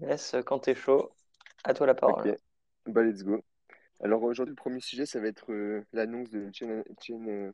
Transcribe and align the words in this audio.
Laisse 0.00 0.36
quand 0.46 0.60
t'es 0.60 0.74
chaud. 0.74 1.10
À 1.64 1.74
toi 1.74 1.86
la 1.86 1.92
Ok, 1.92 1.98
parole. 2.00 2.36
bah 2.86 3.02
let's 3.02 3.24
go. 3.24 3.42
Alors 4.00 4.22
aujourd'hui, 4.22 4.52
le 4.52 4.56
premier 4.56 4.80
sujet, 4.80 5.06
ça 5.06 5.20
va 5.20 5.26
être 5.26 5.52
euh, 5.52 5.84
l'annonce 5.92 6.30
de 6.30 6.50
Chain, 6.52 6.84
Chain, 7.00 7.26
euh, 7.26 7.52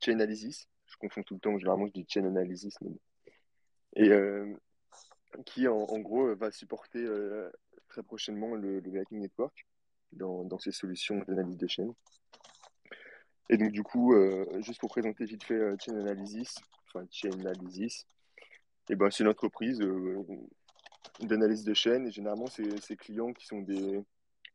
Chainalysis. 0.00 0.68
Je 0.86 0.96
confonds 0.96 1.22
tout 1.22 1.34
le 1.34 1.40
temps, 1.40 1.56
généralement 1.58 1.86
je 1.86 1.92
dis 1.92 2.06
Chain 2.08 2.24
Analysis. 2.24 2.76
mais. 2.82 2.90
Et 3.96 4.10
euh, 4.10 4.54
qui, 5.46 5.66
en, 5.68 5.98
gros, 5.98 6.34
va 6.34 6.50
supporter 6.50 7.06
très 7.88 8.02
prochainement 8.02 8.54
le, 8.54 8.80
le 8.80 8.90
Lightning 8.90 9.20
Network 9.20 9.66
dans, 10.12 10.58
ses 10.58 10.72
solutions 10.72 11.22
d'analyse 11.26 11.56
de 11.56 11.66
chaîne. 11.66 11.92
Et 13.50 13.56
donc 13.56 13.70
du 13.70 13.82
coup, 13.82 14.14
juste 14.60 14.80
pour 14.80 14.90
présenter 14.90 15.24
vite 15.24 15.44
fait 15.44 15.58
Chain 15.80 15.96
Analysis, 15.96 16.56
enfin 16.86 17.06
Chainalysis, 17.10 18.06
et 18.90 18.96
ben, 18.96 19.10
c'est 19.10 19.22
une 19.22 19.30
entreprise 19.30 19.80
d'analyse 21.20 21.64
de 21.64 21.74
chaîne 21.74 22.06
et 22.06 22.10
généralement, 22.10 22.46
c'est 22.46 22.80
ses 22.80 22.96
clients 22.96 23.32
qui 23.32 23.46
sont 23.46 23.60
des 23.60 24.02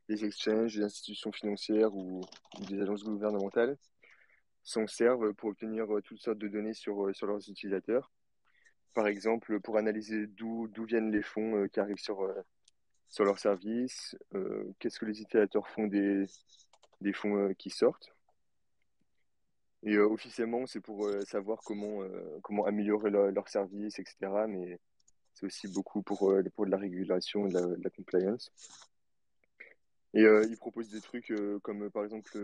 des 0.09 0.26
exchanges, 0.26 0.76
des 0.76 0.84
institutions 0.84 1.32
financières 1.32 1.96
ou, 1.96 2.22
des 2.68 2.82
agences 2.82 3.04
gouvernementales 3.04 3.77
s'en 4.63 4.88
servent 4.88 5.34
pour 5.34 5.50
obtenir 5.50 5.94
euh, 5.94 6.02
toutes 6.02 6.22
sortes 6.22 6.38
de 6.38 6.48
données 6.48 6.74
sur, 6.74 7.05
euh, 7.05 7.13
sur 7.13 7.27
leurs 7.27 7.50
utilisateurs. 7.50 8.12
Par 8.94 9.08
exemple, 9.08 9.60
pour 9.60 9.77
analyser 9.77 10.27
d'où 10.27 10.70
viennent 10.86 11.12
les 11.12 11.22
fonds 11.22 11.58
euh, 11.58 11.68
qui 11.68 11.80
arrivent 11.80 11.98
sur, 11.98 12.34
sur 13.10 13.26
leur 13.26 13.40
service, 13.40 14.16
qu'est-ce 14.80 14.99
que 14.99 15.05
les 15.05 15.22
utilisateurs 15.22 15.68
font 15.68 15.88
des, 15.88 16.26
des 17.02 17.13
fonds 17.13 17.54
qui 17.55 17.70
sortent. 17.70 18.16
Et 19.84 19.98
officiellement, 19.98 20.66
c'est 20.66 20.80
pour 20.80 21.10
savoir 21.26 21.60
comment, 21.66 21.99
comment 22.41 22.66
améliorer 22.66 23.10
leur, 23.10 23.32
leur 23.32 23.49
service, 23.49 23.99
etc. 23.99 24.16
Mais 24.48 24.80
c'est 25.34 25.46
aussi 25.46 25.68
beaucoup 25.68 26.02
pour, 26.04 26.30
euh, 26.30 26.44
pour 26.55 26.66
de 26.66 26.72
la 26.72 26.78
régulation 26.78 27.48
et 27.48 27.50
de 27.50 27.54
la, 27.55 27.62
de 27.62 27.90
compliance. 27.90 28.52
Et 30.13 30.24
euh, 30.24 30.46
ils 30.48 30.57
proposent 30.57 30.90
des 30.90 31.02
trucs 31.02 31.32
euh, 31.32 31.60
comme 31.60 31.90
par 31.90 32.04
exemple 32.04 32.38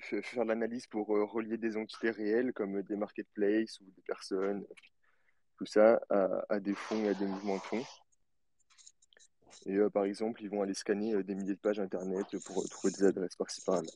faire 0.00 0.44
l'analyse 0.44 0.86
pour 0.86 1.08
relier 1.08 1.56
des 1.56 1.76
entités 1.76 2.10
réelles 2.10 2.52
comme 2.52 2.82
des 2.82 2.96
marketplaces 2.96 3.80
ou 3.80 3.84
des 3.84 4.02
personnes, 4.02 4.64
tout 5.58 5.66
ça, 5.66 6.00
à, 6.10 6.60
des 6.60 6.74
fonds 6.74 7.04
et 7.04 7.08
à 7.08 7.14
des 7.14 7.26
mouvements 7.26 7.56
de 7.56 7.62
fonds. 7.62 7.84
Et 9.64 9.76
par 9.92 10.04
exemple, 10.04 10.42
ils 10.42 10.50
vont 10.50 10.62
aller 10.62 10.74
scanner 10.74 11.20
des 11.24 11.34
milliers 11.34 11.54
de 11.54 11.60
pages 11.60 11.80
internet 11.80 12.26
pour 12.44 12.68
trouver 12.68 12.92
des 12.92 13.04
adresses 13.04 13.34
par-ci 13.34 13.64
par-là, 13.64 13.90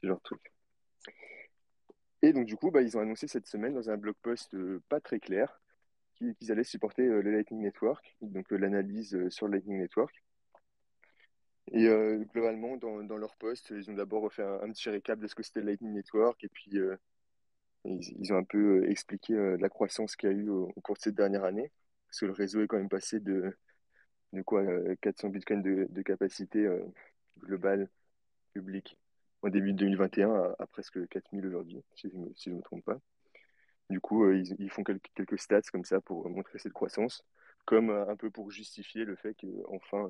ce 0.00 0.06
genre 0.06 0.16
de 0.16 0.22
truc. 0.22 0.52
Et 2.22 2.32
donc 2.32 2.46
du 2.46 2.56
coup, 2.56 2.70
bah, 2.70 2.80
ils 2.80 2.96
ont 2.96 3.00
annoncé 3.00 3.28
cette 3.28 3.46
semaine 3.46 3.74
dans 3.74 3.90
un 3.90 3.98
blog 3.98 4.14
post 4.22 4.56
pas 4.88 5.00
très 5.00 5.20
clair 5.20 5.61
qu'ils 6.14 6.52
allaient 6.52 6.64
supporter 6.64 7.06
euh, 7.06 7.22
le 7.22 7.32
Lightning 7.32 7.60
Network, 7.60 8.16
donc 8.20 8.52
euh, 8.52 8.56
l'analyse 8.56 9.14
euh, 9.14 9.30
sur 9.30 9.46
le 9.46 9.54
Lightning 9.54 9.78
Network. 9.78 10.22
Et 11.72 11.86
globalement, 12.34 12.76
dans, 12.76 13.16
leur 13.16 13.36
post, 13.36 13.70
ils 13.70 13.88
ont 13.88 13.94
d'abord 13.94 14.30
fait 14.32 14.42
un, 14.42 14.70
petit 14.72 14.90
récap 14.90 15.18
de 15.18 15.26
ce 15.26 15.34
que 15.34 15.42
c'était 15.42 15.60
le 15.60 15.66
Lightning 15.66 15.92
Network, 15.92 16.42
et 16.44 16.48
puis 16.48 16.72
ils, 17.84 18.32
ont 18.32 18.36
un 18.36 18.44
peu 18.44 18.90
expliqué 18.90 19.34
la 19.58 19.68
croissance 19.68 20.16
qu'il 20.16 20.28
y 20.28 20.32
a 20.32 20.36
eu 20.36 20.48
au, 20.50 20.72
cours 20.82 20.96
de 20.96 21.00
cette 21.00 21.14
dernière 21.14 21.44
année, 21.44 21.70
parce 22.08 22.18
que 22.20 22.26
le 22.26 22.32
réseau 22.32 22.62
est 22.62 22.66
quand 22.66 22.76
même 22.76 22.88
passé 22.88 23.20
de, 23.20 23.56
de 24.32 24.42
quoi, 24.42 24.62
euh, 24.62 24.96
400 25.00 25.28
bitcoins 25.28 25.62
de, 25.62 26.02
capacité 26.02 26.68
globale 27.38 27.88
publique 28.52 28.98
en 29.42 29.48
début 29.48 29.72
2021 29.72 30.54
à, 30.58 30.66
presque 30.66 31.06
4000 31.08 31.46
aujourd'hui, 31.46 31.82
si 31.94 32.10
je 32.10 32.16
je 32.36 32.50
me 32.50 32.62
trompe 32.62 32.84
pas. 32.84 33.00
Du 33.92 34.00
coup, 34.00 34.24
euh, 34.24 34.42
ils, 34.58 34.70
font 34.70 34.82
quelques, 34.82 35.38
stats 35.38 35.60
comme 35.70 35.84
ça 35.84 36.00
pour 36.00 36.26
montrer 36.30 36.58
cette 36.58 36.72
croissance, 36.72 37.22
comme 37.66 37.90
euh, 37.90 38.08
un 38.08 38.16
peu 38.16 38.30
pour 38.30 38.50
justifier 38.50 39.04
le 39.04 39.16
fait 39.16 39.34
qu'enfin, 39.34 40.08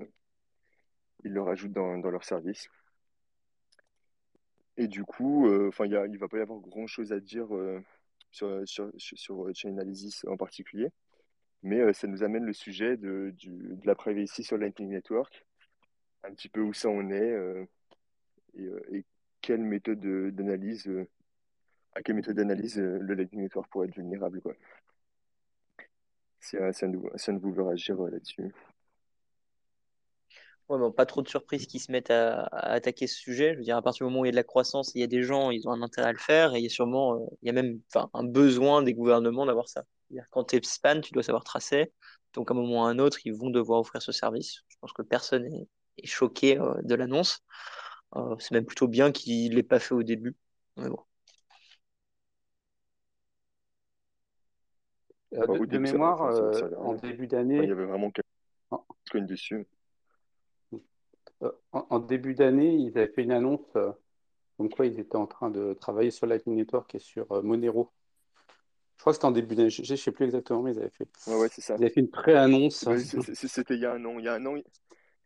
ils 1.25 1.33
le 1.33 1.43
rajoutent 1.43 1.73
dans, 1.73 1.97
leur 1.97 2.23
service. 2.23 2.69
Et 4.77 4.87
du 4.87 5.03
coup, 5.03 5.49
euh, 5.49 5.67
enfin, 5.67 5.85
il 5.87 6.01
il 6.13 6.17
va 6.17 6.29
pas 6.29 6.39
y 6.39 6.43
avoir 6.43 6.61
grand-chose 6.61 7.13
à 7.13 7.19
dire 7.19 7.53
euh, 7.57 7.81
sur, 8.31 8.63
sur, 8.67 8.93
sur, 8.97 9.51
en 10.29 10.37
particulier, 10.37 10.89
mais 11.65 11.81
euh, 11.81 11.93
ça 11.93 12.07
nous 12.07 12.23
amène 12.23 12.45
le 12.45 12.53
sujet 12.53 12.97
de, 12.97 13.35
de 13.43 13.85
la 13.85 13.97
privacy 13.97 14.45
sur 14.45 14.59
Lightning 14.59 14.91
Network, 14.91 15.45
un 16.23 16.33
petit 16.33 16.49
peu 16.49 16.61
où 16.61 16.73
ça 16.73 16.89
en 16.89 17.11
est 17.11 17.33
euh, 17.33 17.67
et, 18.55 18.63
euh, 18.63 18.81
et 18.93 19.05
quelle 19.41 19.65
méthode 19.65 19.99
de- 19.99 20.31
d'analyse, 20.31 20.87
euh, 20.87 21.09
à 21.95 22.03
quelle 22.03 22.17
méthode 22.17 22.37
d'analyse 22.37 22.79
euh, 22.79 22.99
le 23.01 23.15
Lightning 23.15 23.43
Network 23.43 23.71
pourrait 23.71 23.89
être 23.89 23.95
vulnérable, 23.95 24.41
quoi. 24.41 24.55
Nous, 26.53 26.61
c'est 26.73 26.85
à 26.85 27.33
nous 27.33 27.55
de 27.55 27.61
réagir 27.61 27.97
là-dessus. 28.03 28.53
Pas 30.97 31.05
trop 31.05 31.21
de 31.21 31.29
surprises 31.29 31.67
qui 31.67 31.79
se 31.79 31.93
mettent 31.93 32.11
à, 32.11 32.45
attaquer 32.45 33.07
ce 33.07 33.17
sujet. 33.17 33.53
Je 33.53 33.59
veux 33.59 33.65
dire, 33.65 33.77
à 33.77 33.83
partir 33.83 34.07
du 34.07 34.11
moment 34.11 34.23
où 34.23 34.25
il 34.25 34.29
y 34.29 34.31
a 34.31 34.33
de 34.33 34.37
la 34.37 34.43
croissance, 34.43 34.93
il 34.95 35.01
y 35.01 35.05
a 35.05 35.07
des 35.07 35.23
gens, 35.23 35.51
ils 35.51 35.69
ont 35.69 35.73
un 35.73 35.83
intérêt 35.83 36.09
à 36.09 36.13
le 36.13 36.19
faire, 36.19 36.55
et 36.55 36.61
il 36.61 36.63
y 36.63 36.67
a 36.67 36.71
sûrement, 36.71 37.17
euh, 37.17 37.27
il 37.43 37.47
y 37.47 37.51
a 37.51 37.53
même, 37.53 37.81
un 38.15 38.25
besoin 38.25 38.83
des 38.83 38.95
gouvernements 38.95 39.45
d'avoir 39.45 39.69
ça. 39.69 39.85
Quand 40.31 40.45
tu 40.45 40.57
es 40.57 40.61
span, 40.63 41.01
tu 41.01 41.13
dois 41.13 41.23
savoir 41.23 41.45
tracer. 41.45 41.93
Donc, 42.33 42.51
à 42.51 42.55
un 42.55 42.57
moment 42.57 42.83
ou 42.83 42.87
à 42.87 42.89
un 42.89 42.99
autre, 42.99 43.19
ils 43.25 43.35
vont 43.35 43.51
devoir 43.51 43.81
offrir 43.81 44.01
ce 44.03 44.13
service. 44.13 44.63
Je 44.69 44.77
pense 44.81 44.93
que 44.93 45.03
personne 45.03 45.45
est, 45.47 46.07
choqué, 46.07 46.59
euh, 46.59 46.75
de 46.83 46.95
l'annonce. 46.95 47.41
C'est 48.39 48.53
même 48.53 48.67
plutôt 48.67 48.89
bien 48.89 49.13
qu'il 49.13 49.55
l'ait 49.55 49.63
pas 49.63 49.79
fait 49.79 49.95
au 49.95 50.03
début. 50.03 50.37
Mais 50.77 50.89
bon. 50.89 50.99
Enfin, 55.37 55.59
de, 55.67 55.79
mémoire, 55.79 56.23
euh, 56.25 56.61
en 56.79 56.95
début 56.95 57.27
Enfin, 57.27 57.63
il 57.65 57.69
y 57.69 57.71
d'année, 57.71 57.73
avait 57.73 57.85
vraiment 57.87 58.11
quelques 58.11 58.27
en, 58.71 58.85
coins 59.11 59.23
dessus. 59.23 59.67
en- 61.73 61.87
en 61.91 61.99
début 61.99 62.35
d'année, 62.35 62.75
ils 62.75 62.97
avaient 62.99 63.13
fait 63.13 63.23
une 63.23 63.33
annonce 63.33 63.61
euh, 63.77 63.91
comme 64.57 64.69
quoi 64.69 64.87
ils 64.87 64.99
étaient 65.01 65.17
en 65.17 65.27
train 65.27 65.51
de 65.51 65.75
travailler 65.75 66.11
sur 66.11 66.27
Lightning 66.27 66.57
Network 66.57 66.95
et 66.95 66.99
sur 66.99 67.31
euh, 67.33 67.43
Monero. 67.43 67.91
Je 68.97 69.03
crois 69.03 69.13
que 69.13 69.17
c'était 69.17 69.27
en 69.27 69.33
début 69.33 69.57
d'année, 69.57 69.71
je 69.71 69.91
ne 69.91 69.97
sais 69.97 70.13
plus 70.13 70.25
exactement, 70.27 70.63
mais 70.63 70.73
ils 70.73 70.79
avaient 70.79 70.91
fait, 70.91 71.09
Ouais, 71.27 71.35
ouais, 71.37 71.49
c'est 71.51 71.61
ça. 71.61 71.77
ils 71.77 71.85
avaient 71.85 71.93
fait 71.93 72.01
une 72.01 72.11
pré-annonce. 72.11 72.85
Bah, 72.85 72.97
C'était 73.35 73.75
il 73.75 73.81
y 73.81 73.87
a 73.87 73.93
un 73.93 74.05
an. 74.05 74.19
Il 74.19 74.25
y 74.25 74.29
a 74.29 74.35
un 74.35 74.47
an, 74.47 74.55
il 74.57 74.65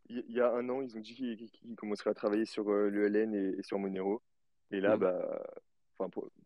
il 0.09 0.31
y 0.35 0.39
a 0.41 0.51
un 0.51 0.67
an, 0.69 0.81
ils 0.81 0.95
ont 0.97 1.01
dit 1.01 1.13
qu'ils 1.15 1.75
commenceraient 1.75 2.11
à 2.11 2.13
travailler 2.13 2.45
sur 2.45 2.69
euh, 2.71 2.89
le 2.89 3.07
LN 3.07 3.35
et, 3.35 3.59
et 3.59 3.63
sur 3.63 3.77
Monero. 3.77 4.21
Et 4.71 4.79
là, 4.79 4.95
Mm. 4.95 5.01
bah, 5.01 5.43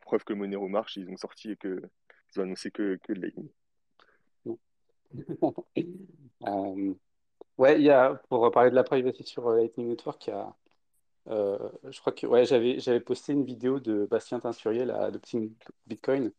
preuve 0.01 0.23
que 0.23 0.33
Monero 0.33 0.67
marche, 0.67 0.97
ils 0.97 1.09
ont 1.09 1.17
sorti 1.17 1.51
et 1.51 1.55
que 1.57 1.81
ils 2.35 2.39
ont 2.39 2.43
annoncé 2.43 2.71
que, 2.71 2.97
que 3.03 3.13
de 3.13 3.21
Lightning. 3.21 3.49
Euh, 6.47 6.93
ouais, 7.59 7.79
il 7.79 7.83
y 7.83 7.91
a, 7.91 8.15
pour 8.29 8.49
parler 8.51 8.71
de 8.71 8.75
la 8.75 8.83
privacy 8.83 9.23
sur 9.23 9.47
euh, 9.47 9.57
Lightning 9.57 9.87
Network, 9.89 10.27
a, 10.29 10.55
euh, 11.27 11.69
je 11.91 11.99
crois 11.99 12.13
que 12.13 12.25
ouais, 12.25 12.45
j'avais, 12.45 12.99
posté 12.99 13.33
une 13.33 13.45
vidéo 13.45 13.79
de 13.79 14.07
Bastien 14.09 14.39
Tinsuriel 14.39 14.89
à 14.89 15.03
Adopting 15.03 15.53
Bitcoin 15.85 16.31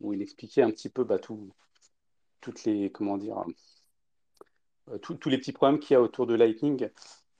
où 0.00 0.12
il 0.12 0.22
expliquait 0.22 0.62
un 0.62 0.70
petit 0.72 0.88
peu 0.88 1.04
bah, 1.04 1.20
tout, 1.20 1.52
toutes 2.40 2.64
les, 2.64 2.90
comment 2.90 3.18
dire, 3.18 3.44
tous 5.02 5.28
les 5.28 5.38
petits 5.38 5.52
problèmes 5.52 5.78
qu'il 5.78 5.94
y 5.94 5.96
a 5.96 6.02
autour 6.02 6.26
de 6.26 6.34
Lightning. 6.34 6.88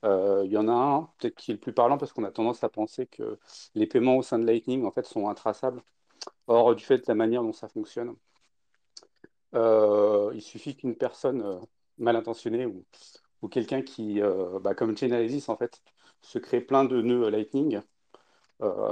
Il 0.03 0.49
y 0.49 0.57
en 0.57 0.67
a 0.69 0.71
un, 0.71 1.09
peut-être 1.17 1.35
qui 1.35 1.51
est 1.51 1.55
le 1.55 1.59
plus 1.59 1.73
parlant 1.73 1.97
parce 1.97 2.13
qu'on 2.13 2.23
a 2.23 2.31
tendance 2.31 2.63
à 2.63 2.69
penser 2.69 3.07
que 3.07 3.37
les 3.75 3.87
paiements 3.87 4.15
au 4.17 4.23
sein 4.23 4.39
de 4.39 4.45
Lightning 4.45 4.85
en 4.85 4.91
fait 4.91 5.05
sont 5.05 5.27
intraçables. 5.27 5.83
Or, 6.47 6.75
du 6.75 6.83
fait 6.83 6.97
de 6.97 7.05
la 7.07 7.15
manière 7.15 7.43
dont 7.43 7.53
ça 7.53 7.67
fonctionne, 7.67 8.15
euh, 9.55 10.31
il 10.33 10.41
suffit 10.41 10.75
qu'une 10.75 10.95
personne 10.95 11.41
euh, 11.41 11.59
mal 11.97 12.15
intentionnée 12.15 12.65
ou, 12.65 12.85
ou 13.41 13.47
quelqu'un 13.47 13.81
qui, 13.81 14.21
euh, 14.21 14.59
bah, 14.59 14.75
comme 14.75 14.97
Chainalysis 14.97 15.49
en 15.49 15.57
fait, 15.57 15.81
se 16.21 16.39
crée 16.39 16.61
plein 16.61 16.85
de 16.85 17.01
nœuds 17.01 17.29
Lightning 17.29 17.81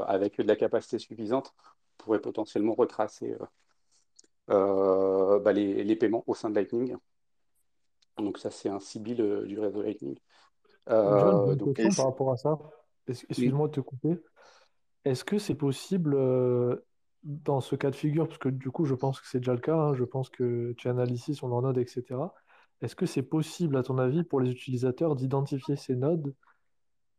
avec 0.07 0.37
de 0.37 0.47
la 0.47 0.55
capacité 0.55 0.97
suffisante 0.97 1.53
pourrait 1.99 2.21
potentiellement 2.21 2.73
retracer 2.73 3.35
bah, 4.47 5.53
les, 5.53 5.83
les 5.83 5.95
paiements 5.95 6.23
au 6.25 6.33
sein 6.33 6.49
de 6.49 6.55
Lightning. 6.55 6.95
Donc 8.17 8.39
ça, 8.39 8.49
c'est 8.49 8.67
un 8.67 8.79
Sibyl 8.79 9.43
du 9.45 9.59
réseau 9.59 9.83
Lightning. 9.83 10.17
Euh, 10.89 11.55
donc, 11.55 11.75
question 11.75 12.03
par 12.03 12.11
rapport 12.11 12.31
à 12.31 12.37
ça. 12.37 12.57
Excuse-moi 13.07 13.67
de 13.67 13.73
te 13.73 13.79
couper. 13.79 14.19
Est-ce 15.05 15.23
que 15.23 15.39
c'est 15.39 15.55
possible 15.55 16.15
euh, 16.15 16.85
dans 17.23 17.61
ce 17.61 17.75
cas 17.75 17.91
de 17.91 17.95
figure, 17.95 18.27
parce 18.27 18.39
que 18.39 18.49
du 18.49 18.71
coup, 18.71 18.85
je 18.85 18.95
pense 18.95 19.19
que 19.21 19.27
c'est 19.27 19.39
déjà 19.39 19.53
le 19.53 19.59
cas, 19.59 19.75
hein, 19.75 19.93
je 19.95 20.03
pense 20.03 20.29
que 20.29 20.73
tu 20.77 20.87
analyses 20.89 21.33
sur 21.33 21.47
leur 21.47 21.61
node, 21.61 21.77
etc. 21.77 22.33
Est-ce 22.81 22.95
que 22.95 23.05
c'est 23.05 23.23
possible, 23.23 23.77
à 23.77 23.83
ton 23.83 23.97
avis, 23.97 24.23
pour 24.23 24.39
les 24.41 24.51
utilisateurs 24.51 25.15
d'identifier 25.15 25.75
ces 25.75 25.95
nodes 25.95 26.33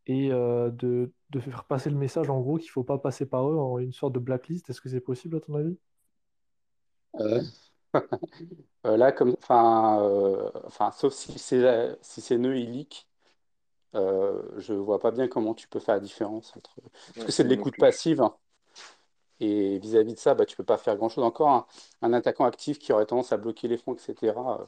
et 0.06 0.32
euh, 0.32 0.70
de, 0.70 1.12
de 1.30 1.40
faire 1.40 1.64
passer 1.64 1.90
le 1.90 1.96
message, 1.96 2.30
en 2.30 2.40
gros, 2.40 2.58
qu'il 2.58 2.68
ne 2.68 2.72
faut 2.72 2.84
pas 2.84 2.98
passer 2.98 3.26
par 3.26 3.48
eux 3.50 3.56
en 3.58 3.78
une 3.78 3.92
sorte 3.92 4.14
de 4.14 4.20
blacklist? 4.20 4.70
Est-ce 4.70 4.80
que 4.82 4.88
c'est 4.90 5.00
possible, 5.00 5.36
à 5.36 5.40
ton 5.40 5.54
avis? 5.54 5.78
Euh, 7.20 7.42
euh, 8.86 8.96
là, 8.96 9.12
comme, 9.12 9.36
enfin, 9.42 10.00
euh, 10.02 10.50
enfin, 10.64 10.92
sauf 10.92 11.12
si 11.14 11.38
c'est 11.38 11.96
si 12.02 12.20
ces 12.20 12.38
nœuds 12.38 12.58
ils 12.58 12.70
leak, 12.72 13.08
euh, 13.96 14.42
je 14.58 14.74
vois 14.74 15.00
pas 15.00 15.12
bien 15.12 15.28
comment 15.28 15.54
tu 15.54 15.68
peux 15.68 15.80
faire 15.80 15.96
la 15.96 16.00
différence 16.02 16.56
entre. 16.56 16.76
Parce 16.82 16.92
ouais, 17.16 17.26
que 17.26 17.32
c'est 17.32 17.44
de 17.44 17.50
l'écoute 17.50 17.78
passive 17.78 18.22
hein, 18.22 18.36
et 19.40 19.78
vis-à-vis 19.78 20.14
de 20.14 20.18
ça, 20.18 20.34
bah, 20.34 20.46
tu 20.46 20.56
peux 20.56 20.64
pas 20.64 20.78
faire 20.78 20.96
grand-chose. 20.96 21.24
Encore 21.24 21.68
un, 22.02 22.12
attaquant 22.12 22.44
actif 22.44 22.78
qui 22.78 22.92
aurait 22.92 23.06
tendance 23.06 23.32
à 23.32 23.36
bloquer 23.38 23.68
les 23.68 23.78
fonds, 23.78 23.94
etc. 23.94 24.60
euh, 24.62 24.66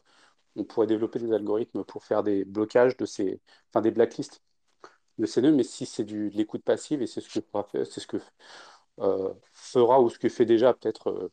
on 0.56 0.64
pourrait 0.64 0.86
développer 0.88 1.18
des 1.20 1.32
algorithmes 1.32 1.84
pour 1.84 2.04
faire 2.04 2.22
des 2.22 2.44
blocages 2.44 2.96
de 2.96 3.06
ces, 3.06 3.40
enfin 3.70 3.82
des 3.82 3.90
blacklists 3.92 4.42
de 5.18 5.26
ces 5.26 5.42
nœuds, 5.42 5.52
mais 5.52 5.62
si 5.64 5.86
c'est 5.86 6.04
de 6.04 6.28
l'écoute 6.34 6.64
passive, 6.64 7.02
et 7.02 7.06
c'est 7.06 7.20
ce 7.20 7.28
que 7.40 7.40
ce 7.84 8.06
que 8.06 8.16
euh, 9.00 9.34
fera 9.52 10.00
ou 10.00 10.10
ce 10.10 10.18
que 10.18 10.28
fait 10.28 10.46
déjà 10.46 10.74
peut-être 10.74 11.08
euh, 11.10 11.32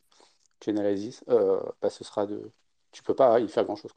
Chainalysis, 0.64 1.24
euh, 1.30 1.60
bah, 1.82 1.90
ce 1.90 2.04
sera 2.04 2.26
de. 2.26 2.52
Tu 2.92 3.02
peux 3.02 3.14
pas 3.14 3.40
y 3.40 3.48
faire 3.48 3.64
grand-chose. 3.64 3.92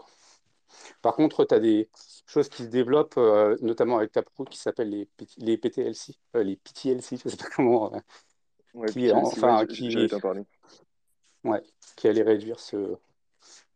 Par 1.02 1.16
contre, 1.16 1.46
tu 1.46 1.54
as 1.56 1.60
des 1.60 1.90
choses 2.26 2.50
qui 2.50 2.64
se 2.64 2.68
développent, 2.70 3.18
euh, 3.18 3.56
notamment 3.62 3.98
avec 3.98 4.12
Taproot, 4.12 4.46
qui 4.46 4.58
s'appellent 4.58 4.90
les, 4.90 5.10
les 5.38 5.58
PTLC, 5.58 6.14
les 6.36 6.56
PTLC, 6.58 7.18
je 7.24 7.30
sais 7.30 7.38
pas 7.38 7.50
comment. 7.56 7.94
euh, 7.94 8.00
Ouais, 8.74 8.88
qui, 8.88 9.12
enfin, 9.12 9.66
qui, 9.68 9.96
ouais, 11.44 11.62
qui 11.96 12.08
allait 12.08 12.24
réduire 12.24 12.60
ce. 12.60 12.98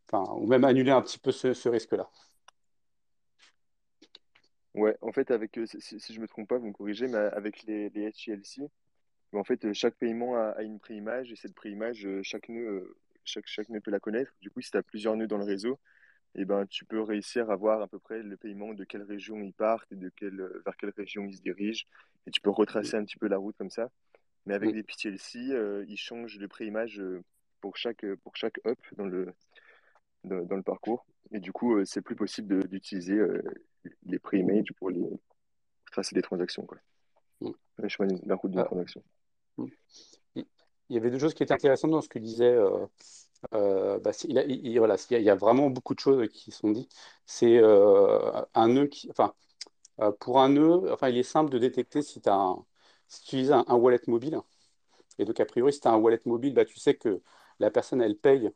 Enfin, 0.09 0.31
ou 0.33 0.47
même 0.47 0.63
annuler 0.63 0.91
un 0.91 1.01
petit 1.01 1.19
peu 1.19 1.31
ce, 1.31 1.53
ce 1.53 1.69
risque-là. 1.69 2.09
Ouais, 4.73 4.95
en 5.01 5.11
fait, 5.11 5.31
avec, 5.31 5.57
euh, 5.57 5.65
si, 5.65 5.99
je 6.13 6.19
me 6.19 6.27
trompe 6.27 6.47
pas, 6.47 6.57
vous 6.57 6.67
me 6.67 6.73
corrigez, 6.73 7.07
mais 7.07 7.17
avec 7.17 7.63
les, 7.63 7.89
les 7.89 8.11
SGLC, 8.11 8.69
en 9.33 9.43
fait, 9.43 9.65
euh, 9.65 9.73
chaque 9.73 9.95
paiement 9.95 10.35
a, 10.35 10.49
a 10.51 10.61
une 10.61 10.79
préimage 10.79 11.31
et 11.31 11.35
cette 11.35 11.55
préimage, 11.55 12.05
euh, 12.05 12.21
chaque 12.23 12.47
nœud, 12.47 12.95
chaque, 13.23 13.47
chaque 13.47 13.69
nœud 13.69 13.81
peut 13.81 13.91
la 13.91 13.99
connaître. 13.99 14.31
Du 14.39 14.49
coup, 14.49 14.61
si 14.61 14.71
tu 14.71 14.77
as 14.77 14.83
plusieurs 14.83 15.15
nœuds 15.15 15.27
dans 15.27 15.37
le 15.37 15.43
réseau, 15.43 15.79
et 16.35 16.45
ben, 16.45 16.65
tu 16.67 16.85
peux 16.85 17.01
réussir 17.01 17.49
à 17.49 17.55
voir 17.55 17.81
à 17.81 17.87
peu 17.87 17.99
près 17.99 18.21
le 18.21 18.37
paiement 18.37 18.73
de 18.73 18.83
quelle 18.83 19.03
région 19.03 19.41
ils 19.41 19.53
partent 19.53 19.91
et 19.91 19.95
de 19.95 20.09
quelle, 20.09 20.47
vers 20.63 20.77
quelle 20.77 20.93
région 20.95 21.25
ils 21.25 21.35
se 21.35 21.41
dirigent. 21.41 21.85
Et 22.27 22.31
tu 22.31 22.39
peux 22.41 22.51
retracer 22.51 22.95
un 22.95 23.03
petit 23.03 23.17
peu 23.17 23.27
la 23.27 23.37
route 23.37 23.57
comme 23.57 23.71
ça. 23.71 23.89
Mais 24.47 24.55
avec 24.55 24.71
Mm. 24.71 24.75
les 24.75 24.83
PTLC, 24.83 25.51
euh, 25.51 25.85
ils 25.87 25.97
changent 25.97 26.39
de 26.39 26.47
préimage 26.47 26.99
euh, 26.99 27.21
pour 27.61 27.77
chaque, 27.77 28.03
euh, 28.03 28.15
pour 28.23 28.35
chaque 28.35 28.59
up 28.65 28.79
dans 28.97 29.05
le, 29.05 29.33
dans, 30.23 30.43
dans 30.45 30.55
le 30.55 30.63
parcours. 30.63 31.05
Et 31.31 31.39
du 31.39 31.51
coup, 31.51 31.75
euh, 31.75 31.85
c'est 31.85 32.01
plus 32.01 32.15
possible 32.15 32.67
d'utiliser 32.67 33.19
les 34.05 34.19
pre-images 34.19 34.71
pour 34.79 34.89
les, 34.89 35.05
tracer 35.91 36.15
des 36.15 36.21
transactions, 36.21 36.65
quoi. 36.65 36.77
Mm. 37.41 37.51
Le 37.77 37.89
chemin 37.89 38.07
d'une- 38.07 38.19
d'un 38.19 38.35
route 38.35 38.51
d'une 38.51 38.61
Ah, 38.61 38.65
transaction. 38.65 39.03
mm. 39.57 39.67
Il 40.89 40.95
y 40.95 40.97
avait 40.97 41.11
deux 41.11 41.19
choses 41.19 41.33
qui 41.33 41.43
étaient 41.43 41.53
intéressantes 41.53 41.91
dans 41.91 42.01
ce 42.01 42.07
que 42.09 42.19
disait. 42.19 42.55
euh, 43.53 43.99
bah, 43.99 44.11
il, 44.23 44.37
a- 44.39 44.45
il- 44.45 44.65
il- 44.65 44.77
voilà, 44.79 44.95
il 45.09 45.13
y 45.13 45.15
a, 45.17 45.19
il 45.19 45.25
y 45.25 45.29
a 45.29 45.35
vraiment 45.35 45.69
beaucoup 45.69 45.93
de 45.93 45.99
choses 45.99 46.27
qui 46.29 46.51
sont 46.51 46.71
dites. 46.71 46.91
C'est 47.25 47.57
euh, 47.57 48.31
un 48.55 48.67
nœud 48.69 48.87
qui, 48.87 49.09
enfin, 49.11 49.33
euh, 49.99 50.11
pour 50.19 50.39
un 50.41 50.49
nœud, 50.49 50.91
enfin, 50.93 51.09
il 51.09 51.17
est 51.17 51.23
simple 51.23 51.51
de 51.51 51.59
détecter 51.59 52.01
si 52.01 52.21
tu 52.21 52.29
as 52.29 52.35
un, 52.35 52.65
si 53.07 53.21
tu 53.21 53.27
utilises 53.27 53.51
un, 53.51 53.63
wallet 53.69 54.01
mobile. 54.07 54.39
Et 55.19 55.25
donc, 55.25 55.39
a 55.39 55.45
priori, 55.45 55.73
si 55.73 55.79
tu 55.81 55.87
as 55.87 55.91
un 55.91 55.97
wallet 55.97 56.21
mobile, 56.25 56.53
bah, 56.53 56.65
tu 56.65 56.79
sais 56.79 56.95
que 56.95 57.21
la 57.59 57.71
personne, 57.71 58.01
elle 58.01 58.17
paye. 58.17 58.51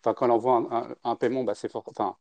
Enfin, 0.00 0.14
quand 0.14 0.26
elle 0.26 0.32
envoie 0.32 0.96
un, 1.04 1.16
paiement, 1.16 1.44
bah, 1.44 1.54
c'est 1.54 1.74
enfin, 1.74 2.16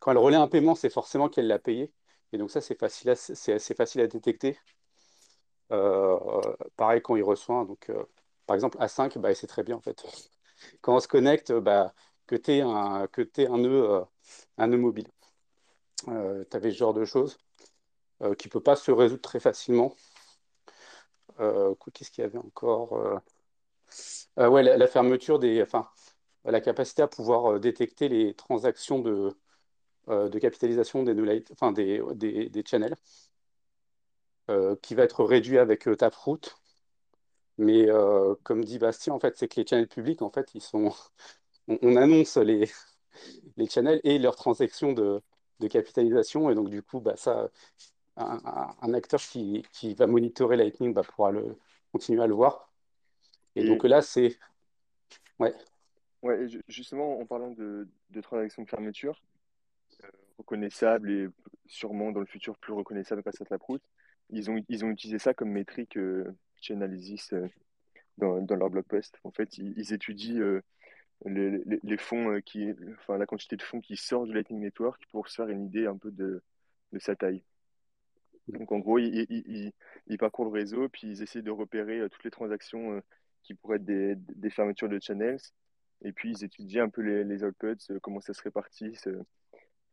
quand 0.00 0.10
elle 0.10 0.18
relaie 0.18 0.36
un 0.36 0.48
paiement, 0.48 0.74
c'est 0.74 0.90
forcément 0.90 1.28
qu'elle 1.28 1.46
l'a 1.48 1.58
payé. 1.58 1.92
Et 2.32 2.38
donc, 2.38 2.50
ça, 2.50 2.60
c'est 2.60 2.78
facile 2.78 3.10
à, 3.10 3.16
c'est 3.16 3.52
assez 3.52 3.74
facile 3.74 4.00
à 4.02 4.06
détecter. 4.06 4.58
Euh, 5.72 6.18
pareil 6.76 7.02
quand 7.02 7.16
il 7.16 7.22
reçoit. 7.22 7.64
Donc, 7.64 7.90
euh, 7.90 8.04
par 8.46 8.54
exemple, 8.54 8.78
A5, 8.80 9.18
bah, 9.18 9.34
c'est 9.34 9.46
très 9.46 9.62
bien 9.62 9.76
en 9.76 9.80
fait. 9.80 10.04
Quand 10.80 10.96
on 10.96 11.00
se 11.00 11.08
connecte, 11.08 11.52
bah, 11.52 11.94
que 12.26 12.36
tu 12.36 12.52
aies 12.52 12.60
un, 12.62 13.06
que 13.08 13.22
un 13.48 13.58
nœud, 13.58 13.90
euh, 13.90 14.04
un 14.58 14.68
nœud 14.68 14.78
mobile. 14.78 15.08
tu 16.06 16.10
avais 16.56 16.70
ce 16.70 16.76
genre 16.76 16.94
de 16.94 17.04
choses 17.04 17.38
qui 18.38 18.48
ne 18.48 18.50
peut 18.50 18.60
pas 18.60 18.76
se 18.76 18.90
résoudre 18.90 19.22
très 19.22 19.40
facilement. 19.40 19.94
Euh, 21.40 21.74
qu'est-ce 21.92 22.10
qu'il 22.10 22.22
y 22.22 22.26
avait 22.26 22.38
encore 22.38 22.92
euh, 22.94 23.18
euh, 24.38 24.48
ouais, 24.48 24.62
la, 24.62 24.86
fermeture 24.86 25.38
des. 25.38 25.62
Enfin, 25.62 25.88
la 26.44 26.60
capacité 26.60 27.02
à 27.02 27.08
pouvoir 27.08 27.58
détecter 27.60 28.08
les 28.08 28.34
transactions 28.34 28.98
de, 29.00 29.30
de 30.08 30.38
capitalisation 30.40 31.02
des, 31.04 31.14
light- 31.14 31.50
enfin, 31.52 31.72
des, 31.72 32.02
des, 32.16 32.48
des 32.50 32.64
channels, 32.66 32.96
qui 34.82 34.94
va 34.94 35.02
être 35.02 35.22
réduit 35.24 35.58
avec 35.58 35.86
Taproot. 35.98 36.40
Mais 37.58 37.86
comme 38.42 38.64
dit 38.64 38.78
Bastien, 38.78 39.14
en 39.14 39.20
fait, 39.20 39.36
c'est 39.36 39.48
que 39.48 39.60
les 39.60 39.66
channels 39.66 39.88
publics, 39.88 40.22
en 40.22 40.30
fait, 40.30 40.50
ils 40.54 40.60
sont, 40.62 40.92
on, 41.68 41.78
on 41.82 41.96
annonce 41.96 42.36
les, 42.36 42.70
les 43.56 43.68
channels 43.68 44.00
et 44.04 44.18
leurs 44.18 44.36
transactions 44.36 44.92
de, 44.92 45.22
de 45.60 45.68
capitalisation. 45.68 46.50
Et 46.50 46.54
donc, 46.56 46.70
du 46.70 46.82
coup, 46.82 47.00
bah, 47.00 47.16
ça, 47.16 47.50
un, 48.16 48.94
acteur 48.94 49.20
qui, 49.20 49.64
qui 49.72 49.94
va 49.94 50.06
monitorer 50.06 50.56
Lightning 50.56 50.92
bah, 50.94 51.02
pourra 51.02 51.32
le, 51.32 51.56
continuer 51.92 52.22
à 52.22 52.26
le 52.26 52.34
voir. 52.34 52.72
Et 53.56 53.62
Et, 53.62 53.66
donc 53.66 53.84
là, 53.84 54.02
c'est. 54.02 54.38
Ouais. 55.38 55.54
ouais, 56.22 56.46
justement, 56.68 57.18
en 57.20 57.26
parlant 57.26 57.50
de, 57.50 57.88
de 58.10 58.20
transactions 58.20 58.62
de 58.62 58.68
fermeture, 58.68 59.20
reconnaissables 60.38 61.10
et 61.10 61.28
sûrement 61.66 62.12
dans 62.12 62.20
le 62.20 62.26
futur 62.26 62.56
plus 62.58 62.72
reconnaissables 62.72 63.22
grâce 63.22 63.40
à 63.40 63.44
Taproot, 63.44 63.80
ils 64.30 64.50
ont, 64.50 64.62
ils 64.68 64.84
ont 64.84 64.90
utilisé 64.90 65.18
ça 65.18 65.34
comme 65.34 65.50
métrique 65.50 65.96
euh, 65.96 66.24
Chainalysis 66.60 67.32
euh, 67.32 67.46
dans, 68.18 68.40
dans 68.40 68.56
leur 68.56 68.70
blog 68.70 68.84
post. 68.84 69.18
En 69.24 69.30
fait, 69.30 69.58
ils, 69.58 69.74
ils 69.76 69.92
étudient 69.92 70.40
euh, 70.40 70.62
les, 71.26 71.50
les, 71.64 71.80
les 71.82 71.96
fonds 71.96 72.30
euh, 72.30 72.40
qui, 72.40 72.72
enfin, 72.98 73.18
la 73.18 73.26
quantité 73.26 73.56
de 73.56 73.62
fonds 73.62 73.80
qui 73.80 73.96
sortent 73.96 74.26
du 74.26 74.34
Lightning 74.34 74.60
Network 74.60 75.02
pour 75.10 75.28
se 75.28 75.36
faire 75.36 75.48
une 75.48 75.66
idée 75.66 75.86
un 75.86 75.96
peu 75.96 76.10
de, 76.10 76.42
de 76.92 76.98
sa 76.98 77.16
taille. 77.16 77.42
Donc 78.48 78.72
en 78.72 78.78
gros, 78.78 78.98
ils, 78.98 79.72
parcourent 80.18 80.46
le 80.46 80.50
réseau, 80.50 80.88
puis 80.88 81.08
ils 81.08 81.22
essaient 81.22 81.42
de 81.42 81.50
repérer 81.50 82.00
euh, 82.00 82.08
toutes 82.08 82.24
les 82.24 82.30
transactions 82.30 82.92
euh, 82.92 83.00
qui 83.44 83.54
pourraient 83.54 83.76
être 83.76 83.84
des, 83.84 84.50
fermetures 84.50 84.88
de 84.88 84.98
channels, 84.98 85.38
et 86.02 86.12
puis 86.12 86.32
ils 86.32 86.44
étudient 86.44 86.84
un 86.84 86.88
peu 86.88 87.02
les, 87.02 87.24
les 87.24 87.44
outputs, 87.44 87.90
euh, 87.90 88.00
comment 88.00 88.20
ça 88.20 88.34
se 88.34 88.42
répartisse. 88.42 89.06
euh. 89.06 89.22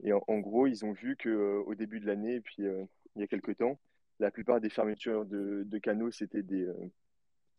Et 0.04 0.14
en, 0.14 0.40
gros, 0.40 0.66
ils 0.66 0.84
ont 0.84 0.94
vu 0.94 1.16
que 1.16 1.30
euh, 1.30 1.64
au 1.68 1.76
début 1.76 2.00
de 2.00 2.08
l'année, 2.08 2.42
puis 2.42 2.64
il 2.64 3.22
y 3.22 3.24
a 3.24 3.28
quelques 3.28 3.58
temps, 3.58 3.80
la 4.20 4.32
plupart 4.32 4.60
des 4.60 4.70
fermetures 4.70 5.26
de, 5.26 5.78
canaux, 5.78 6.10
c'était 6.10 6.42
des, 6.42 6.68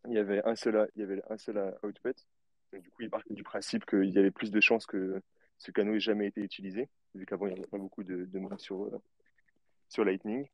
il 0.08 0.12
y 0.12 0.18
avait 0.18 0.42
un 0.44 0.56
seul, 0.56 0.88
output. 1.84 2.14
Du 2.72 2.90
coup, 2.90 3.02
ils 3.02 3.10
partaient 3.10 3.34
du 3.34 3.44
principe 3.44 3.86
qu'il 3.86 4.10
y 4.10 4.18
avait 4.18 4.32
plus 4.32 4.50
de 4.50 4.60
chances 4.60 4.86
que 4.86 5.22
ce 5.58 5.70
canal 5.70 5.94
ait 5.94 6.00
jamais 6.00 6.26
été 6.26 6.40
utilisé, 6.40 6.88
vu 7.14 7.26
qu'avant, 7.26 7.46
il 7.46 7.52
n'y 7.52 7.60
avait 7.60 7.68
pas 7.68 7.78
beaucoup 7.78 8.02
de, 8.02 8.24
de 8.24 8.40
sur 9.88 10.04
Lightning. 10.04 10.48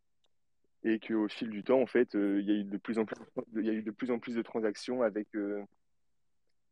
Et 0.84 1.00
qu'au 1.00 1.28
fil 1.28 1.50
du 1.50 1.64
temps, 1.64 1.80
en 1.80 1.86
fait, 1.86 2.14
euh, 2.14 2.40
il 2.40 2.46
y 2.46 2.50
a 2.50 2.54
eu 2.54 2.64
de 2.64 2.76
plus 2.76 2.98
en 2.98 3.04
plus, 3.04 3.16
il 3.56 3.66
y 3.66 3.70
a 3.70 3.72
eu 3.72 3.82
de 3.82 3.90
plus 3.90 4.10
en 4.10 4.18
plus 4.18 4.34
de 4.34 4.42
transactions 4.42 5.02
avec, 5.02 5.26
euh, 5.34 5.62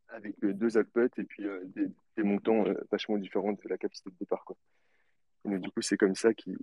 avec 0.09 0.35
euh, 0.45 0.53
deux 0.53 0.79
outputs 0.79 1.11
et 1.19 1.25
puis 1.25 1.45
euh, 1.45 1.61
des, 1.65 1.89
des 2.17 2.23
montants 2.23 2.67
euh, 2.67 2.75
vachement 2.91 3.19
différents 3.19 3.53
de 3.53 3.69
la 3.69 3.77
capacité 3.79 4.11
de 4.11 4.17
départ, 4.21 4.45
quoi. 4.45 4.57
Et 5.45 5.49
donc, 5.49 5.61
du 5.61 5.71
coup, 5.71 5.83
c'est 5.83 5.97
comme 5.97 6.15
ça 6.15 6.35
qu'ils 6.35 6.59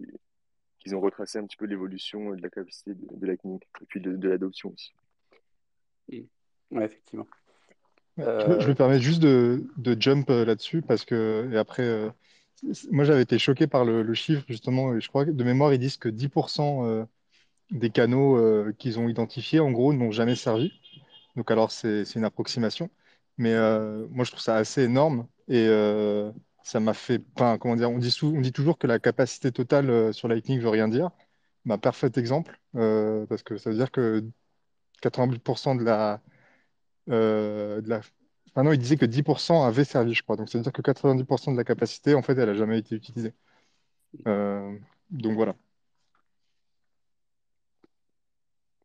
ont 0.94 1.00
retracé 1.01 1.38
un 1.38 1.46
petit 1.46 1.58
peu 1.58 1.65
l'évolution 1.65 2.34
de 2.34 2.41
la 2.41 2.50
capacité 2.50 2.94
de, 2.94 3.06
de 3.12 3.25
Lightning 3.25 3.60
et 3.82 3.86
puis 3.86 4.01
de, 4.01 4.15
de 4.15 4.29
l'adoption 4.29 4.74
aussi. 4.74 4.94
Ouais, 6.72 6.86
effectivement. 6.86 7.27
Je, 8.17 8.24
me 8.24 8.60
je 8.60 8.67
me 8.67 8.75
permets 8.75 9.00
juste 9.00 9.22
de, 9.22 9.63
de 9.77 10.00
jump 10.00 10.29
là-dessus 10.29 10.82
parce 10.82 11.03
que, 11.06 11.50
et 11.51 11.58
après, 11.58 11.84
euh, 11.84 12.10
moi 12.91 13.03
j'avais 13.06 13.22
été 13.22 13.39
choqué 13.39 13.67
par 13.67 13.86
le, 13.86 14.03
le 14.03 14.13
chiffre 14.13 14.44
justement, 14.48 14.96
et 14.96 15.01
je 15.01 15.08
crois 15.08 15.25
que 15.25 15.32
de 15.32 15.44
mémoire 15.44 15.74
ils 15.74 15.79
disent 15.79 15.98
que 15.98 16.10
10% 16.10 16.86
euh, 16.86 17.06
des 17.74 17.89
canaux 17.92 18.38
euh, 18.38 18.74
qu'ils 18.80 19.00
ont 19.00 19.10
identifiés 19.10 19.60
en 19.60 19.72
gros 19.72 19.94
n'ont 19.94 20.12
jamais 20.12 20.36
servi. 20.36 20.74
Donc 21.36 21.51
alors 21.51 21.72
c'est 21.72 22.03
une 22.15 22.25
approximation, 22.25 22.89
mais 23.38 23.53
euh, 23.53 24.08
moi 24.12 24.25
je 24.25 24.32
trouve 24.32 24.44
ça 24.44 24.56
assez 24.58 24.84
énorme 24.84 25.27
et 25.48 25.68
euh, 25.68 26.32
ça 26.63 26.80
m'a 26.80 26.94
fait, 26.94 27.24
enfin 27.36 27.58
comment 27.58 27.75
dire, 27.75 27.89
on 27.92 27.98
dit, 28.00 28.15
on 28.24 28.42
dit 28.42 28.53
toujours 28.53 28.77
que 28.77 28.88
la 28.88 29.00
capacité 29.00 29.51
totale 29.51 30.13
sur 30.13 30.27
Lightning 30.27 30.60
veut 30.62 30.70
rien 30.70 30.88
dire. 30.88 31.12
Bah, 31.65 31.77
parfait 31.77 32.12
exemple 32.18 32.60
parce 32.74 33.44
que 33.44 33.58
ça 33.58 33.70
veut 33.72 33.75
dire 33.77 33.92
que 33.92 34.24
88% 35.01 35.75
de 35.75 35.84
la 35.84 36.22
euh. 37.10 37.82
Enfin 38.50 38.63
non, 38.63 38.72
il 38.74 38.80
disait 38.80 38.98
que 38.98 39.06
10% 39.06 39.65
avaient 39.65 39.84
servi, 39.84 40.13
je 40.13 40.24
crois. 40.24 40.36
Donc, 40.36 40.50
ça 40.50 40.58
veut 40.60 40.63
dire 40.63 40.72
que 40.74 40.82
90% 40.82 41.51
de 41.53 41.58
la 41.58 41.63
capacité, 41.63 42.13
en 42.15 42.22
fait, 42.22 42.38
elle 42.38 42.48
n'a 42.50 42.53
jamais 42.53 42.80
été 42.80 42.96
utilisée. 42.96 43.34
Donc 44.25 45.36
voilà. 45.36 45.56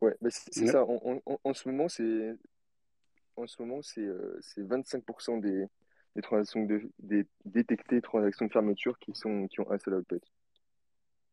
Ouais, 0.00 0.14
bah 0.20 0.30
c'est 0.30 0.66
ouais. 0.66 0.66
ça. 0.66 0.84
En, 0.84 1.20
en- 1.26 1.40
en- 1.44 1.54
ce 1.54 1.68
moment, 1.68 1.88
c'est 1.88 2.34
en 3.36 3.46
ce 3.46 3.62
moment, 3.62 3.80
c'est 3.82 4.02
euh, 4.02 4.38
c'est 4.42 4.62
25% 4.62 5.38
des, 5.38 5.64
des 6.14 6.22
transactions 6.22 6.64
de, 6.64 6.90
des 6.98 7.26
détectées 7.46 8.02
transactions 8.02 8.46
de 8.46 8.52
fermeture 8.52 8.98
qui 8.98 9.14
sont 9.14 9.48
qui 9.48 9.60
ont 9.60 9.70
un 9.70 9.78
seul 9.78 9.94
output. 9.94 10.20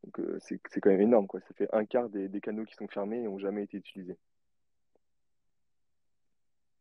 Donc 0.06 0.20
euh, 0.22 0.40
c'est 0.42 0.80
quand 0.82 0.90
même 0.90 1.02
énorme, 1.02 1.28
quoi. 1.28 1.42
Ça 1.42 1.54
fait 1.54 1.68
un 1.74 1.86
quart 1.86 2.08
des, 2.10 2.30
des 2.30 2.40
canaux 2.40 2.64
qui 2.66 2.76
sont 2.76 2.88
fermés 2.88 3.18
et 3.20 3.24
n'ont 3.24 3.38
jamais 3.40 3.64
été 3.64 3.76
utilisés. 3.78 4.18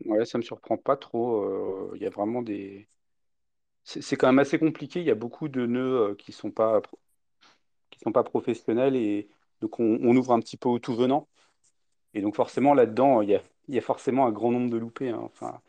Ouais, 0.05 0.25
ça 0.25 0.39
me 0.39 0.43
surprend 0.43 0.77
pas 0.77 0.97
trop. 0.97 1.43
euh, 1.45 1.93
Il 1.97 2.03
y 2.03 2.07
a 2.07 2.11
vraiment 2.11 2.43
des. 2.43 2.89
C'est 3.85 4.17
quand 4.17 4.29
même 4.29 4.39
assez 4.41 4.59
compliqué. 4.59 5.01
Il 5.01 5.07
y 5.07 5.11
a 5.11 5.15
beaucoup 5.17 5.49
de 5.49 5.67
nœuds 5.67 6.17
qui 6.19 6.33
sont 6.33 6.51
pas 6.51 6.83
qui 7.91 7.99
sont 8.01 8.13
pas 8.13 8.25
professionnels 8.25 8.97
et 8.97 9.29
donc 9.61 9.81
on, 9.81 9.99
on 10.03 10.17
ouvre 10.17 10.33
un 10.33 10.41
petit 10.41 10.57
peu 10.57 10.69
au 10.69 10.79
tout 10.79 10.95
venant. 10.95 11.29
Et 12.15 12.23
donc 12.23 12.37
forcément 12.37 12.75
là-dedans, 12.75 13.23
il 13.23 13.31
y 13.31 13.35
a, 13.37 13.43
il 13.69 13.75
y 13.75 13.79
a 13.79 13.81
forcément 13.83 14.27
un 14.27 14.33
grand 14.33 14.51
nombre 14.53 14.71
de 14.71 14.79
loupés. 14.79 15.11
hein. 15.11 15.21
Enfin, 15.25 15.61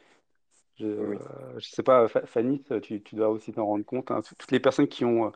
Je, 0.78 0.88
Oui. 0.88 1.18
je 1.60 1.70
sais 1.70 1.84
pas, 1.84 2.08
Fa- 2.10 2.26
Fanny, 2.26 2.64
tu, 2.84 3.02
tu 3.04 3.16
dois 3.16 3.30
aussi 3.30 3.52
t'en 3.54 3.66
rendre 3.66 3.86
compte. 3.86 4.12
hein. 4.12 4.22
Toutes 4.40 4.52
les 4.52 4.60
personnes 4.60 4.88
qui 4.88 5.06
ont, 5.06 5.28
euh, 5.28 5.32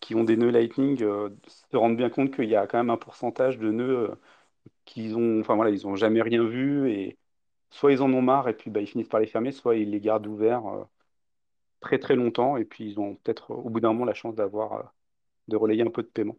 qui 0.00 0.14
ont 0.14 0.24
des 0.24 0.36
nœuds 0.36 0.50
Lightning 0.50 1.02
euh, 1.02 1.30
se 1.48 1.76
rendent 1.76 1.96
bien 1.96 2.10
compte 2.10 2.34
qu'il 2.34 2.48
y 2.48 2.56
a 2.56 2.66
quand 2.66 2.78
même 2.78 2.90
un 2.90 2.96
pourcentage 2.98 3.58
de 3.58 3.70
nœuds 3.70 4.10
euh, 4.12 4.16
qu'ils 4.86 5.16
ont, 5.16 5.40
enfin 5.40 5.56
voilà, 5.56 5.70
ils 5.72 5.86
ont 5.86 5.96
jamais 5.96 6.22
rien 6.22 6.44
vu 6.44 6.90
et 6.92 7.18
soit 7.70 7.92
ils 7.92 8.02
en 8.02 8.12
ont 8.14 8.22
marre 8.22 8.48
et 8.48 8.54
puis 8.56 8.70
bah, 8.70 8.80
ils 8.80 8.88
finissent 8.88 9.08
par 9.08 9.20
les 9.20 9.26
fermer, 9.28 9.52
soit 9.52 9.76
ils 9.76 9.90
les 9.90 10.00
gardent 10.00 10.26
ouverts 10.28 10.66
euh, 10.68 10.84
très 11.80 11.98
très 11.98 12.16
longtemps 12.16 12.56
et 12.58 12.64
puis 12.66 12.84
ils 12.90 13.00
ont 13.00 13.16
peut-être 13.16 13.52
euh, 13.52 13.56
au 13.56 13.70
bout 13.70 13.80
d'un 13.80 13.88
moment 13.92 14.04
la 14.04 14.14
chance 14.14 14.34
d'avoir 14.36 14.72
euh, 14.74 14.82
de 15.48 15.56
relayer 15.56 15.82
un 15.84 15.90
peu 15.90 16.02
de 16.04 16.08
paiement. 16.08 16.36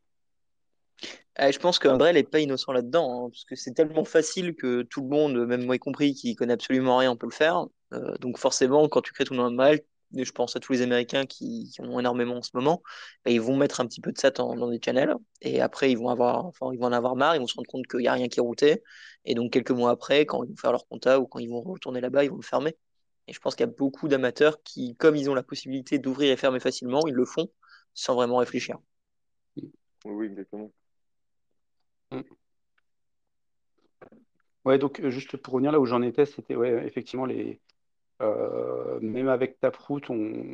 Euh, 1.39 1.51
je 1.51 1.59
pense 1.59 1.79
qu'Umbrel 1.79 2.15
n'est 2.15 2.23
pas 2.23 2.39
innocent 2.39 2.71
là-dedans, 2.71 3.25
hein, 3.25 3.29
parce 3.29 3.45
que 3.45 3.55
c'est 3.55 3.73
tellement 3.73 4.05
facile 4.05 4.55
que 4.55 4.81
tout 4.83 5.01
le 5.01 5.07
monde, 5.07 5.45
même 5.45 5.65
moi 5.65 5.75
y 5.75 5.79
compris, 5.79 6.13
qui 6.13 6.35
connaît 6.35 6.53
absolument 6.53 6.97
rien, 6.97 7.15
peut 7.15 7.27
le 7.27 7.31
faire. 7.31 7.67
Euh, 7.93 8.17
donc 8.17 8.37
forcément, 8.37 8.87
quand 8.89 9.01
tu 9.01 9.13
crées 9.13 9.25
ton 9.25 9.35
nom 9.35 9.45
Umbrel, 9.45 9.81
et 10.15 10.23
je 10.23 10.31
pense 10.31 10.55
à 10.55 10.59
tous 10.59 10.73
les 10.73 10.81
Américains 10.81 11.25
qui, 11.25 11.71
en 11.79 11.89
ont 11.89 11.99
énormément 11.99 12.37
en 12.37 12.41
ce 12.41 12.51
moment, 12.53 12.81
bah, 13.25 13.31
ils 13.31 13.41
vont 13.41 13.57
mettre 13.57 13.81
un 13.81 13.85
petit 13.87 14.01
peu 14.01 14.11
de 14.11 14.17
ça 14.17 14.31
dans, 14.31 14.69
des 14.69 14.79
channels, 14.83 15.13
et 15.41 15.61
après 15.61 15.91
ils 15.91 15.97
vont 15.97 16.09
avoir, 16.09 16.51
ils 16.71 16.79
vont 16.79 16.85
en 16.85 16.91
avoir 16.93 17.15
marre, 17.15 17.35
ils 17.35 17.39
vont 17.39 17.47
se 17.47 17.55
rendre 17.55 17.67
compte 17.69 17.85
qu'il 17.87 17.99
n'y 17.99 18.07
a 18.07 18.13
rien 18.13 18.27
qui 18.29 18.39
est 18.39 18.41
routé, 18.41 18.83
et 19.25 19.35
donc 19.35 19.51
quelques 19.51 19.71
mois 19.71 19.91
après, 19.91 20.25
quand 20.25 20.43
ils 20.43 20.49
vont 20.49 20.55
faire 20.55 20.71
leur 20.71 20.87
compta 20.87 21.19
ou 21.19 21.27
quand 21.27 21.39
ils 21.39 21.49
vont 21.49 21.61
retourner 21.61 22.01
là-bas, 22.01 22.23
ils 22.23 22.29
vont 22.29 22.37
le 22.37 22.41
fermer. 22.41 22.77
Et 23.27 23.33
je 23.33 23.39
pense 23.39 23.55
qu'il 23.55 23.65
y 23.65 23.69
a 23.69 23.73
beaucoup 23.73 24.07
d'amateurs 24.07 24.63
qui, 24.63 24.95
comme 24.95 25.17
ils 25.17 25.29
ont 25.29 25.35
la 25.35 25.43
possibilité 25.43 25.99
d'ouvrir 25.99 26.31
et 26.31 26.37
fermer 26.37 26.61
facilement, 26.61 27.01
ils 27.07 27.13
le 27.13 27.25
font 27.25 27.51
sans 27.93 28.15
vraiment 28.15 28.37
réfléchir. 28.37 28.77
Oui, 30.05 30.27
exactement. 30.27 30.71
Mm. 32.11 32.37
Ouais, 34.65 34.77
donc 34.77 34.99
euh, 34.99 35.09
juste 35.09 35.37
pour 35.37 35.53
revenir 35.53 35.71
là 35.71 35.79
où 35.79 35.85
j'en 35.85 36.01
étais, 36.01 36.25
c'était 36.25 36.55
ouais, 36.55 36.85
effectivement 36.85 37.25
les 37.25 37.61
euh, 38.21 38.99
même 39.01 39.29
avec 39.29 39.59
Taproot, 39.59 40.01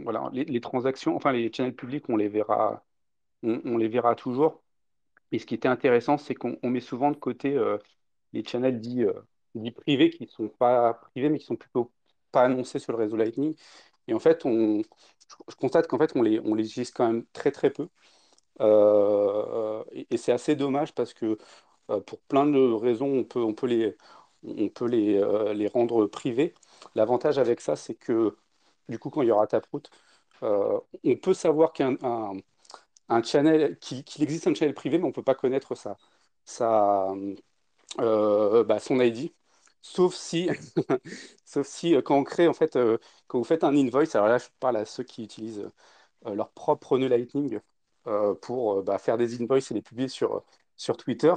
voilà 0.04 0.30
les, 0.34 0.62
transactions, 0.62 1.16
enfin 1.16 1.32
les 1.32 1.52
channels 1.54 1.76
publics, 1.76 2.06
on 2.10 2.18
les 2.18 2.30
verra, 2.30 2.84
on, 3.44 3.78
les 3.78 3.88
verra 3.90 4.16
toujours. 4.16 4.64
Et 5.32 5.40
ce 5.40 5.46
qui 5.48 5.56
était 5.56 5.68
intéressant, 5.70 6.18
c'est 6.18 6.36
qu'on 6.36 6.58
on 6.64 6.70
met 6.70 6.82
souvent 6.82 7.12
de 7.12 7.18
côté 7.18 7.56
euh, 7.58 7.78
les 8.34 8.44
channels 8.46 8.82
dits, 8.82 9.06
privés 9.76 10.10
qui 10.12 10.28
sont 10.28 10.50
pas 10.50 10.96
privés, 10.96 11.30
mais 11.30 11.40
qui 11.40 11.46
sont 11.46 11.56
plutôt 11.58 11.92
pas 12.32 12.44
annoncés 12.44 12.80
sur 12.80 12.94
le 12.94 13.00
réseau 13.00 13.18
Lightning. 13.18 13.56
Et 14.08 14.14
en 14.14 14.20
fait, 14.20 14.46
on, 14.46 14.82
je, 15.50 15.56
constate 15.58 15.88
qu'en 15.88 15.98
fait, 16.00 16.16
les, 16.16 16.40
on 16.42 16.56
les 16.56 16.68
utilise 16.70 16.92
quand 16.92 17.08
même 17.08 17.26
très 17.34 17.52
très 17.52 17.72
peu. 17.72 17.90
Euh, 18.62 19.84
et 19.94 20.18
c'est 20.18 20.32
assez 20.32 20.56
dommage 20.56 20.94
parce 20.94 21.14
que 21.14 21.38
euh, 21.90 22.00
pour 22.02 22.20
plein 22.22 22.46
de 22.46 22.60
raisons, 22.74 23.08
on 23.20 23.24
peut, 23.24 23.42
on 23.44 23.54
peut 23.54 23.68
les, 23.68 23.98
on 24.44 24.70
peut 24.70 24.86
les, 24.88 25.16
euh, 25.18 25.54
les 25.54 25.68
rendre 25.68 26.06
privés. 26.08 26.54
L'avantage 26.96 27.38
avec 27.40 27.62
ça, 27.62 27.76
c'est 27.76 27.96
que 27.96 28.38
du 28.90 29.00
coup, 29.00 29.10
quand 29.10 29.22
il 29.22 29.30
y 29.30 29.32
aura 29.32 29.48
Taproot, 29.48 29.84
euh, 30.44 30.80
on 31.06 31.16
peut 31.18 31.34
savoir 31.34 31.74
qu'un 31.74 31.98
un, 33.10 33.24
channel, 33.24 33.78
qu'il 33.80 34.04
qu'il 34.04 34.24
existe 34.24 34.48
un 34.48 34.54
channel 34.56 34.74
privé, 34.76 34.98
mais 34.98 35.06
on 35.06 35.08
ne 35.08 35.14
peut 35.14 35.24
pas 35.24 35.36
connaître 35.36 35.76
sa, 36.46 37.14
euh, 38.00 38.64
bah, 38.64 38.80
son 38.80 39.00
ID. 39.02 39.34
Sauf 39.82 40.16
si, 40.16 40.50
sauf 41.46 41.68
si 41.68 41.94
quand 42.04 42.18
on 42.18 42.24
crée, 42.24 42.48
en 42.48 42.54
fait, 42.54 42.78
quand 43.28 43.38
vous 43.40 43.44
faites 43.44 43.64
un 43.64 43.76
invoice, 43.76 44.16
alors 44.16 44.28
là, 44.28 44.38
je 44.38 44.48
parle 44.60 44.78
à 44.78 44.86
ceux 44.86 45.04
qui 45.04 45.24
utilisent 45.24 45.70
leur 46.26 46.52
propre 46.52 46.98
nœud 46.98 47.08
Lightning 47.10 47.60
pour 48.42 48.80
euh, 48.80 48.82
bah, 48.84 48.98
faire 49.00 49.18
des 49.18 49.42
invoices 49.42 49.72
et 49.72 49.74
les 49.76 49.82
publier 49.82 50.08
sur, 50.10 50.44
sur 50.78 50.98
Twitter. 50.98 51.34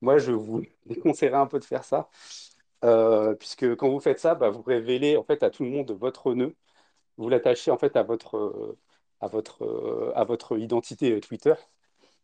Moi, 0.00 0.18
je 0.18 0.32
vous 0.32 0.62
déconseillerais 0.86 1.38
un 1.38 1.46
peu 1.46 1.58
de 1.58 1.64
faire 1.64 1.84
ça, 1.84 2.08
euh, 2.84 3.34
puisque 3.34 3.76
quand 3.76 3.90
vous 3.90 4.00
faites 4.00 4.20
ça, 4.20 4.34
bah, 4.34 4.50
vous 4.50 4.62
révélez 4.62 5.16
en 5.16 5.24
fait 5.24 5.42
à 5.42 5.50
tout 5.50 5.64
le 5.64 5.70
monde 5.70 5.92
votre 5.92 6.34
nœud. 6.34 6.56
Vous 7.18 7.28
l'attachez 7.30 7.70
en 7.70 7.78
fait 7.78 7.96
à 7.96 8.02
votre, 8.04 8.36
euh, 8.38 8.78
à 9.20 9.28
votre, 9.28 9.64
euh, 9.64 10.12
à 10.16 10.24
votre 10.24 10.58
identité 10.58 11.12
euh, 11.12 11.20
Twitter. 11.20 11.54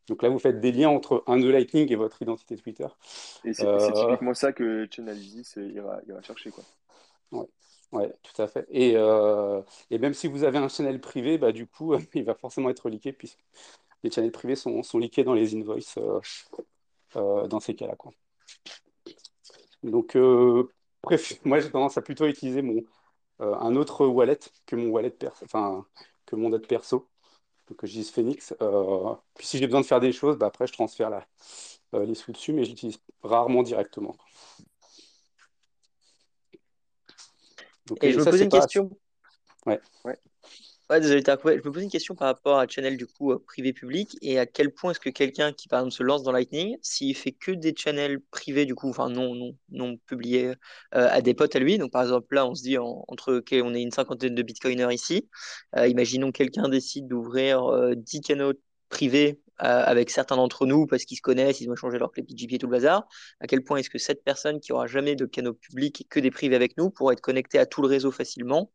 Donc 0.08 0.22
là, 0.22 0.30
vous 0.30 0.38
faites 0.38 0.60
des 0.60 0.72
liens 0.72 0.90
entre 0.90 1.24
un 1.26 1.38
nœud 1.38 1.52
Lightning 1.52 1.92
et 1.92 1.96
votre 1.96 2.22
identité 2.22 2.56
Twitter. 2.56 2.88
Et 3.44 3.54
c'est 3.54 3.66
Euh, 3.66 3.90
typiquement 3.92 4.34
ça 4.34 4.52
que 4.52 4.86
Chainalysis 4.90 5.56
euh, 5.56 5.70
ira, 5.72 6.00
ira 6.06 6.20
chercher, 6.20 6.50
quoi. 6.50 6.66
ouais, 7.30 7.46
ouais, 7.92 8.12
tout 8.22 8.42
à 8.42 8.46
fait. 8.48 8.66
Et, 8.70 8.94
euh, 8.96 9.62
et 9.90 9.98
même 9.98 10.14
si 10.14 10.28
vous 10.28 10.44
avez 10.44 10.58
un 10.58 10.68
channel 10.68 11.00
privé, 11.00 11.38
bah, 11.38 11.52
du 11.52 11.66
coup, 11.66 11.94
il 12.14 12.24
va 12.24 12.34
forcément 12.34 12.70
être 12.70 12.88
leaké 12.88 13.12
puisque 13.12 13.38
les 14.02 14.10
channels 14.10 14.32
privés 14.32 14.56
sont, 14.56 14.82
sont 14.82 14.98
leakés 14.98 15.24
dans 15.24 15.34
les 15.34 15.54
invoices 15.56 15.98
euh, 15.98 16.20
euh, 17.16 17.48
dans 17.48 17.60
ces 17.60 17.76
cas-là. 17.76 17.96
Donc, 19.82 20.16
moi, 21.44 21.60
j'ai 21.60 21.70
tendance 21.70 21.96
à 21.98 22.02
plutôt 22.02 22.26
utiliser 22.26 22.62
mon, 22.62 22.82
un 23.40 23.76
autre 23.76 24.06
wallet 24.06 24.38
que 24.66 24.76
mon 24.76 24.88
wallet 24.90 25.10
perso, 25.10 25.44
enfin, 25.44 25.86
que 26.26 26.36
mon 26.36 26.50
date 26.50 26.66
perso, 26.68 27.08
que 27.78 27.86
j'utilise 27.86 28.10
Phoenix. 28.12 28.54
Puis 29.36 29.46
si 29.46 29.58
j'ai 29.58 29.66
besoin 29.66 29.82
de 29.82 29.86
faire 29.86 30.00
des 30.00 30.12
choses, 30.12 30.38
bah, 30.38 30.46
après, 30.48 30.66
je 30.66 30.74
transfère 30.74 31.10
les 31.94 32.14
sous 32.14 32.32
dessus, 32.32 32.52
mais 32.52 32.64
je 32.64 32.70
l'utilise 32.70 32.98
rarement 33.22 33.62
directement. 33.62 34.16
Donc, 37.86 38.02
Et 38.02 38.12
je 38.12 38.18
me 38.18 38.24
ça, 38.24 38.32
c'est 38.32 38.44
une 38.44 38.48
pas... 38.50 38.60
question. 38.60 38.90
Ouais. 39.66 39.80
Ouais. 40.04 40.16
Ouais, 40.88 41.00
désolé. 41.00 41.20
Je 41.26 41.32
me 41.50 41.72
pose 41.72 41.82
une 41.82 41.90
question 41.90 42.14
par 42.14 42.28
rapport 42.28 42.60
à 42.60 42.68
channel 42.68 42.96
du 42.96 43.08
coup 43.08 43.32
euh, 43.32 43.42
privé-public 43.44 44.16
et 44.22 44.38
à 44.38 44.46
quel 44.46 44.72
point 44.72 44.92
est-ce 44.92 45.00
que 45.00 45.10
quelqu'un 45.10 45.52
qui 45.52 45.66
par 45.66 45.80
exemple 45.80 45.96
se 45.96 46.02
lance 46.04 46.22
dans 46.22 46.30
Lightning, 46.30 46.76
s'il 46.80 47.16
fait 47.16 47.32
que 47.32 47.50
des 47.50 47.74
channels 47.76 48.20
privés 48.30 48.66
du 48.66 48.76
coup, 48.76 48.88
enfin 48.90 49.08
non 49.10 49.34
non 49.34 49.56
non 49.70 49.96
publiés 50.06 50.50
euh, 50.50 50.54
à 50.92 51.22
des 51.22 51.34
potes 51.34 51.56
à 51.56 51.58
lui, 51.58 51.78
donc 51.78 51.90
par 51.90 52.02
exemple 52.02 52.32
là 52.36 52.46
on 52.46 52.54
se 52.54 52.62
dit 52.62 52.78
en- 52.78 53.04
entre 53.08 53.34
ok, 53.38 53.52
on 53.64 53.74
est 53.74 53.82
une 53.82 53.90
cinquantaine 53.90 54.36
de 54.36 54.42
bitcoiners 54.42 54.94
ici, 54.94 55.28
euh, 55.76 55.88
imaginons 55.88 56.30
que 56.30 56.38
quelqu'un 56.38 56.68
décide 56.68 57.08
d'ouvrir 57.08 57.64
euh, 57.64 57.94
10 57.96 58.20
canaux 58.20 58.52
privés 58.88 59.40
avec 59.58 60.10
certains 60.10 60.36
d'entre 60.36 60.66
nous 60.66 60.86
parce 60.86 61.04
qu'ils 61.04 61.16
se 61.16 61.22
connaissent, 61.22 61.60
ils 61.60 61.70
ont 61.70 61.74
échangé 61.74 61.98
leur 61.98 62.12
clé 62.12 62.22
PGP 62.22 62.54
et 62.56 62.58
tout 62.58 62.66
le 62.66 62.72
bazar. 62.72 63.06
À 63.40 63.46
quel 63.46 63.62
point 63.64 63.78
est-ce 63.78 63.90
que 63.90 63.98
cette 63.98 64.24
personne 64.24 64.60
qui 64.60 64.72
aura 64.72 64.86
jamais 64.86 65.16
de 65.16 65.26
canaux 65.26 65.54
publics 65.54 66.00
et 66.02 66.04
que 66.04 66.20
des 66.20 66.30
privés 66.30 66.56
avec 66.56 66.76
nous 66.76 66.90
pourra 66.90 67.12
être 67.12 67.20
connectée 67.20 67.58
à 67.58 67.66
tout 67.66 67.82
le 67.82 67.88
réseau 67.88 68.10
facilement? 68.10 68.70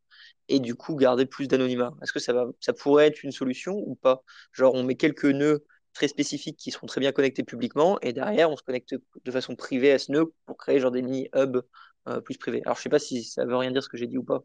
et 0.47 0.59
du 0.59 0.75
coup 0.75 0.95
garder 0.95 1.25
plus 1.25 1.47
d'anonymat? 1.47 1.93
Est-ce 2.01 2.13
que 2.13 2.19
ça 2.19 2.33
va, 2.33 2.47
ça 2.59 2.73
pourrait 2.73 3.07
être 3.07 3.23
une 3.23 3.31
solution 3.31 3.75
ou 3.85 3.95
pas? 3.95 4.23
Genre, 4.53 4.73
on 4.73 4.83
met 4.83 4.95
quelques 4.95 5.25
nœuds 5.25 5.65
très 5.93 6.07
spécifiques 6.07 6.57
qui 6.57 6.71
seront 6.71 6.87
très 6.87 7.01
bien 7.01 7.11
connectés 7.11 7.43
publiquement 7.43 7.99
et 8.01 8.13
derrière, 8.13 8.49
on 8.51 8.55
se 8.57 8.63
connecte 8.63 8.95
de 9.23 9.31
façon 9.31 9.55
privée 9.55 9.91
à 9.91 9.99
ce 9.99 10.11
nœud 10.11 10.33
pour 10.45 10.57
créer 10.57 10.79
genre 10.79 10.91
des 10.91 11.01
mini-hubs 11.01 11.63
euh, 12.07 12.21
plus 12.21 12.37
privés. 12.37 12.61
Alors, 12.65 12.77
je 12.77 12.81
sais 12.83 12.89
pas 12.89 12.99
si 12.99 13.23
ça 13.23 13.45
veut 13.45 13.55
rien 13.55 13.71
dire 13.71 13.83
ce 13.83 13.89
que 13.89 13.97
j'ai 13.97 14.07
dit 14.07 14.17
ou 14.17 14.23
pas. 14.23 14.41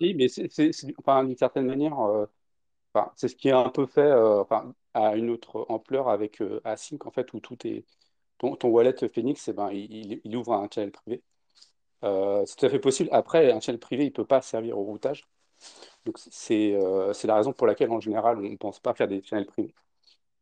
Si, 0.00 0.14
mais 0.14 0.28
c'est- 0.28 0.48
enfin, 0.98 1.24
d'une 1.24 1.36
certaine 1.36 1.66
manière, 1.66 1.98
euh, 2.00 2.26
enfin, 2.94 3.12
c'est 3.16 3.28
ce 3.28 3.36
qui 3.36 3.48
est 3.48 3.52
un 3.52 3.68
peu 3.70 3.86
fait 3.86 4.00
euh, 4.00 4.40
enfin, 4.40 4.74
à 4.94 5.16
une 5.16 5.30
autre 5.30 5.66
ampleur 5.68 6.08
avec 6.08 6.40
euh, 6.42 6.60
Async, 6.64 7.06
en 7.06 7.10
fait, 7.10 7.32
où 7.34 7.40
tout 7.40 7.56
est... 7.66 7.84
Ton, 8.38 8.56
ton 8.56 8.68
wallet 8.68 8.94
Phoenix, 9.12 9.48
eh 9.48 9.52
ben, 9.52 9.70
il, 9.72 10.36
ouvre 10.36 10.54
un 10.54 10.68
channel 10.72 10.90
privé. 10.90 11.22
Euh, 12.04 12.42
c'est 12.46 12.56
tout 12.56 12.66
à 12.66 12.70
fait 12.70 12.80
possible. 12.80 13.08
Après, 13.12 13.52
un 13.52 13.60
channel 13.60 13.78
privé, 13.78 14.04
il 14.04 14.08
ne 14.08 14.12
peut 14.12 14.24
pas 14.26 14.42
servir 14.42 14.78
au 14.78 14.82
routage. 14.82 15.24
Donc, 16.04 16.18
c'est 16.18 16.76
c'est 17.14 17.28
la 17.28 17.36
raison 17.36 17.52
pour 17.52 17.68
laquelle, 17.68 17.90
en 17.92 18.00
général, 18.00 18.38
on 18.38 18.42
ne 18.42 18.56
pense 18.56 18.80
pas 18.80 18.94
faire 18.94 19.06
des 19.06 19.22
channels 19.22 19.46
privés. 19.46 19.74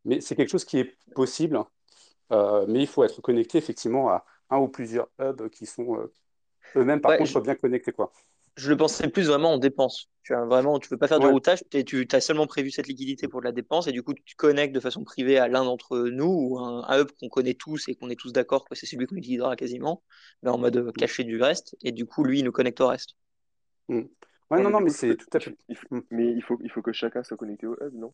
Mais 0.07 0.23
c'est 0.23 0.35
quelque 0.35 0.49
chose 0.49 0.65
qui 0.65 0.79
est 0.79 0.97
possible, 1.15 1.63
mais 2.31 2.81
il 2.81 2.87
faut 2.87 3.05
être 3.05 3.21
connecté 3.21 3.59
effectivement 3.59 4.09
à 4.09 4.25
un 4.49 4.59
ou 4.59 4.69
plusieurs 4.69 5.09
hubs 5.19 5.51
qui 5.51 5.67
sont 5.67 6.09
eux-mêmes, 6.77 7.03
par 7.03 7.11
Ouais, 7.11 7.19
je, 7.27 7.35
contre, 7.35 7.45
bien 7.45 7.55
connectés, 7.55 7.93
quoi. 7.93 8.11
Je 8.61 8.71
le 8.71 8.77
pensais 8.77 9.09
plus 9.09 9.27
vraiment 9.29 9.55
en 9.55 9.59
dépense. 9.59 10.09
Tu 10.23 10.35
vois, 10.35 10.45
vraiment, 10.47 10.79
tu 10.79 10.89
veux 10.91 10.99
pas 10.99 11.09
faire 11.09 11.19
Ouais, 11.19 11.31
routage, 11.31 11.61
tu 11.87 12.07
as 12.13 12.21
seulement 12.21 12.47
prévu 12.47 12.71
cette 12.71 12.87
liquidité 12.89 13.29
pour 13.29 13.41
de 13.41 13.47
la 13.47 13.53
dépense 13.53 13.87
et 13.89 13.93
du 13.93 14.03
coup, 14.03 14.15
tu 14.15 14.23
te 14.23 14.37
connectes 14.37 14.75
de 14.75 14.81
façon 14.81 15.05
privée 15.05 15.39
à 15.39 15.49
l'un 15.49 15.65
d'entre 15.65 15.99
nous 16.11 16.27
ou 16.27 16.59
un, 16.59 16.85
un 16.89 17.01
hub 17.01 17.09
qu'on 17.19 17.29
connaît 17.29 17.55
tous 17.55 17.89
et 17.89 17.95
qu'on 17.97 18.11
est 18.11 18.17
tous 18.21 18.33
d'accord 18.33 18.65
que 18.69 18.75
c'est 18.75 18.87
celui 18.87 19.07
qu'on 19.07 19.17
utilisera 19.17 19.57
quasiment, 19.57 20.03
mais 20.43 20.51
en 20.51 20.59
mode 20.59 20.77
euh, 20.77 20.93
caché 20.93 21.25
du 21.25 21.41
reste 21.43 21.77
et 21.83 21.93
du 21.93 22.07
coup, 22.07 22.25
lui, 22.25 22.41
il 22.41 22.45
nous 22.45 22.53
connecte 22.53 22.81
au 22.81 22.89
reste. 22.89 23.17
Mm. 23.89 24.03
Ouais, 24.51 24.59
Ouais, 24.59 24.61
non, 24.61 24.71
non, 24.71 24.81
mais 24.81 24.91
coup, 24.91 24.93
il 24.93 24.97
faut, 24.97 25.15
c'est 25.15 25.17
tout 25.17 25.29
à 25.37 25.41
fait. 25.41 25.57
il 25.69 25.77
faut- 25.77 25.87
Mm. 25.91 26.01
mais 26.11 26.33
il 26.33 26.43
faut, 26.43 26.59
il 26.63 26.71
faut 26.71 26.83
que 26.83 26.93
chacun 26.93 27.23
soit 27.23 27.37
connecté 27.37 27.67
au 27.67 27.77
hub, 27.81 27.95
non? 27.95 28.13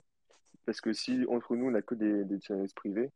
Parce 0.66 0.80
que 0.82 0.92
si 0.92 1.24
entre 1.28 1.56
nous, 1.56 1.66
on 1.68 1.72
n'a 1.72 1.82
que 1.82 1.94
des, 1.96 2.24
des 2.24 2.40
channels 2.40 2.72
privés, 2.76 3.12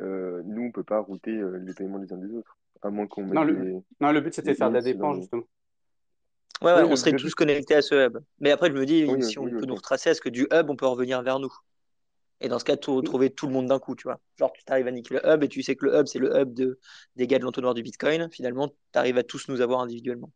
euh, 0.00 0.42
nous, 0.46 0.62
on 0.64 0.72
peut 0.72 0.84
pas 0.84 1.00
router 1.00 1.32
euh, 1.32 1.58
les 1.58 1.74
paiements 1.74 1.98
des 2.00 2.12
uns 2.12 2.18
des 2.18 2.32
autres. 2.34 2.58
À 2.82 2.90
moins 2.90 3.06
qu'on 3.06 3.26
Non, 3.32 3.44
mette 3.44 3.44
le, 3.44 3.54
des, 3.54 3.76
non, 4.00 4.12
le 4.12 4.20
but, 4.20 4.34
c'était 4.34 4.54
de 4.54 4.58
faire 4.58 4.68
de 4.70 4.74
la 4.74 4.80
nos... 4.94 5.20
justement. 5.20 5.44
Ouais, 6.62 6.72
ouais, 6.72 6.82
Oui, 6.82 6.84
on 6.84 6.96
serait 6.96 7.14
tous 7.14 7.34
connectés 7.34 7.74
à 7.74 7.82
ce 7.82 7.94
hub. 8.06 8.18
Mais 8.40 8.50
après, 8.50 8.68
je 8.68 8.74
me 8.74 8.86
dis, 8.86 9.04
Oui, 9.06 9.16
oui, 9.16 9.20
si 9.20 9.38
on 9.38 9.50
oui, 9.50 9.52
peut 9.52 9.66
nous 9.66 9.74
retracer, 9.74 10.10
est-ce 10.10 10.20
que 10.20 10.28
du 10.30 10.46
hub, 10.52 10.70
on 10.70 10.76
peut 10.76 10.86
revenir 10.86 11.22
vers 11.22 11.38
nous? 11.38 11.52
Et 12.40 12.48
dans 12.48 12.58
ce 12.58 12.64
cas, 12.64 12.76
tout, 12.76 13.02
trouver 13.02 13.30
tout 13.30 13.46
le 13.48 13.52
monde 13.54 13.68
d'un 13.68 13.78
coup, 13.80 13.96
tu 13.96 14.04
vois. 14.04 14.20
Genre, 14.38 14.52
tu 14.52 14.62
arrives 14.68 14.86
à 14.88 14.92
niquer 14.92 15.14
le 15.14 15.26
hub 15.26 15.42
et 15.44 15.48
tu 15.48 15.62
sais 15.62 15.76
que 15.76 15.86
le 15.86 15.96
hub, 16.00 16.06
c'est 16.06 16.18
le 16.20 16.36
hub 16.40 16.54
de, 16.54 16.78
des 17.16 17.26
gars 17.26 17.38
de 17.38 17.44
l'entonnoir 17.44 17.74
du 17.74 17.82
Bitcoin. 17.82 18.30
Finalement, 18.32 18.68
tu 18.68 18.76
arrives 18.98 19.18
à 19.18 19.24
tous 19.24 19.48
nous 19.48 19.60
avoir 19.62 19.80
individuellement. 19.80 20.32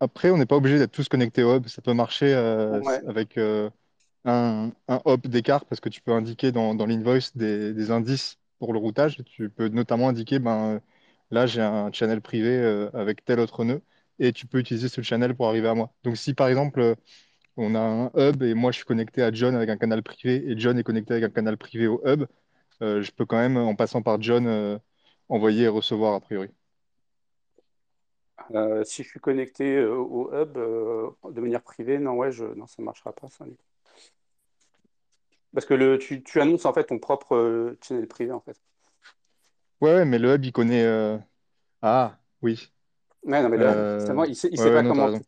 Après, 0.00 0.30
on 0.30 0.36
n'est 0.38 0.46
pas 0.46 0.56
obligé 0.56 0.78
d'être 0.78 0.92
tous 0.92 1.08
connectés 1.08 1.42
au 1.42 1.56
hub. 1.56 1.66
Ça 1.68 1.82
peut 1.82 1.94
marcher 1.94 2.34
euh, 2.34 2.82
Ouais. 2.82 3.02
avec 3.06 3.38
euh, 3.38 3.70
un, 4.24 4.72
un 4.88 5.02
hop 5.06 5.26
d'écart 5.28 5.66
parce 5.66 5.80
que 5.80 5.90
tu 5.90 6.02
peux 6.02 6.12
indiquer 6.12 6.52
dans, 6.52 6.74
dans 6.74 6.86
l'invoice 6.86 7.36
des, 7.36 7.74
des 7.74 7.90
indices 7.90 8.38
pour 8.60 8.72
le 8.72 8.80
routage. 8.80 9.22
Tu 9.26 9.50
peux 9.50 9.68
notamment 9.68 10.08
indiquer 10.10 10.38
ben, 10.40 10.80
là, 11.34 11.46
j'ai 11.46 11.60
un 11.62 11.92
channel 11.92 12.20
privé 12.22 12.50
euh, 12.58 12.90
avec 12.94 13.24
tel 13.24 13.40
autre 13.40 13.64
nœud, 13.64 13.82
et 14.18 14.32
tu 14.32 14.46
peux 14.46 14.58
utiliser 14.58 14.88
ce 14.88 15.02
channel 15.02 15.34
pour 15.34 15.48
arriver 15.48 15.68
à 15.68 15.74
moi. 15.74 15.92
Donc, 16.04 16.16
si 16.16 16.34
par 16.34 16.48
exemple, 16.48 16.80
euh, 16.80 16.94
on 17.56 17.74
a 17.74 17.80
un 17.80 18.10
hub 18.16 18.42
et 18.42 18.54
moi, 18.54 18.72
je 18.72 18.76
suis 18.78 18.86
connecté 18.86 19.22
à 19.22 19.32
John 19.32 19.54
avec 19.54 19.68
un 19.70 19.76
canal 19.76 20.02
privé, 20.02 20.42
et 20.50 20.58
John 20.58 20.78
est 20.78 20.84
connecté 20.84 21.14
avec 21.14 21.24
un 21.24 21.30
canal 21.30 21.56
privé 21.58 21.86
au 21.88 22.00
hub, 22.06 22.24
euh, 22.82 23.02
je 23.02 23.10
peux 23.12 23.26
quand 23.26 23.38
même, 23.38 23.56
en 23.56 23.74
passant 23.74 24.02
par 24.02 24.20
John, 24.22 24.80
envoyer 25.28 25.64
et 25.64 25.68
recevoir 25.68 26.14
a 26.14 26.20
priori. 26.20 26.48
Si 28.84 29.02
je 29.02 29.08
suis 29.08 29.20
connecté 29.20 29.84
au 29.84 30.30
hub 30.32 30.52
de 30.54 31.40
manière 31.40 31.62
privée, 31.62 31.98
non, 31.98 32.12
ouais, 32.14 32.32
je, 32.32 32.44
non, 32.44 32.66
ça 32.66 32.76
ne 32.80 32.84
marchera 32.84 33.12
pas. 33.12 33.28
Parce 35.52 35.66
que 35.66 35.96
tu, 35.96 36.22
tu 36.22 36.40
annonces 36.40 36.66
en 36.66 36.72
fait 36.72 36.84
ton 36.84 36.98
propre 36.98 37.76
channel 37.80 38.06
privé, 38.08 38.32
en 38.32 38.40
fait. 38.40 38.58
Ouais, 39.80 39.92
ouais, 39.94 40.04
mais 40.04 40.18
le 40.18 40.34
hub, 40.34 40.44
il 40.44 40.52
connaît. 40.52 40.82
euh, 40.84 41.18
Ah, 41.82 42.20
oui. 42.42 42.72
Ouais, 43.22 43.42
non, 43.42 43.48
mais 43.48 43.56
là, 43.56 43.66
Euh, 43.66 43.96
justement, 43.96 44.24
il 44.24 44.36
sait, 44.36 44.48
il 44.52 44.56
Ouais, 44.56 44.58
sait 44.58 44.64
ouais, 44.70 44.72
pas 44.72 44.82
non, 44.82 44.94
t'as 44.94 45.02
comment. 45.02 45.06
raison. 45.06 45.24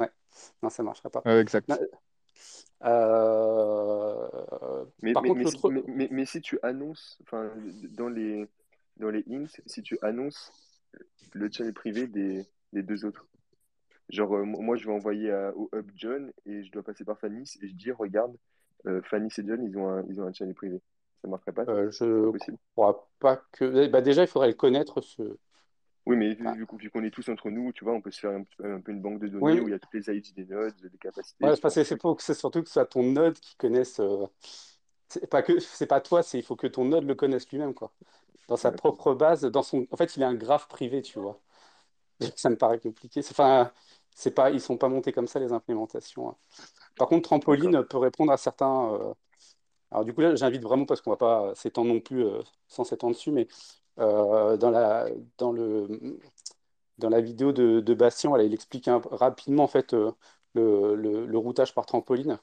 Ouais, 0.00 0.10
non, 0.62 0.70
ça 0.70 0.82
ne 0.82 0.86
marchera 0.86 1.10
pas. 1.10 1.24
Ouais, 1.24 1.40
exact. 1.40 1.68
Non, 1.68 1.76
euh, 2.84 4.28
Mais, 5.02 5.12
Par 5.12 5.20
mais, 5.20 5.22
contre, 5.24 5.34
mais, 5.34 5.44
si, 5.46 5.50
l'autre. 5.50 5.66
mais, 5.66 5.82
mais- 5.86 6.08
mais 6.10 6.26
si 6.26 6.40
tu 6.40 6.58
annonces, 6.62 7.18
enfin, 7.22 7.50
dans 7.90 8.08
les, 8.08 8.46
dans 8.96 9.10
les 9.10 9.24
hints, 9.30 9.46
si 9.66 9.82
tu 9.82 9.98
annonces 10.02 10.50
le 11.34 11.50
channel 11.50 11.72
privé 11.74 12.06
des, 12.08 12.44
des 12.72 12.82
deux 12.82 13.04
autres, 13.04 13.26
genre, 14.10 14.34
euh, 14.36 14.44
moi, 14.44 14.76
je 14.76 14.86
vais 14.86 14.92
envoyer 14.92 15.32
à- 15.32 15.52
au 15.56 15.70
hub 15.74 15.90
John 15.96 16.32
et 16.46 16.64
je 16.64 16.72
dois 16.72 16.82
passer 16.84 17.04
par 17.04 17.18
Fanny 17.20 17.42
et 17.62 17.68
je 17.68 17.74
dis, 17.74 17.92
regarde, 17.92 18.36
euh, 18.86 19.00
Fanny 19.04 19.28
et 19.38 19.46
John, 19.46 19.62
ils 19.64 19.76
ont 19.78 19.88
un, 19.88 20.04
ils 20.08 20.20
ont 20.20 20.26
un 20.26 20.32
channel 20.32 20.54
privé. 20.54 20.80
Ça 21.24 21.28
marcherait 21.28 21.52
pas? 21.52 21.66
Euh, 21.68 21.90
je 21.90 22.32
possible. 22.32 22.58
crois 22.74 23.10
pas 23.18 23.36
que. 23.52 23.86
Bah, 23.88 24.02
déjà, 24.02 24.22
il 24.22 24.28
faudrait 24.28 24.48
le 24.48 24.54
connaître, 24.54 25.00
ce. 25.00 25.38
Oui, 26.06 26.16
mais 26.16 26.34
vu, 26.34 26.44
Enfin, 26.44 26.58
vu 26.58 26.66
qu'on 26.66 26.76
vu 26.76 26.90
qu'on 26.90 27.02
est 27.04 27.10
tous 27.10 27.28
entre 27.30 27.50
nous, 27.50 27.72
tu 27.72 27.84
vois, 27.84 27.94
on 27.94 28.00
peut 28.02 28.10
se 28.10 28.20
faire 28.20 28.30
un, 28.32 28.44
peu 28.44 28.72
un 28.74 28.80
peu 28.80 28.92
une 28.92 29.00
banque 29.00 29.20
de 29.20 29.28
données 29.28 29.60
où 29.60 29.68
il 29.68 29.72
y 29.72 29.74
a 29.74 29.78
toutes 29.78 29.94
les 29.94 30.14
ID 30.14 30.32
des 30.34 30.44
nodes, 30.46 30.74
des 30.80 30.98
capacités, 30.98 31.44
ouais, 31.44 31.56
c'est 31.70 31.84
que 31.86 32.34
surtout 32.34 32.62
que 32.62 32.68
ce 32.68 32.72
soit 32.72 32.86
ton 32.86 33.02
node 33.02 33.38
qui 33.40 33.56
connaisse. 33.56 34.00
euh, 34.00 34.26
C'est 35.08 35.28
pas 35.28 35.42
que 35.42 35.60
c'est 35.60 35.86
pas 35.86 36.00
toi, 36.00 36.22
c'est 36.22 36.38
il 36.38 36.44
faut 36.44 36.56
que 36.56 36.66
ton 36.66 36.84
node 36.86 37.04
le 37.04 37.14
connaisse 37.14 37.48
lui-même, 37.50 37.74
quoi. 37.74 37.92
Dans 38.48 38.56
sa 38.56 38.72
Ouais, 38.72 38.76
propre 38.78 39.14
base, 39.14 39.42
dans 39.44 39.62
son. 39.62 39.86
En 39.90 39.96
fait, 39.96 40.16
il 40.16 40.22
a 40.24 40.28
un 40.28 40.34
graphe 40.34 40.68
privé, 40.68 41.02
tu 41.02 41.18
vois. 41.20 41.40
Ça 42.36 42.50
me 42.50 42.56
paraît 42.58 42.80
compliqué. 42.80 43.20
Enfin, 43.30 43.72
c'est 44.14 44.32
pas, 44.32 44.50
ils 44.50 44.60
sont 44.60 44.78
pas 44.78 44.88
montés 44.88 45.12
comme 45.12 45.28
ça 45.28 45.40
les 45.40 45.52
implémentations. 45.52 46.30
hein. 46.30 46.36
Par 46.96 47.08
contre. 47.08 47.28
Trampoline 47.28 47.84
peut 47.84 47.98
répondre 47.98 48.32
à 48.32 48.36
certains. 48.38 48.92
euh, 48.94 49.14
Alors 49.94 50.04
du 50.04 50.12
coup 50.12 50.22
là, 50.22 50.34
j'invite 50.34 50.62
vraiment 50.62 50.86
parce 50.86 51.00
qu'on 51.00 51.10
va 51.10 51.16
pas 51.16 51.54
s'étendre 51.54 51.88
non 51.94 52.00
plus 52.00 52.24
euh, 52.24 52.42
sans 52.66 52.82
s'étendre 52.84 53.14
dessus, 53.14 53.30
mais 53.30 53.46
euh, 54.00 54.56
dans 54.56 54.70
la 54.70 55.08
dans 55.38 55.52
le 55.52 56.18
dans 56.98 57.08
la 57.10 57.20
vidéo 57.20 57.52
de, 57.52 57.94
Bastien, 57.94 58.36
il 58.38 58.54
explique 58.54 58.88
rapidement 59.10 59.64
en 59.64 59.68
fait 59.68 59.94
euh, 59.94 60.12
le, 60.54 61.38
routage 61.38 61.74
par 61.74 61.86
trampoline. 61.86 62.38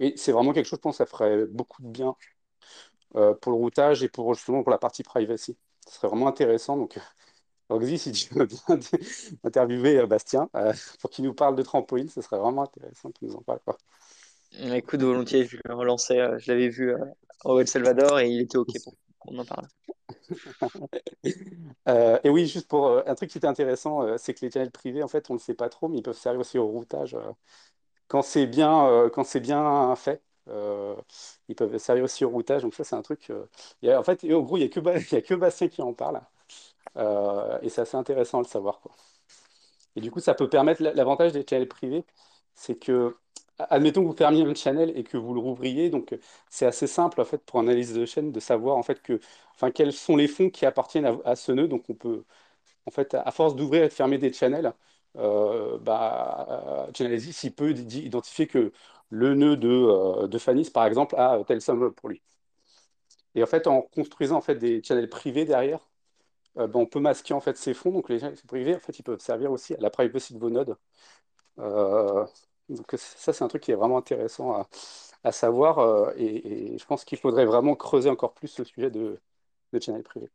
Et 0.00 0.16
c'est 0.16 0.32
vraiment 0.32 0.52
quelque 0.52 0.66
chose, 0.66 0.78
je 0.78 0.82
pense, 0.82 0.98
ça 0.98 1.06
ferait 1.06 1.46
beaucoup 1.46 1.82
de 1.82 1.88
bien 1.88 2.16
pour 3.12 3.52
le 3.52 3.58
routage 3.58 4.02
et 4.02 4.08
pour 4.08 4.34
justement 4.34 4.62
pour 4.62 4.70
la 4.70 4.78
partie 4.78 5.02
privacy. 5.02 5.56
Ce 5.88 5.94
serait 5.94 6.08
vraiment 6.08 6.28
intéressant. 6.28 6.76
Donc, 6.76 6.98
Xi, 7.70 7.98
si 7.98 8.12
tu 8.12 8.34
veux 8.34 8.46
bien 8.46 8.60
interviewer 9.44 10.06
Bastien 10.06 10.48
pour 11.00 11.10
qu'il 11.10 11.24
nous 11.24 11.34
parle 11.34 11.56
de 11.56 11.62
trampoline, 11.62 12.08
ce 12.08 12.20
serait 12.22 12.38
vraiment 12.38 12.62
intéressant 12.64 13.10
qu'il 13.12 13.28
nous 13.28 13.36
en 13.36 13.42
parle. 13.42 13.60
Écoute, 14.60 15.02
volontiers, 15.02 15.44
je 15.46 15.56
le 15.64 15.74
relancer. 15.74 16.18
euh, 16.18 16.38
Je 16.38 16.50
l'avais 16.52 16.68
vu 16.68 16.90
euh, 16.92 16.98
au 17.44 17.58
El 17.60 17.68
Salvador 17.68 18.18
et 18.20 18.28
il 18.28 18.40
était 18.40 18.58
OK 18.58 18.68
pour 18.82 18.94
qu'on 19.18 19.38
en 19.38 19.44
parle. 19.44 19.66
Euh, 21.88 22.18
et 22.24 22.30
oui, 22.30 22.46
juste 22.46 22.68
pour 22.68 22.88
un 23.08 23.14
truc 23.14 23.30
qui 23.30 23.38
était 23.38 23.46
intéressant, 23.46 24.18
c'est 24.18 24.34
que 24.34 24.44
les 24.44 24.50
channels 24.50 24.70
privés, 24.72 25.02
en 25.02 25.08
fait, 25.08 25.30
on 25.30 25.34
ne 25.34 25.38
le 25.38 25.42
sait 25.42 25.54
pas 25.54 25.68
trop, 25.68 25.88
mais 25.88 25.98
ils 25.98 26.02
peuvent 26.02 26.16
servir 26.16 26.40
aussi 26.40 26.58
au 26.58 26.66
routage. 26.66 27.16
quand 28.08 28.22
c'est 28.22 28.46
bien, 28.46 29.10
bien 29.40 29.96
fait, 29.96 30.22
ils 31.48 31.54
peuvent 31.56 31.78
servir 31.78 32.04
aussi 32.04 32.24
au 32.24 32.30
routage. 32.30 32.62
Donc 32.62 32.74
ça, 32.74 32.84
c'est 32.84 32.96
un 32.96 33.02
truc. 33.02 33.32
en 33.84 34.02
fait, 34.02 34.24
en 34.24 34.40
gros, 34.42 34.56
il 34.58 34.60
n'y 34.60 34.66
a 35.18 35.22
que, 35.22 35.34
Bastien 35.34 35.68
qui 35.68 35.82
en 35.82 35.92
parle. 35.94 36.20
Et 37.62 37.68
c'est 37.68 37.82
assez 37.82 37.96
intéressant 37.96 38.38
à 38.38 38.42
le 38.42 38.48
savoir. 38.48 38.80
Et 39.96 40.00
du 40.00 40.10
coup, 40.10 40.20
ça 40.20 40.34
peut 40.34 40.48
permettre, 40.48 40.82
l'avantage 40.82 41.32
des 41.32 41.44
channels 41.48 41.68
privés, 41.68 42.04
c'est 42.54 42.76
que, 42.78 43.16
admettons 43.58 44.02
que 44.02 44.08
vous 44.08 44.16
fermiez 44.16 44.42
un 44.44 44.54
channel 44.54 44.92
et 44.96 45.04
que 45.04 45.16
vous 45.16 45.34
le 45.34 45.40
rouvriez, 45.40 45.90
donc 45.90 46.12
euh, 46.12 46.18
c'est 46.50 46.66
assez 46.66 46.86
simple, 46.86 47.20
en 47.20 47.24
fait, 47.24 47.38
pour 47.38 47.60
analyse 47.60 47.94
de 47.94 48.04
chaîne, 48.06 48.32
de 48.32 48.40
savoir, 48.40 48.76
en 48.76 48.82
fait, 48.82 49.02
que, 49.02 49.20
enfin, 49.54 49.70
quels 49.70 49.92
sont 49.92 50.16
les 50.16 50.28
fonds 50.28 50.50
qui 50.50 50.66
appartiennent 50.66 51.18
à, 51.24 51.36
ce 51.36 51.52
nœud. 51.52 51.68
Donc, 51.68 51.84
on 51.88 51.94
peut, 51.94 52.24
en 52.86 52.90
fait, 52.90 53.14
à 53.14 53.30
force 53.32 53.56
d'ouvrir 53.56 53.84
et 53.84 53.88
de 53.88 53.92
fermer 53.92 54.18
des 54.18 54.32
channels, 54.32 54.72
euh, 55.16 55.78
bah, 55.78 56.86
euh, 56.90 56.92
il 57.42 57.54
peut 57.54 57.70
identifier 57.72 58.46
que 58.46 58.72
le 59.10 59.34
nœud 59.34 59.56
de, 59.56 59.68
euh, 59.68 60.28
de 60.28 60.38
Fanis, 60.38 60.70
par 60.70 60.86
exemple, 60.86 61.16
a 61.16 61.42
telle 61.46 61.60
somme 61.62 61.92
pour 61.94 62.08
lui. 62.10 62.22
Et 63.34 63.42
en 63.42 63.46
fait, 63.46 63.66
en 63.66 63.82
construisant 63.82 64.36
en 64.36 64.40
fait, 64.40 64.56
des 64.56 64.82
channels 64.82 65.08
privés 65.08 65.44
derrière, 65.44 65.80
ben, 66.56 66.70
on 66.74 66.86
peut 66.86 67.00
masquer 67.00 67.34
en 67.34 67.40
fait 67.40 67.56
ces 67.58 67.74
fonds. 67.74 67.92
Donc 67.92 68.08
les 68.10 68.20
channels 68.20 68.38
privés, 68.48 68.76
en 68.76 68.80
fait, 68.80 68.98
ils 68.98 69.02
peuvent 69.02 69.20
servir 69.20 69.52
aussi 69.52 69.74
à 69.74 69.78
la 69.80 69.90
privacy 69.90 70.34
de 70.34 70.38
vos 70.40 70.50
nodes. 70.50 70.76
Donc 72.68 72.86
ça, 72.96 73.32
c'est 73.32 73.44
un 73.44 73.48
truc 73.48 73.62
qui 73.62 73.70
est 73.72 73.74
vraiment 73.74 73.98
intéressant 73.98 74.52
à, 74.54 74.68
à 75.24 75.32
savoir. 75.32 75.78
euh, 75.78 76.12
et, 76.16 76.74
et 76.74 76.78
je 76.78 76.84
pense 76.86 77.04
qu'il 77.04 77.18
faudrait 77.18 77.46
vraiment 77.46 77.76
creuser 77.76 78.10
encore 78.10 78.34
plus 78.34 78.58
le 78.58 78.64
sujet 78.64 78.90
de, 78.90 79.20
de 79.72 79.80
channel 79.80 80.02
privé. 80.02 80.28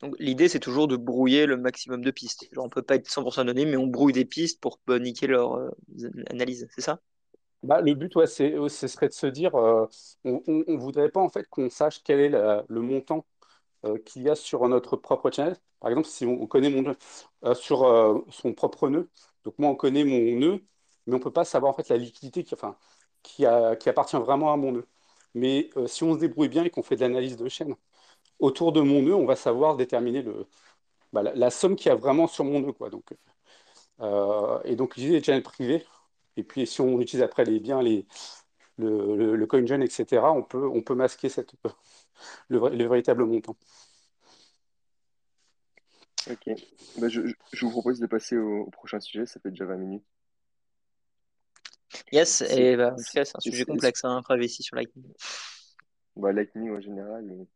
Donc 0.00 0.16
l'idée, 0.18 0.48
c'est 0.48 0.58
toujours 0.60 0.88
de 0.88 0.96
brouiller 0.96 1.46
le 1.46 1.56
maximum 1.56 2.02
de 2.04 2.10
pistes. 2.10 2.48
Genre, 2.52 2.64
on 2.64 2.68
peut 2.68 2.82
pas 2.82 2.96
être 2.96 3.08
100% 3.08 3.42
anonyme, 3.42 3.70
mais 3.70 3.76
on 3.76 3.86
brouille 3.86 4.12
des 4.12 4.24
pistes 4.24 4.60
pour 4.60 4.80
euh, 4.88 4.98
niquer 4.98 5.26
leur 5.28 5.54
euh, 5.54 5.70
analyse, 6.30 6.68
c'est 6.74 6.80
ça? 6.80 7.00
Bah, 7.64 7.80
le 7.80 7.94
but, 7.94 8.14
ouais, 8.16 8.26
c'est, 8.28 8.54
ce 8.68 8.86
serait 8.86 9.08
de 9.08 9.12
se 9.12 9.26
dire, 9.26 9.54
euh, 9.56 9.86
on 10.24 10.42
ne 10.46 10.76
voudrait 10.78 11.10
pas 11.10 11.20
en 11.20 11.28
fait 11.28 11.44
qu'on 11.48 11.68
sache 11.70 12.02
quel 12.04 12.20
est 12.20 12.28
la- 12.28 12.64
le 12.68 12.80
montant 12.80 13.26
euh, 13.86 13.98
qu'il 14.00 14.22
y 14.22 14.30
a 14.30 14.36
sur 14.36 14.68
notre 14.68 14.96
propre 14.96 15.30
channel. 15.30 15.56
Par 15.80 15.90
exemple, 15.90 16.08
si 16.08 16.26
on, 16.26 16.42
on 16.42 16.46
connaît 16.48 16.70
mon 16.70 16.94
euh, 17.44 17.54
sur 17.54 17.84
euh, 17.84 18.20
son 18.30 18.54
propre 18.54 18.88
nœud, 18.90 19.10
donc 19.44 19.58
moi 19.58 19.70
on 19.70 19.76
connaît 19.76 20.04
mon 20.04 20.18
nœud, 20.40 20.64
mais 21.08 21.16
on 21.16 21.20
peut 21.20 21.32
pas 21.32 21.46
savoir 21.46 21.72
en 21.72 21.76
fait 21.76 21.90
la 21.90 21.98
liquidité 21.98 22.44
qui, 22.44 22.54
enfin, 22.54 22.76
qui, 23.24 23.46
a- 23.46 23.76
qui 23.76 23.90
appartient 23.90 24.16
vraiment 24.18 24.52
à 24.54 24.58
mon 24.58 24.72
nœud. 24.72 24.86
Mais 25.34 25.70
euh, 25.78 25.88
si 25.88 26.04
on 26.04 26.14
se 26.14 26.20
débrouille 26.20 26.48
bien 26.50 26.64
et 26.64 26.70
qu'on 26.70 26.84
fait 26.84 26.96
de 26.96 27.02
l'analyse 27.02 27.38
de 27.38 27.48
chaîne 27.50 27.76
autour 28.40 28.72
de 28.72 28.80
mon 28.82 29.02
nœud, 29.02 29.14
on 29.14 29.26
va 29.26 29.36
savoir 29.36 29.76
déterminer 29.76 30.22
le, 30.22 30.46
bah, 31.12 31.22
la, 31.22 31.50
somme 31.50 31.76
qu'il 31.76 31.88
y 31.88 31.92
a 31.92 31.96
vraiment 31.96 32.26
sur 32.28 32.44
mon 32.44 32.60
nœud, 32.60 32.72
quoi. 32.72 32.90
Donc, 32.90 33.12
euh, 34.00 34.60
et 34.64 34.76
donc 34.76 34.92
utiliser 34.96 35.14
les 35.18 35.22
channels 35.24 35.42
privés. 35.42 35.84
Et 36.36 36.44
puis 36.44 36.66
si 36.66 36.80
on 36.80 37.00
utilise 37.00 37.22
après 37.22 37.44
les 37.44 37.60
biens, 37.60 37.82
les, 37.82 38.06
le, 38.78 39.16
le, 39.16 39.36
le 39.36 39.46
CoinJoin, 39.46 39.80
etc., 39.82 40.32
on 40.32 40.42
peut, 40.42 40.66
on 40.68 40.82
peut 40.82 40.94
masquer 40.94 41.28
cette, 41.28 41.54
le, 42.48 42.58
véritable 42.88 43.24
montant. 43.24 43.56
Ok. 46.30 46.50
Bah, 46.98 47.08
je, 47.08 47.20
je- 47.52 47.64
vous 47.64 47.70
propose 47.70 47.98
de 48.00 48.06
passer 48.06 48.36
au 48.36 48.66
prochain 48.70 49.00
sujet, 49.00 49.26
ça 49.26 49.40
fait 49.40 49.50
déjà 49.50 49.64
20 49.64 49.76
minutes. 49.76 50.04
Yes, 52.12 52.28
C'est, 52.44 52.60
et 52.72 52.76
bah, 52.76 52.92
en 52.92 52.96
tout 52.96 53.02
c'est, 53.02 53.12
cas, 53.18 53.24
c'est 53.24 53.36
un 53.36 53.40
sujet 53.40 53.58
c'est- 53.58 53.64
complexe, 53.66 54.04
hein, 54.04 54.20
privacy 54.22 54.62
sur 54.62 54.76
Lightning. 54.76 55.04
bah, 56.16 56.32
Lightning 56.32 56.70
en 56.70 56.80
général. 56.80 57.22
mais- 57.24 57.46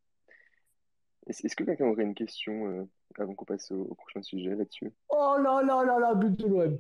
Est-ce 1.29 1.55
que 1.57 1.65
quelqu'un 1.65 1.87
aurait 1.87 2.03
une 2.05 2.15
question 2.15 2.67
euh, 2.67 2.85
avant 3.19 3.35
qu'on 3.35 3.45
passe 3.45 3.71
au, 3.71 3.83
au 3.83 3.95
prochain 3.95 4.23
sujet 4.23 4.55
là-dessus? 4.55 4.93
Oh 5.09 5.37
là 5.43 5.63
là 5.63 5.85
là 5.85 5.99
là, 5.99 6.15
but 6.15 6.37
de 6.39 6.47
l'OM. 6.47 6.79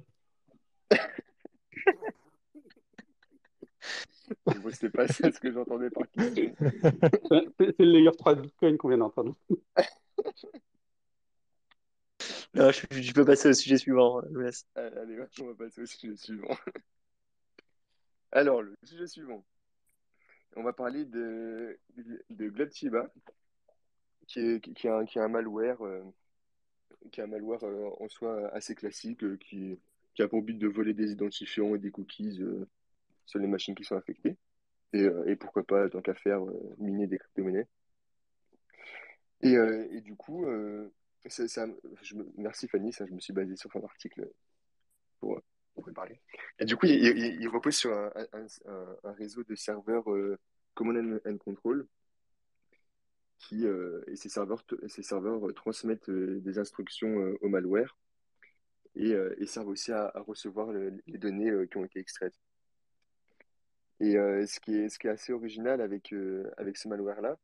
Bon, 4.46 4.54
C'était 4.70 4.88
pas 4.90 5.06
ça 5.08 5.30
ce 5.30 5.38
que 5.40 5.52
j'entendais 5.52 5.90
par 5.90 6.08
question. 6.10 6.54
C'est 6.58 7.48
c'est 7.58 7.78
le 7.78 7.84
layer 7.92 8.10
3 8.16 8.34
de 8.34 8.40
Bitcoin 8.42 8.78
qu'on 8.78 8.88
vient 8.88 8.98
d'entendre. 8.98 9.36
Non, 12.54 12.70
je, 12.70 12.86
je 12.90 13.12
peux 13.12 13.24
passer 13.24 13.48
au 13.48 13.52
sujet 13.52 13.76
suivant, 13.78 14.20
je. 14.30 14.38
Allez, 14.74 14.96
allez, 14.96 15.18
on 15.40 15.46
va 15.46 15.54
passer 15.54 15.82
au 15.82 15.86
sujet 15.86 16.16
suivant. 16.16 16.48
Alors, 18.32 18.62
le 18.62 18.74
sujet 18.82 19.06
suivant. 19.06 19.44
On 20.56 20.62
va 20.62 20.72
parler 20.72 21.04
de, 21.04 21.78
de 22.30 22.64
qui 24.26 24.40
est, 24.40 24.86
un, 24.86 25.04
un 25.16 25.28
malware, 25.28 25.84
euh, 25.84 26.02
qui 27.10 27.20
est 27.20 27.24
un 27.24 27.26
malware 27.26 27.64
euh, 27.64 27.90
en 28.00 28.08
soi 28.08 28.48
assez 28.54 28.74
classique, 28.74 29.22
euh, 29.22 29.36
qui, 29.36 29.78
a 30.18 30.28
pour 30.28 30.42
but 30.42 30.58
de 30.58 30.66
voler 30.66 30.94
des 30.94 31.12
identifiants 31.12 31.74
et 31.74 31.78
des 31.78 31.90
cookies 31.90 32.40
sur 33.26 33.38
les 33.38 33.46
machines 33.46 33.74
qui 33.74 33.84
sont 33.84 33.96
affectées. 33.96 34.36
Et, 34.94 35.36
pourquoi 35.36 35.64
pas, 35.64 35.88
tant 35.88 36.02
qu'à 36.02 36.14
faire, 36.14 36.40
miner 36.78 37.06
des 37.06 37.18
crypto-monnaies. 37.18 37.66
Et, 39.40 40.00
du 40.02 40.14
coup, 40.16 40.46
merci 42.36 42.68
Fanny, 42.68 42.92
ça, 42.92 43.06
je 43.06 43.12
me 43.12 43.20
suis 43.20 43.32
basé 43.32 43.56
sur 43.56 43.70
ton 43.70 43.84
article 43.84 44.30
parler. 45.92 46.20
Et 46.58 46.64
du 46.64 46.76
coup, 46.76 46.86
il, 46.86 47.48
repose 47.48 47.74
sur 47.74 47.92
un, 47.92 49.12
réseau 49.12 49.42
de 49.44 49.54
serveurs 49.54 50.10
euh, 50.10 50.38
Command 50.74 51.20
and, 51.26 51.38
Control 51.38 51.86
qui, 53.42 53.66
euh, 53.66 54.02
et 54.06 54.16
ces 54.16 54.28
serveurs, 54.28 54.64
ces 54.86 55.02
serveurs 55.02 55.48
euh, 55.48 55.52
transmettent 55.52 56.08
euh, 56.08 56.40
des 56.40 56.58
instructions 56.58 57.36
au 57.40 57.48
malware 57.48 57.96
et, 58.94 59.14
servent 59.46 59.68
aussi 59.68 59.90
à, 59.92 60.12
recevoir 60.26 60.70
le- 60.72 61.00
les 61.06 61.18
données 61.18 61.50
qui 61.68 61.76
ont 61.78 61.84
été 61.84 61.98
extraites. 61.98 62.38
Et 64.00 64.12
ce 64.14 64.60
qui 64.60 64.74
est, 64.74 65.06
assez 65.06 65.32
original 65.32 65.80
avec, 65.80 66.14
avec 66.56 66.76
ce 66.76 66.88
malware-là, 66.88 67.38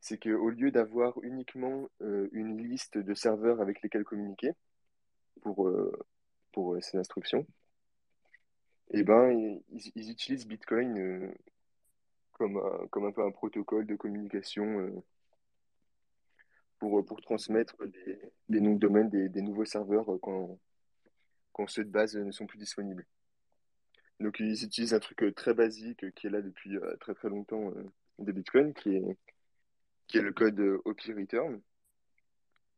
c'est 0.00 0.22
qu'au 0.22 0.50
lieu 0.50 0.70
d'avoir 0.70 1.20
uniquement 1.22 1.88
une 2.00 2.58
liste 2.58 2.98
de 2.98 3.14
serveurs 3.14 3.60
avec 3.60 3.82
lesquels 3.82 4.04
communiquer 4.04 4.52
pour, 5.42 5.68
pour 6.52 6.76
ces 6.80 6.98
instructions, 6.98 7.46
eh 8.90 9.02
ben, 9.02 9.60
ils, 9.70 10.10
utilisent 10.10 10.46
Bitcoin 10.46 10.98
euh, 10.98 11.32
comme 12.32 12.56
un, 13.04 13.12
peu 13.12 13.24
un 13.24 13.30
protocole 13.30 13.86
de 13.86 13.96
communication 13.96 14.80
euh, 14.80 15.02
pour, 16.78 17.04
pour 17.04 17.20
transmettre 17.20 17.76
des, 17.86 18.18
des 18.48 18.60
noms 18.60 18.74
de 18.74 18.78
domaine 18.78 19.10
des, 19.10 19.42
nouveaux 19.42 19.64
serveurs 19.64 20.10
euh, 20.12 20.58
quand, 21.52 21.66
ceux 21.66 21.84
de 21.84 21.90
base 21.90 22.16
ne 22.16 22.30
sont 22.30 22.46
plus 22.46 22.58
disponibles. 22.58 23.04
Donc 24.20 24.40
ils 24.40 24.64
utilisent 24.64 24.94
un 24.94 25.00
truc 25.00 25.22
euh, 25.22 25.32
très 25.32 25.54
basique 25.54 26.04
euh, 26.04 26.10
qui 26.10 26.26
est 26.26 26.30
là 26.30 26.40
depuis 26.40 26.76
euh, 26.76 26.96
très 27.00 27.14
très 27.14 27.28
longtemps 27.28 27.70
euh, 27.70 27.84
de 28.18 28.32
Bitcoin, 28.32 28.72
qui 28.74 28.96
est, 28.96 30.20
le 30.20 30.32
code 30.32 30.58
euh, 30.58 30.80
OP 30.84 31.00
return, 31.16 31.60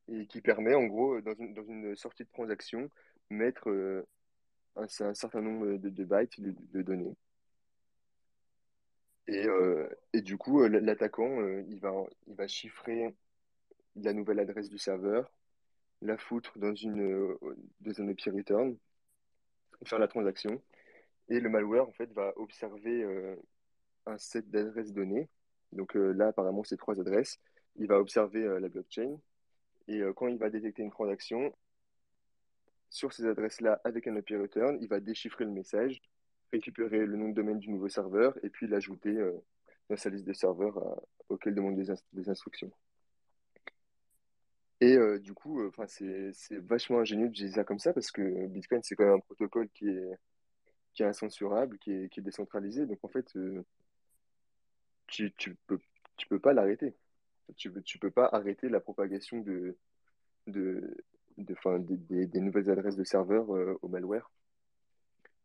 et 0.09 0.27
qui 0.27 0.41
permet 0.41 0.75
en 0.75 0.85
gros, 0.85 1.17
euh, 1.17 1.23
dans 1.23 1.35
une, 1.35 1.55
dans 1.55 1.65
une 1.65 1.97
sortie 1.97 2.25
de 2.25 2.31
transaction, 2.31 2.91
mettre 3.31 3.71
euh, 3.71 4.07
un, 4.77 4.85
un 4.85 5.15
certain 5.15 5.41
nombre 5.41 5.77
de, 5.77 6.05
bytes 6.05 6.41
de, 6.41 6.83
données. 6.83 7.17
Et, 9.27 9.47
euh, 9.47 9.89
et 10.13 10.23
du 10.23 10.37
coup, 10.37 10.63
euh, 10.63 10.69
l'attaquant, 10.69 11.41
euh, 11.41 11.63
il 11.69 11.81
va, 11.81 11.93
il 12.27 12.35
va 12.35 12.49
chiffrer 12.49 13.15
la 13.97 14.13
nouvelle 14.13 14.41
adresse 14.41 14.69
du 14.69 14.79
serveur, 14.79 15.31
la 16.03 16.19
foutre 16.19 16.59
dans 16.59 16.75
une, 16.75 17.37
dans 17.81 18.01
un 18.01 18.09
OP 18.09 18.21
return, 18.27 18.77
faire 19.85 19.99
la 19.99 20.09
transaction. 20.09 20.63
Et 21.29 21.41
le 21.41 21.49
malware, 21.49 21.89
en 21.89 21.93
fait, 21.93 22.13
va 22.13 22.33
observer 22.37 23.05
un 24.07 24.19
set 24.19 24.51
d'adresses 24.51 24.93
données. 24.93 25.29
Donc 25.73 25.95
là, 25.95 26.29
apparemment, 26.29 26.65
c'est 26.65 26.77
trois 26.77 26.99
adresses. 27.01 27.39
Il 27.77 27.87
va 27.87 28.01
observer 28.01 28.59
la 28.61 28.69
blockchain. 28.69 29.19
Et 29.87 30.03
quand 30.17 30.29
il 30.29 30.39
va 30.39 30.51
détecter 30.51 30.83
une 30.83 30.91
transaction, 30.91 31.53
sur 32.91 33.13
ces 33.13 33.25
adresses-là, 33.25 33.81
avec 33.85 34.07
un 34.09 34.17
API 34.17 34.37
return, 34.37 34.77
il 34.81 34.89
va 34.89 35.01
déchiffrer 35.01 35.45
le 35.45 35.53
message, 35.53 36.03
récupérer 36.53 37.07
le 37.07 37.17
nom 37.17 37.29
de 37.29 37.35
domaine 37.35 37.61
du 37.61 37.71
nouveau 37.71 37.89
serveur 37.89 38.37
et 38.45 38.51
puis 38.51 38.67
l'ajouter 38.67 39.17
euh, 39.17 39.33
dans 39.89 39.97
sa 39.97 40.11
liste 40.11 40.27
de 40.27 40.33
serveurs 40.33 40.77
euh, 40.79 40.97
auquel 41.29 41.55
demande 41.55 41.77
des, 41.77 41.91
ins- 41.91 42.03
des 42.13 42.29
instructions. 42.29 42.71
Et 44.81 44.97
euh, 44.97 45.19
du 45.19 45.35
coup, 45.35 45.65
enfin 45.69 45.87
c'est 45.87 46.33
vachement 46.59 47.01
ingénieux 47.01 47.29
d'utiliser 47.29 47.57
ça 47.57 47.65
comme 47.65 47.79
ça 47.79 47.93
parce 47.93 48.11
que 48.11 48.47
Bitcoin, 48.47 48.83
c'est 48.83 48.97
quand 48.97 49.05
même 49.05 49.15
un 49.15 49.21
protocole 49.21 49.69
qui 49.71 49.89
est, 49.89 51.05
incensurable, 51.05 51.79
qui 51.79 51.93
est, 51.93 52.21
décentralisé. 52.21 52.87
Donc 52.87 52.99
en 53.03 53.09
fait, 53.09 53.37
euh, 53.37 53.63
tu, 55.07 55.33
tu 55.37 55.57
peux, 55.67 56.39
pas 56.41 56.53
l'arrêter. 56.53 56.95
Tu 57.57 57.71
tu 57.85 57.99
peux 57.99 58.11
pas 58.11 58.29
arrêter 58.33 58.69
la 58.69 58.81
propagation 58.81 59.41
de, 59.41 59.77
de, 60.47 60.97
de, 61.39 61.55
enfin, 61.55 61.79
des, 61.79 61.97
des- 61.97 62.27
des 62.27 62.41
nouvelles 62.41 62.71
adresses 62.71 62.97
de 62.97 63.05
serveurs 63.05 63.55
euh, 63.55 63.79
au 63.83 63.89
malware, 63.89 64.31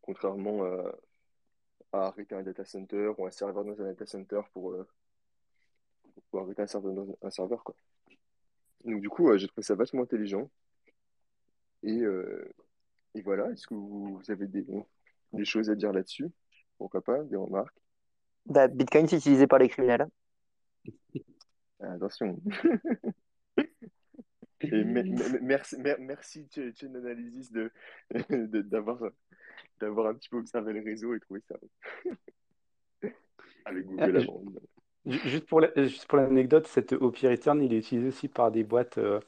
contrairement 0.02 0.64
à, 0.64 0.96
à 1.94 2.08
arrêter 2.08 2.36
un 2.36 2.44
data 2.44 2.66
center 2.66 3.12
ou 3.18 3.26
un 3.26 3.32
serveur 3.32 3.64
dans 3.66 3.82
un 3.82 3.86
data 3.86 4.06
center 4.06 4.42
pour, 4.54 4.72
euh, 4.74 4.88
pour 6.30 6.42
arrêter 6.42 6.62
un 6.62 6.68
serveur 6.68 6.94
dans 6.94 7.18
un 7.22 7.30
serveur, 7.30 7.64
quoi. 7.64 7.76
Donc 8.84 9.02
du 9.02 9.10
coup, 9.10 9.30
euh, 9.30 9.38
j'ai 9.38 9.48
trouvé 9.48 9.64
ça 9.64 9.76
vachement 9.76 10.04
intelligent. 10.04 10.50
Et, 11.84 12.02
euh, 12.02 12.52
et 13.16 13.22
voilà, 13.22 13.50
est-ce 13.52 13.68
que 13.68 13.74
vous, 13.74 14.18
vous 14.18 14.32
avez 14.32 14.48
des, 14.48 14.66
des 15.34 15.46
choses 15.46 15.70
à 15.70 15.76
dire 15.76 15.92
là-dessus? 15.92 16.30
Pourquoi 16.78 17.02
pas, 17.02 17.24
des 17.24 17.36
remarques? 17.36 17.76
Bah, 18.46 18.68
Bitcoin, 18.68 19.08
c'est 19.08 19.18
utilisé 19.18 19.48
par 19.48 19.60
les 19.60 19.70
criminels. 19.70 20.08
Attention. 21.80 22.40
Et 24.72 24.84
merci, 25.42 25.78
mer- 25.78 25.98
merci 26.00 26.48
Ch- 26.50 26.74
Chain 26.76 26.96
Analysis 26.96 27.52
de, 27.52 27.72
d'avoir, 28.62 29.00
d'avoir 29.80 30.08
un 30.08 30.14
petit 30.16 30.30
peu 30.30 30.38
observé 30.38 30.74
le 30.74 30.82
réseau 30.84 31.14
et 31.14 31.20
trouvé 31.20 31.42
ça 31.48 31.56
avec 33.66 33.86
Google 33.86 34.18
ju- 34.18 34.24
avant. 34.24 34.44
ju- 35.06 35.22
juste 35.30 35.46
pour 35.48 35.62
la- 35.62 35.72
juste 35.88 36.08
pour 36.08 36.18
l'anecdote, 36.18 36.68
cet 36.68 36.94
OP 36.94 37.18
Return, 37.24 37.62
il 37.62 37.74
est 37.74 37.78
utilisé 37.80 38.08
aussi 38.10 38.28
par 38.28 38.52
des 38.52 38.64
boîtes 38.64 38.98
euh, 38.98 39.20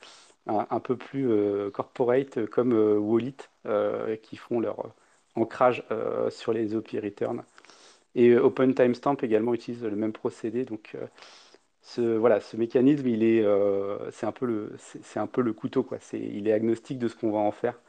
un, 0.47 0.67
un 0.69 0.79
peu 0.79 0.97
plus 0.97 1.29
euh, 1.29 1.69
corporate 1.71 2.37
euh, 2.37 2.47
comme 2.47 2.73
euh, 2.73 2.97
Wallet 2.97 3.35
euh, 3.65 4.15
qui 4.17 4.37
font 4.37 4.59
leur 4.59 4.85
euh, 4.85 4.89
ancrage 5.35 5.83
euh, 5.91 6.29
sur 6.29 6.53
les 6.53 6.75
OP 6.75 6.89
Return. 7.01 7.43
Et 8.15 8.29
euh, 8.31 8.41
Open 8.43 8.73
Timestamp 8.73 9.17
également 9.23 9.53
utilise 9.53 9.83
le 9.83 9.95
même 9.95 10.13
procédé. 10.13 10.65
Donc 10.65 10.91
euh, 10.95 11.07
ce, 11.87 12.01
voilà, 12.17 12.41
ce 12.41 12.57
mécanisme, 12.57 13.07
il 13.07 13.23
est, 13.23 13.43
euh, 13.43 14.11
c'est 14.11 14.25
un 14.25 14.33
peu 14.33 14.45
le, 14.45 14.73
c'est 14.77 15.19
un 15.19 15.27
peu 15.27 15.41
le 15.41 15.53
couteau, 15.53 15.83
quoi. 15.83 15.97
C'est, 16.01 16.19
il 16.19 16.47
est 16.47 16.53
agnostique 16.53 16.99
de 16.99 17.07
ce 17.07 17.15
qu'on 17.15 17.31
va 17.31 17.39
en 17.39 17.51
faire. 17.53 17.79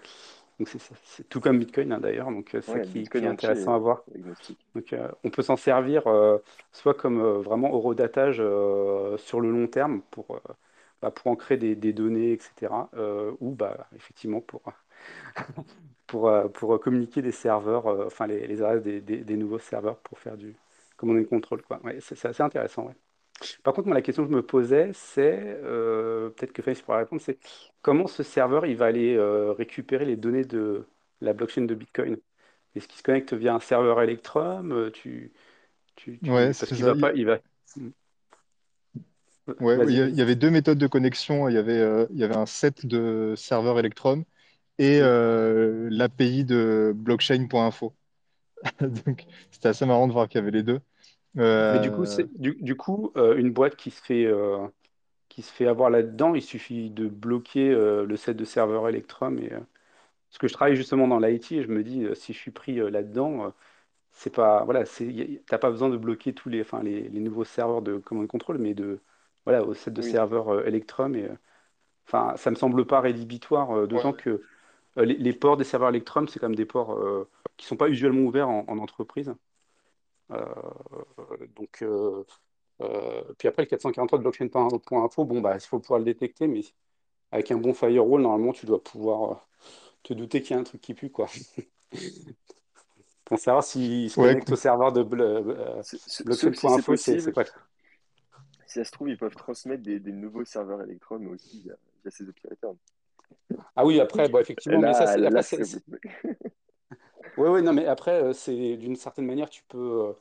Donc 0.59 0.69
c'est, 0.69 1.29
tout 1.29 1.41
comme 1.41 1.59
Bitcoin 1.59 1.93
hein, 1.93 2.01
d'ailleurs. 2.01 2.31
Donc 2.33 2.55
euh, 2.55 2.63
c'est 2.63 2.73
ça 2.73 2.81
qui, 2.81 3.01
est 3.23 3.27
intéressant 3.27 3.75
à 3.75 3.79
voir. 3.79 4.05
agnostique. 4.15 4.67
Donc, 4.75 4.93
euh, 4.93 5.09
on 5.25 5.31
peut 5.31 5.43
s'en 5.43 5.57
servir 5.57 6.07
euh, 6.09 6.39
soit 6.73 6.95
comme 6.95 7.21
euh, 7.21 7.41
vraiment 7.41 7.73
horodatage 7.75 8.39
euh, 8.41 9.17
sur 9.19 9.41
le 9.41 9.51
long 9.51 9.67
terme 9.69 10.03
pour, 10.11 10.37
euh, 10.37 10.41
bah, 11.03 11.11
pour 11.13 11.29
ancrer 11.29 11.57
des, 11.59 11.77
des 11.77 11.93
données, 11.93 12.33
etc. 12.33 12.91
euh, 12.95 13.33
ou 13.41 13.55
bah, 13.55 13.89
effectivement 13.97 14.41
pour, 14.41 14.63
pour, 16.07 16.29
euh, 16.29 16.49
pour 16.49 16.79
communiquer 16.81 17.23
des 17.23 17.33
serveurs, 17.33 17.87
euh, 17.87 18.07
enfin 18.07 18.27
les, 18.27 18.47
les 18.47 18.63
adresses 18.63 18.83
des, 18.83 19.01
des- 19.01 19.25
des 19.25 19.37
nouveaux 19.37 19.59
serveurs 19.59 19.99
pour 20.01 20.19
faire 20.19 20.37
du 20.37 20.57
command 20.97 21.19
and 21.19 21.25
control, 21.25 21.63
quoi. 21.63 21.81
Ouais, 21.85 21.99
c'est 22.01 22.15
c'est 22.17 22.29
assez 22.29 22.43
intéressant. 22.43 22.87
ouais. 22.87 22.95
Par 23.63 23.75
contre, 23.75 23.87
moi, 23.89 23.95
la 23.95 24.03
question 24.03 24.25
que 24.25 24.31
je 24.31 24.37
me 24.37 24.45
posais, 24.47 24.93
c'est, 24.95 25.39
euh, 25.63 26.31
peut-être 26.31 26.53
que 26.53 26.63
Fabrice 26.63 26.83
pourra 26.83 26.99
répondre, 26.99 27.23
c'est 27.23 27.39
comment 27.83 28.07
ce 28.07 28.23
serveur 28.23 28.67
il 28.67 28.77
va 28.77 28.87
aller 28.87 29.15
euh, 29.17 29.53
récupérer 29.53 30.05
les 30.05 30.17
données 30.17 30.45
de 30.45 30.87
la 31.21 31.33
blockchain 31.35 31.63
de 31.63 31.75
Bitcoin? 31.75 32.17
Est-ce 32.75 32.89
qu'il 32.89 32.99
se 32.99 33.03
connecte 33.03 33.35
via 33.35 33.55
un 33.55 33.61
serveur 33.61 34.01
Electrum? 34.03 34.73
euh, 34.73 34.91
Tu, 34.91 35.33
tu, 35.97 36.21
tu... 36.23 36.35
Ouais, 36.35 36.53
Parce 36.59 36.71
c'est 36.71 36.75
qu'il 36.75 36.85
ça. 36.85 36.87
va 36.87 36.97
pas, 36.97 37.13
il 37.15 37.27
va. 37.27 37.41
Ouais, 39.61 39.83
il 39.89 39.91
Vas-y, 39.91 39.97
y, 39.97 40.01
a- 40.01 40.07
il 40.09 40.15
y 40.15 40.21
vas-y. 40.21 40.23
avait 40.23 40.37
deux 40.37 40.51
méthodes 40.51 40.79
de 40.79 40.87
connexion. 40.87 41.49
Il 41.49 41.55
y 41.55 41.57
avait, 41.59 41.79
euh, 41.79 42.07
il 42.13 42.19
y 42.19 42.23
avait 42.25 42.37
un 42.37 42.47
set 42.47 42.87
de 42.87 43.35
serveurs 43.37 43.79
Electrum 43.79 44.25
et 44.79 45.01
Mm. 45.01 45.03
euh, 45.03 45.89
l'API 45.91 46.45
de 46.45 46.93
blockchain.info. 46.97 47.95
Donc, 48.81 49.27
c'était 49.53 49.69
assez 49.69 49.87
marrant 49.87 50.09
de 50.09 50.13
voir 50.15 50.29
qu'il 50.29 50.41
y 50.41 50.43
avait 50.43 50.53
les 50.53 50.63
deux. 50.65 50.81
Mais 51.71 51.79
du 51.81 51.91
coup, 51.91 52.05
Euh, 52.05 52.07
c'est 52.07 52.29
du, 52.41 52.55
du 52.61 52.77
coup, 52.77 53.13
euh, 53.17 53.37
une 53.37 53.51
boîte 53.53 53.77
qui 53.77 53.91
se 53.91 54.01
fait 54.03 54.25
euh, 54.27 54.67
qui 55.29 55.43
se 55.43 55.53
fait 55.53 55.67
avoir 55.69 55.91
là-dedans, 55.91 56.35
il 56.35 56.43
suffit 56.43 56.91
de 56.91 57.09
bloquer 57.09 57.71
euh, 57.73 58.05
le 58.07 58.17
set 58.17 58.37
de 58.37 58.45
serveurs 58.47 58.89
Electrum. 58.89 59.39
Et, 59.41 59.53
euh, 59.53 59.61
parce 60.31 60.39
que 60.41 60.49
je 60.49 60.55
travaille 60.55 60.77
justement 60.77 61.09
dans 61.09 61.19
l'IT 61.21 61.59
et 61.59 61.63
je 61.65 61.69
me 61.69 61.83
dis, 61.85 62.05
euh, 62.05 62.15
si 62.15 62.33
je 62.35 62.39
suis 62.39 62.51
pris 62.53 62.77
là-dedans, 62.77 63.55
c'est 64.13 64.31
pas, 64.35 64.65
voilà, 64.65 64.87
c'est, 64.87 65.43
t'as 65.49 65.59
pas 65.59 65.71
besoin 65.71 65.91
de 65.91 65.97
bloquer 65.99 66.35
tous 66.35 66.49
les, 66.51 66.63
enfin, 66.63 66.83
les, 66.83 67.09
les 67.09 67.21
nouveaux 67.21 67.45
serveurs 67.45 67.83
de 67.83 67.99
command 67.99 68.25
and 68.25 68.29
control, 68.29 68.59
mais 68.59 68.75
de, 68.75 69.01
voilà, 69.47 69.65
au 69.65 69.75
set 69.75 69.95
de 69.95 70.03
Oui, 70.03 70.03
serveurs 70.03 70.51
euh, 70.51 70.65
Electrum. 70.67 71.15
Et, 71.17 71.29
enfin, 72.07 72.37
ça 72.37 72.51
me 72.51 72.57
semble 72.57 72.87
pas 72.87 73.01
rédhibitoire, 73.01 73.87
ouais, 73.93 74.03
d'autant 74.03 74.13
que 74.15 74.43
les, 74.97 75.17
les 75.17 75.33
ports 75.35 75.57
des 75.59 75.65
serveurs 75.65 75.91
Electrum, 75.91 76.29
c'est 76.29 76.41
comme 76.41 76.55
des 76.57 76.67
ports 76.67 76.99
qui 77.59 77.67
sont 77.67 77.77
pas 77.79 77.89
usuellement 77.91 78.23
ouverts 78.23 78.49
en, 78.51 78.65
en 78.69 78.79
entreprise. 78.79 79.35
Euh, 80.31 80.45
donc, 81.57 81.83
euh, 81.83 82.25
euh, 82.81 83.23
puis 83.39 83.49
après, 83.49 83.63
le 83.63 83.69
443 83.69 84.19
de 84.19 84.23
blockchain.info, 84.23 85.25
bon, 85.25 85.41
bah, 85.41 85.55
il 85.55 85.61
faut 85.61 85.81
pouvoir 85.81 85.99
le 85.99 86.05
détecter, 86.05 86.47
mais 86.47 86.63
avec 87.33 87.51
un 87.51 87.57
bon 87.57 87.75
firewall, 87.75 88.23
normalement, 88.23 88.53
tu 88.53 88.67
dois 88.67 88.83
pouvoir 88.83 89.49
te 90.03 90.15
douter 90.15 90.43
qu'il 90.43 90.55
y 90.55 90.57
a 90.57 90.61
un 90.61 90.65
truc 90.65 90.81
qui 90.81 90.95
pue, 90.95 91.11
quoi. 91.11 91.27
Pour 93.25 93.39
savoir 93.39 93.63
s'il 93.63 94.11
se 94.11 94.19
ouais, 94.19 94.29
connecte 94.29 94.53
au 94.53 94.57
serveur 94.57 94.93
de 94.93 95.03
blockchain.info, 95.03 96.97
c'est 96.97 97.33
quoi? 97.33 97.45
si 98.67 98.75
ça 98.75 98.85
se 98.85 98.91
trouve, 98.91 99.09
ils 99.09 99.19
peuvent 99.19 99.35
transmettre 99.35 99.83
des, 99.83 99.99
des 99.99 100.13
nouveaux 100.13 100.45
serveurs 100.45 100.83
Electrum 100.83 101.27
aussi 101.29 101.63
via, 101.63 101.75
via 102.03 102.11
ces 102.11 102.29
API 102.29 102.49
return. 102.51 102.77
Ah 103.75 103.85
oui, 103.85 103.99
après, 104.01 104.29
bon, 104.29 104.39
effectivement, 104.39 104.81
mais 104.81 104.93
ça, 104.93 105.17
là, 105.17 105.43
c'est, 105.43 105.63
ouais, 107.37 107.49
ouais, 107.49 107.63
non, 107.63 107.73
mais 107.73 107.87
après, 107.87 108.23
euh, 108.23 108.33
c'est 108.33 108.77
d'une 108.77 108.97
certaine 108.97 109.27
manière, 109.27 109.51
tu 109.51 109.63
peux, 109.69 109.79
euh, 110.09 110.13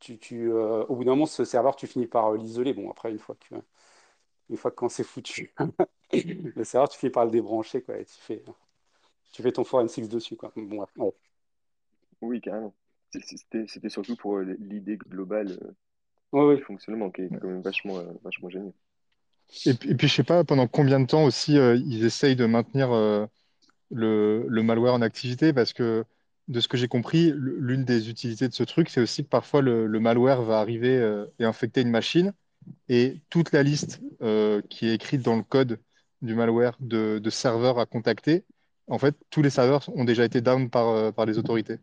tu, 0.00 0.18
tu, 0.18 0.50
euh, 0.52 0.84
au 0.86 0.96
bout 0.96 1.04
d'un 1.04 1.12
moment, 1.12 1.26
ce 1.26 1.44
serveur, 1.44 1.76
tu 1.76 1.86
finis 1.86 2.06
par 2.06 2.32
l'isoler. 2.34 2.74
Bon, 2.74 2.90
après, 2.90 3.10
une 3.10 3.18
fois 3.18 3.36
que, 3.36 3.54
une 4.50 4.56
fois 4.56 4.70
que 4.70 4.76
quand 4.76 4.88
c'est 4.88 5.04
foutu, 5.04 5.54
le 6.12 6.64
serveur, 6.64 6.88
tu 6.88 6.98
finis 6.98 7.12
par 7.12 7.24
le 7.24 7.30
débrancher, 7.30 7.82
quoi, 7.82 7.98
et 7.98 8.04
tu 8.04 8.14
fais, 8.20 8.44
tu 9.32 9.42
fais 9.42 9.52
ton 9.52 9.64
forensics 9.64 10.08
dessus, 10.08 10.36
quoi. 10.36 10.52
Bon, 10.56 10.80
ouais. 10.80 10.86
ouais. 10.98 11.12
Oui, 12.20 12.40
carrément. 12.40 12.74
C'était 13.12 13.66
c'était 13.66 13.88
surtout 13.88 14.14
pour 14.16 14.38
l'idée 14.38 14.96
globale 14.96 15.58
euh, 15.62 15.72
Oui, 16.32 16.40
du 16.54 16.60
oui. 16.60 16.62
fonctionnement 16.62 17.10
qui 17.10 17.22
est 17.22 17.32
quand 17.40 17.48
même 17.48 17.62
vachement, 17.62 17.98
euh, 18.00 18.12
vachement 18.24 18.50
génial. 18.50 18.72
Et 19.66 19.74
puis, 19.74 19.90
et 19.90 19.94
puis, 19.94 20.08
je 20.08 20.14
sais 20.14 20.24
pas 20.24 20.44
pendant 20.44 20.66
combien 20.68 21.00
de 21.00 21.06
temps 21.06 21.24
aussi 21.24 21.58
euh, 21.58 21.76
ils 21.76 22.04
essayent 22.04 22.36
de 22.36 22.46
maintenir 22.46 22.92
euh, 22.92 23.26
le, 23.90 24.46
malware 24.62 24.94
en 24.94 25.02
activité 25.02 25.52
parce 25.52 25.72
que 25.72 26.04
de 26.48 26.60
ce 26.60 26.68
que 26.68 26.76
j'ai 26.76 26.88
compris, 26.88 27.32
l'une 27.34 27.84
des 27.84 28.08
utilités 28.08 28.48
de 28.48 28.54
ce 28.54 28.62
truc, 28.62 28.88
c'est 28.88 29.00
aussi 29.00 29.22
que 29.22 29.28
parfois 29.28 29.60
le, 29.60 29.86
malware 30.00 30.42
va 30.42 30.60
arriver 30.60 30.96
euh, 30.96 31.26
et 31.38 31.44
infecter 31.44 31.82
une 31.82 31.90
machine 31.90 32.32
et 32.88 33.20
toute 33.28 33.52
la 33.52 33.62
liste 33.62 34.00
euh, 34.22 34.62
qui 34.68 34.88
est 34.88 34.94
écrite 34.94 35.22
dans 35.22 35.36
le 35.36 35.42
code 35.42 35.78
du 36.22 36.34
malware 36.34 36.76
de, 36.80 37.20
serveurs 37.30 37.78
à 37.78 37.86
contacter, 37.86 38.44
en 38.88 38.98
fait, 38.98 39.14
tous 39.30 39.42
les 39.42 39.50
serveurs 39.50 39.88
ont 39.94 40.04
déjà 40.04 40.24
été 40.24 40.40
down 40.40 40.70
par, 40.70 40.88
euh, 40.88 41.12
par 41.12 41.26
les 41.26 41.38
autorités. 41.38 41.78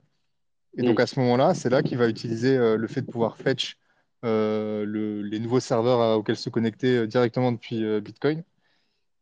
Et 0.78 0.82
donc 0.82 1.00
à 1.00 1.06
ce 1.06 1.20
moment-là, 1.20 1.54
c'est 1.54 1.70
là 1.70 1.84
qu'il 1.84 1.98
va 1.98 2.10
utiliser 2.10 2.58
le 2.58 2.88
fait 2.88 3.02
de 3.02 3.10
pouvoir 3.10 3.38
fetch 3.38 3.78
le- 4.24 5.22
les 5.22 5.39
nouveaux 5.39 5.62
serveurs 5.62 6.18
auxquels 6.18 6.36
se 6.36 6.50
connecter 6.50 7.08
directement 7.08 7.54
depuis 7.54 8.02
Bitcoin. 8.02 8.44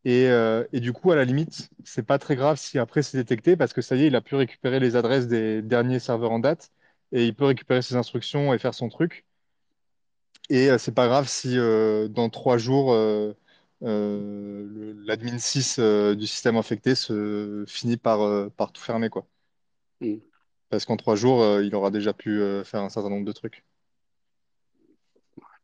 Et, 0.06 0.28
euh, 0.30 0.66
et 0.74 0.80
du 0.82 0.92
coup, 0.94 1.12
à 1.12 1.16
la 1.16 1.24
limite, 1.26 1.70
c'est 1.86 2.04
pas 2.06 2.20
très 2.20 2.36
grave 2.36 2.58
si 2.58 2.78
après 2.80 3.04
c'est 3.04 3.18
détecté 3.18 3.56
parce 3.58 3.74
que 3.74 3.82
ça 3.82 3.96
y 3.96 4.04
est, 4.04 4.08
il 4.08 4.16
a 4.16 4.22
pu 4.22 4.36
récupérer 4.36 4.80
les 4.80 4.96
adresses 4.98 5.28
des 5.28 5.62
derniers 5.62 6.00
serveurs 6.00 6.32
en 6.32 6.40
date 6.40 6.72
et 7.14 7.26
il 7.26 7.36
peut 7.36 7.46
récupérer 7.46 7.82
ses 7.82 7.96
instructions 7.96 8.54
et 8.54 8.60
faire 8.60 8.74
son 8.74 8.90
truc. 8.90 9.26
Et 10.50 10.70
euh, 10.70 10.78
c'est 10.78 10.94
pas 10.94 11.08
grave 11.08 11.28
si 11.28 11.58
euh, 11.58 12.08
dans 12.08 12.30
trois 12.30 12.58
jours, 12.58 12.94
euh, 12.94 13.34
l'admin 15.06 15.38
6 15.40 15.78
euh, 15.80 16.16
du 16.16 16.28
système 16.28 16.56
infecté 16.58 16.96
se 16.96 17.66
finit 17.68 17.98
par, 17.98 18.52
par 18.52 18.72
tout 18.72 18.82
fermer, 18.82 19.10
quoi. 19.10 19.26
Mm. 20.02 20.20
Parce 20.70 20.84
qu'en 20.84 20.98
trois 20.98 21.16
jours, 21.16 21.62
il 21.62 21.74
aura 21.74 21.90
déjà 21.90 22.14
pu 22.14 22.42
faire 22.66 22.82
un 22.82 22.90
certain 22.90 23.10
nombre 23.10 23.26
de 23.26 23.32
trucs. 23.32 23.64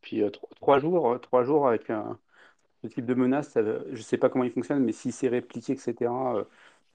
Puis 0.01 0.21
tro- 0.31 0.49
trois 0.55 0.79
jours, 0.79 1.11
euh, 1.11 1.17
trois 1.19 1.43
jours 1.43 1.67
avec 1.67 1.89
un, 1.89 2.17
ce 2.81 2.87
type 2.87 3.05
de 3.05 3.13
menace, 3.13 3.49
ça 3.49 3.61
je 3.63 4.01
sais 4.01 4.17
pas 4.17 4.29
comment 4.29 4.43
il 4.45 4.51
fonctionne, 4.51 4.83
mais 4.83 4.91
si 4.93 5.11
c'est 5.11 5.27
répliqué, 5.27 5.73
etc., 5.73 6.37
euh, 6.37 6.43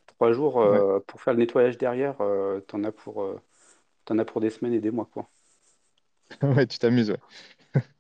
trois 0.07 0.33
jours 0.33 0.61
Ouais, 0.63 0.85
euh, 0.85 1.01
pour 1.07 1.23
faire 1.23 1.35
le 1.35 1.41
nettoyage 1.41 1.79
derrière, 1.79 2.21
euh, 2.23 2.61
t'en 2.63 2.85
as 2.85 2.93
pour, 2.93 3.23
euh, 3.23 3.41
t'en 4.07 4.19
as 4.19 4.25
pour 4.27 4.41
des 4.43 4.51
semaines 4.51 4.75
et 4.75 4.81
des 4.81 4.91
mois, 4.93 5.09
quoi. 5.13 5.31
ouais, 6.43 6.67
tu 6.67 6.79
t'amuses, 6.79 7.11
ouais. 7.11 7.21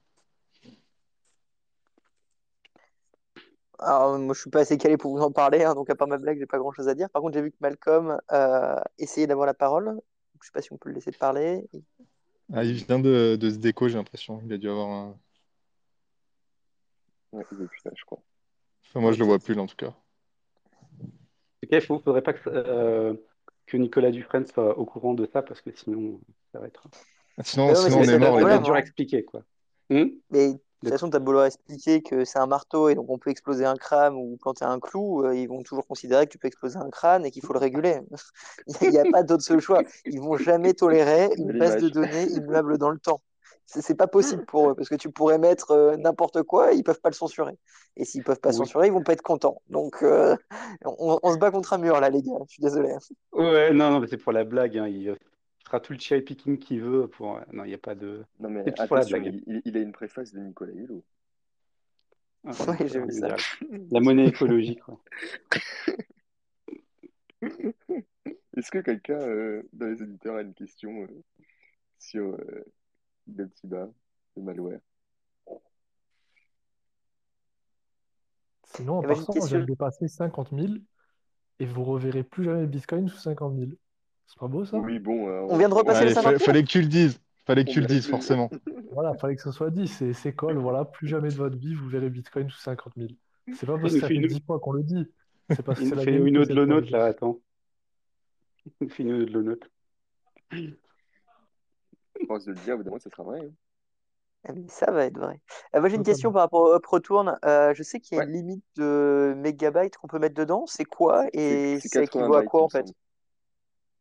Alors, 3.79 4.19
moi, 4.19 4.35
je 4.35 4.41
suis 4.41 4.51
pas 4.51 4.61
assez 4.61 4.79
calé 4.79 4.97
pour 4.97 5.17
vous 5.17 5.23
en 5.23 5.33
parler, 5.33 5.63
hein, 5.65 5.75
donc 5.75 5.91
à 5.91 5.95
part 5.95 6.09
ma 6.09 6.19
blague, 6.19 6.39
j'ai 6.39 6.47
pas 6.47 6.59
grand-chose 6.59 6.89
à 6.89 6.95
dire. 6.95 7.11
Par 7.11 7.23
contre, 7.23 7.35
j'ai 7.35 7.43
vu 7.43 7.51
que 7.51 7.57
Malcolm 7.61 8.19
euh, 8.33 8.81
essayait 8.99 9.27
d'avoir 9.27 9.47
la 9.47 9.55
parole. 9.55 9.87
Donc, 9.87 10.03
je 10.43 10.47
sais 10.47 10.53
pas 10.53 10.63
si 10.63 10.73
on 10.73 10.77
peut 10.79 10.89
le 10.91 10.95
laisser 10.97 11.13
parler. 11.13 11.65
Ah, 12.53 12.65
il 12.65 12.73
vient 12.75 12.99
de, 12.99 13.37
de 13.37 13.51
se 13.51 13.57
déco, 13.57 13.89
j'ai 13.89 13.97
l'impression. 13.97 14.41
Il 14.45 14.53
a 14.53 14.59
dû 14.59 14.69
avoir 14.69 14.89
un. 14.91 15.21
Ouais, 17.35 17.45
je 17.51 18.05
crois. 18.05 18.23
Enfin, 18.87 19.01
moi, 19.01 19.13
je 19.13 19.19
le 19.19 19.25
vois 19.25 19.39
plus, 19.39 19.55
là, 19.55 19.63
en 19.63 19.67
tout 19.67 19.77
cas. 19.77 19.93
Ok, 21.65 21.71
il 21.73 21.81
faudrait 21.81 22.23
pas 22.23 22.33
que, 22.33 22.49
euh, 22.49 23.15
que 23.67 23.77
Nicolas 23.77 24.13
Dufresne 24.13 24.47
soit 24.47 24.79
au 24.79 24.85
courant 24.85 25.15
de 25.15 25.29
ça, 25.33 25.43
parce 25.43 25.61
que 25.61 25.71
sinon, 25.73 26.21
ça 26.53 26.61
va 26.61 26.67
être, 26.67 26.87
Ah, 27.37 27.43
Sinon, 27.43 27.75
sinon, 27.75 27.89
c'est 27.89 27.95
on 27.95 28.03
est 28.03 28.07
c'est 28.07 28.19
mort, 28.19 28.37
problème. 28.37 28.63
dur 28.63 28.75
à 28.75 28.79
expliquer, 28.79 29.25
quoi. 29.25 29.43
Hmm? 29.91 30.11
Mais 30.31 30.53
de 30.53 30.59
toute 30.91 30.91
façon, 30.91 31.11
t'as 31.11 31.19
beau 31.19 31.33
leur 31.33 31.47
expliquer 31.47 32.03
que 32.03 32.25
c'est 32.25 32.39
un 32.39 32.47
marteau 32.47 32.89
et 32.89 32.95
donc 32.95 33.07
on 33.09 33.19
peut 33.19 33.31
exploser 33.31 33.65
un 33.65 33.75
crâne 33.75 34.15
ou 34.15 34.37
planter 34.37 34.65
un 34.65 34.79
clou, 34.79 35.25
euh, 35.25 35.35
ils 35.35 35.49
vont 35.49 35.63
toujours 35.63 35.87
considérer 35.87 36.27
que 36.27 36.33
tu 36.33 36.39
peux 36.39 36.47
exploser 36.47 36.77
un 36.77 36.91
crâne 36.91 37.25
et 37.25 37.31
qu'il 37.31 37.43
faut 37.43 37.55
le 37.55 37.59
réguler. 37.59 38.01
Il 38.83 38.91
n'y 38.91 38.99
a, 38.99 39.05
pas 39.11 39.23
d'autre 39.23 39.43
seul 39.43 39.61
choix. 39.61 39.83
Ils 40.05 40.21
vont 40.21 40.37
jamais 40.37 40.75
tolérer 40.75 41.31
une 41.37 41.59
base 41.59 41.83
de 41.83 41.89
données 41.89 42.27
immuable 42.31 42.79
dans 42.79 42.91
le 42.91 42.99
temps. 42.99 43.23
C'est 43.67 43.97
pas 43.97 44.07
possible 44.07 44.45
pour 44.45 44.71
eux 44.71 44.75
parce 44.75 44.89
que 44.89 44.95
tu 44.95 45.11
pourrais 45.11 45.39
mettre 45.39 45.71
euh, 45.71 45.97
n'importe 45.97 46.43
quoi, 46.43 46.73
ils 46.73 46.85
peuvent 46.85 47.01
pas 47.01 47.09
le 47.09 47.15
censurer. 47.15 47.55
Et 47.97 48.05
s'ils 48.05 48.23
peuvent 48.23 48.41
pas 48.41 48.51
Oui. 48.51 48.57
censurer, 48.57 48.87
ils 48.89 48.93
vont 48.93 49.03
pas 49.03 49.15
être 49.15 49.23
contents. 49.23 49.63
Donc 49.69 50.03
euh, 50.03 50.37
on, 50.85 51.19
on 51.23 51.33
se 51.33 51.39
bat 51.39 51.51
contre 51.51 51.73
un 51.73 51.79
mur 51.79 51.99
là, 52.01 52.11
les 52.11 52.23
gars. 52.23 52.33
Je 52.47 52.53
suis 52.53 52.63
désolé. 52.63 52.95
Ouais, 53.33 53.73
non, 53.73 53.91
non, 53.91 54.01
mais 54.01 54.07
c'est 54.07 54.19
pour 54.19 54.33
la 54.33 54.45
blague. 54.45 54.77
hein, 54.79 54.87
Il 54.87 55.17
fera 55.65 55.81
tout 55.81 55.93
le 55.95 55.99
cherry 55.99 56.21
picking 56.23 56.59
qu'il 56.59 56.83
veut. 56.83 57.09
Pour... 57.09 57.41
Non, 57.53 57.65
il 57.65 57.69
n'y 57.69 57.75
a 57.75 57.79
pas 57.79 57.95
de. 57.95 58.25
Non, 58.39 58.51
mais 58.51 58.65
pour 58.87 58.97
la 58.97 59.05
blague. 59.07 59.43
il, 59.65 59.77
a 59.77 59.81
une 59.81 59.93
préface 59.93 60.33
de 60.33 60.41
Nicolas 60.41 60.73
Hulot. 60.73 61.03
Ah, 62.47 62.51
Oui, 62.69 62.77
j'ai 62.81 63.01
Nicolas, 63.01 63.07
vu 63.07 63.23
on 63.23 63.29
ça. 63.29 63.37
La 63.91 64.01
monnaie 64.01 64.27
écologique. 64.27 64.81
quoi. 64.83 65.01
Est-ce 68.57 68.71
que 68.71 68.79
quelqu'un 68.79 69.21
euh, 69.21 69.63
dans 69.73 69.87
les 69.87 70.01
auditeurs 70.03 70.37
a 70.37 70.43
une 70.43 70.55
question 70.55 71.03
euh, 71.03 71.23
sur 71.99 72.25
euh, 72.35 72.65
Betsy-Bas, 73.27 73.89
le 74.37 74.43
malware? 74.43 74.81
Sinon, 78.65 79.03
part 79.03 79.17
j'ai 79.17 79.21
une 79.21 79.27
ça, 79.27 79.33
on 79.33 79.47
vient 79.47 79.61
de 79.61 79.67
dépasser 79.67 80.09
50 80.09 80.51
000 80.53 80.75
et 81.61 81.67
vous 81.67 81.85
reverrez 81.85 82.25
plus 82.25 82.45
jamais 82.45 82.63
le 82.63 82.67
Bitcoin 82.67 83.09
sous 83.09 83.19
50 83.19 83.57
000. 83.57 83.71
C'est 84.27 84.39
pas 84.39 84.49
beau 84.49 84.65
ça? 84.65 84.79
Oui, 84.79 84.99
bon, 84.99 85.29
euh, 85.29 85.43
On 85.49 85.57
vient 85.57 85.69
de 85.69 85.75
repasser 85.75 86.05
les 86.05 86.11
Allez, 86.11 86.15
50 86.15 86.33
fa- 86.33 86.39
000? 86.39 86.41
fallait 86.41 86.63
que 86.65 86.69
tu 86.69 86.81
le 86.81 86.89
dises. 86.89 87.21
Fallait 87.47 87.65
que 87.65 87.71
on 87.71 87.73
tu 87.75 87.81
le 87.81 87.87
dises, 87.87 88.07
le... 88.07 88.11
forcément. 88.11 88.51
Voilà, 88.93 89.15
fallait 89.15 89.37
que 89.37 89.43
ce 89.43 89.51
soit 89.53 89.71
dit, 89.71 89.89
c'est 89.89 90.35
call, 90.35 90.57
voilà, 90.57 90.85
plus 90.85 91.09
jamais 91.09 91.29
de 91.29 91.35
votre 91.35 91.57
vie 91.57 91.75
vous 91.75 91.89
verrez 91.89 92.11
Bitcoin 92.11 92.49
sous 92.49 92.61
50 92.61 92.95
000. 92.97 93.11
C'est 93.53 93.67
pas 93.67 93.77
parce 93.79 93.93
que 93.93 94.01
ça 94.01 94.09
fait 94.09 94.15
une, 94.15 94.27
10 94.27 94.41
fois 94.41 94.61
qu'on 94.61 94.73
le 94.73 94.83
dit, 94.83 95.05
c'est 95.51 95.63
parce 95.63 95.81
que 95.81 95.87
c'est 95.87 95.97
la 95.97 96.03
fait 96.05 96.17
une 96.17 96.39
autre 96.39 96.55
fois, 96.55 96.67
note 96.67 96.91
là, 96.91 97.05
attends. 97.07 97.41
Il 98.81 98.91
fait 98.91 99.03
une 99.03 99.13
autre 99.23 99.33
low 99.33 99.43
note. 99.43 99.71
Force 102.27 102.45
de 102.45 102.53
le 102.53 102.59
dire, 102.59 102.75
évidemment, 102.75 102.99
ça 102.99 103.11
sera 103.11 103.23
vrai. 103.23 103.41
hein. 103.41 103.53
Ah, 104.47 104.53
mais 104.53 104.69
ça 104.69 104.91
va 104.91 105.07
être 105.07 105.19
vrai. 105.19 105.41
Euh, 105.75 105.81
moi, 105.81 105.89
j'ai 105.89 105.97
une 105.97 106.03
question 106.03 106.31
par 106.31 106.43
rapport 106.43 106.61
au 106.63 106.73
Up 106.75 106.85
Return. 106.85 107.39
Euh, 107.47 107.73
je 107.75 107.83
sais 107.83 107.99
qu'il 108.01 108.17
y 108.17 108.21
a 108.21 108.25
Ouais, 108.25 108.29
une 108.29 108.35
limite 108.35 108.65
de 108.77 109.35
mégabytes 109.39 109.97
qu'on 109.97 110.07
peut 110.07 110.19
mettre 110.19 110.35
dedans. 110.35 110.67
C'est 110.67 110.85
quoi 110.85 111.27
et 111.33 111.79
c'est 111.81 111.89
ça 111.89 112.03
80 112.03 112.27
équivaut 112.27 112.35
à 112.35 112.43
quoi 112.43 112.63
en 112.63 112.69
fait? 112.69 112.85
semble. 112.85 112.93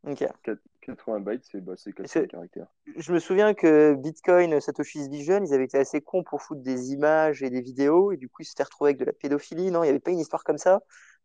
Ok. 0.04 0.28
Quat- 0.44 0.60
80 0.82 1.20
bytes, 1.22 1.46
c'est 1.50 1.62
bah, 1.62 1.74
c'est 1.78 1.94
Parce 1.94 2.12
80 2.12 2.28
que 2.28 2.32
caractères. 2.32 2.68
je 2.98 3.14
me 3.14 3.20
souviens 3.20 3.54
que 3.54 3.94
Bitcoin, 3.96 4.60
Satoshi's 4.60 5.08
Vision, 5.08 5.42
ils 5.46 5.54
avaient 5.54 5.64
été 5.64 5.78
assez 5.78 6.02
cons 6.02 6.24
pour 6.24 6.42
foutre 6.42 6.62
des 6.62 6.92
images 6.92 7.42
et 7.42 7.50
des 7.50 7.62
vidéos 7.62 8.12
et 8.12 8.18
du 8.18 8.28
coup 8.28 8.42
ils 8.42 8.46
s'étaient 8.46 8.64
retrouvés 8.64 8.90
avec 8.90 9.00
de 9.00 9.06
la 9.06 9.14
pédophilie. 9.14 9.72
Non, 9.72 9.84
il 9.84 9.86
n'y 9.86 9.92
avait 9.92 10.00
pas 10.02 10.12
une 10.12 10.20
histoire 10.20 10.44
comme 10.44 10.58
ça? 10.58 10.82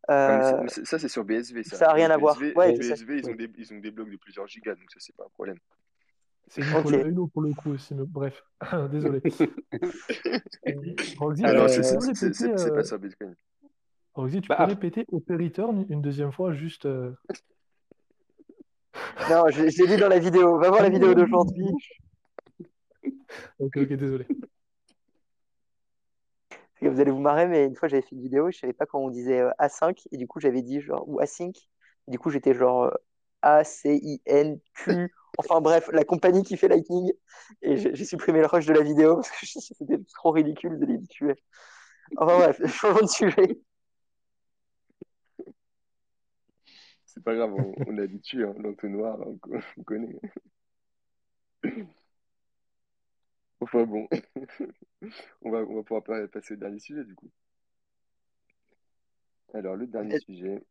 Mais, 0.07 0.41
c'est- 0.43 0.53
Euh, 0.53 0.61
mais 0.61 0.69
c'est- 0.69 0.85
ça, 0.85 0.97
c'est 0.97 1.09
sur 1.09 1.25
BSV, 1.25 1.63
ça. 1.63 1.77
ça 1.77 1.89
a 1.89 1.91
Euh, 1.91 1.93
rien 1.95 2.09
à 2.09 2.17
voir. 2.17 2.37
BSV, 2.37 2.53
Ouais. 2.55 2.71
BSV, 2.71 3.17
ils 3.17 3.29
ont 3.29 3.35
des, 3.35 3.51
ils 3.57 3.73
ont 3.73 3.79
des 3.79 3.91
blocs 3.91 4.09
de 4.09 4.17
plusieurs 4.17 4.47
gigas, 4.47 4.75
donc 4.75 4.89
ça, 4.91 4.99
c'est 4.99 5.15
pas 5.15 5.25
un 5.25 5.29
problème. 5.29 5.57
C'est 6.49 6.61
Hulot 6.61 7.27
pour 7.27 7.41
le 7.43 7.53
coup 7.53 7.71
aussi, 7.71 7.93
mais 7.93 8.03
bref, 8.07 8.43
désolé. 8.91 9.21
Euh, 10.67 10.73
Roxy, 11.19 11.43
tu 12.13 12.33
c'est 12.33 12.47
Euh, 12.47 12.69
pas 12.69 12.79
euh, 12.79 12.83
sur 12.83 12.99
Bitcoin. 12.99 13.35
Roxy, 14.15 14.41
tu 14.41 14.49
bah, 14.49 14.55
peux 14.57 14.63
après, 14.63 14.73
répéter 14.73 15.05
Open 15.11 15.41
Return 15.41 15.85
une 15.89 16.01
deuxième 16.01 16.31
fois, 16.31 16.53
juste. 16.53 16.85
euh, 16.85 17.11
Non, 19.29 19.45
je, 19.49 19.69
je 19.69 19.81
l'ai 19.83 19.87
dit 19.87 19.97
dans 19.97 20.09
la 20.09 20.19
vidéo. 20.19 20.57
Va 20.59 20.69
voir 20.69 20.81
la 20.81 20.89
vidéo 20.89 21.13
d'aujourd'hui. 21.13 21.67
Ok, 23.59 23.77
ok, 23.77 23.93
désolé. 23.93 24.25
Vous 26.81 26.99
allez 26.99 27.11
vous 27.11 27.19
marrer, 27.19 27.47
mais 27.47 27.65
une 27.65 27.75
fois 27.75 27.87
j'avais 27.89 28.01
fait 28.01 28.15
une 28.15 28.21
vidéo, 28.21 28.51
je 28.51 28.57
savais 28.57 28.73
pas 28.73 28.85
comment 28.85 29.05
on 29.05 29.09
disait 29.09 29.41
euh, 29.41 29.51
A5 29.59 30.05
et 30.11 30.17
du 30.17 30.27
coup 30.27 30.39
j'avais 30.39 30.61
dit 30.61 30.79
genre 30.81 31.03
ou 31.07 31.19
Async. 31.19 31.55
Et 32.07 32.11
du 32.11 32.19
coup 32.19 32.29
j'étais 32.29 32.53
genre 32.53 32.91
A-C-I-N-Q. 33.41 35.13
Enfin 35.39 35.61
bref, 35.61 35.89
la 35.93 36.03
compagnie 36.03 36.43
qui 36.43 36.57
fait 36.57 36.67
Lightning. 36.67 37.13
Et 37.61 37.77
j'ai 37.77 38.03
supprimé 38.03 38.41
le 38.41 38.45
rush 38.45 38.65
de 38.65 38.73
la 38.73 38.81
vidéo 38.81 39.15
parce 39.15 39.29
que 39.31 39.45
c'était 39.45 40.03
trop 40.13 40.31
ridicule 40.31 40.77
de 40.77 40.85
les 40.85 41.01
tuer. 41.07 41.35
Enfin 42.17 42.37
bref, 42.37 42.61
changeons 42.67 43.05
de 43.05 43.07
sujet. 43.07 43.59
C'est 47.05 47.23
pas 47.23 47.35
grave, 47.35 47.53
on, 47.53 47.97
habitué, 47.97 48.43
hein, 48.43 48.53
l'entonnoir, 48.59 49.17
on, 49.25 49.39
on 49.77 49.83
connaît. 49.83 50.19
Enfin 53.61 53.83
bon, 53.85 54.09
on 55.41 55.51
va, 55.51 55.59
on 55.59 55.75
va 55.75 55.83
pouvoir 55.83 56.03
pa- 56.03 56.27
passer 56.27 56.55
au 56.55 56.57
dernier 56.57 56.79
sujet 56.79 57.05
du 57.05 57.15
coup. 57.15 57.31
Alors, 59.53 59.77
le 59.77 59.87
dernier 59.87 60.19
sujet, 60.19 60.61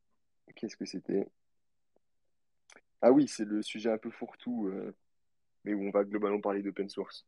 qu'est-ce 0.57 0.77
que 0.77 0.85
c'était? 0.85 1.27
Ah 3.01 3.13
oui, 3.13 3.29
c'est 3.29 3.45
le 3.45 3.63
sujet 3.63 3.91
un 3.91 3.99
peu 3.99 4.11
fourre-tout, 4.11 4.67
euh, 4.69 4.95
mais 5.65 5.75
où 5.75 5.83
on 5.83 5.91
va 5.91 6.05
globalement 6.05 6.41
parler 6.41 6.63
d'open 6.63 6.89
source. 6.89 7.27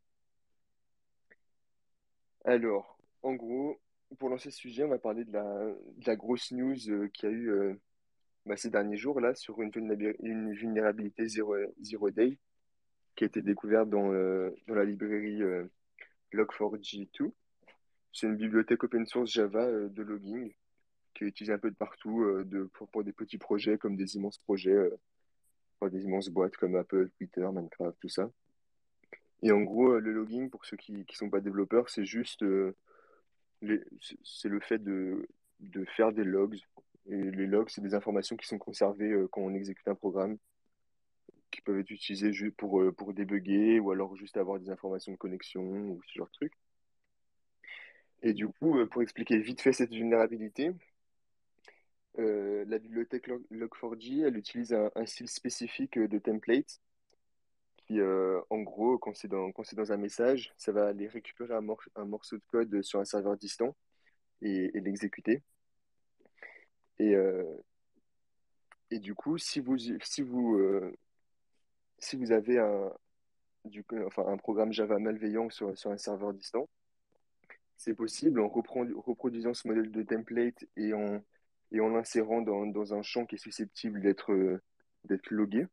Alors, 2.45 2.99
en 3.23 3.35
gros, 3.35 3.81
pour 4.19 4.31
lancer 4.31 4.51
ce 4.51 4.59
sujet, 4.59 4.83
on 4.85 4.89
va 4.89 4.99
parler 4.99 5.25
de 5.25 5.33
la, 5.33 6.17
grosse 6.17 6.51
news 6.51 6.91
euh, 6.91 7.09
qu'il 7.09 7.29
y 7.29 7.33
a 7.33 7.35
eu 7.35 7.51
euh, 7.51 7.75
bah, 8.47 8.57
ces 8.57 8.71
derniers 8.71 8.97
jours 8.97 9.21
là 9.21 9.35
sur 9.35 9.63
une, 9.63 9.71
vulnérabi- 9.71 10.17
une 10.21 10.53
vulnérabilité 10.55 11.29
zero, 11.29 11.55
zero 11.81 12.11
day 12.11 12.39
qui 13.15 13.25
a 13.25 13.27
été 13.29 13.43
découverte 13.43 13.91
dans, 13.91 14.11
la 14.11 14.85
librairie 14.85 15.43
euh, 15.43 15.65
Log4j2. 16.33 17.33
C'est 18.13 18.27
une 18.27 18.37
bibliothèque 18.37 18.83
open 18.83 19.07
source 19.07 19.31
Java 19.31 19.71
de 19.71 20.03
logging 20.03 20.53
qui 21.15 21.25
est 21.25 21.29
utilisée 21.29 21.53
un 21.53 21.59
peu 21.59 21.71
de 21.71 21.77
partout 21.77 22.25
pour 22.93 23.05
des 23.05 23.13
petits 23.13 23.39
projets 23.39 23.79
comme 23.79 23.97
des 23.97 24.17
immenses 24.17 24.39
projets, 24.39 24.91
des 25.89 26.03
immenses 26.03 26.29
boîtes 26.29 26.57
comme 26.57 26.77
Apple, 26.77 27.09
Twitter, 27.17 27.49
Minecraft, 27.51 27.97
tout 28.01 28.09
ça. 28.09 28.31
Et 29.43 29.53
en 29.53 29.63
gros, 29.63 29.93
euh, 29.93 30.01
le 30.01 30.13
logging, 30.13 30.51
pour 30.51 30.65
ceux 30.65 30.77
qui 30.77 30.93
ne 30.93 31.05
sont 31.13 31.31
pas 31.31 31.41
développeurs, 31.41 31.89
c'est 31.89 32.05
juste 32.05 32.43
euh, 32.43 32.77
le 33.63 34.61
fait 34.61 34.79
de, 34.79 35.27
de 35.61 35.85
faire 35.97 36.13
des 36.13 36.25
logs. 36.25 36.59
Et 37.07 37.17
les 37.17 37.47
logs, 37.47 37.71
c'est 37.71 37.81
des 37.81 37.95
informations 37.95 38.37
qui 38.37 38.47
sont 38.47 38.59
conservées 38.59 39.11
euh, 39.13 39.29
quand 39.29 39.41
on 39.41 39.55
exécute 39.55 39.89
un 39.89 39.95
programme, 39.95 40.37
qui 41.51 41.63
peuvent 41.63 41.79
être 41.79 41.91
utilisées 41.91 42.33
juste 42.33 42.57
pour, 42.57 42.83
pour 42.97 43.13
débugger 43.15 43.81
ou 43.81 43.91
alors 43.91 44.15
juste 44.17 44.37
avoir 44.37 44.61
des 44.61 44.71
informations 44.71 45.13
de 45.13 45.17
connexion 45.17 45.63
ou 45.63 46.01
ce 46.07 46.19
genre 46.19 46.29
de 46.29 46.33
truc. 46.33 46.53
Et 48.23 48.35
du 48.35 48.47
coup, 48.47 48.87
pour 48.87 49.03
expliquer 49.03 49.39
vite 49.39 49.61
fait 49.61 49.73
cette 49.73 49.93
vulnérabilité, 49.93 50.73
la 52.17 52.79
bibliothèque 52.79 53.29
Log4j, 53.51 54.25
elle 54.27 54.37
utilise 54.37 54.73
un, 54.73 55.07
style 55.07 55.29
spécifique 55.29 55.99
de 55.99 56.19
template 56.19 56.81
qui, 57.77 58.01
en 58.03 58.61
gros, 58.61 58.99
quand 58.99 59.15
c'est 59.15 59.29
dans, 59.29 59.51
dans 59.51 59.93
un 59.93 59.97
message, 59.97 60.53
ça 60.57 60.73
va 60.73 60.89
aller 60.89 61.09
récupérer 61.09 61.55
un, 61.55 62.05
morceau 62.05 62.37
de 62.37 62.43
code 62.49 62.83
sur 62.83 63.01
un 63.01 63.05
serveur 63.05 63.37
distant 63.37 63.77
et, 64.43 64.77
et 64.77 64.81
l'exécuter. 64.81 65.43
Et, 66.99 67.15
et 68.91 68.99
du 68.99 69.15
coup, 69.15 69.39
si 69.39 69.61
vous, 69.61 69.79
si 69.79 70.23
vous, 70.23 70.61
si 71.99 72.17
vous 72.17 72.33
avez 72.33 72.59
un, 72.59 72.93
du, 73.65 73.85
enfin, 74.07 74.27
un 74.27 74.37
programme 74.37 74.73
Java 74.73 74.99
malveillant 74.99 75.51
sur, 75.51 75.77
sur 75.79 75.91
un 75.91 75.99
serveur 75.99 76.33
distant, 76.33 76.69
c'est 77.77 77.95
possible 77.95 78.41
en 78.41 78.49
reproduisant 78.49 79.55
ce 79.55 79.67
modèle 79.69 79.91
de 79.91 80.03
template 80.03 80.65
et 80.77 80.93
en, 80.93 81.23
et 81.73 81.81
en 81.81 81.89
l'insérant 81.89 82.43
dans, 82.43 82.67
dans, 82.67 82.95
un 82.95 83.03
champ 83.03 83.27
qui 83.27 83.37
est 83.37 83.39
susceptible 83.39 84.01
d'être 84.01 84.61
d'être 85.05 85.31
logué 85.31 85.67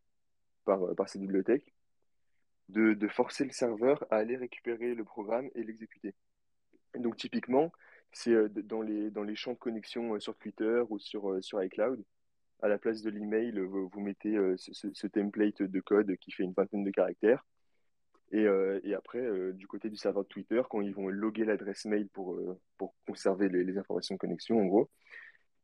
par, 0.66 0.96
par 0.96 1.10
cette 1.10 1.22
bibliothèque, 1.22 1.74
de, 2.70 2.94
de, 2.94 3.08
forcer 3.08 3.44
le 3.46 3.52
serveur 3.52 4.06
à 4.10 4.18
aller 4.18 4.38
récupérer 4.38 4.96
le 4.96 5.04
programme 5.04 5.50
et 5.56 5.64
l'exécuter. 5.64 6.14
Donc 6.96 7.18
typiquement, 7.18 7.72
c'est 8.12 8.34
dans 8.64 8.82
les, 8.82 9.12
dans 9.12 9.24
les 9.24 9.36
champs 9.36 9.54
de 9.54 9.58
connexion 9.58 10.20
sur 10.20 10.36
Twitter 10.38 10.82
ou 10.90 11.00
sur, 11.00 11.44
sur 11.44 11.62
iCloud, 11.62 12.04
à 12.62 12.68
la 12.68 12.78
place 12.78 13.02
de 13.02 13.10
l'email, 13.10 13.60
vous, 13.60 14.00
mettez 14.00 14.36
ce, 14.58 15.08
template 15.08 15.62
de 15.62 15.80
code 15.80 16.16
qui 16.18 16.32
fait 16.32 16.44
une 16.44 16.54
vingtaine 16.54 16.84
de 16.84 16.92
caractères. 16.92 17.46
Et, 18.32 18.46
et 18.84 18.94
après, 18.94 19.54
du 19.54 19.68
côté 19.68 19.90
du 19.90 19.96
serveur 19.96 20.24
de 20.24 20.28
Twitter, 20.28 20.62
quand 20.70 20.82
ils 20.82 20.94
vont 20.94 21.08
loguer 21.08 21.46
l'adresse 21.46 21.86
mail 21.86 22.08
pour, 22.10 22.40
pour 22.78 22.96
conserver 23.06 23.48
les, 23.50 23.78
informations 23.78 24.16
de 24.16 24.20
connexion, 24.20 24.60
en 24.60 24.66
gros, 24.66 24.90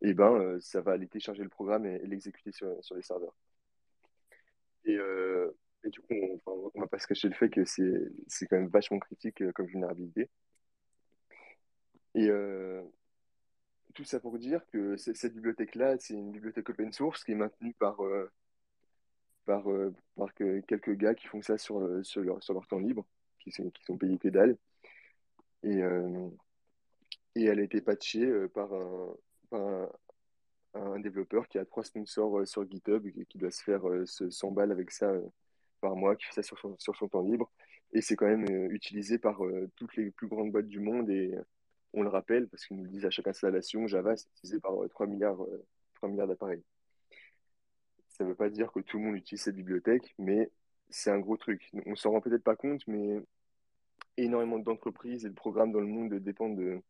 et 0.03 0.13
ben, 0.13 0.59
ça 0.59 0.81
va 0.81 0.91
aller 0.91 1.07
télécharger 1.07 1.43
le 1.43 1.49
programme 1.49 1.85
et, 1.85 1.99
l'exécuter 2.05 2.51
sur, 2.51 2.83
sur, 2.83 2.95
les 2.95 3.01
serveurs. 3.01 3.33
Et, 4.85 4.97
et 5.85 5.89
du 5.89 6.01
coup, 6.01 6.13
on, 6.45 6.71
ne 6.75 6.81
va 6.81 6.87
pas 6.87 6.99
se 6.99 7.07
cacher 7.07 7.29
le 7.29 7.33
fait 7.33 7.49
que 7.49 7.63
c'est 7.65 8.47
quand 8.47 8.57
même 8.57 8.67
vachement 8.67 8.99
critique 8.99 9.51
comme 9.53 9.65
vulnérabilité. 9.67 10.29
Et 12.15 12.29
tout 13.93 14.03
ça 14.03 14.19
pour 14.19 14.37
dire 14.37 14.65
que 14.71 14.97
cette 14.97 15.33
bibliothèque-là, 15.33 15.97
c'est 15.99 16.15
une 16.15 16.31
bibliothèque 16.31 16.69
open 16.69 16.91
source 16.91 17.23
qui 17.23 17.31
est 17.31 17.35
maintenue 17.35 17.73
par, 17.75 17.97
par, 19.45 19.63
par 20.17 20.33
quelques 20.33 20.97
gars 20.97 21.15
qui 21.15 21.27
font 21.27 21.41
ça 21.41 21.57
sur, 21.57 22.05
sur 22.05 22.21
leur 22.23 22.67
temps 22.67 22.79
libre, 22.79 23.05
qui 23.39 23.51
sont, 23.51 23.69
qui 23.69 23.83
sont 23.85 23.97
payés 23.97 24.17
que 24.17 24.27
dalle. 24.27 24.57
Et, 25.63 25.79
et 27.35 27.45
elle 27.45 27.59
a 27.59 27.63
été 27.63 27.79
patchée 27.81 28.29
par 28.53 28.73
un, 28.73 29.15
un, 29.53 30.99
développeur 30.99 31.47
qui 31.47 31.57
a 31.57 31.65
trois 31.65 31.83
sponsors 31.83 32.47
sur 32.47 32.69
GitHub 32.69 33.05
et 33.05 33.25
qui 33.25 33.37
doit 33.37 33.51
se 33.51 33.63
faire 33.63 33.83
100 34.05 34.51
balles 34.51 34.71
avec 34.71 34.91
ça 34.91 35.11
par 35.81 35.95
mois, 35.95 36.15
qui 36.15 36.25
fait 36.25 36.41
ça 36.41 36.43
sur 36.43 36.57
son, 36.59 37.07
temps 37.07 37.21
libre. 37.21 37.51
Et 37.91 38.01
c'est 38.01 38.15
quand 38.15 38.27
même 38.27 38.71
utilisé 38.71 39.17
par 39.17 39.39
toutes 39.75 39.95
les 39.95 40.11
plus 40.11 40.27
grandes 40.27 40.51
boîtes 40.51 40.67
du 40.67 40.79
monde 40.79 41.09
et 41.09 41.35
on 41.93 42.03
le 42.03 42.09
rappelle 42.09 42.47
parce 42.47 42.65
qu'ils 42.65 42.77
nous 42.77 42.85
le 42.85 42.89
disent 42.89 43.05
à 43.05 43.11
chaque 43.11 43.27
installation, 43.27 43.87
Java 43.87 44.15
c'est 44.15 44.27
utilisé 44.37 44.59
par 44.59 44.73
3 44.89 45.07
milliards, 45.07 45.45
3 45.95 46.09
milliards 46.09 46.27
d'appareils. 46.27 46.63
Ça 48.09 48.23
ne 48.23 48.29
veut 48.29 48.35
pas 48.35 48.49
dire 48.49 48.71
que 48.71 48.79
tout 48.79 48.97
le 48.97 49.05
monde 49.05 49.15
utilise 49.15 49.41
cette 49.41 49.55
bibliothèque, 49.55 50.13
mais 50.17 50.51
c'est 50.89 51.11
un 51.11 51.19
gros 51.19 51.37
truc. 51.37 51.71
On 51.85 51.95
s'en 51.95 52.11
rend 52.11 52.21
peut-être 52.21 52.43
pas 52.43 52.55
compte, 52.55 52.85
mais 52.87 53.19
énormément 54.17 54.59
d'entreprises 54.59 55.25
et 55.25 55.29
de 55.29 55.33
programmes 55.33 55.71
dans 55.71 55.79
le 55.79 55.87
monde 55.87 56.13
dépendent 56.13 56.57
de, 56.57 56.81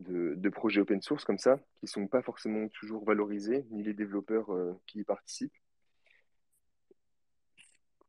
de, 0.00 0.48
projets 0.50 0.80
open 0.80 1.02
source 1.02 1.24
comme 1.24 1.38
ça, 1.38 1.58
qui 1.76 1.84
ne 1.84 1.88
sont 1.88 2.06
pas 2.06 2.22
forcément 2.22 2.68
toujours 2.68 3.04
valorisés, 3.04 3.66
ni 3.70 3.82
les 3.82 3.94
développeurs 3.94 4.48
qui 4.86 5.00
y 5.00 5.04
participent, 5.04 5.54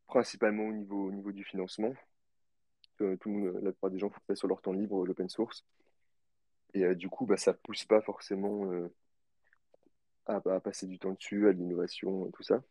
principalement 0.08 0.68
au 0.68 0.74
niveau, 0.74 1.08
au 1.08 1.12
niveau 1.12 1.32
du 1.32 1.44
financement. 1.44 1.94
tout 2.98 3.18
le 3.26 3.32
monde, 3.32 3.60
la 3.64 3.72
plupart 3.72 3.90
des 3.92 4.00
gens 4.00 4.10
font 4.10 4.22
ça 4.28 4.36
sur 4.36 4.48
leur 4.48 4.62
temps 4.62 4.74
libre, 4.74 5.06
l'open 5.06 5.30
source. 5.30 5.66
Et 6.74 6.96
du 6.96 7.10
coup, 7.10 7.26
bah, 7.26 7.38
ça 7.38 7.54
pousse 7.54 7.86
pas 7.86 8.02
forcément 8.02 8.70
à, 10.26 10.60
passer 10.60 10.88
du 10.88 11.00
temps 11.00 11.14
dessus, 11.14 11.48
à 11.48 11.52
l'innovation, 11.52 12.30
tout 12.32 12.44
ça. 12.44 12.62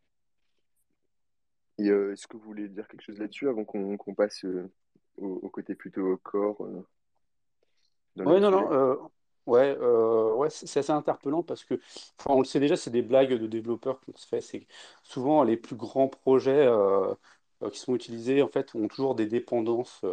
Est-ce 1.78 2.26
que 2.26 2.36
vous 2.36 2.42
voulez 2.42 2.68
dire 2.68 2.88
quelque 2.88 3.02
chose 3.02 3.18
là-dessus 3.18 3.48
avant 3.48 3.64
qu'on 3.64 4.14
passe 4.14 4.44
au, 5.16 5.48
côté 5.50 5.74
plutôt 5.74 6.16
corps 6.18 6.66
Oui, 8.24 8.40
non, 8.40 8.50
non. 8.50 9.10
ouais, 9.46 9.76
ouais 9.76 10.50
c'est 10.50 10.78
assez 10.80 10.92
interpellant 10.92 11.42
parce 11.42 11.64
que, 11.64 11.80
on 12.26 12.38
le 12.40 12.44
sait 12.44 12.60
déjà, 12.60 12.76
c'est 12.76 12.90
des 12.90 13.02
blagues 13.02 13.34
de 13.34 13.46
développeurs 13.46 14.00
qu'on 14.00 14.16
se 14.16 14.26
fait. 14.26 14.40
C'est 14.40 14.66
souvent 15.02 15.42
les 15.44 15.56
plus 15.56 15.76
grands 15.76 16.08
projets 16.08 16.68
qui 17.72 17.78
sont 17.78 17.94
utilisés 17.94 18.42
en 18.42 18.48
fait 18.48 18.74
ont 18.74 18.88
toujours 18.88 19.14
des 19.14 19.26
dépendances. 19.26 20.04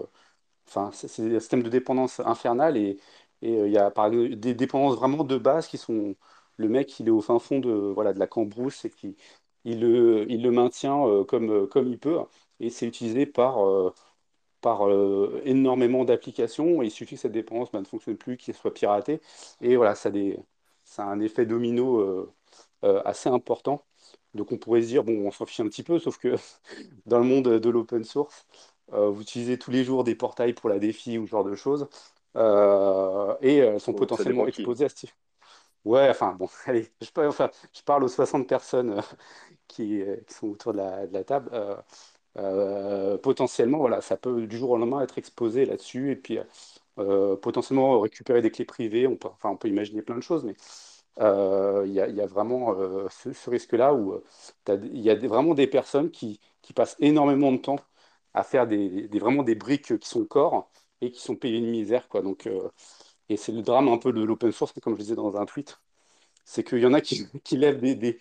Enfin, 0.67 0.91
c'est 0.93 1.29
des 1.29 1.39
systèmes 1.39 1.63
de 1.63 1.69
dépendance 1.69 2.19
infernales 2.21 2.77
et 2.77 2.99
et 3.41 3.57
euh, 3.59 3.67
il 3.67 3.73
y 3.73 3.77
a 3.77 3.91
par 3.91 4.09
des 4.09 4.53
dépendances 4.55 4.95
vraiment 4.97 5.23
de 5.25 5.37
base 5.37 5.67
qui 5.67 5.77
sont. 5.77 6.15
Le 6.57 6.69
mec, 6.69 6.99
il 6.99 7.07
est 7.07 7.11
au 7.11 7.21
fin 7.21 7.39
fond 7.39 7.59
de, 7.59 7.71
voilà, 7.71 8.13
de 8.13 8.19
la 8.19 8.27
cambrousse 8.27 8.85
et 8.85 8.89
qui, 8.89 9.17
il 9.65 9.81
le, 9.81 10.25
il 10.31 10.41
le 10.43 10.51
maintient 10.51 11.05
euh, 11.07 11.25
comme, 11.25 11.49
euh, 11.51 11.67
comme 11.67 11.87
il 11.89 11.99
peut. 11.99 12.19
Et 12.59 12.69
c'est 12.69 12.87
utilisé 12.87 13.25
par, 13.25 13.57
par 14.63 14.89
énormément 15.45 16.05
d'applications. 16.05 16.81
Il 16.81 16.91
suffit 16.91 17.15
que 17.15 17.21
cette 17.21 17.31
dépendance 17.33 17.71
bah, 17.71 17.79
ne 17.79 17.85
fonctionne 17.85 18.17
plus, 18.17 18.37
qu'elle 18.37 18.55
soit 18.55 18.73
piratée. 18.73 19.21
Et 19.61 19.75
voilà, 19.75 19.95
ça, 19.95 20.09
des, 20.11 20.39
ça 20.83 21.03
a 21.03 21.07
un 21.07 21.19
effet 21.19 21.45
domino 21.45 22.33
assez 22.81 23.29
important. 23.29 23.83
Donc 24.33 24.51
on 24.51 24.57
pourrait 24.57 24.81
se 24.81 24.87
dire, 24.87 25.03
bon, 25.03 25.27
on 25.27 25.31
s'en 25.31 25.45
fiche 25.45 25.59
un 25.59 25.67
petit 25.67 25.83
peu, 25.83 25.99
sauf 25.99 26.17
que 26.17 26.35
dans 27.05 27.19
le 27.19 27.25
monde 27.25 27.47
de 27.47 27.69
l'open 27.69 28.03
source, 28.03 28.45
vous 28.91 29.21
utilisez 29.21 29.59
tous 29.59 29.71
les 29.71 29.83
jours 29.83 30.03
des 30.03 30.15
portails 30.15 30.53
pour 30.53 30.69
la 30.69 30.79
défi 30.79 31.17
ou 31.17 31.25
ce 31.27 31.31
genre 31.31 31.43
de 31.43 31.55
choses. 31.55 31.87
Euh, 32.35 33.35
et 33.41 33.57
elles 33.57 33.79
sont 33.79 33.93
potentiellement 33.93 34.47
exposées 34.47 34.85
à 34.85 34.89
ce 34.89 34.95
type. 34.95 35.11
Ouais, 35.85 36.09
enfin, 36.09 36.33
bon, 36.33 36.49
allez, 36.65 36.89
je, 37.01 37.11
parle, 37.11 37.27
enfin, 37.27 37.49
je 37.73 37.81
parle 37.83 38.03
aux 38.03 38.07
60 38.07 38.47
personnes 38.47 38.91
euh, 38.91 39.01
qui, 39.67 40.01
euh, 40.01 40.17
qui, 40.27 40.33
sont 40.33 40.47
autour 40.47 40.73
de 40.73 40.77
la, 40.77 41.07
de 41.07 41.13
la 41.13 41.23
table. 41.23 41.51
Potentiellement, 43.21 43.77
voilà, 43.79 44.01
ça 44.01 44.17
peut 44.17 44.47
du 44.47 44.57
jour 44.57 44.71
au 44.71 44.77
lendemain 44.77 45.01
être 45.01 45.17
exposé 45.17 45.65
là-dessus 45.65 46.11
et 46.11 46.15
puis 46.15 46.39
potentiellement 46.95 47.99
récupérer 47.99 48.41
des 48.41 48.51
clés 48.51 48.65
privées. 48.65 49.07
On 49.07 49.15
peut, 49.15 49.29
enfin, 49.29 49.49
on 49.49 49.57
peut 49.57 49.67
imaginer 49.67 50.01
plein 50.01 50.15
de 50.15 50.21
choses, 50.21 50.43
mais 50.43 50.55
il 51.19 51.91
y, 51.93 51.99
a, 52.21 52.25
vraiment 52.25 52.75
ce, 53.09 53.49
risque-là 53.49 53.93
où 53.93 54.21
il 54.67 55.01
y 55.01 55.09
a 55.09 55.15
vraiment 55.15 55.53
des 55.53 55.67
personnes 55.67 56.11
qui, 56.11 56.39
passent 56.75 56.95
énormément 56.99 57.51
de 57.51 57.57
temps 57.57 57.79
à 58.33 58.43
faire 58.43 58.65
vraiment 58.65 59.43
des 59.43 59.55
briques 59.55 59.97
qui 59.99 60.09
sont 60.09 60.25
corps 60.25 60.71
et 61.03 61.11
qui 61.11 61.21
sont 61.21 61.35
payés 61.35 61.59
une 61.59 61.69
misère. 61.69 62.07
Quoi. 62.09 62.21
Donc, 62.21 62.47
euh, 62.47 62.69
et 63.29 63.37
c'est 63.37 63.51
le 63.51 63.61
drame 63.61 63.87
un 63.89 63.97
peu 63.97 64.13
de 64.13 64.21
l'open 64.23 64.51
source, 64.51 64.73
comme 64.81 64.95
je 64.95 65.01
disais 65.01 65.15
dans 65.15 65.37
un 65.37 65.45
tweet, 65.45 65.79
c'est 66.45 66.63
qu'il 66.63 66.79
y 66.79 66.85
en 66.85 66.93
a 66.93 67.01
qui, 67.01 67.27
lèvent 67.51 67.79
des, 67.81 68.19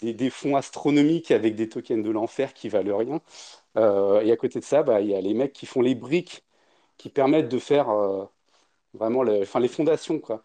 des, 0.00 0.30
fonds 0.30 0.56
astronomiques 0.56 1.30
avec 1.30 1.54
des 1.54 1.68
tokens 1.68 2.04
de 2.04 2.10
l'enfer 2.10 2.54
qui 2.54 2.68
valent 2.68 2.96
rien. 2.96 3.20
Euh, 3.76 4.20
et 4.20 4.32
à 4.32 4.36
côté 4.36 4.60
de 4.60 4.64
ça, 4.64 4.82
bah, 4.82 5.00
il 5.00 5.08
y 5.08 5.14
a 5.14 5.20
les 5.20 5.34
mecs 5.34 5.52
qui 5.52 5.66
font 5.66 5.80
les 5.80 5.94
briques 5.94 6.44
qui 6.96 7.10
permettent 7.10 7.48
de 7.48 7.58
faire 7.58 7.90
euh, 7.90 8.24
vraiment 8.94 9.22
les, 9.22 9.42
enfin, 9.42 9.60
les 9.60 9.68
fondations, 9.68 10.18
quoi. 10.20 10.44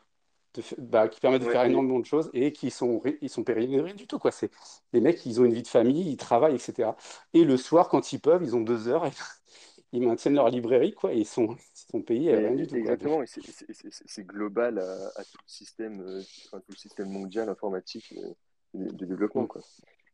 De, 0.56 0.62
bah, 0.78 1.08
qui 1.08 1.20
permettent 1.20 1.44
de 1.44 1.50
faire 1.50 1.64
énormément 1.64 2.00
de 2.00 2.06
choses 2.06 2.30
et 2.34 2.52
qui 2.52 2.70
sont, 2.70 3.02
ils 3.22 3.30
sont 3.30 3.44
rien 3.48 3.96
du 3.96 4.06
tout. 4.06 4.20
Quoi. 4.20 4.32
C'est, 4.32 4.52
les 4.94 5.02
mecs, 5.02 5.26
ils 5.26 5.42
ont 5.42 5.46
une 5.46 5.54
vie 5.54 5.64
de 5.64 5.68
famille, 5.68 6.08
ils 6.08 6.18
travaillent, 6.18 6.56
etc. 6.56 6.92
Et 7.34 7.44
le 7.44 7.58
soir, 7.58 7.90
quand 7.90 8.14
ils 8.14 8.20
peuvent, 8.20 8.44
ils 8.44 8.56
ont 8.56 8.62
deux 8.62 8.88
heures 8.88 9.08
et 9.08 9.12
ils 9.94 10.02
maintiennent 10.02 10.36
leur 10.36 10.50
librairie, 10.50 10.94
quoi, 10.94 11.14
et 11.14 11.18
ils 11.18 11.26
sont, 11.26 11.48
ils 11.76 11.92
sont 11.92 12.02
payés 12.02 12.36
rien 12.36 12.52
du 12.52 12.68
tout. 12.68 12.76
Exactement, 12.76 13.24
et 13.24 13.28
c'est 13.28 14.28
global 14.28 14.78
à, 14.78 15.24
tout, 15.24 15.38
le 15.44 15.52
système, 15.52 16.02
euh, 16.02 16.22
tout 16.52 16.62
le 16.70 16.76
système 16.76 17.10
mondial 17.10 17.50
informatique 17.50 18.14
euh, 18.18 18.34
de, 18.74 19.06
développement. 19.06 19.48
Quoi. 19.48 19.62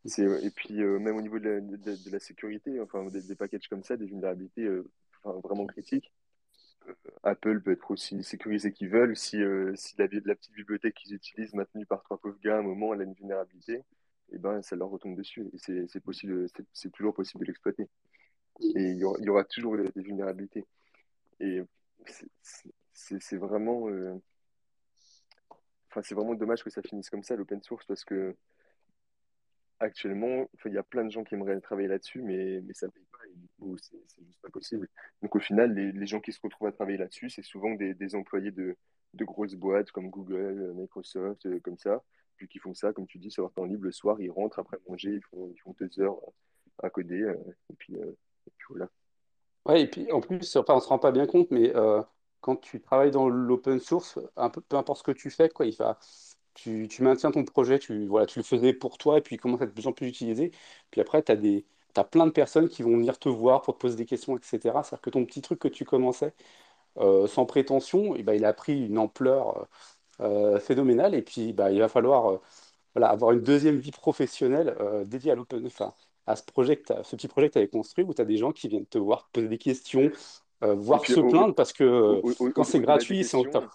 Et 0.06 0.50
puis, 0.52 0.82
euh, 0.82 1.00
même 1.00 1.16
au 1.16 1.22
niveau 1.22 1.40
de 1.40 1.50
la, 1.50 1.62
de, 1.62 2.12
la 2.12 2.20
sécurité, 2.20 2.80
enfin, 2.80 3.06
des, 3.06 3.36
packages 3.36 3.68
comme 3.68 3.84
ça, 3.84 3.98
des 3.98 4.06
vulnérabilités 4.06 4.68
vraiment 5.24 5.66
critiques, 5.66 6.12
Apple 7.24 7.62
peut 7.62 7.72
être 7.72 7.92
aussi 7.92 8.24
sécurisé 8.24 8.72
qu'ils 8.72 8.90
veulent. 8.90 9.16
Si, 9.16 9.38
si 9.76 9.96
la, 9.98 10.08
la, 10.26 10.36
petite 10.36 10.54
bibliothèque 10.54 10.96
qu'ils 10.96 11.14
utilisent, 11.14 11.54
maintenue 11.54 11.86
par 11.86 12.04
trois 12.04 12.18
pauvres 12.18 12.40
gars, 12.44 12.56
à 12.56 12.60
un 12.60 12.64
moment, 12.64 12.94
elle 12.94 13.02
a 13.02 13.04
une 13.04 13.14
vulnérabilité, 13.14 13.74
et 14.32 14.36
eh 14.36 14.38
ben, 14.38 14.62
ça 14.62 14.76
leur 14.76 14.90
retombe 14.90 15.16
dessus. 15.16 15.50
Et 15.54 15.88
c'est 15.88 16.00
possible, 16.00 16.48
c'est 16.74 16.92
toujours 16.92 17.14
possible 17.14 17.44
de 17.44 17.48
l'exploiter. 17.48 17.88
Et 18.76 18.92
il 18.92 18.98
y, 18.98 19.30
aura, 19.30 19.44
toujours 19.46 19.78
des, 19.78 20.02
vulnérabilités. 20.02 20.66
Et 21.40 21.62
c'est 22.42 22.80
c'est 23.20 23.38
vraiment, 23.38 23.90
euh, 23.90 24.16
enfin, 25.90 26.02
c'est 26.04 26.16
vraiment 26.16 26.36
dommage 26.36 26.64
que 26.64 26.70
ça 26.70 26.82
finisse 26.82 27.10
comme 27.10 27.24
ça, 27.24 27.36
l'open 27.36 27.62
source, 27.62 27.86
parce 27.86 28.04
que 28.04 28.36
actuellement, 29.80 30.50
il 30.66 30.74
y 30.74 30.78
a 30.78 30.84
plein 30.84 31.06
de 31.06 31.10
gens 31.10 31.24
qui 31.24 31.36
aimeraient 31.36 31.60
travailler 31.62 31.88
là-dessus, 31.88 32.22
mais, 32.22 32.62
ça 32.74 32.88
ne 32.88 32.92
paye 32.92 33.06
pas, 33.12 33.26
et 33.28 33.36
du 33.36 33.48
coup, 33.58 33.78
c'est 33.78 34.26
juste 34.26 34.42
pas 34.42 34.50
possible. 34.50 34.88
Donc 35.22 35.36
au 35.36 35.40
final, 35.40 35.74
les, 35.74 36.06
gens 36.06 36.20
qui 36.20 36.34
se 36.34 36.40
retrouvent 36.44 36.68
à 36.68 36.72
travailler 36.72 36.98
là-dessus, 36.98 37.30
c'est 37.30 37.44
souvent 37.44 37.74
des, 37.76 38.16
employés 38.16 38.52
de, 38.52 38.76
de 39.14 39.26
grosses 39.26 39.56
boîtes 39.56 39.92
comme 39.92 40.10
Google, 40.10 40.74
Microsoft, 40.76 41.46
euh, 41.46 41.60
comme 41.62 41.78
ça, 41.78 42.04
puis 42.36 42.48
qui 42.48 42.60
font 42.60 42.74
ça, 42.74 42.94
comme 42.94 43.08
tu 43.08 43.18
dis, 43.18 43.32
sur 43.32 43.44
leur 43.44 43.54
temps 43.54 43.66
libre, 43.66 43.86
le 43.86 43.92
soir, 43.92 44.20
ils 44.22 44.32
rentrent 44.32 44.60
après 44.60 44.78
manger, 44.88 45.12
ils 45.12 45.24
font, 45.24 45.50
ils 45.54 45.60
font 45.60 45.76
deux 45.80 46.00
heures 46.00 46.20
à 46.84 46.90
coder, 46.90 47.22
euh, 47.22 47.36
et 47.70 47.74
puis, 47.78 47.96
euh, 47.96 48.12
et 48.48 48.52
puis 48.58 48.68
voilà. 48.70 48.90
Ouais, 49.66 49.84
et 49.84 49.88
puis 49.88 50.12
en 50.12 50.22
plus, 50.22 50.56
enfin, 50.56 50.76
on 50.76 50.80
se 50.80 50.88
rend 50.88 51.00
pas 51.00 51.12
bien 51.12 51.26
compte, 51.26 51.52
mais 51.52 51.74
quand 52.42 52.58
tu 52.58 52.82
travailles 52.82 53.12
dans 53.12 53.30
l'open 53.30 53.80
source, 53.80 54.20
un 54.38 54.50
peu, 54.50 54.62
peu 54.62 54.78
importe 54.78 55.00
ce 55.00 55.04
que 55.04 55.12
tu 55.12 55.30
fais, 55.30 55.50
quoi, 55.50 55.66
il 55.66 55.76
va, 55.76 56.00
tu, 56.54 56.88
tu 56.90 57.04
maintiens 57.04 57.32
ton 57.32 57.44
projet, 57.46 57.80
tu, 57.80 58.06
voilà, 58.08 58.26
tu 58.26 58.40
le 58.40 58.44
faisais 58.44 58.74
pour 58.74 58.98
toi, 58.98 59.18
et 59.18 59.22
puis 59.22 59.36
il 59.36 59.40
commence 59.40 59.62
à 59.62 59.66
être 59.66 59.72
de 59.72 59.76
plus 59.76 59.88
en 59.88 59.94
plus 59.94 60.08
utilisé. 60.08 60.52
Puis 60.92 61.02
après, 61.02 61.24
tu 61.24 61.32
as 61.32 61.36
des, 61.36 61.66
plein 62.04 62.26
de 62.28 62.32
personnes 62.32 62.70
qui 62.70 62.84
vont 62.84 62.98
venir 62.98 63.20
te 63.20 63.30
voir 63.30 63.62
pour 63.62 63.76
te 63.76 63.80
poser 63.80 63.96
des 63.98 64.06
questions, 64.06 64.38
etc. 64.38 64.60
C'est-à-dire 64.84 65.02
que 65.02 65.10
ton 65.10 65.26
petit 65.26 65.42
truc 65.42 65.60
que 65.60 65.68
tu 65.68 65.86
commençais 65.86 66.34
euh, 66.98 67.28
sans 67.28 67.46
prétention, 67.46 68.16
et 68.16 68.24
ben, 68.24 68.34
il 68.34 68.46
a 68.46 68.54
pris 68.54 68.86
une 68.88 68.98
ampleur 68.98 69.68
euh, 70.22 70.60
phénoménale, 70.60 71.16
et 71.16 71.22
puis 71.22 71.54
bah, 71.54 71.72
il 71.72 71.80
va 71.80 71.90
falloir 71.90 72.32
euh, 72.32 72.42
voilà, 72.96 73.10
avoir 73.10 73.32
une 73.32 73.42
deuxième 73.42 73.78
vie 73.78 73.92
professionnelle 73.92 74.76
euh, 74.82 75.06
dédiée 75.06 75.32
à 75.32 75.36
l'open, 75.36 75.68
à 76.28 76.36
ce 76.36 76.44
projet 76.44 76.82
ce 77.04 77.16
petit 77.16 77.28
projet 77.28 77.50
que 77.50 77.54
tu 77.54 77.60
avais 77.60 77.70
construit, 77.70 78.04
où 78.06 78.14
tu 78.14 78.22
as 78.22 78.26
des 78.26 78.38
gens 78.38 78.52
qui 78.52 78.68
viennent 78.68 78.86
te 78.86 78.98
voir, 78.98 79.26
te 79.28 79.32
poser 79.34 79.48
des 79.50 79.58
questions, 79.58 80.12
euh, 80.64 80.74
voire 80.76 81.02
puis 81.02 81.14
se 81.14 81.20
au, 81.20 81.30
plaindre, 81.30 81.56
parce 81.56 81.74
que 81.74 81.84
au, 81.84 82.18
euh, 82.18 82.22
au, 82.40 82.48
au- 82.48 82.52
quand 82.52 82.64
c'est 82.64 82.80
gratuit, 82.80 83.24
c'est 83.24 83.38
en 83.38 83.44
top. 83.44 83.66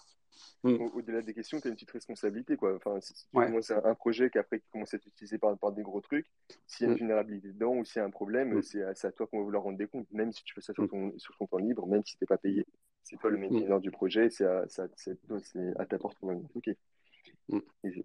Mm. 0.63 0.81
au- 0.81 0.91
au-delà 0.99 1.21
des 1.21 1.35
questions, 1.35 1.61
tu 1.61 1.67
as 1.67 1.71
une 1.71 1.75
petite 1.75 1.91
responsabilité, 1.91 2.57
quoi. 2.57 2.75
Enfin, 2.77 2.99
si 3.01 3.13
tu 3.13 3.21
Ouais. 3.35 3.47
commences 3.47 3.71
un, 3.71 3.95
projet 3.95 4.31
qui 4.31 4.39
après 4.39 4.63
commence 4.73 4.95
à 4.95 4.97
être 4.97 5.07
utilisé 5.07 5.37
par, 5.37 5.57
par 5.59 5.73
des 5.73 5.83
gros 5.83 6.01
trucs, 6.01 6.27
s'il 6.67 6.85
y 6.85 6.89
a 6.89 6.89
une 6.89 6.95
Mm. 6.95 6.99
vulnérabilité 7.01 7.49
dedans 7.49 7.75
ou 7.77 7.85
s'il 7.85 8.01
y 8.01 8.03
a 8.03 8.07
un 8.07 8.11
problème, 8.11 8.55
Mm. 8.55 8.63
c'est 8.63 8.83
à, 8.83 9.13
toi 9.13 9.27
qu'on 9.27 9.39
va 9.39 9.45
vouloir 9.45 9.63
rendre 9.63 9.77
des 9.77 9.87
comptes, 9.87 10.11
même 10.11 10.33
si 10.33 10.43
tu 10.43 10.55
fais 10.55 10.63
ça 10.63 10.73
sur 10.73 10.89
ton, 10.89 11.13
sur 11.19 11.37
ton 11.37 11.47
temps 11.47 11.59
libre, 11.59 11.87
même 11.87 12.03
si 12.05 12.17
t'es 12.17 12.27
pas 12.27 12.39
payé. 12.39 12.67
C'est 13.03 13.19
toi 13.19 13.29
le 13.29 13.37
maintainer 13.37 13.79
du 13.81 13.91
projet, 13.91 14.31
c'est 14.31 14.47
à, 14.47 14.65
ta 15.87 15.99
porte 15.99 16.19
qu'on 16.19 16.29
va 16.29 16.35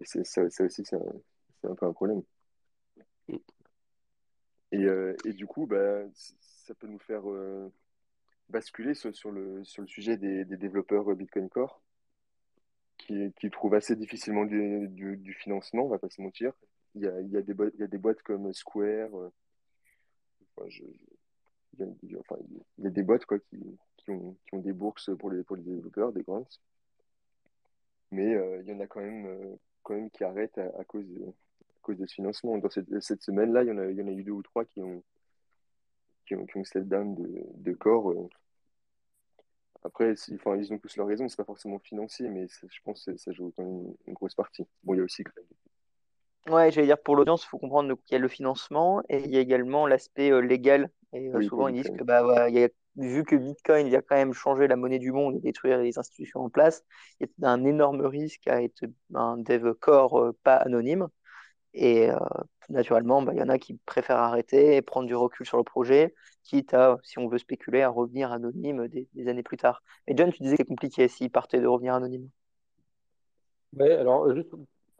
c'est, 0.02 0.26
ça, 0.26 0.50
ça 0.50 0.64
aussi, 0.64 0.84
c'est 0.84 0.96
un, 0.96 1.70
un 1.70 1.74
peu 1.74 1.86
un 1.86 1.92
problème. 1.94 2.22
Et, 4.72 4.84
euh, 4.84 5.16
et 5.24 5.32
du 5.32 5.46
coup, 5.46 5.66
bah, 5.66 6.02
ça 6.14 6.74
peut 6.74 6.86
nous 6.86 6.98
faire 6.98 7.28
euh, 7.30 7.72
basculer 8.50 8.94
sur, 8.94 9.30
le, 9.30 9.62
sujet 9.64 10.16
des, 10.16 10.44
développeurs 10.44 11.14
Bitcoin 11.14 11.48
Core 11.48 11.80
qui, 12.98 13.50
trouvent 13.50 13.74
assez 13.74 13.96
difficilement 13.96 14.44
du, 14.44 15.36
financement, 15.40 15.84
on 15.84 15.88
va 15.88 15.98
pas 15.98 16.10
se 16.10 16.20
mentir. 16.20 16.52
Il 16.94 17.02
y 17.02 17.06
a, 17.06 17.42
des, 17.42 17.54
boîtes- 17.98 18.22
comme 18.22 18.52
Square, 18.52 19.16
euh, 19.16 19.30
il 20.68 20.98
y 21.78 22.86
a, 22.86 22.90
des 22.90 23.02
boîtes 23.02 23.24
quoi, 23.24 23.38
qui, 23.38 23.58
ont, 24.08 24.36
des 24.52 24.72
bourses 24.72 25.10
pour 25.18 25.30
les, 25.30 25.42
développeurs, 25.58 26.12
des 26.12 26.22
grants, 26.22 26.46
mais 28.10 28.34
euh, 28.34 28.60
il 28.62 28.68
y 28.68 28.72
en 28.72 28.80
a 28.80 28.86
quand 28.86 29.00
même, 29.00 29.26
euh, 29.26 30.08
qui 30.12 30.24
arrêtent 30.24 30.58
à, 30.58 30.84
cause 30.84 31.06
de, 31.06 32.06
ce 32.06 32.14
financement. 32.14 32.58
Dans 32.58 32.70
cette, 32.70 33.22
semaine-là, 33.22 33.62
il 33.62 33.68
y 33.68 33.72
en 33.72 33.78
a 33.78 34.12
eu 34.12 34.22
deux 34.24 34.32
ou 34.32 34.42
trois 34.42 34.64
qui 34.64 34.82
ont, 34.82 35.02
qui 36.30 36.36
ont, 36.36 36.46
qui 36.46 36.58
ont 36.58 36.64
step 36.64 36.84
down 36.84 37.14
de, 37.14 37.28
de 37.56 37.72
corps. 37.72 38.10
euh. 38.10 38.28
Après, 39.82 40.14
enfin, 40.34 40.56
ils 40.56 40.72
ont 40.72 40.78
tous 40.78 40.96
leurs 40.96 41.06
raisons, 41.06 41.28
c'est 41.28 41.36
pas 41.36 41.44
forcément 41.44 41.78
financier, 41.78 42.28
mais 42.28 42.46
je 42.48 42.78
pense 42.84 43.04
que 43.04 43.16
ça 43.16 43.32
joue 43.32 43.52
quand 43.56 43.64
même 43.64 43.94
une, 44.06 44.14
grosse 44.14 44.34
partie. 44.34 44.64
Bon, 44.84 44.94
il 44.94 44.98
y 44.98 45.00
a 45.00 45.04
aussi. 45.04 45.24
Ouais, 46.48 46.70
j'allais 46.70 46.86
dire 46.86 47.02
pour 47.02 47.16
l'audience, 47.16 47.44
il 47.44 47.48
faut 47.48 47.58
comprendre 47.58 47.96
qu'il 48.04 48.14
y 48.14 48.16
a 48.16 48.18
le 48.18 48.28
financement 48.28 49.02
et 49.08 49.24
il 49.24 49.30
y 49.30 49.38
a 49.38 49.40
également 49.40 49.86
l'aspect 49.86 50.30
euh, 50.30 50.40
légal. 50.40 50.90
Et 51.12 51.28
euh, 51.28 51.38
Oui, 51.38 51.46
souvent, 51.46 51.68
ils 51.68 51.82
disent 51.82 51.92
que 51.96 52.04
bah, 52.04 52.22
voilà, 52.22 52.48
il 52.48 52.54
y 52.56 52.62
a, 52.62 52.68
vu 52.96 53.24
que 53.24 53.34
Bitcoin 53.34 53.88
vient 53.88 54.02
quand 54.02 54.16
même 54.16 54.34
changer 54.34 54.68
la 54.68 54.76
monnaie 54.76 54.98
du 54.98 55.12
monde 55.12 55.36
et 55.36 55.40
détruire 55.40 55.78
les 55.78 55.98
institutions 55.98 56.40
en 56.40 56.50
place, 56.50 56.84
il 57.18 57.26
y 57.26 57.44
a 57.44 57.48
un 57.48 57.64
énorme 57.64 58.02
risque 58.02 58.46
à 58.46 58.62
être 58.62 58.84
un 59.14 59.38
dev 59.38 59.72
core 59.80 60.20
euh, 60.20 60.38
pas 60.44 60.56
anonyme. 60.56 61.08
Et 61.72 62.10
naturellement, 62.70 63.22
bah, 63.22 63.32
il 63.34 63.38
y 63.38 63.42
en 63.42 63.48
a 63.48 63.58
qui 63.58 63.74
préfèrent 63.86 64.18
arrêter 64.18 64.76
et 64.76 64.82
prendre 64.82 65.06
du 65.06 65.14
recul 65.14 65.46
sur 65.46 65.58
le 65.58 65.64
projet, 65.64 66.14
quitte 66.42 66.74
à, 66.74 66.98
si 67.02 67.18
on 67.18 67.28
veut 67.28 67.38
spéculer, 67.38 67.82
à 67.82 67.88
revenir 67.88 68.32
anonyme 68.32 68.88
des, 68.88 69.28
années 69.28 69.42
plus 69.42 69.56
tard. 69.56 69.82
Et 70.06 70.16
John, 70.16 70.32
tu 70.32 70.42
disais 70.42 70.56
que 70.56 70.62
c'est 70.62 70.68
compliqué 70.68 71.08
s'il 71.08 71.30
partait 71.30 71.60
de 71.60 71.66
revenir 71.66 71.94
anonyme. 71.94 72.28
Ouais, 73.72 73.92
alors, 73.92 74.24
euh, 74.24 74.34
juste, 74.34 74.50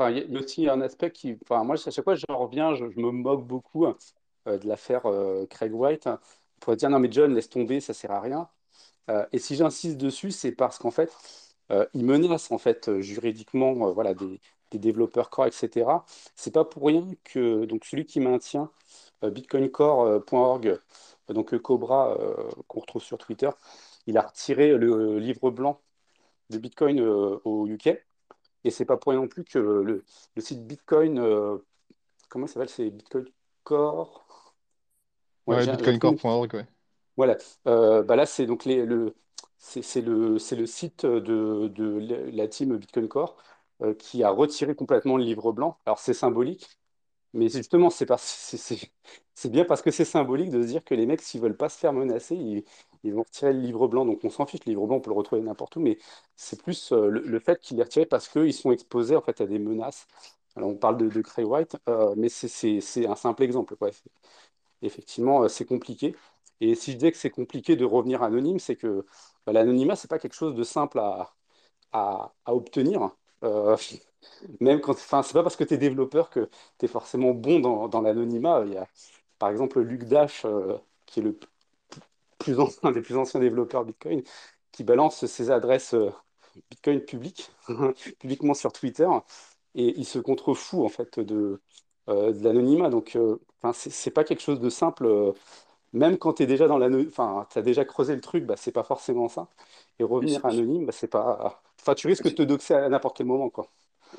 il 0.09 0.33
y 0.33 0.37
a 0.37 0.41
aussi 0.41 0.68
un 0.68 0.81
aspect 0.81 1.11
qui, 1.11 1.39
moi, 1.51 1.75
à 1.75 1.91
chaque 1.91 2.05
fois 2.05 2.14
j'en 2.14 2.39
reviens, 2.39 2.75
je, 2.75 2.85
me 2.85 3.11
moque 3.11 3.47
beaucoup 3.47 3.87
euh, 3.87 3.95
de 4.59 4.66
l'affaire 4.66 5.07
euh, 5.07 5.47
Craig 5.47 5.75
White. 5.75 6.07
On 6.07 6.18
pourrait 6.61 6.77
dire, 6.77 6.91
non, 6.91 6.99
mais 6.99 7.11
John, 7.11 7.35
laisse 7.35 7.49
tomber, 7.49 7.81
ça 7.81 7.95
sert 7.95 8.11
à 8.11 8.21
rien. 8.21 8.49
Et 9.33 9.39
si 9.41 9.57
j'insiste 9.57 9.97
dessus, 9.97 10.31
c'est 10.31 10.53
parce 10.53 10.79
qu'en 10.79 10.93
fait, 10.93 11.12
euh, 11.73 11.85
il 11.95 12.05
menace 12.05 12.53
en 12.53 12.59
fait 12.59 13.01
juridiquement, 13.01 13.93
voilà, 13.93 14.14
des, 14.14 14.41
des 14.71 14.79
développeurs 14.79 15.31
core, 15.31 15.47
etc. 15.47 16.05
C'est 16.37 16.53
pas 16.53 16.64
pour 16.64 16.87
rien 16.87 17.07
que 17.25 17.64
donc 17.64 17.85
celui 17.85 18.07
qui 18.07 18.21
maintient 18.21 18.71
euh, 19.25 19.31
bitcoincore.org, 19.31 20.66
euh, 20.68 20.79
donc 21.35 21.55
euh, 21.55 21.59
Cobra 21.59 22.16
qu'on 22.68 22.81
retrouve 22.81 23.03
sur 23.03 23.18
Twitter, 23.18 23.51
il 24.07 24.18
a 24.18 24.23
retiré 24.23 24.77
le 24.77 25.18
livre 25.18 25.51
blanc 25.51 25.81
de 26.51 26.59
Bitcoin 26.59 27.01
au 27.01 27.66
UK. 27.66 27.89
Et 28.64 28.71
c'est 28.71 28.85
pas 28.85 28.97
pour 28.97 29.12
rien 29.12 29.21
non 29.21 29.29
plus 29.29 29.45
que 29.45 29.59
le, 29.59 30.05
le 30.37 30.43
site 30.43 30.66
Bitcoin, 30.66 31.21
comment 32.29 32.47
ça 32.47 32.55
s'appelle? 32.55 32.68
C'est 32.68 32.91
Bitcoin 32.91 33.27
Core. 33.64 34.25
Ouais, 35.47 35.57
Ouais, 35.57 35.66
bitcoincore.org, 35.66 36.55
ouais. 36.55 36.66
Voilà. 37.16 37.37
Euh, 37.66 38.03
bah 38.03 38.16
là, 38.16 38.27
c'est 38.27 38.47
donc 38.47 38.64
les, 38.64 38.85
le, 38.87 39.14
c'est 39.59 40.01
le, 40.01 40.39
c'est 40.39 40.57
le 40.57 40.66
site 40.66 41.05
de, 41.07 41.68
de 41.68 42.31
la 42.33 42.49
team 42.49 42.77
Bitcoin 42.77 43.09
Core 43.09 43.37
euh, 43.83 43.95
qui 43.95 44.22
a 44.24 44.31
retiré 44.31 44.74
complètement 44.74 45.16
le 45.16 45.24
livre 45.24 45.53
blanc. 45.53 45.78
Alors, 45.87 45.99
c'est 45.99 46.14
symbolique, 46.14 46.68
mais 47.35 47.49
justement, 47.49 47.91
c'est 47.91 48.07
bien 49.51 49.64
parce 49.64 49.83
que 49.83 49.91
c'est 49.91 50.05
symbolique 50.05 50.51
de 50.51 50.62
se 50.62 50.66
dire 50.68 50.85
que 50.85 50.95
les 50.95 51.07
mecs, 51.07 51.22
s'ils 51.22 51.41
veulent 51.41 51.57
pas 51.57 51.68
se 51.68 51.78
faire 51.78 51.93
menacer, 51.93 52.37
ils, 52.37 52.64
ils 53.05 53.14
vont 53.14 53.22
retirer 53.22 53.53
le 53.53 53.61
livre 53.61 53.89
blanc. 53.89 54.05
Donc, 54.07 54.20
on 54.24 54.31
s'en 54.31 54.47
fiche, 54.47 54.61
le 54.66 54.70
livre 54.70 54.87
blanc, 54.87 54.97
on 54.97 55.01
peut 55.01 55.11
le 55.11 55.16
retrouver 55.16 55.43
n'importe 55.43 55.76
où, 55.76 55.81
mais 55.81 55.99
c'est 56.37 56.62
plus 56.62 56.93
euh, 56.93 57.09
le, 57.11 57.20
le 57.22 57.41
fait 57.41 57.61
qu'il 57.61 57.78
est 57.81 57.83
retiré 57.85 58.07
parce 58.07 58.28
qu'ils 58.28 58.55
sont 58.55 58.72
exposés 58.72 59.16
en 59.16 59.22
fait 59.22 59.41
à 59.41 59.47
des 59.47 59.59
menaces. 59.59 60.07
Alors, 60.57 60.70
on 60.70 60.76
parle 60.76 60.97
de, 60.99 61.09
de 61.09 61.20
Cray 61.22 61.45
White, 61.45 61.76
euh, 61.89 62.14
mais 62.16 62.28
c'est 62.28 63.07
un 63.07 63.16
simple 63.16 63.43
exemple. 63.45 63.76
Effectivement, 64.83 65.49
c'est 65.49 65.66
compliqué. 65.66 66.16
Et 66.61 66.74
si 66.74 66.93
je 66.93 66.97
disais 66.97 67.12
que 67.12 67.18
c'est 67.18 67.31
compliqué 67.31 67.76
de 67.76 67.85
revenir 67.85 68.22
anonyme, 68.22 68.59
c'est 68.59 68.76
que 68.76 69.05
bah, 69.47 69.53
l'anonymat, 69.53 69.97
c'est 69.97 70.09
pas 70.09 70.18
quelque 70.18 70.35
chose 70.35 70.55
de 70.55 70.62
simple 70.62 70.99
à, 70.99 71.33
à, 71.93 72.35
à 72.45 72.55
obtenir. 72.55 73.11
Euh, 73.45 73.76
même 74.61 74.80
quand, 74.80 74.93
enfin, 74.93 75.22
c'est 75.22 75.32
pas 75.34 75.43
parce 75.43 75.57
que 75.57 75.64
tu 75.64 75.74
es 75.74 75.78
développeur 75.78 76.30
que 76.30 76.49
tu 76.78 76.86
es 76.86 76.88
forcément 76.88 77.32
bon 77.34 77.61
dans, 77.61 77.88
dans 77.88 78.03
l'anonymat. 78.03 78.64
Il 78.66 78.74
y 78.74 78.76
a, 78.78 78.88
par 79.38 79.51
exemple, 79.51 79.80
Luc 79.80 80.05
Dash, 80.05 80.45
euh, 80.45 80.78
qui 81.07 81.20
est 81.20 81.22
le 81.22 81.38
plus 82.38 82.59
ancien, 82.61 82.80
un 82.91 82.93
des 82.93 83.03
plus 83.03 83.16
anciens 83.16 83.41
développeurs 83.41 83.84
Bitcoin, 83.84 84.22
qui 84.72 84.84
balance 84.84 85.26
ses 85.26 85.51
adresses 85.51 85.95
euh, 85.95 86.11
Bitcoin 86.70 87.01
publiques, 87.01 87.51
publiquement 88.20 88.55
sur 88.55 88.72
Twitter, 88.72 89.09
et 89.74 89.99
il 89.99 90.05
se 90.07 90.18
contrefout 90.18 90.84
en 90.84 90.88
fait 90.88 91.20
de, 91.20 91.61
de 92.09 92.45
l'anonymat. 92.45 92.91
Donc, 92.91 93.16
enfin, 93.62 93.72
c'est 93.74 94.11
pas 94.11 94.24
quelque 94.24 94.43
chose 94.43 94.61
de 94.61 94.70
simple. 94.70 95.32
même 95.93 96.18
quand 96.18 96.34
tu 96.34 96.45
es 96.45 96.47
déjà 96.47 96.68
dans 96.68 96.78
l'anonymat, 96.78 97.11
enfin, 97.11 97.47
tu 97.51 97.59
as 97.59 97.62
déjà 97.62 97.84
creusé 97.84 98.14
le 98.14 98.20
truc, 98.20 98.45
bah, 98.47 98.57
c'est 98.57 98.72
pas 98.72 98.84
forcément 98.84 99.28
ça. 99.28 99.49
Et 99.99 100.05
revenir 100.05 100.45
anonyme, 100.47 100.86
bah, 100.86 100.93
c'est 100.93 101.09
pas. 101.09 101.62
Enfin, 101.81 101.95
tu 101.95 102.07
risques 102.07 102.24
de 102.24 102.31
te 102.31 102.43
doxer 102.43 102.74
à 102.74 102.89
n'importe 102.89 103.16
quel 103.16 103.26
moment, 103.26 103.51
quoi. 103.51 103.68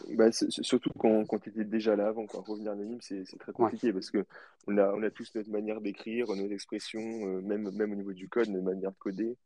Bah, 0.09 0.32
surtout 0.32 0.89
quand, 0.97 1.26
quand 1.26 1.39
tu 1.39 1.49
étais 1.49 1.66
déjà 1.66 1.95
là 1.95 2.07
avant, 2.07 2.26
quoi. 2.26 2.41
Revenir 2.47 2.72
anonyme, 2.72 3.01
c'est 3.01 3.24
très 3.39 3.51
Ouais. 3.51 3.57
compliqué 3.57 3.91
parce 3.93 4.09
que 4.09 4.26
on 4.68 4.78
a, 4.78 4.91
on 4.93 5.03
a 5.03 5.09
tous 5.09 5.34
notre 5.36 5.49
manière 5.49 5.82
d'écrire, 5.82 6.28
nos 6.28 6.49
expressions, 6.49 6.99
euh, 7.28 7.41
même, 7.41 7.70
même 7.72 7.91
au 7.91 7.95
niveau 7.95 8.14
du 8.14 8.30
code, 8.30 8.49
notre 8.49 8.64
manière 8.66 8.91
de 8.91 8.97
coder. 8.97 9.38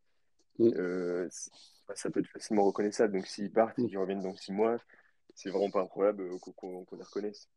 Mm. 0.59 0.69
Euh, 0.75 1.27
bah, 1.87 1.95
ça 1.95 2.09
peut 2.09 2.19
être 2.19 2.29
facilement 2.29 2.63
reconnaissable. 2.63 3.13
Donc 3.13 3.25
s'ils 3.25 3.51
partent 3.51 3.77
et 3.79 3.83
Mm. 3.83 3.87
qu'ils 3.87 3.97
reviennent 3.97 4.21
dans 4.21 4.35
six 4.35 4.51
mois, 4.51 4.77
c'est 5.33 5.49
vraiment 5.49 5.71
pas 5.71 5.81
improbable 5.81 6.23
euh, 6.23 6.37
qu'on 6.39 6.85
qu'on 6.85 6.95
les 6.95 7.03
reconnaisse. 7.03 7.49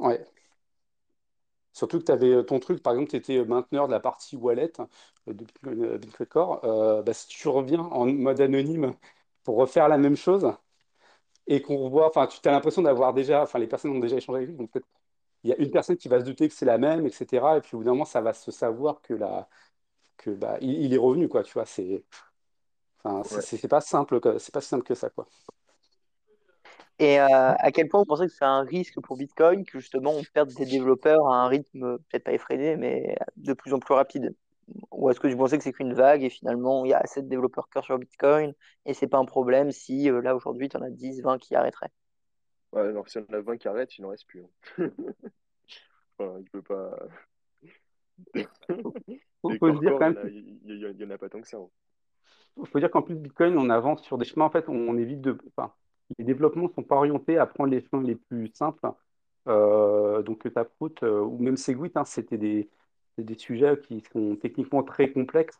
Ouais. 0.00 0.24
Surtout 1.72 1.98
que 2.00 2.04
tu 2.04 2.12
avais 2.12 2.44
ton 2.44 2.58
truc, 2.58 2.82
par 2.82 2.94
exemple, 2.94 3.10
tu 3.10 3.16
étais 3.16 3.44
mainteneur 3.44 3.86
de 3.86 3.92
la 3.92 4.00
partie 4.00 4.34
wallet 4.34 4.72
de 5.26 5.32
Bitcoin, 5.32 5.96
Bitcoin 5.98 6.26
Core. 6.26 6.64
Euh, 6.64 7.02
bah, 7.02 7.12
si 7.12 7.28
tu 7.28 7.46
reviens 7.48 7.80
en 7.80 8.06
mode 8.06 8.40
anonyme 8.40 8.94
pour 9.48 9.56
refaire 9.56 9.88
la 9.88 9.96
même 9.96 10.14
chose 10.14 10.52
et 11.46 11.62
qu'on 11.62 11.76
revoit, 11.78 12.08
enfin, 12.08 12.26
tu 12.26 12.46
as 12.48 12.52
l'impression 12.52 12.82
d'avoir 12.82 13.14
déjà, 13.14 13.42
enfin, 13.42 13.58
les 13.58 13.66
personnes 13.66 13.92
ont 13.92 13.98
déjà 13.98 14.16
échangé 14.16 14.38
avec 14.38 14.48
lui, 14.50 14.56
donc 14.56 14.70
peut-être 14.70 14.86
il 15.44 15.50
y 15.50 15.54
a 15.54 15.56
une 15.58 15.70
personne 15.70 15.96
qui 15.96 16.08
va 16.08 16.20
se 16.20 16.24
douter 16.26 16.48
que 16.48 16.54
c'est 16.54 16.66
la 16.66 16.78
même, 16.78 17.06
etc. 17.06 17.58
Et 17.58 17.60
puis 17.62 17.76
au 17.76 17.78
bout 17.80 17.84
d'un 17.84 17.92
moment, 17.92 18.04
ça 18.06 18.20
va 18.20 18.34
se 18.34 18.50
savoir 18.52 19.02
que, 19.02 19.14
la, 19.14 19.48
que 20.18 20.30
bah, 20.30 20.58
il, 20.62 20.70
il 20.84 20.94
est 20.94 20.98
revenu, 20.98 21.28
quoi, 21.28 21.42
tu 21.44 21.54
vois. 21.54 21.66
C'est, 21.66 22.04
Enfin, 23.04 23.22
Ouais. 23.36 23.40
c'est 23.40 23.68
pas 23.68 23.80
simple, 23.80 24.20
que- 24.20 24.38
c'est 24.38 24.52
pas 24.52 24.60
si 24.60 24.68
simple 24.68 24.84
que 24.84 24.94
ça, 24.94 25.10
quoi. 25.10 25.26
Et 26.98 27.20
euh, 27.20 27.26
à 27.28 27.70
quel 27.72 27.88
point 27.88 28.00
vous 28.00 28.06
pensez 28.06 28.26
que 28.26 28.32
c'est 28.32 28.44
un 28.44 28.62
risque 28.62 29.00
pour 29.00 29.16
Bitcoin 29.16 29.64
que 29.64 29.78
justement 29.78 30.12
on 30.12 30.22
perde 30.34 30.52
des 30.54 30.66
développeurs 30.66 31.28
à 31.28 31.44
un 31.44 31.48
rythme 31.48 31.98
peut-être 31.98 32.24
pas 32.24 32.32
effréné, 32.32 32.76
mais 32.76 33.16
de 33.36 33.52
plus 33.52 33.72
en 33.72 33.78
plus 33.78 33.94
rapide? 33.94 34.34
Ou 34.92 35.10
est-ce 35.10 35.20
que 35.20 35.28
vous 35.28 35.36
pensez 35.36 35.58
que 35.58 35.64
c'est 35.64 35.72
qu'une 35.72 35.94
vague 35.94 36.22
et 36.24 36.30
finalement 36.30 36.84
il 36.84 36.90
y 36.90 36.94
a 36.94 36.98
assez 36.98 37.22
de 37.22 37.28
développeurs 37.28 37.68
cœur 37.70 37.84
sur 37.84 37.98
Bitcoin 37.98 38.52
et 38.86 38.94
c'est 38.94 39.06
pas 39.08 39.18
un 39.18 39.24
problème 39.24 39.70
si 39.72 40.10
euh, 40.10 40.20
là 40.22 40.34
aujourd'hui 40.36 40.68
tu 40.68 40.76
en 40.76 40.82
as 40.82 40.90
10, 40.90 41.20
20 41.22 41.38
qui 41.38 41.54
arrêteraient? 41.54 41.90
Ouais, 42.72 42.80
alors 42.82 43.08
si 43.08 43.18
on 43.18 43.26
en 43.30 43.34
a 43.34 43.40
20 43.40 43.56
qui 43.58 43.68
arrêtent, 43.68 43.96
il 43.98 44.02
n'en 44.02 44.08
reste 44.10 44.26
plus. 44.26 44.42
hein. 44.42 44.48
Enfin, 46.18 46.38
il 46.40 46.50
peut 46.50 46.62
pas. 46.62 46.96
Faut, 49.42 49.50
Les 49.50 49.58
faut 49.58 49.74
se 49.74 49.80
dire 49.80 49.92
corps, 49.92 49.98
quand 49.98 50.06
il 50.06 50.10
même, 50.10 50.16
y, 50.16 50.18
en 50.18 50.22
a- 50.22 50.28
il 50.28 50.60
il 51.00 51.18
pas 51.18 51.28
tant 51.28 51.40
que 51.40 51.48
ça. 51.48 51.56
hein. 51.58 51.68
faut 52.72 52.78
dire 52.80 52.90
qu'en 52.90 53.02
plus 53.02 53.14
Bitcoin, 53.16 53.56
on 53.58 53.70
avance 53.70 54.02
sur 54.04 54.18
des 54.18 54.24
chemins. 54.24 54.44
En 54.46 54.50
fait, 54.50 54.68
on, 54.68 54.74
on 54.74 54.96
évite 54.98 55.20
de. 55.20 55.38
Enfin, 55.56 55.72
les 56.18 56.24
développements 56.24 56.68
sont 56.74 56.82
pas 56.82 56.96
orientés 56.96 57.38
à 57.38 57.46
prendre 57.46 57.70
les 57.70 57.80
chemins 57.80 58.02
les 58.02 58.16
plus 58.16 58.48
simples. 58.54 58.80
Euh, 59.48 60.22
donc 60.22 60.52
Taproot 60.52 60.94
euh, 61.02 61.20
ou 61.22 61.38
même 61.38 61.56
Segwit, 61.56 61.92
hein, 61.96 62.04
c'était 62.04 62.36
des, 62.38 62.68
c'est 63.18 63.24
des 63.26 63.38
sujets 63.38 63.78
qui 63.82 64.02
sont 64.12 64.36
techniquement 64.36 64.84
très 64.84 65.12
complexes 65.12 65.58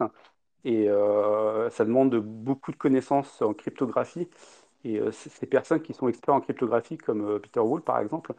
et 0.64 0.88
euh, 0.90 1.70
ça 1.70 1.84
demande 1.84 2.16
beaucoup 2.16 2.72
de 2.72 2.76
connaissances 2.78 3.42
en 3.42 3.54
cryptographie. 3.54 4.28
Et 4.84 5.00
euh, 5.00 5.12
ces 5.12 5.46
personnes 5.46 5.82
qui 5.82 5.94
sont 5.94 6.08
experts 6.08 6.34
en 6.36 6.40
cryptographie, 6.42 6.98
comme 6.98 7.22
euh, 7.26 7.38
Peter 7.40 7.60
Wool 7.60 7.82
par 7.82 8.00
exemple, 8.00 8.34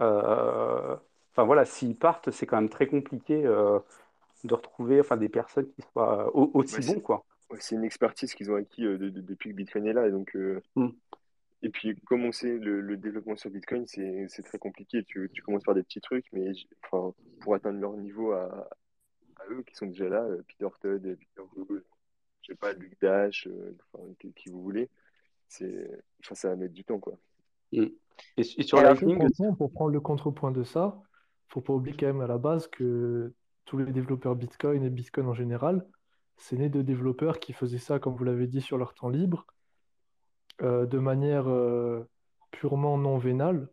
enfin 0.00 1.44
voilà, 1.44 1.64
s'ils 1.64 1.96
partent, 1.96 2.30
c'est 2.30 2.46
quand 2.46 2.56
même 2.60 2.68
très 2.70 2.86
compliqué 2.88 3.44
de 4.44 4.54
retrouver 4.54 5.00
enfin, 5.00 5.16
des 5.16 5.28
personnes 5.28 5.70
qui 5.70 5.82
soient 5.92 6.34
au- 6.36 6.50
Ouais, 6.70 6.80
aussi 6.80 6.82
bons, 6.82 7.00
c'est 7.00 7.00
quoi. 7.00 7.24
c'est 7.60 7.74
une 7.76 7.84
expertise 7.84 8.34
qu'ils 8.34 8.50
ont 8.50 8.56
acquis 8.56 8.84
euh, 8.84 8.98
de- 8.98 9.08
de- 9.10 9.20
depuis 9.20 9.50
que 9.50 9.54
Bitcoin 9.56 9.86
est 9.86 9.92
là. 9.92 10.06
Et 10.06 10.10
donc, 10.10 10.34
euh, 10.36 10.62
Mm. 10.76 10.92
Et 11.62 11.70
puis, 11.70 11.96
comme 12.06 12.24
on 12.24 12.32
sait, 12.32 12.56
le, 12.56 12.80
le 12.80 12.96
développement 12.96 13.36
sur 13.36 13.50
Bitcoin, 13.50 13.86
c'est 13.86 14.28
très 14.44 14.58
compliqué. 14.58 15.02
Tu, 15.04 15.28
tu 15.32 15.42
commences 15.42 15.64
par 15.64 15.74
des 15.74 15.82
petits 15.82 16.00
trucs, 16.00 16.26
mais 16.32 16.52
enfin, 16.84 17.12
pour 17.40 17.54
atteindre 17.54 17.80
leur 17.80 17.96
niveau 17.96 18.32
à, 18.32 18.68
à 19.36 19.50
eux 19.50 19.62
qui 19.66 19.74
sont 19.74 19.86
déjà 19.86 20.08
là, 20.08 20.22
euh, 20.22 20.42
Peter 20.46 20.68
Todd, 20.80 21.02
Peter 21.02 21.48
Wood, 21.56 21.84
je 22.42 22.52
sais 22.52 22.56
pas, 22.56 22.72
Luc 22.72 22.96
Dash, 23.00 23.48
euh, 23.48 23.76
enfin, 23.92 24.04
qui, 24.20 24.32
qui 24.34 24.50
vous 24.50 24.62
voulez, 24.62 24.88
c'est, 25.48 25.90
enfin, 26.20 26.34
ça 26.34 26.48
va 26.50 26.56
mettre 26.56 26.74
du 26.74 26.84
temps, 26.84 27.00
quoi. 27.00 27.18
Mm. 27.72 27.86
Et, 28.36 28.42
sur 28.44 28.80
Lightning, 28.80 29.16
franchement, 29.18 29.54
pour 29.54 29.72
prendre 29.72 29.92
le 29.92 30.00
contrepoint 30.00 30.50
de 30.50 30.62
ça, 30.62 31.00
faut 31.48 31.60
pas 31.60 31.72
oublier 31.72 31.96
quand 31.96 32.06
même 32.06 32.20
à 32.20 32.26
la 32.26 32.38
base 32.38 32.68
que 32.68 33.32
tous 33.64 33.78
les 33.78 33.92
développeurs 33.92 34.36
Bitcoin 34.36 34.82
et 34.84 34.90
Bitcoin 34.90 35.26
en 35.26 35.34
général, 35.34 35.86
c'est 36.36 36.56
né 36.56 36.68
de 36.68 36.82
développeurs 36.82 37.40
qui 37.40 37.52
faisaient 37.52 37.78
ça, 37.78 37.98
comme 37.98 38.14
vous 38.14 38.24
l'avez 38.24 38.46
dit, 38.46 38.60
sur 38.60 38.78
leur 38.78 38.94
temps 38.94 39.08
libre, 39.08 39.46
euh, 40.62 40.86
de 40.86 40.98
manière 40.98 41.48
euh, 41.48 42.08
purement 42.50 42.98
non 42.98 43.16
vénale. 43.18 43.68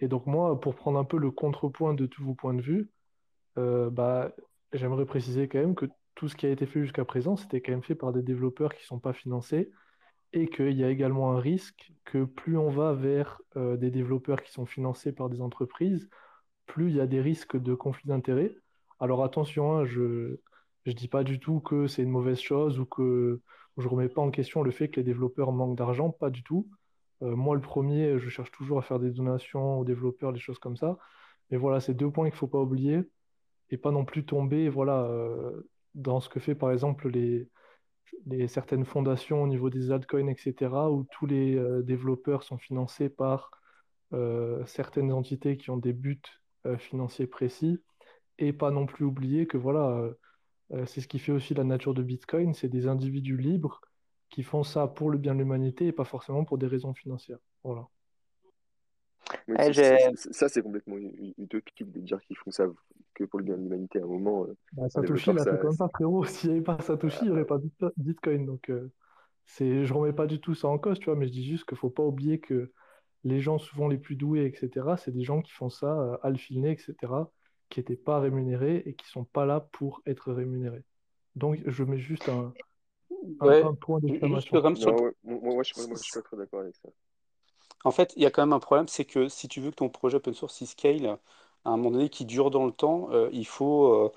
Et 0.00 0.08
donc 0.08 0.26
moi, 0.26 0.60
pour 0.60 0.74
prendre 0.74 0.98
un 0.98 1.04
peu 1.04 1.16
le 1.16 1.30
contrepoint 1.30 1.94
de 1.94 2.06
tous 2.06 2.22
vos 2.22 2.34
points 2.34 2.54
de 2.54 2.60
vue, 2.60 2.90
euh, 3.58 3.88
bah, 3.90 4.32
j'aimerais 4.72 5.06
préciser 5.06 5.48
quand 5.48 5.60
même 5.60 5.74
que 5.74 5.86
tout 6.14 6.28
ce 6.28 6.36
qui 6.36 6.46
a 6.46 6.50
été 6.50 6.66
fait 6.66 6.82
jusqu'à 6.82 7.04
présent, 7.04 7.36
c'était 7.36 7.60
quand 7.60 7.72
même 7.72 7.82
fait 7.82 7.94
par 7.94 8.12
des 8.12 8.22
développeurs 8.22 8.74
qui 8.74 8.82
ne 8.82 8.86
sont 8.86 9.00
pas 9.00 9.14
financés 9.14 9.70
et 10.32 10.48
qu'il 10.48 10.72
y 10.72 10.84
a 10.84 10.90
également 10.90 11.32
un 11.32 11.38
risque 11.38 11.92
que 12.04 12.24
plus 12.24 12.58
on 12.58 12.70
va 12.70 12.92
vers 12.92 13.40
des 13.56 13.90
développeurs 13.90 14.42
qui 14.42 14.52
sont 14.52 14.66
financés 14.66 15.12
par 15.12 15.28
des 15.28 15.40
entreprises, 15.40 16.08
plus 16.66 16.90
il 16.90 16.96
y 16.96 17.00
a 17.00 17.06
des 17.06 17.20
risques 17.20 17.56
de 17.56 17.74
conflit 17.74 18.08
d'intérêts. 18.08 18.54
Alors 19.00 19.22
attention, 19.24 19.78
hein, 19.78 19.84
je 19.84 20.38
ne 20.86 20.92
dis 20.92 21.08
pas 21.08 21.24
du 21.24 21.38
tout 21.40 21.60
que 21.60 21.86
c'est 21.86 22.02
une 22.02 22.10
mauvaise 22.10 22.40
chose 22.40 22.78
ou 22.78 22.84
que 22.86 23.40
je 23.78 23.84
ne 23.84 23.88
remets 23.88 24.08
pas 24.08 24.22
en 24.22 24.30
question 24.30 24.62
le 24.62 24.70
fait 24.70 24.88
que 24.88 25.00
les 25.00 25.04
développeurs 25.04 25.52
manquent 25.52 25.76
d'argent, 25.76 26.10
pas 26.10 26.30
du 26.30 26.42
tout. 26.42 26.68
Euh, 27.22 27.34
moi, 27.36 27.54
le 27.54 27.60
premier, 27.60 28.18
je 28.18 28.28
cherche 28.28 28.50
toujours 28.50 28.78
à 28.78 28.82
faire 28.82 28.98
des 28.98 29.10
donations 29.10 29.80
aux 29.80 29.84
développeurs, 29.84 30.32
des 30.32 30.40
choses 30.40 30.58
comme 30.58 30.76
ça. 30.76 30.98
Mais 31.50 31.56
voilà, 31.56 31.80
c'est 31.80 31.94
deux 31.94 32.10
points 32.10 32.26
qu'il 32.26 32.34
ne 32.34 32.38
faut 32.38 32.46
pas 32.46 32.60
oublier 32.60 33.00
et 33.70 33.76
pas 33.78 33.90
non 33.90 34.04
plus 34.04 34.24
tomber 34.24 34.68
voilà, 34.68 35.02
euh, 35.04 35.68
dans 35.94 36.20
ce 36.20 36.28
que 36.28 36.40
fait 36.40 36.54
par 36.54 36.70
exemple 36.72 37.08
les, 37.08 37.48
certaines 38.48 38.84
fondations 38.84 39.42
au 39.42 39.46
niveau 39.48 39.70
des 39.70 39.90
altcoins, 39.90 40.28
etc., 40.28 40.90
où 40.90 41.06
tous 41.10 41.26
les 41.26 41.56
euh, 41.56 41.82
développeurs 41.82 42.42
sont 42.42 42.58
financés 42.58 43.08
par 43.08 43.50
certaines 44.66 45.10
entités 45.12 45.56
qui 45.56 45.70
ont 45.70 45.76
des 45.76 45.92
buts 45.92 46.22
financiers 46.78 47.26
précis, 47.26 47.82
et 48.38 48.52
pas 48.52 48.70
non 48.70 48.86
plus 48.86 49.04
oublier 49.04 49.48
que 49.48 49.56
voilà, 49.56 50.08
euh, 50.74 50.86
c'est 50.86 51.00
ce 51.00 51.08
qui 51.08 51.18
fait 51.18 51.32
aussi 51.32 51.54
la 51.54 51.64
nature 51.64 51.94
de 51.94 52.02
Bitcoin, 52.02 52.54
c'est 52.54 52.68
des 52.68 52.86
individus 52.86 53.36
libres 53.36 53.80
qui 54.30 54.42
font 54.42 54.64
ça 54.64 54.86
pour 54.88 55.10
le 55.10 55.18
bien 55.18 55.34
de 55.34 55.38
l'humanité 55.40 55.86
et 55.86 55.92
pas 55.92 56.04
forcément 56.04 56.44
pour 56.44 56.58
des 56.58 56.66
raisons 56.66 56.94
financières. 56.94 57.38
Voilà. 57.62 57.88
Oui, 59.48 59.56
c'est- 59.72 60.32
ça, 60.32 60.48
c'est 60.48 60.62
complètement 60.62 60.96
utopique 61.38 61.90
de 61.90 62.00
dire 62.00 62.20
qu'ils 62.22 62.36
font 62.36 62.50
ça 62.50 62.66
que 63.14 63.24
pour 63.24 63.38
le 63.38 63.44
bien 63.44 63.56
de 63.56 63.62
l'humanité. 63.62 64.00
À 64.00 64.04
un 64.04 64.06
moment, 64.06 64.44
euh, 64.44 64.56
Bah, 64.72 64.84
un 64.84 64.88
Satoshi, 64.88 65.30
il 65.30 65.38
développeur, 65.38 65.40
a 65.40 65.44
fait 65.44 65.50
ça, 65.50 65.62
comme 65.62 65.72
ça, 65.76 65.88
frérot. 65.88 66.24
S'il 66.46 66.50
n'y 66.50 66.56
avait 66.56 66.64
pas 66.64 66.78
Satoshi, 66.80 67.18
il 67.22 67.24
n'y 67.26 67.30
aurait 67.30 67.44
pas 67.44 67.58
Bit- 67.58 67.84
Bitcoin. 67.96 68.46
Donc, 68.46 68.70
euh, 68.70 68.90
c'est, 69.46 69.84
je 69.84 69.94
remets 69.94 70.12
pas 70.12 70.26
du 70.26 70.40
tout 70.40 70.54
ça 70.54 70.68
en 70.68 70.78
cause, 70.78 70.98
tu 70.98 71.06
vois, 71.06 71.16
mais 71.16 71.26
je 71.26 71.32
dis 71.32 71.44
juste 71.46 71.66
qu'il 71.68 71.78
faut 71.78 71.90
pas 71.90 72.02
oublier 72.02 72.40
que 72.40 72.72
les 73.24 73.40
gens 73.40 73.58
souvent 73.58 73.88
les 73.88 73.98
plus 73.98 74.16
doués, 74.16 74.46
etc., 74.46 74.96
c'est 74.96 75.12
des 75.12 75.24
gens 75.24 75.42
qui 75.42 75.52
font 75.52 75.70
ça 75.70 76.00
euh, 76.00 76.16
à 76.22 76.30
le 76.30 76.36
etc., 76.36 77.32
qui 77.74 77.80
n'étaient 77.80 77.96
pas 77.96 78.20
rémunérés 78.20 78.78
et 78.86 78.94
qui 78.94 79.06
sont 79.08 79.24
pas 79.26 79.46
là 79.46 79.60
pour 79.60 80.02
être 80.06 80.32
rémunérés. 80.32 80.84
Donc, 81.36 81.60
je 81.66 81.84
mets 81.84 81.98
juste 81.98 82.28
un, 82.30 82.56
un, 83.40 83.56
ouais, 83.56 83.70
un 83.70 83.74
point 83.74 84.00
d'exclamation. 84.00 84.62
comme 84.62 84.76
sur 84.76 84.90
non, 84.90 84.92
le- 84.92 84.98
ouais, 85.02 85.12
moi, 85.24 85.40
moi, 85.54 85.64
je, 85.64 85.74
moi, 85.82 85.98
je 85.98 86.04
suis 86.04 86.12
pas 86.12 86.22
très 86.22 86.36
d'accord 86.38 86.60
avec 86.62 86.76
ça. 86.76 86.90
En 87.84 87.90
fait, 87.90 88.12
il 88.16 88.22
y 88.22 88.26
a 88.26 88.30
quand 88.30 88.42
même 88.42 88.52
un 88.52 88.58
problème, 88.60 88.88
c'est 88.88 89.04
que 89.04 89.28
si 89.28 89.48
tu 89.48 89.60
veux 89.60 89.70
que 89.70 89.76
ton 89.76 89.88
projet 89.90 90.16
open 90.16 90.34
source 90.34 90.60
il 90.60 90.66
scale 90.66 91.06
à 91.64 91.70
un 91.70 91.76
moment 91.76 91.90
donné 91.92 92.08
qui 92.10 92.24
dure 92.24 92.50
dans 92.50 92.64
le 92.66 92.72
temps, 92.72 93.08
euh, 93.12 93.28
il 93.32 93.46
faut, 93.46 93.92
euh, 94.06 94.12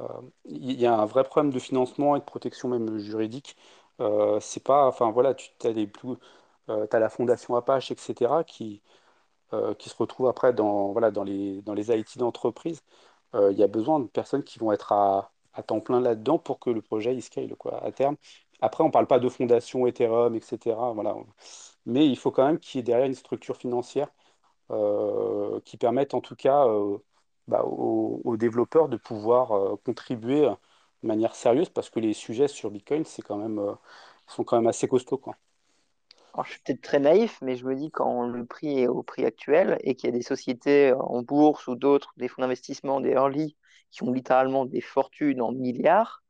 euh, 0.00 0.06
il 0.46 0.72
y 0.80 0.86
a 0.86 0.94
un 0.98 1.06
vrai 1.06 1.24
problème 1.24 1.52
de 1.52 1.58
financement 1.58 2.16
et 2.16 2.20
de 2.20 2.24
protection 2.24 2.68
même 2.68 2.98
juridique. 2.98 3.56
Euh, 4.00 4.38
c'est 4.40 4.62
pas, 4.64 4.86
enfin 4.86 5.10
voilà, 5.12 5.34
tu 5.34 5.50
as 5.64 5.70
les 5.72 5.86
plus, 5.86 6.10
euh, 6.70 6.86
t'as 6.86 6.98
la 6.98 7.08
fondation 7.10 7.56
Apache, 7.56 7.90
etc., 7.90 8.44
qui, 8.44 8.82
euh, 8.86 9.05
qui 9.78 9.88
se 9.88 9.96
retrouvent 9.96 10.28
après 10.28 10.52
dans, 10.52 10.92
voilà, 10.92 11.10
dans 11.10 11.24
les, 11.24 11.62
dans 11.62 11.74
les 11.74 11.90
IT 11.90 12.18
d'entreprise. 12.18 12.82
Euh, 13.34 13.52
il 13.52 13.58
y 13.58 13.62
a 13.62 13.68
besoin 13.68 14.00
de 14.00 14.06
personnes 14.06 14.44
qui 14.44 14.58
vont 14.58 14.72
être 14.72 14.92
à, 14.92 15.32
temps 15.66 15.80
plein 15.80 16.00
là-dedans 16.00 16.38
pour 16.38 16.58
que 16.60 16.70
le 16.70 16.82
projet 16.82 17.14
il 17.14 17.22
scale 17.22 17.54
à 17.82 17.92
terme. 17.92 18.16
Après, 18.60 18.84
on 18.84 18.90
parle 18.90 19.06
pas 19.06 19.18
de 19.18 19.28
fondation 19.28 19.86
Ethereum, 19.86 20.34
etc. 20.34 20.76
Voilà. 20.94 21.16
Mais 21.86 22.06
il 22.06 22.16
faut 22.16 22.30
quand 22.30 22.46
même 22.46 22.58
qu'il 22.58 22.78
y 22.78 22.80
ait 22.80 22.82
derrière 22.82 23.06
une 23.06 23.14
structure 23.14 23.56
financière 23.56 24.08
euh, 24.70 25.60
qui 25.64 25.76
permette 25.76 26.14
en 26.14 26.20
tout 26.20 26.36
cas 26.36 26.66
euh, 26.68 26.98
bah, 27.48 27.62
aux, 27.64 28.36
développeurs 28.36 28.88
de 28.88 28.96
pouvoir 28.96 29.52
euh, 29.52 29.76
contribuer 29.84 30.48
de 31.02 31.08
manière 31.08 31.34
sérieuse 31.34 31.70
parce 31.70 31.90
que 31.90 32.00
les 32.00 32.14
sujets 32.14 32.48
sur 32.48 32.70
Bitcoin, 32.70 33.04
euh, 33.30 33.74
sont 34.26 34.44
quand 34.44 34.56
même 34.56 34.66
assez 34.66 34.88
costauds. 34.88 35.20
Je 36.44 36.50
suis 36.52 36.60
peut-être 36.60 36.82
très 36.82 36.98
naïf, 36.98 37.38
mais 37.42 37.56
je 37.56 37.64
me 37.66 37.74
dis 37.74 37.90
quand 37.90 38.26
le 38.26 38.44
prix 38.44 38.80
est 38.80 38.88
au 38.88 39.02
prix 39.02 39.24
actuel 39.24 39.78
et 39.80 39.94
qu'il 39.94 40.08
y 40.10 40.12
a 40.12 40.16
des 40.16 40.22
sociétés 40.22 40.92
en 40.92 41.22
bourse 41.22 41.66
ou 41.66 41.76
d'autres, 41.76 42.12
des 42.16 42.28
fonds 42.28 42.42
d'investissement, 42.42 43.00
des 43.00 43.10
early, 43.10 43.56
qui 43.90 44.02
ont 44.02 44.12
littéralement 44.12 44.66
des 44.66 44.80
fortunes 44.80 45.40
en 45.40 45.52
milliards, 45.52 46.22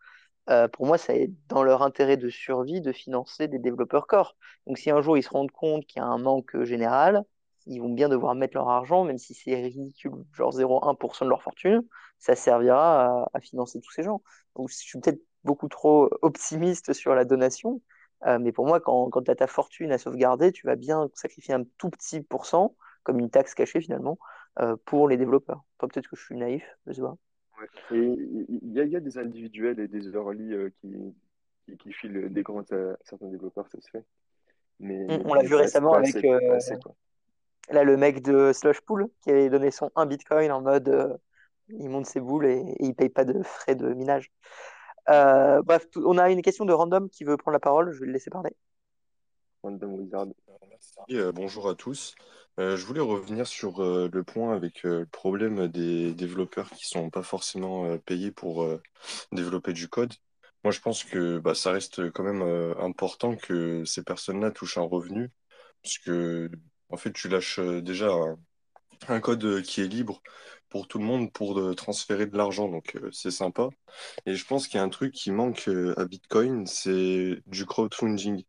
euh, 0.50 0.68
pour 0.68 0.86
moi, 0.86 0.98
ça 0.98 1.14
est 1.14 1.30
dans 1.48 1.64
leur 1.64 1.82
intérêt 1.82 2.16
de 2.16 2.28
survie 2.28 2.80
de 2.80 2.92
financer 2.92 3.48
des 3.48 3.58
développeurs 3.58 4.06
core. 4.06 4.36
Donc, 4.66 4.78
si 4.78 4.90
un 4.90 5.00
jour 5.02 5.18
ils 5.18 5.22
se 5.22 5.30
rendent 5.30 5.50
compte 5.50 5.86
qu'il 5.86 6.00
y 6.00 6.04
a 6.04 6.08
un 6.08 6.18
manque 6.18 6.62
général, 6.62 7.24
ils 7.66 7.80
vont 7.80 7.92
bien 7.92 8.08
devoir 8.08 8.34
mettre 8.36 8.56
leur 8.56 8.68
argent, 8.68 9.04
même 9.04 9.18
si 9.18 9.34
c'est 9.34 9.54
ridicule, 9.56 10.12
genre 10.32 10.52
0,1% 10.52 11.24
de 11.24 11.30
leur 11.30 11.42
fortune, 11.42 11.82
ça 12.18 12.36
servira 12.36 13.28
à 13.34 13.40
financer 13.40 13.80
tous 13.80 13.90
ces 13.90 14.04
gens. 14.04 14.22
Donc, 14.54 14.70
je 14.70 14.76
suis 14.76 15.00
peut-être 15.00 15.20
beaucoup 15.42 15.68
trop 15.68 16.08
optimiste 16.22 16.92
sur 16.92 17.14
la 17.14 17.24
donation, 17.24 17.82
euh, 18.24 18.38
mais 18.38 18.52
pour 18.52 18.66
moi, 18.66 18.80
quand, 18.80 19.10
quand 19.10 19.22
tu 19.22 19.30
as 19.30 19.36
ta 19.36 19.46
fortune 19.46 19.92
à 19.92 19.98
sauvegarder, 19.98 20.52
tu 20.52 20.66
vas 20.66 20.76
bien 20.76 21.08
sacrifier 21.14 21.54
un 21.54 21.64
tout 21.78 21.90
petit 21.90 22.20
pourcent, 22.22 22.74
comme 23.02 23.18
une 23.18 23.30
taxe 23.30 23.54
cachée 23.54 23.80
finalement, 23.80 24.18
euh, 24.60 24.76
pour 24.84 25.08
les 25.08 25.16
développeurs. 25.16 25.62
Peut-être 25.78 26.08
que 26.08 26.16
je 26.16 26.24
suis 26.24 26.36
naïf, 26.36 26.64
je 26.86 26.94
sais 26.94 27.02
pas. 27.02 27.16
Ouais. 27.60 27.68
Il 27.90 28.72
y, 28.72 28.80
a, 28.80 28.84
il 28.84 28.90
y 28.90 28.96
a 28.96 29.00
des 29.00 29.18
individuels 29.18 29.80
et 29.80 29.88
des 29.88 30.08
early 30.08 30.52
euh, 30.52 30.70
qui, 30.80 30.94
qui, 31.64 31.76
qui 31.76 31.92
filent 31.92 32.28
des 32.30 32.42
grants 32.42 32.64
à 32.72 32.96
certains 33.04 33.28
développeurs, 33.28 33.68
ça 33.68 33.80
se 33.80 33.90
fait. 33.90 34.04
Mais, 34.78 35.06
On, 35.24 35.34
l'a 35.34 35.42
vu 35.42 35.54
récemment 35.54 35.94
avec 35.94 36.14
assez, 36.16 36.74
là, 37.70 37.82
le 37.82 37.96
mec 37.96 38.22
de 38.22 38.52
Slushpool 38.52 39.08
qui 39.22 39.30
avait 39.30 39.48
donné 39.48 39.70
son 39.70 39.90
1 39.96 40.04
bitcoin 40.04 40.52
en 40.52 40.60
mode 40.60 41.18
il 41.68 41.88
monte 41.88 42.06
ses 42.06 42.20
boules 42.20 42.46
et, 42.46 42.58
et 42.58 42.84
il 42.84 42.94
paye 42.94 43.08
pas 43.08 43.24
de 43.24 43.42
frais 43.42 43.74
de 43.74 43.92
minage. 43.92 44.30
Euh, 45.08 45.62
bref, 45.62 45.88
tout- 45.90 46.04
on 46.06 46.18
a 46.18 46.30
une 46.30 46.42
question 46.42 46.64
de 46.64 46.72
random 46.72 47.08
qui 47.08 47.24
veut 47.24 47.36
prendre 47.36 47.54
la 47.54 47.60
parole, 47.60 47.92
je 47.92 48.00
vais 48.00 48.06
le 48.06 48.12
laisser 48.12 48.30
parler. 48.30 48.50
Random 49.62 49.94
Wizard. 49.94 50.26
Euh, 51.10 51.32
bonjour 51.32 51.68
à 51.68 51.74
tous. 51.74 52.14
Euh, 52.58 52.76
je 52.76 52.86
voulais 52.86 53.00
revenir 53.00 53.46
sur 53.46 53.82
euh, 53.82 54.08
le 54.12 54.24
point 54.24 54.54
avec 54.54 54.84
euh, 54.84 55.00
le 55.00 55.06
problème 55.06 55.68
des 55.68 56.12
développeurs 56.12 56.70
qui 56.70 56.86
sont 56.86 57.10
pas 57.10 57.22
forcément 57.22 57.84
euh, 57.84 57.98
payés 57.98 58.30
pour 58.30 58.62
euh, 58.62 58.80
développer 59.32 59.72
du 59.72 59.88
code. 59.88 60.14
moi, 60.64 60.72
je 60.72 60.80
pense 60.80 61.04
que 61.04 61.38
bah, 61.38 61.54
ça 61.54 61.70
reste 61.72 62.10
quand 62.10 62.24
même 62.24 62.42
euh, 62.42 62.74
important 62.78 63.36
que 63.36 63.84
ces 63.84 64.02
personnes-là 64.02 64.50
touchent 64.50 64.78
un 64.78 64.82
revenu, 64.82 65.30
puisque 65.82 66.10
en 66.88 66.96
fait, 66.96 67.12
tu 67.12 67.28
lâches 67.28 67.58
euh, 67.58 67.80
déjà 67.82 68.08
un, 68.10 68.38
un 69.08 69.20
code 69.20 69.44
euh, 69.44 69.62
qui 69.62 69.80
est 69.80 69.88
libre 69.88 70.22
pour 70.68 70.88
tout 70.88 70.98
le 70.98 71.04
monde 71.04 71.32
pour 71.32 71.58
euh, 71.58 71.74
transférer 71.74 72.26
de 72.26 72.36
l'argent, 72.36 72.68
donc 72.68 72.96
euh, 72.96 73.10
c'est 73.12 73.30
sympa. 73.30 73.68
Et 74.26 74.34
je 74.34 74.44
pense 74.46 74.68
qu'il 74.68 74.78
y 74.78 74.80
a 74.80 74.84
un 74.84 74.88
truc 74.88 75.12
qui 75.14 75.30
manque 75.30 75.68
euh, 75.68 75.94
à 75.98 76.04
Bitcoin, 76.06 76.66
c'est 76.66 77.38
du 77.46 77.66
crowdfunding. 77.66 78.44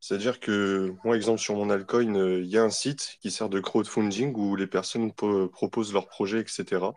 C'est-à-dire 0.00 0.40
que, 0.40 0.94
moi, 1.04 1.16
exemple, 1.16 1.40
sur 1.40 1.56
mon 1.56 1.70
altcoin, 1.70 2.14
il 2.40 2.46
y 2.46 2.58
a 2.58 2.64
un 2.64 2.70
site 2.70 3.16
qui 3.20 3.30
sert 3.30 3.48
de 3.50 3.60
crowdfunding 3.60 4.34
où 4.36 4.56
les 4.56 4.66
personnes 4.66 5.12
po- 5.12 5.48
proposent 5.48 5.92
leurs 5.92 6.08
projets, 6.08 6.40
etc. 6.40 6.94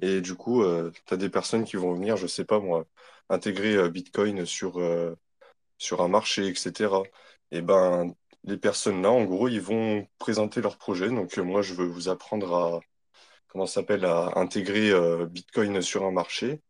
Et 0.00 0.20
du 0.20 0.34
coup, 0.34 0.62
tu 1.06 1.14
as 1.14 1.16
des 1.16 1.30
personnes 1.30 1.64
qui 1.64 1.76
vont 1.76 1.94
venir, 1.94 2.16
je 2.18 2.26
sais 2.26 2.44
pas 2.44 2.60
moi, 2.60 2.86
intégrer 3.30 3.88
Bitcoin 3.90 4.44
sur, 4.46 4.78
sur 5.78 6.02
un 6.02 6.08
marché, 6.08 6.46
etc. 6.48 7.02
Et 7.50 7.62
ben, 7.62 8.14
les 8.44 8.56
personnes 8.56 9.02
là, 9.02 9.10
en 9.10 9.24
gros, 9.24 9.48
ils 9.48 9.60
vont 9.60 10.06
présenter 10.18 10.60
leur 10.60 10.78
projet. 10.78 11.08
Donc, 11.08 11.36
moi, 11.38 11.62
je 11.62 11.74
veux 11.74 11.86
vous 11.86 12.08
apprendre 12.08 12.54
à, 12.54 12.80
comment 13.52 13.66
ça 13.66 13.74
s'appelle, 13.82 14.04
à 14.06 14.32
intégrer 14.38 14.90
euh, 14.90 15.26
Bitcoin 15.26 15.82
sur 15.82 16.04
un 16.04 16.12
marché. 16.12 16.62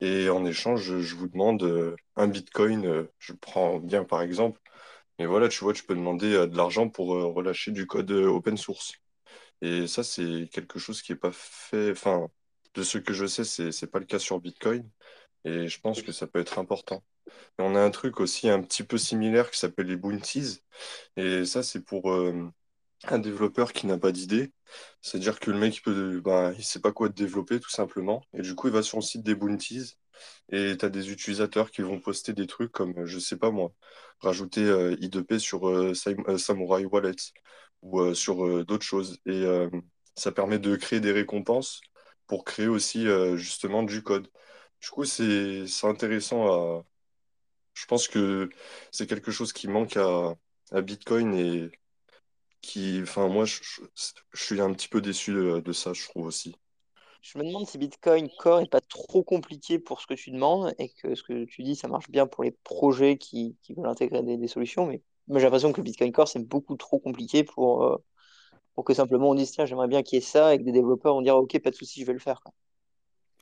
Et 0.00 0.28
en 0.30 0.44
échange, 0.46 1.00
je, 1.00 1.16
vous 1.16 1.28
demande 1.28 1.62
euh, 1.64 1.96
un 2.16 2.28
Bitcoin. 2.28 2.86
euh, 2.86 3.12
je 3.18 3.32
prends 3.34 3.80
bien 3.80 4.04
par 4.04 4.22
exemple. 4.22 4.60
Et 5.18 5.26
voilà, 5.26 5.48
tu 5.48 5.64
vois, 5.64 5.72
tu 5.74 5.84
peux 5.84 5.94
demander 5.94 6.30
de 6.48 6.56
l'argent 6.56 6.88
pour 6.90 7.08
relâcher 7.08 7.72
du 7.72 7.86
code 7.86 8.10
open 8.12 8.56
source. 8.58 8.94
Et 9.62 9.86
ça, 9.88 10.04
c'est 10.04 10.48
quelque 10.52 10.78
chose 10.78 11.02
qui 11.02 11.12
est 11.12 11.16
pas 11.16 11.32
fait. 11.32 11.92
Enfin, 11.92 12.28
de 12.74 12.82
ce 12.82 12.98
que 12.98 13.14
je 13.14 13.26
sais, 13.26 13.44
c'est 13.44 13.72
c'est 13.72 13.88
pas 13.88 14.00
le 14.00 14.06
cas 14.06 14.18
sur 14.18 14.40
Bitcoin. 14.40 14.88
Et 15.44 15.68
je 15.68 15.80
pense 15.80 16.02
que 16.02 16.12
ça 16.12 16.26
peut 16.26 16.40
être 16.40 16.58
important. 16.58 17.04
Et 17.58 17.62
on 17.62 17.76
a 17.76 17.80
un 17.82 17.90
truc 17.90 18.20
aussi 18.20 18.48
un 18.50 18.62
petit 18.62 18.84
peu 18.84 18.98
similaire 18.98 19.50
qui 19.50 19.58
s'appelle 19.60 19.86
les 19.88 19.96
bounties. 19.96 20.60
Et 21.16 21.46
ça, 21.46 21.62
c'est 21.62 21.84
pour 21.84 22.12
un 23.04 23.18
développeur 23.18 23.72
qui 23.72 23.86
n'a 23.86 23.98
pas 23.98 24.12
d'idée. 24.12 24.52
C'est-à-dire 25.02 25.38
que 25.40 25.50
le 25.50 25.58
mec, 25.58 25.76
il 25.78 25.82
peut, 25.82 26.22
il 26.58 26.64
sait 26.64 26.80
pas 26.80 26.92
quoi 26.92 27.08
développer, 27.08 27.60
tout 27.60 27.70
simplement. 27.70 28.22
Et 28.34 28.42
du 28.42 28.54
coup, 28.54 28.68
il 28.68 28.72
va 28.74 28.82
sur 28.82 28.98
le 28.98 29.02
site 29.02 29.22
des 29.22 29.34
bounties. 29.34 29.96
Et 30.50 30.76
tu 30.78 30.84
as 30.84 30.90
des 30.90 31.10
utilisateurs 31.12 31.70
qui 31.70 31.82
vont 31.82 32.00
poster 32.00 32.32
des 32.34 32.46
trucs 32.46 32.72
comme, 32.72 33.06
je 33.06 33.18
sais 33.18 33.36
pas 33.38 33.50
moi, 33.50 33.72
rajouter 34.20 34.62
euh, 34.64 34.96
I2P 35.00 35.38
sur 35.38 35.68
euh, 35.68 35.94
Sam- 35.94 36.24
euh, 36.28 36.38
Samurai 36.38 36.84
Wallet 36.86 37.14
ou 37.82 38.00
euh, 38.00 38.14
sur 38.14 38.44
euh, 38.46 38.64
d'autres 38.64 38.84
choses. 38.86 39.18
Et 39.26 39.32
euh, 39.44 39.68
ça 40.16 40.32
permet 40.32 40.58
de 40.58 40.76
créer 40.76 41.00
des 41.00 41.12
récompenses 41.12 41.80
pour 42.26 42.44
créer 42.44 42.68
aussi 42.68 43.06
euh, 43.08 43.36
justement 43.36 43.82
du 43.82 44.02
code. 44.02 44.28
Du 44.80 44.88
coup, 44.90 45.04
c'est 45.04 45.66
c'est 45.66 45.86
intéressant 45.86 46.78
à... 46.80 46.84
Je 47.74 47.86
pense 47.86 48.08
que 48.08 48.48
c'est 48.90 49.06
quelque 49.06 49.30
chose 49.30 49.52
qui 49.52 49.68
manque 49.68 49.96
à, 49.96 50.34
à 50.72 50.80
Bitcoin 50.82 51.34
et 51.34 51.70
qui, 52.60 53.00
enfin, 53.02 53.28
moi, 53.28 53.44
je, 53.44 53.58
je- 53.62 53.82
je 54.32 54.42
suis 54.42 54.60
un 54.60 54.72
petit 54.72 54.88
peu 54.88 55.00
déçu 55.00 55.32
de, 55.32 55.60
de 55.60 55.72
ça, 55.72 55.92
je 55.92 56.04
trouve 56.08 56.26
aussi. 56.26 56.56
Je 57.22 57.38
me 57.38 57.44
demande 57.44 57.66
si 57.66 57.76
Bitcoin 57.78 58.28
Core 58.38 58.60
est 58.60 58.70
pas 58.70 58.80
trop 58.80 59.22
compliqué 59.22 59.78
pour 59.78 60.00
ce 60.00 60.06
que 60.06 60.14
tu 60.14 60.30
demandes 60.30 60.74
et 60.78 60.88
que 60.90 61.14
ce 61.14 61.22
que 61.22 61.44
tu 61.44 61.62
dis, 61.62 61.74
ça 61.76 61.88
marche 61.88 62.08
bien 62.10 62.26
pour 62.26 62.44
les 62.44 62.52
projets 62.52 63.18
qui, 63.18 63.56
qui 63.62 63.74
veulent 63.74 63.86
intégrer 63.86 64.22
des, 64.22 64.36
des 64.36 64.48
solutions. 64.48 64.86
Mais 64.86 65.02
j'ai 65.28 65.40
l'impression 65.40 65.72
que 65.72 65.80
Bitcoin 65.80 66.12
Core, 66.12 66.28
c'est 66.28 66.38
beaucoup 66.46 66.76
trop 66.76 66.98
compliqué 67.00 67.42
pour, 67.44 67.84
euh, 67.84 67.96
pour 68.74 68.84
que 68.84 68.94
simplement 68.94 69.30
on 69.30 69.34
dise, 69.36 69.52
tiens, 69.52 69.66
j'aimerais 69.66 69.88
bien 69.88 70.02
qu'il 70.02 70.16
y 70.16 70.20
ait 70.20 70.22
ça 70.26 70.54
et 70.54 70.58
que 70.58 70.64
des 70.64 70.72
développeurs 70.72 71.14
vont 71.14 71.22
dire, 71.22 71.36
OK, 71.36 71.58
pas 71.62 71.70
de 71.70 71.76
souci, 71.76 72.00
je 72.02 72.06
vais 72.06 72.14
le 72.14 72.18
faire. 72.20 72.40
quoi. 72.42 72.52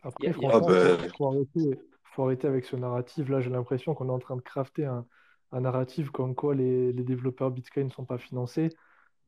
Après, 0.02 0.24
Il 0.26 0.34
Ah 0.50 0.60
ben, 0.60 0.98
faut, 0.98 1.08
faut 1.16 1.26
arrêter, 1.28 1.78
faut 2.04 2.24
arrêter 2.24 2.46
avec 2.46 2.64
ce 2.64 2.76
narratif. 2.76 3.28
Là, 3.28 3.40
j'ai 3.40 3.50
l'impression 3.50 3.94
qu'on 3.94 4.08
est 4.08 4.12
en 4.12 4.18
train 4.18 4.36
de 4.36 4.40
crafter 4.42 4.84
un, 4.84 5.06
un 5.52 5.60
narratif 5.60 6.10
comme 6.10 6.34
quoi 6.34 6.54
les, 6.54 6.92
les 6.92 7.04
développeurs 7.04 7.50
Bitcoin 7.50 7.86
ne 7.86 7.92
sont 7.92 8.04
pas 8.04 8.18
financés. 8.18 8.70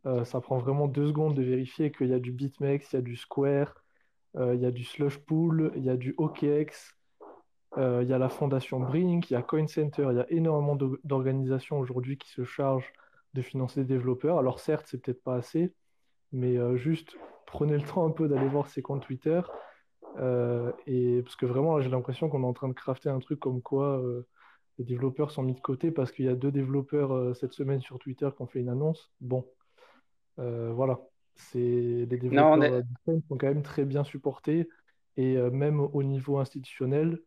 Euh, 0.07 0.25
ça 0.25 0.41
prend 0.41 0.59
vraiment 0.59 0.87
deux 0.87 1.09
secondes 1.09 1.35
de 1.35 1.43
vérifier 1.43 1.91
qu'il 1.91 2.09
y 2.09 2.15
a 2.15 2.21
du 2.21 2.33
BitMEX, 2.33 2.93
il 2.93 2.97
y 2.97 2.99
a 2.99 3.03
du 3.03 3.17
Square, 3.17 3.75
euh, 4.37 4.55
il 4.55 4.61
y 4.61 4.67
a 4.67 4.71
du 4.71 4.85
Slush 4.85 5.19
Pool, 5.19 5.73
il 5.77 5.85
y 5.85 5.91
a 5.91 5.97
du 5.97 6.15
OKX, 6.17 6.95
euh, 7.77 8.01
il 8.03 8.09
y 8.09 8.13
a 8.13 8.19
la 8.19 8.29
fondation 8.29 8.79
Brink, 8.79 9.31
il 9.31 9.35
y 9.35 9.37
a 9.37 9.43
Coin 9.43 9.67
Center, 9.67 10.09
il 10.13 10.17
y 10.17 10.21
a 10.21 10.31
énormément 10.31 10.77
d'o- 10.77 10.99
d'organisations 11.03 11.79
aujourd'hui 11.79 12.19
qui 12.19 12.31
se 12.31 12.45
chargent 12.45 12.93
de 13.35 13.43
financer 13.43 13.81
des 13.81 13.95
développeurs. 13.95 14.39
Alors 14.39 14.61
certes, 14.61 14.87
c'est 14.89 15.03
peut-être 15.03 15.23
pas 15.23 15.35
assez, 15.35 15.75
mais 16.33 16.57
euh, 16.57 16.77
juste 16.77 17.17
prenez 17.47 17.77
le 17.77 17.83
temps 17.83 18.07
un 18.07 18.11
peu 18.11 18.29
d'aller 18.29 18.49
voir 18.49 18.69
ces 18.69 18.83
comptes 18.83 19.03
Twitter. 19.03 19.41
et 20.87 21.23
parce 21.23 21.37
que 21.37 21.47
vraiment, 21.47 21.81
j'ai 21.81 21.91
l'impression 21.91 22.29
qu'on 22.29 22.43
est 22.43 22.47
en 22.47 22.53
train 22.53 22.69
de 22.69 22.75
crafter 22.75 23.09
un 23.09 23.19
truc 23.19 23.41
comme 23.41 23.61
quoi 23.61 24.03
les 24.79 24.85
développeurs 24.85 25.31
sont 25.31 25.43
mis 25.43 25.55
de 25.55 25.61
côté 25.61 25.91
parce 25.91 26.13
qu'il 26.13 26.25
y 26.25 26.29
a 26.29 26.35
deux 26.35 26.53
développeurs 26.53 27.37
cette 27.37 27.53
semaine 27.53 27.81
sur 27.81 27.99
Twitter 27.99 28.29
qui 28.35 28.43
ont 28.43 28.47
fait 28.47 28.61
une 28.61 28.69
annonce. 28.69 29.11
Bon, 29.21 29.45
euh, 30.39 30.73
voilà. 30.73 31.01
C'est, 31.37 31.59
les 31.61 32.07
Non, 32.31 32.63
développeurs 32.67 32.73
euh, 32.73 32.81
est... 32.81 32.83
Bitcoin 32.83 33.23
sont 33.29 33.37
quand 33.39 33.47
même 33.49 33.63
très 33.63 33.85
bien 33.85 34.05
supportés 34.05 34.69
et 35.17 35.37
euh, 35.37 35.51
même 35.51 35.81
au 35.81 36.03
niveau 36.03 36.39
institutionnel, 36.39 37.21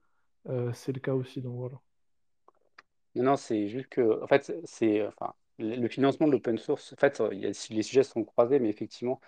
euh, 0.49 0.73
c'est 0.73 0.91
le 0.93 0.99
cas 0.99 1.13
aussi. 1.15 1.41
Donc 1.41 1.57
voilà. 1.57 1.79
Non, 3.15 3.23
non, 3.23 3.35
c'est 3.37 3.67
juste 3.69 3.89
que, 3.89 4.21
en 4.23 4.27
fait, 4.27 4.53
c'est, 4.65 5.05
enfin, 5.07 5.33
le 5.57 5.87
financement 5.87 6.27
de 6.27 6.31
l'open 6.33 6.57
source, 6.57 6.93
en 6.93 6.95
fait, 6.97 7.21
il 7.31 7.39
y 7.39 7.45
a- 7.45 7.49
les 7.71 7.83
sujets 7.83 8.03
sont 8.03 8.23
croisés, 8.23 8.59
mais 8.59 8.69
effectivement, 8.69 9.19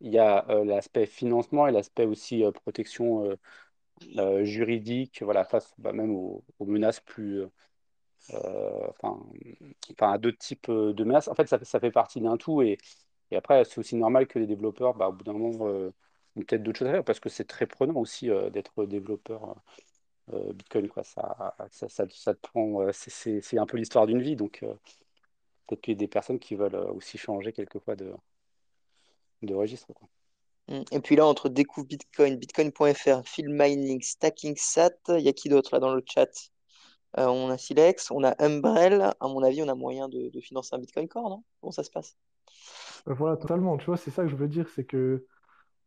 il 0.00 0.12
y 0.12 0.18
a 0.18 0.48
euh, 0.50 0.64
l'aspect 0.64 1.06
financement 1.06 1.66
et 1.68 1.72
l'aspect 1.72 2.06
aussi 2.06 2.44
euh, 2.44 2.52
protection 2.52 3.24
euh, 3.26 3.36
euh, 4.18 4.44
juridique, 4.44 5.22
voilà, 5.22 5.44
face 5.44 5.74
bah, 5.78 5.92
même 5.92 6.12
aux, 6.14 6.44
aux 6.60 6.66
menaces 6.66 7.00
plus, 7.00 7.42
euh, 8.34 8.88
enfin, 8.90 9.20
enfin, 9.92 10.12
à 10.12 10.18
d'autres 10.18 10.38
types 10.38 10.68
euh, 10.68 10.92
de 10.94 11.04
menaces. 11.04 11.28
En 11.28 11.34
fait, 11.34 11.46
ça, 11.48 11.58
fait- 11.58 11.64
ça 11.64 11.80
fait 11.80 11.90
partie 11.92 12.20
d'un 12.20 12.36
tout 12.36 12.62
et, 12.62 12.78
et 13.32 13.36
après, 13.36 13.64
c'est 13.64 13.78
aussi 13.78 13.96
normal 13.96 14.26
que 14.26 14.38
les 14.38 14.46
développeurs, 14.46 14.94
bah, 14.94 15.08
au 15.08 15.12
bout 15.12 15.24
d'un 15.24 15.32
moment, 15.32 15.66
euh, 15.66 15.90
ont 16.36 16.42
peut-être 16.42 16.62
d'autres 16.62 16.80
choses 16.80 16.88
à 16.88 16.92
faire 16.92 17.04
parce 17.04 17.18
que 17.18 17.30
c'est 17.30 17.46
très 17.46 17.66
prenant 17.66 17.96
aussi 17.96 18.28
euh, 18.30 18.50
d'être 18.50 18.84
développeur 18.84 19.56
euh, 20.34 20.52
Bitcoin. 20.52 20.90
Ça, 21.02 21.56
ça, 21.70 21.88
ça, 21.88 22.04
c'est 22.92 23.58
un 23.58 23.66
peu 23.66 23.76
l'histoire 23.78 24.06
d'une 24.06 24.20
vie, 24.20 24.36
donc 24.36 24.60
peut-être 25.66 25.80
qu'il 25.80 25.94
y 25.94 25.96
a 25.96 25.98
des 25.98 26.08
personnes 26.08 26.38
qui 26.38 26.56
veulent 26.56 26.76
aussi 26.76 27.16
changer 27.16 27.52
quelquefois 27.52 27.96
de, 27.96 28.12
registre. 29.54 29.88
Mm. 30.68 30.82
Et 30.92 31.00
puis 31.00 31.16
là, 31.16 31.26
entre 31.26 31.48
Découvre 31.48 31.86
Bitcoin, 31.86 32.36
Bitcoin.fr, 32.36 33.22
Field 33.24 33.50
Mining, 33.50 34.02
Stacking 34.02 34.56
Sat, 34.56 34.90
il 35.08 35.20
y 35.20 35.28
a 35.28 35.32
qui 35.32 35.48
d'autre 35.48 35.74
là 35.74 35.80
dans 35.80 35.94
le 35.94 36.02
chat? 36.06 36.28
On 37.16 37.48
a 37.50 37.56
Silex, 37.58 38.10
on 38.10 38.24
a 38.24 38.34
Umbrel. 38.38 39.14
À 39.20 39.28
mon 39.28 39.42
avis, 39.42 39.62
on 39.62 39.68
a 39.68 39.74
moyen 39.74 40.08
de, 40.08 40.28
de 40.28 40.40
financer 40.40 40.74
un 40.74 40.78
Bitcoin 40.78 41.08
Core, 41.08 41.30
non? 41.30 41.44
Comment 41.60 41.72
ça 41.72 41.82
se 41.82 41.90
passe? 41.90 42.16
Voilà, 43.06 43.36
totalement. 43.36 43.76
Tu 43.78 43.86
vois, 43.86 43.96
c'est 43.96 44.10
ça 44.10 44.22
que 44.22 44.28
je 44.28 44.36
veux 44.36 44.48
dire, 44.48 44.68
c'est 44.68 44.84
que 44.84 45.26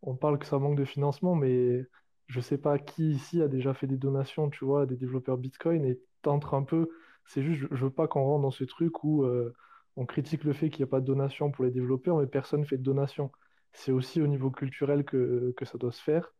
on 0.03 0.15
parle 0.15 0.39
que 0.39 0.45
ça 0.47 0.59
manque 0.59 0.77
de 0.77 0.85
financement, 0.85 1.35
mais 1.35 1.85
je 2.27 2.41
sais 2.41 2.57
pas 2.59 2.79
qui 2.79 3.11
ici 3.11 3.41
a 3.41 3.47
déjà 3.49 3.73
fait 3.73 3.87
des 3.87 3.97
donations, 3.97 4.49
tu 4.49 4.65
vois, 4.65 4.83
à 4.83 4.87
des 4.87 4.97
développeurs 4.97 5.37
Bitcoin 5.37 5.85
et 5.85 5.99
t'entres 6.23 6.53
un 6.55 6.63
peu. 6.63 6.89
C'est 7.25 7.43
juste, 7.43 7.67
je, 7.71 7.85
veux 7.85 7.91
pas 7.91 8.07
qu'on 8.07 8.23
rentre 8.23 8.43
dans 8.43 8.51
ce 8.51 8.63
truc 8.65 9.03
où 9.03 9.23
euh, 9.25 9.53
on 9.97 10.05
critique 10.05 10.43
le 10.45 10.53
fait 10.53 10.69
qu'il 10.69 10.79
n'y 10.85 10.89
a 10.89 10.91
pas 10.91 11.01
de 11.01 11.05
donation 11.07 11.51
pour 11.51 11.65
les 11.65 11.71
développeurs, 11.71 12.17
mais 12.19 12.27
personne 12.27 12.65
fait 12.65 12.77
de 12.77 12.83
donation. 12.83 13.31
C'est 13.73 13.91
aussi 13.93 14.21
au 14.21 14.27
niveau 14.27 14.51
culturel 14.51 15.05
que, 15.05 15.53
ça 15.65 15.77
doit 15.79 15.91
se 15.93 16.01
faire. 16.03 16.33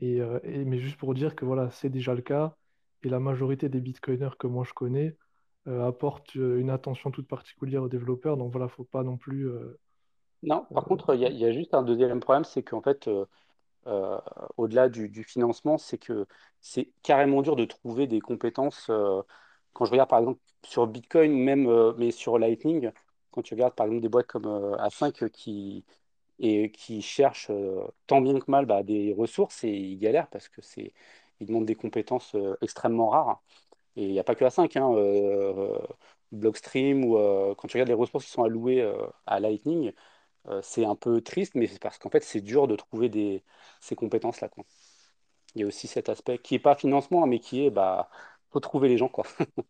Et, 0.00 0.20
euh, 0.20 0.38
et- 0.44 0.64
mais 0.64 0.78
juste 0.80 0.98
pour 0.98 1.14
dire 1.14 1.36
que 1.36 1.44
voilà, 1.44 1.70
c'est 1.70 1.90
déjà 1.90 2.14
le 2.14 2.22
cas. 2.22 2.56
Et 3.02 3.08
la 3.08 3.20
majorité 3.20 3.68
des 3.68 3.80
Bitcoiners 3.80 4.30
que 4.38 4.46
moi 4.46 4.64
je 4.64 4.72
connais 4.74 5.16
euh, 5.68 5.86
apportent 5.86 6.34
une 6.36 6.70
attention 6.70 7.10
toute 7.10 7.28
particulière 7.28 7.82
aux 7.84 7.88
développeurs. 7.88 8.36
Donc 8.36 8.52
voilà, 8.52 8.68
faut 8.68 8.84
pas 8.84 9.02
non 9.04 9.16
plus. 9.18 9.48
Non, 10.44 10.66
par 10.74 10.84
euh, 10.84 10.86
contre, 10.86 11.14
il 11.14 11.20
y 11.20 11.26
a, 11.26 11.30
il 11.30 11.38
y 11.38 11.44
a 11.46 11.52
juste 11.52 11.74
un 11.74 11.82
deuxième 11.82 12.20
problème, 12.20 12.44
c'est 12.44 12.62
qu'en 12.62 12.82
fait, 12.82 13.08
euh, 13.08 13.24
euh, 13.88 14.20
au-delà 14.58 14.88
du, 14.88 15.08
du 15.10 15.24
financement, 15.24 15.78
c'est 15.78 15.98
que 15.98 16.26
c'est 16.60 16.92
carrément 17.02 17.42
dur 17.42 17.56
de 17.56 17.64
trouver 17.66 18.06
des 18.08 18.20
compétences. 18.20 18.88
euh, 18.90 19.22
quand 19.74 19.84
je 19.86 19.92
regarde 19.92 20.10
par 20.10 20.20
exemple 20.20 20.40
sur 20.66 20.86
Bitcoin, 20.88 21.32
même, 21.34 21.68
euh, 21.68 21.94
mais 21.98 22.10
sur 22.12 22.38
Lightning, 22.38 22.92
quand 23.32 23.42
tu 23.42 23.54
regardes 23.54 23.74
par 23.74 23.86
exemple 23.86 24.02
des 24.02 24.08
boîtes 24.10 24.26
comme 24.28 24.46
euh, 24.46 24.76
A5 24.78 25.30
qui, 25.30 25.84
et 26.40 26.70
qui 26.72 27.02
cherchent 27.02 27.50
euh, 27.50 27.82
tant 28.06 28.20
bien 28.22 28.38
que 28.40 28.50
mal 28.50 28.66
bah, 28.66 28.82
des 28.84 29.14
ressources 29.14 29.64
et 29.64 29.70
ils 29.70 29.98
galèrent 29.98 30.28
parce 30.30 30.48
que 30.48 30.62
c'est, 30.62 30.92
ils 31.40 31.46
demandent 31.48 31.66
des 31.66 31.76
compétences 31.76 32.34
euh, 32.36 32.56
extrêmement 32.62 33.10
rares. 33.10 33.42
Et 33.96 34.06
il 34.06 34.12
n'y 34.12 34.18
a 34.20 34.24
pas 34.24 34.34
que 34.34 34.44
A5, 34.44 34.76
hein, 34.76 34.92
euh, 34.94 35.78
Blockstream 36.32 37.04
ou 37.04 37.16
euh, 37.18 37.54
quand 37.56 37.68
tu 37.68 37.76
regardes 37.76 37.88
les 37.88 37.94
ressources 37.94 38.24
qui 38.26 38.30
sont 38.32 38.44
allouées 38.44 38.82
euh, 38.82 38.94
à 39.26 39.40
Lightning, 39.40 39.92
euh, 40.48 40.60
c'est 40.62 40.84
un 40.84 40.96
peu 40.96 41.20
triste, 41.20 41.54
mais 41.54 41.66
c'est 41.66 41.80
parce 41.80 41.98
qu'en 41.98 42.10
fait, 42.10 42.22
c'est 42.22 42.40
dur 42.40 42.68
de 42.68 42.76
trouver 42.76 43.44
ces 43.80 43.94
compétences-là. 43.96 44.50
Il 45.54 45.62
y 45.62 45.64
a 45.64 45.66
aussi 45.66 45.86
cet 45.88 46.08
aspect 46.08 46.38
qui 46.38 46.54
n'est 46.54 46.60
pas 46.60 46.74
financement, 46.76 47.26
mais 47.26 47.40
qui 47.40 47.64
est, 47.66 47.70
bah, 47.70 48.10
faut 48.52 48.60
trouver 48.60 48.88
les 48.88 48.98
gens, 48.98 49.08
quoi. 49.08 49.24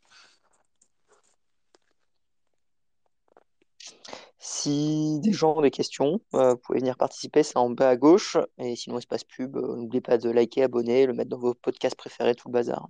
Si 4.39 5.19
des 5.21 5.33
gens 5.33 5.57
ont 5.57 5.63
des 5.63 5.71
questions, 5.71 6.21
euh, 6.35 6.53
vous 6.53 6.59
pouvez 6.59 6.79
venir 6.81 6.97
participer, 6.97 7.43
c'est 7.43 7.57
en 7.57 7.71
bas 7.71 7.89
à 7.91 7.97
gauche. 7.97 8.37
Et 8.59 8.77
sinon, 8.77 8.99
espace 8.99 9.25
pub, 9.25 9.57
euh, 9.57 9.77
n'oubliez 9.77 10.01
pas 10.03 10.19
de 10.19 10.31
liker, 10.31 10.63
abonner, 10.63 11.07
le 11.07 11.15
mettre 11.15 11.31
dans 11.31 11.39
vos 11.39 11.55
podcasts 11.55 11.97
préférés, 11.97 12.35
tout 12.35 12.49
le 12.49 12.53
bazar. 12.53 12.89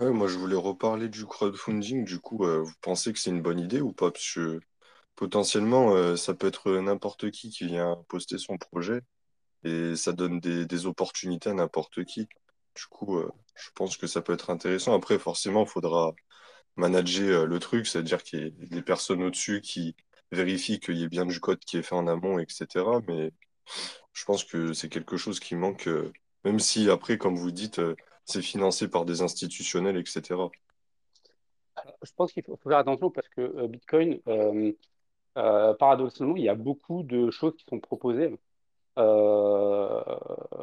Moi, 0.00 0.28
je 0.28 0.38
voulais 0.38 0.56
reparler 0.56 1.08
du 1.10 1.26
crowdfunding. 1.26 2.04
Du 2.06 2.18
coup, 2.20 2.44
euh, 2.46 2.62
vous 2.62 2.72
pensez 2.80 3.12
que 3.12 3.18
c'est 3.18 3.30
une 3.30 3.42
bonne 3.42 3.60
idée 3.60 3.82
ou 3.82 3.92
pas? 3.92 4.10
Parce 4.10 4.32
que 4.34 4.58
potentiellement, 5.16 5.94
euh, 5.94 6.16
ça 6.16 6.34
peut 6.34 6.46
être 6.48 6.72
n'importe 6.78 7.30
qui 7.30 7.50
qui 7.50 7.66
vient 7.66 8.02
poster 8.08 8.38
son 8.38 8.56
projet 8.58 9.02
et 9.64 9.96
ça 9.96 10.12
donne 10.12 10.40
des, 10.40 10.86
opportunités 10.86 11.50
à 11.50 11.54
n'importe 11.54 12.04
qui. 12.04 12.28
Du 12.76 12.86
coup, 12.90 13.18
euh, 13.18 13.30
je 13.56 13.70
pense 13.74 13.96
que 13.98 14.06
ça 14.06 14.22
peut 14.22 14.32
être 14.34 14.50
intéressant. 14.50 14.94
Après, 14.94 15.18
forcément, 15.18 15.64
il 15.64 15.68
faudra 15.68 16.14
manager 16.76 17.46
le 17.46 17.58
truc, 17.60 17.86
c'est-à-dire 17.86 18.22
qu'il 18.22 18.40
y 18.40 18.46
ait 18.46 18.50
des 18.68 18.82
personnes 18.82 19.22
au-dessus 19.22 19.60
qui 19.62 19.96
vérifient 20.32 20.80
qu'il 20.80 20.96
y 20.98 21.04
ait 21.04 21.08
bien 21.08 21.26
du 21.26 21.40
code 21.40 21.60
qui 21.60 21.78
est 21.78 21.82
fait 21.82 21.96
en 21.96 22.06
amont, 22.08 22.38
etc. 22.38 22.66
Mais 23.08 23.32
je 24.14 24.24
pense 24.24 24.44
que 24.44 24.72
c'est 24.74 24.88
quelque 24.90 25.16
chose 25.18 25.40
qui 25.40 25.56
manque, 25.56 25.88
même 26.44 26.60
si 26.60 26.90
après, 26.90 27.18
comme 27.18 27.36
vous 27.36 27.52
dites, 27.52 27.80
c'est 28.30 28.42
financé 28.42 28.88
par 28.88 29.04
des 29.04 29.22
institutionnels, 29.22 29.96
etc. 29.96 30.50
Je 32.02 32.12
pense 32.16 32.32
qu'il 32.32 32.42
faut 32.44 32.56
faire 32.56 32.78
attention 32.78 33.10
parce 33.10 33.28
que 33.28 33.40
euh, 33.40 33.68
Bitcoin, 33.68 34.20
euh, 34.28 34.72
euh, 35.38 35.74
paradoxalement, 35.74 36.36
il 36.36 36.44
y 36.44 36.48
a 36.48 36.54
beaucoup 36.54 37.02
de 37.02 37.30
choses 37.30 37.56
qui 37.56 37.64
sont 37.68 37.80
proposées. 37.80 38.36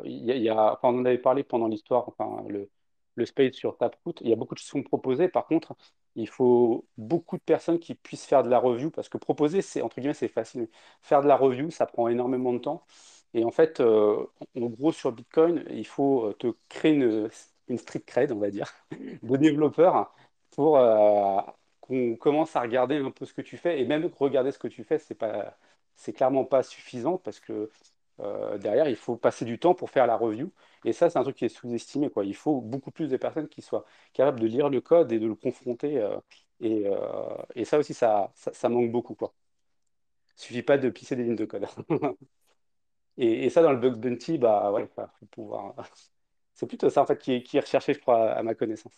Il 0.05 0.24
y 0.26 0.49
a, 0.49 0.74
enfin, 0.74 0.89
on 0.89 0.99
en 0.99 1.05
avait 1.05 1.18
parlé 1.18 1.43
pendant 1.43 1.68
l'histoire, 1.68 2.07
enfin, 2.09 2.43
le, 2.49 2.70
le 3.15 3.26
space 3.26 3.53
sur 3.55 3.78
Taproot. 3.78 4.15
Il 4.22 4.30
y 4.30 4.34
a 4.34 4.36
beaucoup 4.36 4.53
de 4.55 4.59
choses 4.59 4.68
qui 4.68 4.72
sont 4.72 4.84
proposées. 4.84 5.28
Par 5.30 5.45
contre, 5.47 5.76
il 6.15 6.28
faut 6.30 6.88
beaucoup 6.97 7.38
de 7.38 7.43
personnes 7.43 7.80
qui 7.80 7.95
puissent 7.95 8.26
faire 8.26 8.43
de 8.43 8.49
la 8.49 8.59
review 8.59 8.91
parce 8.91 9.09
que 9.09 9.18
proposer, 9.18 9.61
c'est 9.61 9.82
entre 9.82 9.97
guillemets, 9.99 10.13
c'est 10.13 10.28
facile. 10.28 10.70
Faire 11.01 11.22
de 11.22 11.28
la 11.28 11.36
review, 11.38 11.72
ça 11.72 11.86
prend 11.86 12.07
énormément 12.07 12.53
de 12.53 12.59
temps. 12.59 12.86
Et 13.34 13.43
en 13.45 13.51
fait, 13.51 13.82
en 13.82 14.28
gros, 14.55 14.91
sur 14.91 15.11
Bitcoin, 15.11 15.65
il 15.70 15.86
faut 15.88 16.34
te 16.39 16.47
créer 16.70 16.93
une, 16.93 17.30
une 17.70 17.78
street 17.78 18.01
cred, 18.05 18.32
on 18.32 18.38
va 18.39 18.49
dire, 18.49 18.72
de 19.24 19.38
développeur 19.38 20.13
pour 20.51 20.78
euh, 20.78 21.41
qu'on 21.82 22.15
commence 22.15 22.55
à 22.55 22.61
regarder 22.61 22.97
un 22.97 23.11
peu 23.11 23.26
ce 23.26 23.34
que 23.34 23.41
tu 23.41 23.57
fais. 23.57 23.80
Et 23.82 23.86
même 23.86 24.09
regarder 24.18 24.51
ce 24.51 24.59
que 24.59 24.68
tu 24.68 24.84
fais, 24.84 24.99
c'est 24.99 25.15
pas, 25.15 25.57
c'est 25.95 26.13
clairement 26.13 26.45
pas 26.45 26.63
suffisant 26.63 27.18
parce 27.18 27.39
que 27.39 27.70
euh, 28.20 28.57
derrière, 28.57 28.88
il 28.89 28.95
faut 28.95 29.15
passer 29.18 29.45
du 29.45 29.59
temps 29.59 29.76
pour 29.76 29.89
faire 29.91 30.07
la 30.07 30.15
review. 30.18 30.51
Et 30.86 30.93
ça, 30.93 31.09
c'est 31.09 31.20
un 31.20 31.24
truc 31.24 31.36
qui 31.38 31.45
est 31.45 31.49
sous-estimé, 31.49 32.09
quoi. 32.09 32.26
Il 32.26 32.36
faut 32.36 32.61
beaucoup 32.61 32.91
plus 32.91 33.09
de 33.09 33.18
personnes 33.18 33.47
qui 33.49 33.61
soient 33.61 33.86
capables 34.13 34.39
de 34.39 34.47
lire 34.47 34.70
le 34.70 34.82
code 34.82 35.11
et 35.11 35.20
de 35.20 35.28
le 35.28 35.36
confronter. 35.36 35.97
euh, 35.99 36.18
et, 36.59 36.86
et 37.55 37.65
ça 37.65 37.78
aussi, 37.78 37.93
ça, 37.93 38.32
ça, 38.36 38.70
manque 38.70 38.91
beaucoup, 38.91 39.13
quoi. 39.15 39.34
Il 40.38 40.41
suffit 40.41 40.63
pas 40.63 40.78
de 40.78 40.89
pisser 40.89 41.15
des 41.18 41.24
lignes 41.24 41.36
de 41.36 41.45
code. 41.45 41.65
Et, 43.18 43.45
et 43.45 43.49
ça, 43.49 43.61
dans 43.63 43.72
le 43.72 43.80
bug 43.80 43.95
bounty, 43.95 44.38
bah 44.38 44.72
ouais, 44.72 44.88
faut 44.95 45.01
faut 45.20 45.26
pouvoir. 45.28 45.76
C'est 46.57 46.65
plutôt 46.67 46.89
ça, 46.89 47.03
en 47.03 47.05
fait, 47.05 47.19
qui 47.19 47.33
est, 47.33 47.43
qui 47.43 47.57
est 47.57 47.59
recherché, 47.61 47.93
je 47.93 47.99
crois, 47.99 48.31
à 48.31 48.41
ma 48.43 48.55
connaissance. 48.55 48.93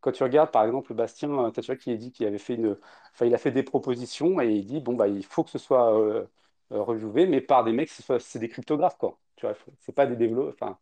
Quand 0.00 0.10
tu 0.12 0.22
regardes, 0.22 0.50
par 0.50 0.64
exemple, 0.64 0.94
Bastien, 0.94 1.30
euh, 1.30 1.50
vois, 1.66 1.76
qui 1.76 1.90
a 1.92 1.96
dit 1.96 2.10
qu'il 2.12 2.26
avait 2.26 2.38
fait 2.38 2.54
une, 2.54 2.78
enfin, 3.12 3.26
il 3.26 3.34
a 3.34 3.38
fait 3.38 3.52
des 3.52 3.62
propositions 3.62 4.40
et 4.40 4.48
il 4.52 4.64
dit, 4.64 4.80
bon, 4.80 4.94
bah, 4.94 5.06
il 5.06 5.24
faut 5.24 5.44
que 5.44 5.50
ce 5.50 5.58
soit 5.58 5.96
euh, 6.00 6.26
euh, 6.72 6.82
reviewé, 6.82 7.26
mais 7.26 7.42
par 7.42 7.62
des 7.62 7.72
mecs, 7.72 7.90
c'est 7.90 8.38
des 8.38 8.48
cryptographes, 8.48 8.96
quoi. 8.98 9.18
Tu 9.36 9.46
vois, 9.46 9.54
c'est 9.80 9.92
pas 9.94 10.06
des 10.06 10.16
développeurs, 10.16 10.54
enfin, 10.54 10.78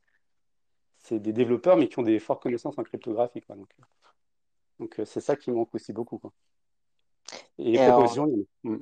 c'est 0.99 1.19
des 1.19 1.33
développeurs, 1.33 1.77
mais 1.77 1.89
qui 1.89 1.99
ont 1.99 2.03
des 2.03 2.21
fortes 2.21 2.43
connaissances 2.43 2.79
en 2.79 2.85
cryptographie, 2.85 3.41
quoi. 3.43 3.57
Donc, 3.57 3.69
euh, 3.81 3.85
donc 4.79 5.01
c'est 5.05 5.21
ça 5.21 5.37
qui 5.37 5.51
manque 5.51 5.75
aussi 5.75 5.93
beaucoup, 5.93 6.19
quoi. 6.19 6.33
Et 7.59 7.73
les 7.73 7.75
Et 7.75 7.81
alors, 7.81 8.01
propositions, 8.01 8.27
il 8.29 8.47
y 8.65 8.73
en 8.73 8.75
a. 8.75 8.79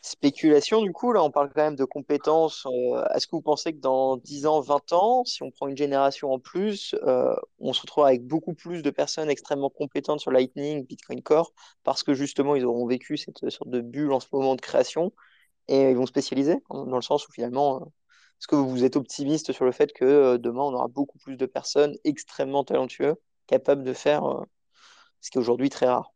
Spéculation, 0.00 0.80
du 0.82 0.92
coup, 0.92 1.12
là, 1.12 1.22
on 1.24 1.30
parle 1.30 1.48
quand 1.52 1.62
même 1.62 1.76
de 1.76 1.84
compétences. 1.84 2.66
euh, 2.66 3.04
est-ce 3.14 3.26
que 3.26 3.32
vous 3.34 3.42
pensez 3.42 3.72
que 3.72 3.78
dans 3.78 4.16
10 4.16 4.46
ans, 4.46 4.60
20 4.60 4.92
ans, 4.92 5.24
si 5.24 5.42
on 5.42 5.50
prend 5.50 5.66
une 5.66 5.76
génération 5.76 6.32
en 6.32 6.38
plus, 6.38 6.94
euh, 7.02 7.34
on 7.58 7.72
se 7.72 7.80
retrouvera 7.80 8.08
avec 8.08 8.24
beaucoup 8.24 8.54
plus 8.54 8.82
de 8.82 8.90
personnes 8.90 9.28
extrêmement 9.28 9.70
compétentes 9.70 10.20
sur 10.20 10.30
Lightning, 10.30 10.86
Bitcoin 10.86 11.20
Core, 11.20 11.52
parce 11.82 12.04
que 12.04 12.14
justement, 12.14 12.54
ils 12.54 12.64
auront 12.64 12.86
vécu 12.86 13.16
cette 13.16 13.48
sorte 13.50 13.70
de 13.70 13.80
bulle 13.80 14.12
en 14.12 14.20
ce 14.20 14.28
moment 14.32 14.54
de 14.54 14.60
création 14.60 15.12
et 15.66 15.90
ils 15.90 15.96
vont 15.96 16.06
spécialiser, 16.06 16.56
dans 16.70 16.84
le 16.84 17.02
sens 17.02 17.26
où 17.28 17.32
finalement, 17.32 17.82
euh, 17.82 17.84
est-ce 17.84 18.46
que 18.46 18.56
vous 18.56 18.84
êtes 18.84 18.94
optimiste 18.94 19.52
sur 19.52 19.64
le 19.64 19.72
fait 19.72 19.92
que 19.92 20.36
demain, 20.36 20.62
on 20.62 20.74
aura 20.74 20.86
beaucoup 20.86 21.18
plus 21.18 21.36
de 21.36 21.46
personnes 21.46 21.96
extrêmement 22.04 22.62
talentueuses, 22.62 23.16
capables 23.48 23.82
de 23.82 23.92
faire 23.92 24.22
ce 25.20 25.30
qui 25.30 25.38
est 25.38 25.40
aujourd'hui 25.40 25.70
très 25.70 25.86
rare, 25.86 26.12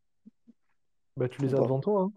Bah, 1.16 1.28
tu 1.28 1.42
les 1.42 1.52
as 1.52 1.58
devant 1.58 1.80
toi, 1.80 2.02
hein. 2.02 2.12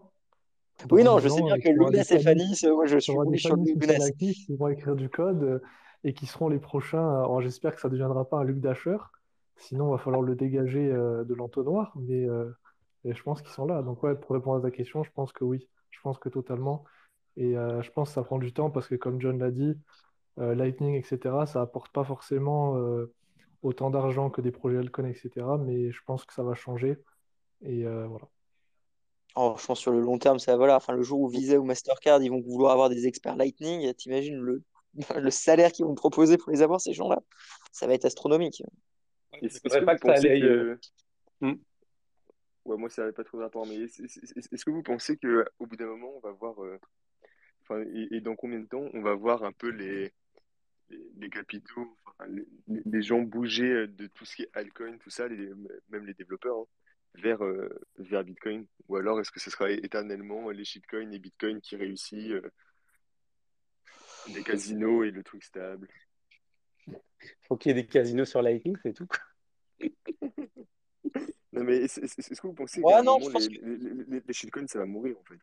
Oui, 0.90 1.04
non, 1.04 1.16
10 1.16 1.24
je 1.24 1.28
sais 1.28 1.42
bien 1.42 1.54
euh, 1.54 1.58
que 1.58 2.18
Fanny, 2.18 2.54
euh, 2.64 2.74
moi 2.74 2.86
je 2.86 2.98
suis 2.98 3.12
sur. 3.12 3.24
Socialakis 3.24 4.44
qui 4.46 4.56
vont 4.56 4.68
écrire 4.68 4.94
du 4.94 5.08
code 5.08 5.42
euh, 5.42 5.58
et 6.04 6.12
qui 6.12 6.26
seront 6.26 6.48
les 6.48 6.58
prochains. 6.58 6.98
euh, 6.98 7.18
Alors, 7.20 7.40
j'espère 7.40 7.74
que 7.74 7.80
ça 7.80 7.88
ne 7.88 7.92
deviendra 7.92 8.28
pas 8.28 8.38
un 8.38 8.44
Luc 8.44 8.60
Dasher. 8.60 8.98
Sinon, 9.56 9.88
il 9.88 9.92
va 9.92 9.98
falloir 9.98 10.22
le 10.22 10.34
dégager 10.36 10.86
de 10.90 11.34
l'entonnoir. 11.34 11.92
Mais, 11.96 12.26
je 13.04 13.22
pense 13.22 13.40
qu'ils 13.40 13.52
sont 13.52 13.64
là. 13.64 13.80
Donc, 13.82 14.02
ouais, 14.02 14.14
pour 14.14 14.32
répondre 14.32 14.58
à 14.58 14.60
ta 14.60 14.70
question, 14.70 15.02
je 15.02 15.10
pense 15.10 15.32
que 15.32 15.44
oui. 15.44 15.66
Je 15.90 15.98
pense 16.02 16.18
que 16.18 16.28
totalement. 16.28 16.84
Et 17.38 17.54
je 17.54 17.90
pense 17.92 18.10
que 18.10 18.14
ça 18.14 18.22
prend 18.22 18.38
du 18.38 18.52
temps 18.52 18.70
parce 18.70 18.86
que, 18.86 18.94
comme 18.94 19.18
John 19.18 19.38
l'a 19.38 19.50
dit, 19.50 19.74
Lightning, 20.36 20.94
etc., 20.94 21.46
ça 21.46 21.62
apporte 21.62 21.90
pas 21.90 22.04
forcément 22.04 22.76
autant 23.62 23.88
d'argent 23.88 24.28
que 24.28 24.42
des 24.42 24.52
projets 24.52 24.76
Altcoin, 24.76 25.06
etc. 25.06 25.30
Mais 25.58 25.90
je 25.90 26.00
pense 26.04 26.26
que 26.26 26.34
ça 26.34 26.42
va 26.42 26.54
changer. 26.54 26.98
Et 27.62 27.84
voilà. 27.84 28.28
Oh, 29.36 29.54
je 29.58 29.66
pense 29.66 29.78
sur 29.80 29.92
le 29.92 30.00
long 30.00 30.18
terme, 30.18 30.38
ça 30.38 30.56
voilà. 30.56 30.76
Enfin, 30.76 30.94
le 30.94 31.02
jour 31.02 31.20
où 31.20 31.28
Visa 31.28 31.58
ou 31.58 31.64
Mastercard, 31.64 32.22
ils 32.22 32.30
vont 32.30 32.40
vouloir 32.40 32.72
avoir 32.72 32.88
des 32.88 33.06
experts 33.06 33.36
Lightning, 33.36 33.92
t'imagines 33.94 34.40
le, 34.40 34.62
le 35.16 35.30
salaire 35.30 35.72
qu'ils 35.72 35.84
vont 35.84 35.94
proposer 35.94 36.38
pour 36.38 36.50
les 36.50 36.62
avoir, 36.62 36.80
ces 36.80 36.94
gens-là? 36.94 37.22
Ça 37.70 37.86
va 37.86 37.94
être 37.94 38.06
astronomique. 38.06 38.62
Est-ce 39.42 39.60
Il 39.64 39.70
faudrait 39.70 39.80
que 39.80 39.84
pas 39.84 39.92
vous 39.92 39.98
que 40.00 40.06
ça 40.08 40.14
pensez 40.14 40.30
aille. 40.30 40.42
euh, 40.42 40.76
que... 41.40 41.46
mm. 41.46 41.58
Ouais, 42.64 42.76
moi, 42.76 42.88
ça 42.88 43.02
n'avait 43.02 43.12
pas 43.12 43.24
trop 43.24 43.36
de 43.38 43.42
rapport, 43.42 43.66
mais 43.66 43.76
est-ce 43.76 44.64
que 44.64 44.70
vous 44.70 44.82
pensez 44.82 45.18
qu'au 45.18 45.66
bout 45.66 45.76
d'un 45.76 45.86
moment, 45.86 46.12
on 46.16 46.20
va 46.20 46.32
voir... 46.32 46.62
euh, 46.64 46.78
Enfin, 47.68 47.82
et, 47.94 48.16
et 48.16 48.20
dans 48.20 48.36
combien 48.36 48.60
de 48.60 48.66
temps 48.66 48.84
on 48.94 49.02
va 49.02 49.14
voir 49.14 49.42
un 49.42 49.50
peu 49.52 49.68
les, 49.68 50.12
les, 50.88 51.10
les 51.16 51.28
capitaux, 51.28 51.96
enfin, 52.06 52.30
les, 52.68 53.02
gens 53.02 53.20
bouger 53.20 53.68
euh, 53.68 53.86
de 53.88 54.06
tout 54.06 54.24
ce 54.24 54.36
qui 54.36 54.42
est 54.42 54.50
altcoin, 54.54 54.96
tout 54.98 55.10
ça, 55.10 55.26
les- 55.26 55.50
même 55.88 56.06
les 56.06 56.14
développeurs, 56.14 56.58
hein, 56.60 56.66
vers, 57.20 57.44
euh, 57.44 57.68
vers 57.98 58.24
Bitcoin? 58.24 58.66
Ou 58.88 58.96
alors 58.96 59.20
est-ce 59.20 59.30
que 59.30 59.40
ce 59.40 59.50
sera 59.50 59.70
éternellement 59.70 60.50
les 60.50 60.64
shitcoins 60.64 61.10
et 61.12 61.18
Bitcoin 61.18 61.60
qui 61.60 61.76
réussit, 61.76 62.30
euh, 62.30 62.50
des 64.28 64.42
casinos 64.42 65.04
et 65.04 65.10
le 65.10 65.22
truc 65.22 65.44
stable? 65.44 65.88
Faut 67.42 67.56
qu'il 67.56 67.70
y 67.70 67.78
ait 67.78 67.82
des 67.82 67.86
casinos 67.86 68.26
sur 68.26 68.42
Lightning, 68.42 68.76
c'est 68.82 68.92
tout. 68.92 69.08
Non, 71.52 71.64
mais 71.64 71.76
est-ce 71.78 72.40
que 72.40 72.46
vous 72.46 72.52
pensez 72.52 72.82
Ouais, 72.82 72.92
un 72.92 73.02
non, 73.02 73.18
moment, 73.18 73.24
je 73.24 73.30
pense 73.30 73.48
les, 73.48 73.58
que 73.58 73.64
les, 73.64 74.04
les, 74.08 74.22
les 74.26 74.32
shitcoins, 74.34 74.66
ça 74.66 74.78
va 74.78 74.84
mourir, 74.84 75.16
en 75.18 75.24
fait, 75.24 75.38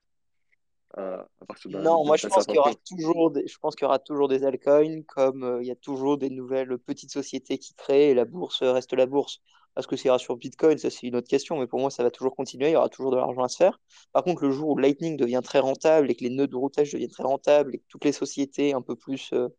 à, 0.96 1.28
à 1.42 1.46
partir 1.46 1.72
d'un 1.72 1.82
non, 1.82 2.06
moi 2.06 2.18
je 2.18 2.28
pense 2.28 2.46
qu'il 2.46 2.56
y 2.56 2.60
aura 2.60 2.76
toujours 2.88 3.32
des, 3.32 3.48
je 3.48 3.58
pense 3.58 3.76
qu'il 3.76 3.86
y 3.86 3.88
aura 3.88 4.00
toujours 4.00 4.28
des 4.28 4.44
altcoins, 4.44 5.02
comme 5.08 5.44
euh, 5.44 5.62
il 5.62 5.68
y 5.68 5.72
a 5.72 5.76
toujours 5.76 6.18
des 6.18 6.30
nouvelles 6.30 6.78
petites 6.78 7.12
sociétés 7.12 7.58
qui 7.58 7.74
créent 7.74 8.12
et 8.12 8.14
la 8.14 8.26
bourse 8.26 8.62
reste 8.62 8.94
la 8.94 9.06
bourse. 9.06 9.42
Parce 9.76 9.88
que 9.88 9.96
ça 9.96 10.10
ira 10.10 10.20
sur 10.20 10.38
Bitcoin, 10.38 10.78
ça 10.78 10.90
c'est 10.90 11.08
une 11.08 11.16
autre 11.16 11.28
question, 11.28 11.58
mais 11.60 11.68
pour 11.68 11.80
moi 11.80 11.90
ça 11.90 12.04
va 12.04 12.12
toujours 12.12 12.36
continuer, 12.36 12.70
il 12.70 12.74
y 12.74 12.76
aura 12.76 12.90
toujours 12.90 13.12
de 13.12 13.18
l'argent 13.18 13.42
à 13.44 13.50
se 13.50 13.58
faire. 13.58 13.80
Par 14.12 14.24
contre, 14.24 14.44
le 14.44 14.52
jour 14.52 14.70
où 14.70 14.78
Lightning 14.78 15.18
devient 15.18 15.42
très 15.44 15.60
rentable 15.60 16.12
et 16.12 16.16
que 16.16 16.24
les 16.24 16.30
nœuds 16.30 16.48
de 16.48 16.56
routage 16.56 16.92
deviennent 16.92 17.10
très 17.10 17.24
rentables 17.24 17.74
et 17.76 17.80
que 17.80 17.86
toutes 17.90 18.06
les 18.06 18.12
sociétés 18.12 18.74
un 18.74 18.82
peu 18.84 18.96
plus 18.96 19.32
euh, 19.34 19.50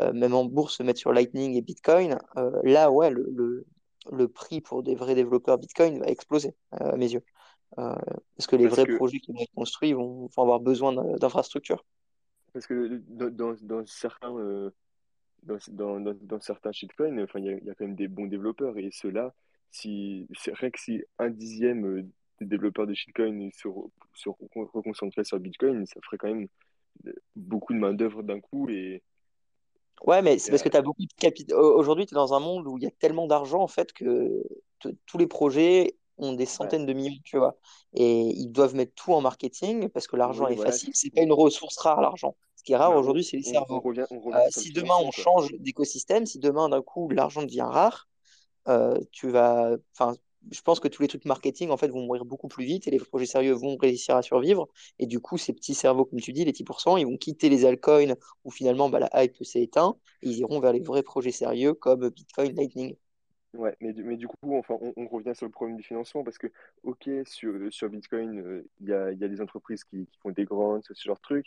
euh, 0.00 0.12
même 0.12 0.34
en 0.34 0.44
bourse, 0.44 0.76
se 0.76 0.82
mettre 0.84 1.00
sur 1.00 1.12
Lightning 1.12 1.56
et 1.56 1.62
Bitcoin, 1.62 2.18
euh, 2.36 2.52
là, 2.62 2.90
ouais, 2.92 3.10
le, 3.10 3.26
le, 3.34 3.66
le 4.12 4.28
prix 4.28 4.60
pour 4.60 4.82
des 4.84 4.94
vrais 4.94 5.16
développeurs 5.16 5.58
Bitcoin 5.58 5.98
va 5.98 6.06
exploser, 6.06 6.54
à 6.70 6.96
mes 6.96 7.12
yeux. 7.12 7.24
Parce 7.74 8.46
que 8.46 8.56
les 8.56 8.64
Parce 8.64 8.76
vrais 8.76 8.86
que, 8.86 8.96
projets 8.96 9.18
qui 9.18 9.32
vont 9.32 9.40
être 9.40 9.54
construits 9.54 9.92
vont, 9.92 10.28
vont 10.34 10.42
avoir 10.42 10.60
besoin 10.60 10.92
d'infrastructures. 11.16 11.84
parce 12.52 12.66
que 12.66 13.02
dans, 13.08 13.30
dans, 13.30 13.56
dans 13.60 13.86
certains, 13.86 14.32
dans, 15.42 15.58
dans, 15.68 16.14
dans, 16.14 16.40
certains 16.40 16.72
shitcoins, 16.72 17.22
enfin, 17.22 17.40
il 17.40 17.46
y 17.46 17.66
y 17.66 17.70
a 17.70 17.74
quand 17.74 17.84
même 17.84 17.96
des 17.96 18.08
bons 18.08 18.26
développeurs. 18.26 18.76
Et 18.78 18.90
ceux-là, 18.90 19.34
si, 19.70 20.26
c'est 20.38 20.52
vrai 20.52 20.70
que 20.70 20.80
si 20.80 21.02
un 21.18 21.30
dixième 21.30 21.86
euh, 21.86 22.02
des 22.40 22.46
développeurs 22.46 22.86
de 22.86 22.94
shitcoin 22.94 23.50
se, 23.54 23.68
re- 23.68 23.90
se 24.14 24.28
re- 24.28 24.70
reconcentraient 24.72 25.24
sur 25.24 25.38
Bitcoin, 25.40 25.86
ça 25.86 26.00
ferait 26.04 26.18
quand 26.18 26.28
même 26.28 26.48
euh, 27.06 27.12
beaucoup 27.36 27.74
de 27.74 27.78
main-d'œuvre 27.78 28.22
d'un 28.22 28.40
coup. 28.40 28.68
Et, 28.70 29.02
Ouais, 30.06 30.22
mais 30.22 30.38
c'est 30.38 30.50
parce 30.50 30.62
que 30.62 30.68
tu 30.68 30.76
as 30.76 30.82
beaucoup 30.82 31.02
de 31.02 31.12
capital. 31.18 31.58
Aujourd'hui, 31.58 32.06
tu 32.06 32.14
es 32.14 32.16
dans 32.16 32.32
un 32.32 32.38
monde 32.40 32.66
où 32.68 32.78
il 32.78 32.84
y 32.84 32.86
a 32.86 32.90
tellement 32.90 33.26
d'argent, 33.26 33.60
en 33.60 33.66
fait, 33.68 33.92
que 33.92 34.42
tous 35.06 35.18
les 35.18 35.26
projets 35.26 35.96
ont 36.18 36.32
des 36.34 36.46
ouais, 36.46 36.46
centaines 36.46 36.86
de 36.86 36.92
millions, 36.92 37.18
tu 37.24 37.36
vois. 37.38 37.56
Et 37.94 38.20
ils 38.22 38.50
doivent 38.52 38.74
mettre 38.76 38.94
tout 38.94 39.12
en 39.12 39.20
marketing 39.20 39.88
parce 39.88 40.06
que 40.06 40.16
l'argent 40.16 40.46
oui, 40.46 40.52
est 40.52 40.56
voilà. 40.56 40.70
facile. 40.70 40.90
C'est 40.94 41.10
pas 41.10 41.22
une 41.22 41.32
ressource 41.32 41.76
rare, 41.78 42.00
l'argent. 42.00 42.36
Ce 42.56 42.62
qui 42.62 42.72
est 42.72 42.76
rare 42.76 42.90
Bah, 42.92 42.98
aujourd'hui, 42.98 43.24
c'est 43.24 43.36
les 43.36 43.42
on 43.44 43.50
cerveaux. 43.52 43.80
revient, 43.80 44.04
on 44.10 44.20
Euh, 44.20 44.20
revient 44.20 44.50
si 44.50 44.72
demain 44.72 44.94
on 45.00 45.10
change 45.10 45.52
d'écosystème, 45.58 46.26
si 46.26 46.38
demain 46.38 46.68
d'un 46.68 46.82
coup 46.82 47.08
l'argent 47.10 47.42
devient 47.42 47.62
rare, 47.62 48.07
tu 49.12 49.28
vas, 49.28 49.76
enfin, 49.92 50.14
je 50.50 50.60
pense 50.62 50.80
que 50.80 50.88
tous 50.88 51.02
les 51.02 51.08
trucs 51.08 51.24
marketing 51.24 51.70
en 51.70 51.76
fait 51.76 51.88
vont 51.88 52.02
mourir 52.02 52.24
beaucoup 52.24 52.48
plus 52.48 52.64
vite 52.64 52.86
et 52.86 52.90
les 52.90 52.98
projets 52.98 53.26
sérieux 53.26 53.52
vont 53.52 53.76
réussir 53.76 54.16
à 54.16 54.22
survivre. 54.22 54.68
Et 54.98 55.06
du 55.06 55.20
coup, 55.20 55.38
ces 55.38 55.52
petits 55.52 55.74
cerveaux, 55.74 56.04
comme 56.04 56.20
tu 56.20 56.32
dis, 56.32 56.44
les 56.44 56.52
10%, 56.52 56.98
ils 56.98 57.06
vont 57.06 57.16
quitter 57.16 57.48
les 57.48 57.64
altcoins 57.64 58.14
où 58.44 58.50
finalement 58.50 58.88
bah, 58.88 59.00
la 59.00 59.24
hype 59.24 59.42
s'est 59.44 59.62
éteinte 59.62 59.96
et 60.22 60.28
ils 60.28 60.38
iront 60.38 60.60
vers 60.60 60.72
les 60.72 60.80
vrais 60.80 61.02
projets 61.02 61.32
sérieux 61.32 61.74
comme 61.74 62.08
Bitcoin, 62.08 62.54
Lightning. 62.54 62.96
Ouais, 63.54 63.74
mais, 63.80 63.94
mais 63.94 64.16
du 64.16 64.28
coup, 64.28 64.56
enfin, 64.56 64.76
on, 64.80 65.08
revient 65.08 65.34
sur 65.34 65.46
le 65.46 65.52
problème 65.52 65.76
du 65.78 65.82
financement 65.82 66.22
parce 66.22 66.36
que, 66.36 66.48
ok, 66.82 67.08
sur, 67.24 67.72
sur 67.72 67.88
Bitcoin, 67.88 68.38
euh, 68.40 68.68
il 68.80 68.88
y 68.88 68.92
a, 68.92 69.10
y 69.12 69.24
a 69.24 69.28
des 69.28 69.40
entreprises 69.40 69.84
qui, 69.84 70.06
font 70.22 70.30
des 70.30 70.44
grants, 70.44 70.80
ce 70.82 70.92
genre 71.02 71.16
de 71.16 71.22
trucs, 71.22 71.46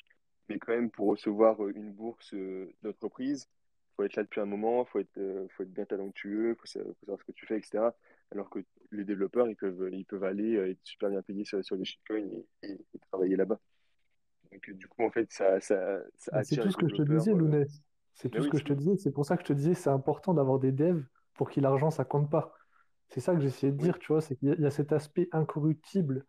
mais 0.50 0.58
quand 0.58 0.74
même, 0.74 0.90
pour 0.90 1.10
recevoir 1.10 1.64
euh, 1.64 1.72
une 1.76 1.92
bourse 1.92 2.34
euh, 2.34 2.74
d'entreprise, 2.82 3.48
faut 3.96 4.04
être 4.04 4.16
là 4.16 4.24
depuis 4.24 4.42
un 4.42 4.46
moment, 4.46 4.86
faut 4.86 5.00
être, 5.00 5.18
euh, 5.18 5.48
faut 5.50 5.64
être 5.64 5.74
bien 5.74 5.86
talentueux, 5.86 6.56
faut, 6.60 6.66
sa- 6.68 6.84
faut 6.84 6.94
savoir 7.02 7.20
ce 7.20 7.26
que 7.26 7.32
tu 7.34 7.46
fais, 7.46 7.58
etc. 7.58 7.96
Alors 8.32 8.50
que 8.50 8.60
les 8.92 9.06
développeurs, 9.06 9.48
ils 9.50 9.56
peuvent, 9.56 9.90
ils 9.92 10.06
peuvent 10.06 10.24
aller 10.24 10.56
euh, 10.58 10.70
être 10.72 10.80
super 10.84 11.10
bien 11.10 11.22
payés 11.22 11.46
sur, 11.46 11.64
sur 11.64 11.76
les 11.76 11.86
shitcoins 11.86 12.20
et, 12.64 12.68
et- 12.70 12.86
et 12.96 13.00
travailler 13.12 13.36
là-bas. 13.36 13.60
Donc, 14.52 14.70
du 14.72 14.88
coup, 14.88 15.04
en 15.04 15.12
fait, 15.12 15.32
ça, 15.32 15.60
ça, 15.62 16.00
ça 16.18 16.32
Mais 16.34 16.44
c'est 16.44 16.58
tout 16.58 16.72
ce 16.72 16.78
que 16.78 16.88
je 16.88 16.94
te 16.96 17.02
disais, 17.02 17.34
euh, 17.34 17.36
Lounès. 17.36 17.82
C'est 18.14 18.30
tout 18.30 18.42
ce 18.42 18.48
que 18.50 18.58
je 18.58 18.66
te 18.66 18.74
disais. 18.74 18.98
C'est 18.98 19.12
pour 19.12 19.26
ça 19.26 19.36
que 19.38 19.44
je 19.44 19.48
te 19.48 19.54
disais, 19.54 19.74
c'est 19.74 19.90
important 19.90 20.34
d'avoir 20.34 20.60
des 20.60 20.72
devs 20.72 21.04
pour 21.34 21.50
qui 21.50 21.62
l'argent, 21.62 21.92
ça 21.92 22.06
compte 22.06 22.30
pas. 22.30 22.54
C'est 23.10 23.20
ça 23.22 23.34
que 23.36 23.42
j'essayais 23.42 23.72
de 23.72 23.78
dire, 23.78 24.00
tu 24.00 24.08
vois, 24.14 24.22
c'est 24.22 24.36
qu'il 24.38 24.50
y 24.50 24.52
a 24.52 24.56
il 24.56 24.62
y 24.62 24.66
a 24.66 24.72
cet 24.72 24.92
aspect 24.94 25.30
incorruptible 25.32 26.26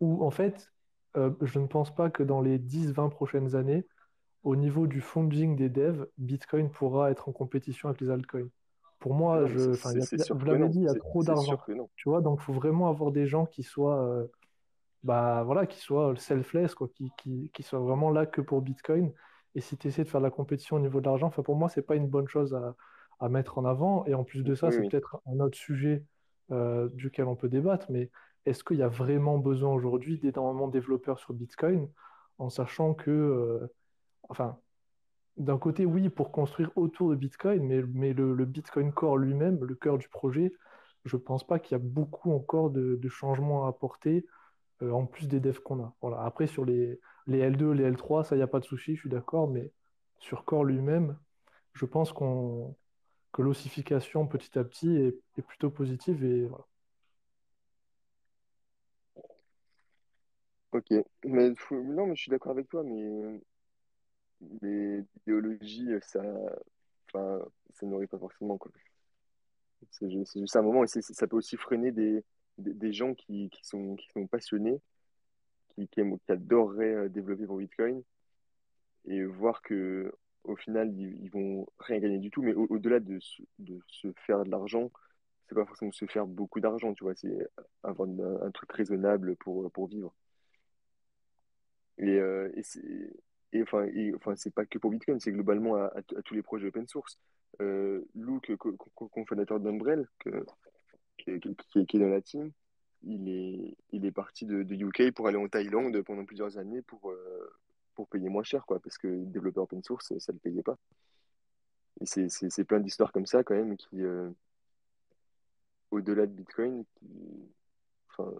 où, 0.00 0.24
en 0.24 0.30
fait, 0.30 0.72
euh, 1.16 1.32
je 1.42 1.58
ne 1.60 1.66
pense 1.66 1.94
pas 1.94 2.10
que 2.10 2.22
dans 2.22 2.42
les 2.42 2.58
dix 2.58 2.92
vingt 2.92 3.10
prochaines 3.10 3.56
années, 3.56 3.86
au 4.44 4.56
niveau 4.56 4.86
du 4.86 5.00
funding 5.00 5.56
des 5.56 5.68
devs, 5.68 6.06
Bitcoin 6.18 6.70
pourra 6.70 7.10
être 7.10 7.28
en 7.28 7.32
compétition 7.32 7.88
avec 7.88 8.00
les 8.00 8.10
altcoins. 8.10 8.48
Pour 9.00 9.14
moi, 9.14 9.40
non, 9.40 9.46
c'est 9.48 9.58
je, 9.58 9.70
enfin, 9.70 10.34
vous 10.34 10.46
l'avez 10.46 10.68
dit, 10.68 10.78
il 10.78 10.84
y 10.84 10.88
a 10.88 10.94
trop 10.94 11.22
d'argent. 11.22 11.58
Tu 11.96 12.08
vois, 12.08 12.20
donc 12.20 12.38
il 12.40 12.44
faut 12.44 12.52
vraiment 12.52 12.88
avoir 12.88 13.10
des 13.10 13.26
gens 13.26 13.46
qui 13.46 13.62
soient, 13.62 14.02
euh, 14.02 14.26
bah, 15.02 15.42
voilà, 15.44 15.66
qui 15.66 15.78
soient 15.80 16.14
selfless, 16.16 16.74
quoi, 16.74 16.88
qui, 16.94 17.10
qui, 17.18 17.50
qui 17.52 17.62
soient 17.62 17.80
vraiment 17.80 18.10
là 18.10 18.24
que 18.26 18.40
pour 18.40 18.62
Bitcoin. 18.62 19.12
Et 19.54 19.60
si 19.60 19.76
tu 19.76 19.88
essaies 19.88 20.04
de 20.04 20.08
faire 20.08 20.20
de 20.20 20.26
la 20.26 20.30
compétition 20.30 20.76
au 20.76 20.80
niveau 20.80 21.00
de 21.00 21.06
l'argent, 21.06 21.26
enfin, 21.26 21.42
pour 21.42 21.56
moi, 21.56 21.68
c'est 21.68 21.82
pas 21.82 21.96
une 21.96 22.08
bonne 22.08 22.28
chose 22.28 22.54
à, 22.54 22.74
à 23.20 23.28
mettre 23.28 23.58
en 23.58 23.64
avant. 23.64 24.04
Et 24.06 24.14
en 24.14 24.24
plus 24.24 24.42
de 24.42 24.54
ça, 24.54 24.68
Oui, 24.68 24.72
c'est 24.72 24.80
oui. 24.80 24.88
peut-être 24.88 25.20
un 25.26 25.40
autre 25.40 25.56
sujet 25.56 26.04
euh, 26.50 26.88
duquel 26.92 27.26
on 27.26 27.36
peut 27.36 27.48
débattre, 27.48 27.90
mais 27.90 28.10
est-ce 28.46 28.64
qu'il 28.64 28.76
y 28.76 28.82
a 28.82 28.88
vraiment 28.88 29.38
besoin 29.38 29.72
aujourd'hui 29.72 30.18
d'énormément 30.18 30.66
de 30.66 30.72
développeurs 30.72 31.18
sur 31.18 31.32
Bitcoin, 31.34 31.88
en 32.38 32.50
sachant 32.50 32.94
que, 32.94 33.10
euh, 33.10 33.66
enfin, 34.28 34.58
d'un 35.36 35.58
côté, 35.58 35.86
oui, 35.86 36.08
pour 36.08 36.32
construire 36.32 36.70
autour 36.76 37.10
de 37.10 37.16
Bitcoin, 37.16 37.62
mais, 37.64 38.12
le, 38.12 38.44
Bitcoin 38.44 38.92
Core 38.92 39.18
lui-même, 39.18 39.64
le 39.64 39.74
cœur 39.74 39.98
du 39.98 40.08
projet, 40.08 40.52
je 41.04 41.16
pense 41.16 41.46
pas 41.46 41.58
qu'il 41.58 41.72
y 41.72 41.80
a 41.80 41.84
beaucoup 41.84 42.32
encore 42.32 42.70
de, 42.70 43.08
changements 43.08 43.66
à 43.66 43.68
apporter 43.68 44.26
euh, 44.82 44.92
en 44.92 45.06
plus 45.06 45.28
des 45.28 45.40
devs 45.40 45.60
qu'on 45.60 45.82
a. 45.82 45.94
Voilà. 46.00 46.22
Après, 46.24 46.46
sur 46.46 46.64
les, 46.64 47.00
les 47.26 47.40
L2, 47.50 47.72
les 47.72 47.90
L3, 47.90 48.24
ça, 48.24 48.36
il 48.36 48.38
n'y 48.38 48.44
a 48.44 48.48
pas 48.48 48.60
de 48.60 48.64
souci, 48.64 48.94
je 48.94 49.00
suis 49.00 49.10
d'accord, 49.10 49.48
mais 49.48 49.70
sur 50.18 50.44
Core 50.44 50.64
lui-même, 50.64 51.18
je 51.74 51.86
pense 51.86 52.12
que 52.12 53.42
l'ossification 53.42 54.26
petit 54.26 54.58
à 54.58 54.64
petit 54.64 54.96
est, 54.96 55.42
plutôt 55.42 55.70
positive. 55.70 56.50
Ok, 60.72 60.90
mais 61.24 61.52
non, 61.70 62.06
mais 62.06 62.16
je 62.16 62.22
suis 62.22 62.30
d'accord 62.30 62.52
avec 62.52 62.68
toi, 62.68 62.82
mais, 62.84 63.40
mais 64.62 65.02
l'idéologie, 65.16 65.88
ça, 66.02 66.22
ça 67.12 67.86
nourrit 67.86 68.06
pas 68.06 68.18
forcément. 68.18 68.58
C'est 69.90 70.10
ju- 70.10 70.24
c'est 70.26 70.40
juste 70.40 70.56
un 70.56 70.62
moment, 70.62 70.84
et 70.84 70.86
ça 70.88 71.26
peut 71.26 71.36
aussi 71.36 71.56
freiner 71.56 71.92
des, 71.92 72.24
des, 72.58 72.92
gens 72.92 73.14
qui, 73.14 73.48
qui 73.50 73.64
sont, 73.66 73.96
qui 73.96 74.08
sont 74.10 74.26
passionnés, 74.26 74.80
qui, 75.76 75.88
aiment- 76.00 76.18
qui 76.18 76.32
adoreraient 76.32 76.94
euh, 76.94 77.08
développer 77.08 77.46
pour 77.46 77.58
Bitcoin, 77.58 78.02
et 79.06 79.24
voir 79.24 79.62
que 79.62 80.12
au 80.44 80.56
final, 80.56 80.92
ils, 80.94 81.22
ils 81.24 81.30
vont 81.30 81.66
rien 81.78 81.98
gagner 82.00 82.18
du 82.18 82.30
tout, 82.30 82.42
mais 82.42 82.54
au- 82.54 82.66
au-delà 82.68 83.00
de, 83.00 83.18
se- 83.20 83.42
de 83.58 83.80
se 83.88 84.08
faire 84.26 84.44
de 84.44 84.50
l'argent, 84.50 84.90
c'est 85.48 85.54
pas 85.54 85.66
forcément 85.66 85.92
se 85.92 86.06
faire 86.06 86.26
beaucoup 86.26 86.60
d'argent, 86.60 86.94
tu 86.94 87.04
vois, 87.04 87.14
c'est 87.14 87.48
avoir 87.82 88.08
un, 88.08 88.42
un 88.46 88.50
truc 88.52 88.72
raisonnable 88.72 89.36
pour, 89.36 89.70
pour 89.72 89.88
vivre. 89.88 90.14
Et, 91.98 92.18
euh, 92.18 92.50
et 92.54 92.62
c'est 92.62 92.82
et 93.54 93.62
enfin, 93.62 93.84
et, 93.86 94.12
c'est 94.36 94.52
pas 94.52 94.66
que 94.66 94.78
pour 94.78 94.90
Bitcoin, 94.90 95.20
c'est 95.20 95.32
globalement 95.32 95.76
à, 95.76 96.02
tous 96.24 96.34
les 96.34 96.42
projets 96.42 96.66
open 96.66 96.86
source. 96.88 97.18
Euh, 97.60 98.02
Luke, 98.16 98.54
co- 98.56 98.76
co- 98.76 99.08
cofondateur 99.08 99.60
d'Umbrel, 99.60 100.08
qui, 101.16 101.40
qui, 101.86 101.96
est 101.96 102.00
dans 102.00 102.08
la 102.08 102.20
team, 102.20 102.50
il 103.04 103.28
est, 103.28 103.76
il 103.92 104.04
est 104.04 104.12
parti 104.12 104.44
de, 104.44 104.64
de 104.64 104.74
UK 104.74 105.12
pour 105.14 105.28
aller 105.28 105.36
en 105.36 105.48
Thaïlande 105.48 106.02
pendant 106.02 106.24
plusieurs 106.24 106.58
années 106.58 106.82
pour, 106.82 107.10
euh, 107.10 107.52
pour 107.94 108.08
payer 108.08 108.28
moins 108.28 108.42
cher, 108.42 108.66
quoi, 108.66 108.80
parce 108.80 108.98
que 108.98 109.06
développeur 109.06 109.64
open 109.64 109.84
source, 109.84 110.18
ça 110.18 110.32
ne 110.32 110.36
le 110.36 110.40
payait 110.40 110.62
pas. 110.62 110.76
Et 112.00 112.06
c'est 112.06 112.64
plein 112.64 112.80
d'histoires 112.80 113.12
comme 113.12 113.26
ça, 113.26 113.44
quand 113.44 113.54
même, 113.54 113.76
qui, 113.76 114.02
euh, 114.02 114.28
au-delà 115.92 116.26
de 116.26 116.32
Bitcoin, 116.32 116.84
enfin, 118.10 118.32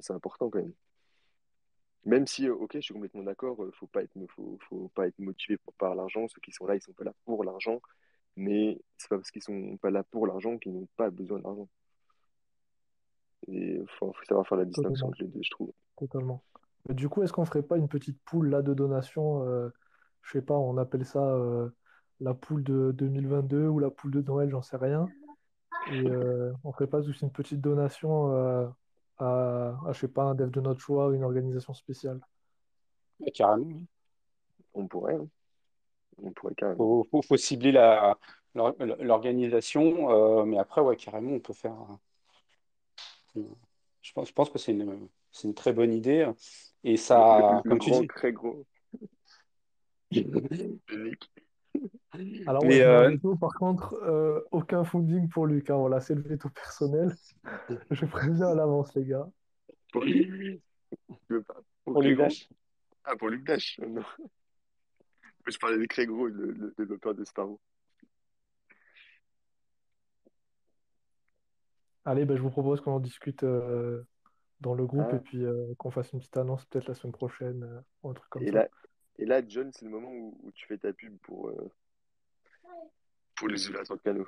c'est 0.00 0.12
important, 0.12 0.50
quand 0.50 0.60
même. 0.60 0.72
Même 2.04 2.26
si, 2.26 2.48
euh, 2.48 2.54
ok, 2.54 2.72
je 2.74 2.80
suis 2.80 2.94
complètement 2.94 3.22
d'accord, 3.22 3.62
euh, 3.62 3.70
faut 3.72 3.86
pas 3.86 4.02
être, 4.02 4.12
faut, 4.30 4.58
faut 4.68 4.88
pas 4.94 5.06
être 5.06 5.18
motivé 5.18 5.56
pour- 5.56 5.72
par 5.74 5.94
l'argent. 5.94 6.26
Ceux 6.28 6.40
qui 6.40 6.52
sont 6.52 6.66
là, 6.66 6.74
ils 6.74 6.82
sont 6.82 6.92
pas 6.92 7.04
là 7.04 7.14
pour 7.24 7.44
l'argent. 7.44 7.80
Mais 8.36 8.80
c'est 8.98 9.08
pas 9.08 9.16
parce 9.16 9.30
qu'ils 9.30 9.42
sont 9.42 9.76
pas 9.78 9.90
là 9.90 10.02
pour 10.02 10.26
l'argent 10.26 10.58
qu'ils 10.58 10.72
n'ont 10.72 10.88
pas 10.96 11.10
besoin 11.10 11.38
d'argent. 11.38 11.68
Et 13.46 13.82
faut, 13.98 14.12
faut 14.12 14.24
savoir 14.24 14.46
faire 14.46 14.58
la 14.58 14.64
distinction 14.64 14.90
Totalement, 14.92 15.08
entre 15.08 15.22
les 15.22 15.28
deux, 15.28 15.42
je 15.42 15.50
trouve. 15.50 15.72
totalement. 15.96 16.42
Mais 16.88 16.94
du 16.94 17.08
coup, 17.08 17.22
est-ce 17.22 17.32
qu'on 17.32 17.44
ferait 17.44 17.62
pas 17.62 17.76
une 17.78 17.88
petite 17.88 18.18
poule 18.24 18.50
là 18.50 18.62
de 18.62 18.74
donation 18.74 19.44
euh, 19.46 19.70
je 20.22 20.32
sais 20.32 20.42
pas, 20.42 20.54
on 20.54 20.76
appelle 20.78 21.04
ça 21.04 21.22
euh, 21.22 21.68
la 22.20 22.34
poule 22.34 22.64
de 22.64 22.92
2022 22.96 23.68
ou 23.68 23.78
la 23.78 23.90
poule 23.90 24.10
de 24.10 24.22
Noël, 24.22 24.50
j'en 24.50 24.62
sais 24.62 24.76
rien. 24.76 25.06
Et 25.92 26.08
euh, 26.08 26.52
on 26.64 26.72
ferait 26.72 26.86
pas 26.86 27.02
juste 27.02 27.20
une 27.20 27.30
petite 27.30 27.60
donation 27.60 28.74
à, 29.18 29.76
à, 29.86 29.92
je 29.92 30.00
sais 30.00 30.08
pas, 30.08 30.24
un 30.24 30.34
dev 30.34 30.50
de 30.50 30.60
notre 30.60 30.80
choix 30.80 31.08
ou 31.08 31.14
une 31.14 31.24
organisation 31.24 31.74
spéciale. 31.74 32.20
Ouais, 33.20 33.30
carrément. 33.30 33.66
oui. 33.66 33.86
On 34.74 34.86
pourrait, 34.86 35.14
hein. 35.16 35.28
On 36.22 36.32
pourrait 36.32 36.54
carrément. 36.54 36.78
Faut, 36.78 37.06
faut, 37.10 37.22
faut 37.22 37.36
cibler 37.36 37.72
la, 37.72 38.18
l'or- 38.54 38.74
l'organisation, 39.00 40.10
euh, 40.10 40.44
mais 40.44 40.58
après, 40.58 40.80
ouais, 40.80 40.96
carrément, 40.96 41.32
on 41.32 41.40
peut 41.40 41.52
faire. 41.52 41.76
euh, 43.36 43.40
Je 44.02 44.12
pense, 44.12 44.28
je 44.28 44.32
pense 44.32 44.50
que 44.50 44.58
c'est 44.58 44.72
une, 44.72 45.08
c'est 45.32 45.48
une 45.48 45.54
très 45.54 45.72
bonne 45.72 45.92
idée. 45.92 46.28
Et 46.84 46.92
Le, 46.92 46.96
le- 46.96 47.02
ça, 47.02 47.62
le 47.62 47.68
comme 47.68 47.78
tu 47.78 47.90
grand, 47.90 48.02
dis. 48.02 48.08
très 48.08 48.32
gros. 48.32 48.66
Alors 52.46 52.64
ouais, 52.64 52.80
euh, 52.82 53.10
veto, 53.10 53.36
par 53.36 53.54
contre, 53.54 53.94
euh, 54.02 54.40
aucun 54.52 54.84
funding 54.84 55.28
pour 55.28 55.46
Luc, 55.46 55.70
hein, 55.70 55.76
voilà, 55.76 56.00
c'est 56.00 56.14
le 56.14 56.22
veto 56.22 56.48
personnel. 56.48 57.12
Je 57.90 58.06
préviens 58.06 58.48
à 58.48 58.54
l'avance, 58.54 58.94
les 58.94 59.04
gars. 59.04 59.28
Pour 59.92 60.02
pas? 60.02 61.54
Pour 61.84 61.92
pour 61.94 62.02
Luc 62.02 62.18
Dash, 62.18 62.48
Ah, 63.04 63.16
pour 63.16 63.28
Luc 63.28 63.44
Dash. 63.44 63.80
Non. 63.80 64.02
Je 65.46 65.58
parlais 65.58 65.78
de 65.78 65.84
Craig 65.84 66.08
le, 66.08 66.52
le 66.52 66.74
développeur 66.78 67.14
de 67.14 67.24
Sparrow. 67.24 67.60
Allez, 72.06 72.24
ben, 72.24 72.36
je 72.36 72.42
vous 72.42 72.50
propose 72.50 72.80
qu'on 72.80 72.92
en 72.92 73.00
discute 73.00 73.44
euh, 73.44 74.02
dans 74.60 74.74
le 74.74 74.86
groupe 74.86 75.12
et 75.12 75.16
Ah, 75.16 75.18
puis 75.18 75.44
euh, 75.44 75.74
qu'on 75.78 75.90
fasse 75.90 76.12
une 76.12 76.18
petite 76.18 76.36
annonce 76.36 76.64
peut-être 76.66 76.88
la 76.88 76.94
semaine 76.94 77.12
prochaine 77.12 77.62
euh, 77.62 77.80
ou 78.02 78.10
un 78.10 78.14
truc 78.14 78.28
comme 78.30 78.42
et 78.42 78.52
ça. 78.52 78.68
Et 79.18 79.24
là, 79.26 79.42
John, 79.46 79.70
c'est 79.72 79.84
le 79.84 79.90
moment 79.90 80.10
où, 80.10 80.38
où 80.42 80.50
tu 80.52 80.66
fais 80.66 80.78
ta 80.78 80.92
pub 80.92 81.16
pour, 81.18 81.48
euh, 81.48 81.70
pour 83.36 83.48
les 83.48 83.56
de 83.56 84.00
canaux. 84.02 84.26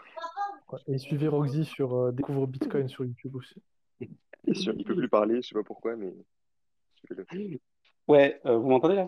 Et 0.89 0.99
suivez 0.99 1.29
Roxy 1.29 1.65
sur 1.65 1.95
euh, 1.95 2.13
Découvre 2.13 2.47
Bitcoin 2.47 2.89
sur 2.89 3.05
YouTube 3.05 3.37
aussi. 3.37 3.63
Et 4.01 4.55
sur, 4.55 4.75
il 4.75 4.85
peut 4.85 4.97
plus 4.97 5.09
parler, 5.09 5.43
je 5.43 5.49
sais 5.49 5.55
pas 5.55 5.63
pourquoi, 5.63 5.97
mais 5.97 6.13
ouais, 8.09 8.41
euh, 8.47 8.57
vous 8.57 8.69
m'entendez 8.69 8.97
là? 8.97 9.07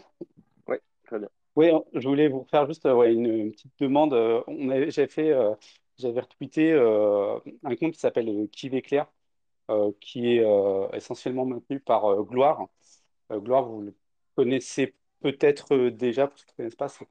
Ouais, 0.67 0.81
très 1.05 1.19
bien. 1.19 1.29
Oui, 1.57 1.71
je 1.95 2.09
voulais 2.09 2.29
vous 2.29 2.45
faire 2.45 2.67
juste 2.67 2.87
euh, 2.87 2.95
ouais, 2.95 3.13
une, 3.13 3.27
une 3.27 3.53
petite 3.53 3.73
demande. 3.81 4.13
On 4.47 4.91
j'avais 4.91 5.09
fait, 5.09 5.33
euh, 5.33 5.55
j'avais 5.99 6.21
retweeté 6.21 6.73
euh, 6.73 7.39
un 7.65 7.77
compte 7.77 7.93
qui 7.93 7.99
s'appelle 7.99 8.49
Kiv 8.51 8.75
Éclair, 8.75 9.07
euh, 9.71 9.91
qui 10.01 10.37
est 10.37 10.45
euh, 10.45 10.89
essentiellement 10.91 11.45
maintenu 11.45 11.81
par 11.81 12.05
euh, 12.05 12.23
Gloire. 12.23 12.67
Euh, 13.33 13.41
Gloire, 13.41 13.65
vous 13.65 13.83
le 13.83 13.95
connaissez 14.37 14.95
peut-être 15.21 15.75
euh, 15.75 15.91
déjà, 15.91 16.27
pour 16.29 16.39
ceux 16.39 16.47
qui 16.47 16.53
ne 16.53 16.57
connaissent 16.57 16.77
pas, 16.77 16.89
c'est 16.89 17.07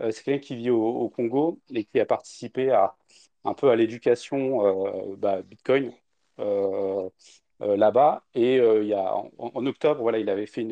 euh, 0.00 0.10
c'est 0.12 0.24
quelqu'un 0.24 0.40
qui 0.40 0.56
vit 0.56 0.70
au, 0.70 1.08
Congo 1.10 1.60
et 1.74 1.84
qui 1.84 2.00
a 2.00 2.06
participé 2.06 2.70
à, 2.70 2.96
un 3.44 3.54
peu 3.54 3.70
à 3.70 3.76
l'éducation 3.76 5.12
euh, 5.12 5.16
bah, 5.16 5.42
Bitcoin 5.42 5.92
là-bas. 7.60 8.24
Et 8.34 8.56
il 8.56 8.86
y 8.86 8.94
a, 8.94 9.14
en, 9.14 9.66
octobre, 9.66 10.00
voilà, 10.02 10.18
il 10.18 10.30
avait 10.30 10.46
fait 10.46 10.62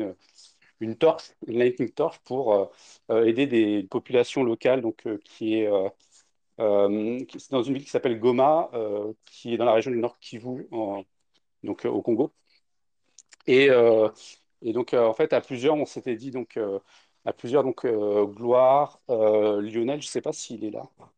une, 0.79 0.95
torche, 0.97 1.31
une 1.47 1.59
lightning 1.59 1.91
torch 1.91 2.19
pour 2.19 2.71
aider 3.09 3.47
des 3.47 3.83
populations 3.83 4.43
locales, 4.43 4.81
donc 4.81 5.07
qui 5.23 5.55
est 5.55 5.69
dans 6.57 7.63
une 7.63 7.73
ville 7.73 7.83
qui 7.83 7.89
s'appelle 7.89 8.19
Goma, 8.19 8.71
qui 9.25 9.53
est 9.53 9.57
dans 9.57 9.65
la 9.65 9.73
région 9.73 9.91
du 9.91 9.97
Nord 9.97 10.17
Kivu, 10.19 10.67
donc 11.63 11.85
au 11.85 12.01
Congo. 12.01 12.31
Et, 13.47 13.69
et 14.61 14.73
donc 14.73 14.93
euh, 14.93 15.05
en 15.05 15.13
fait 15.13 15.33
à 15.33 15.41
plusieurs, 15.41 15.75
on 15.75 15.85
s'était 15.85 16.15
dit 16.15 16.31
donc 16.31 16.57
euh, 16.57 16.79
à 17.25 17.33
plusieurs 17.33 17.63
donc 17.63 17.85
euh, 17.85 18.25
Gloire, 18.25 18.99
Lionel, 19.09 20.01
je 20.01 20.07
sais 20.07 20.21
pas 20.21 20.33
s'il 20.33 20.63
est 20.65 20.71
là, 20.71 20.83
je 20.99 21.03
sais 21.05 21.09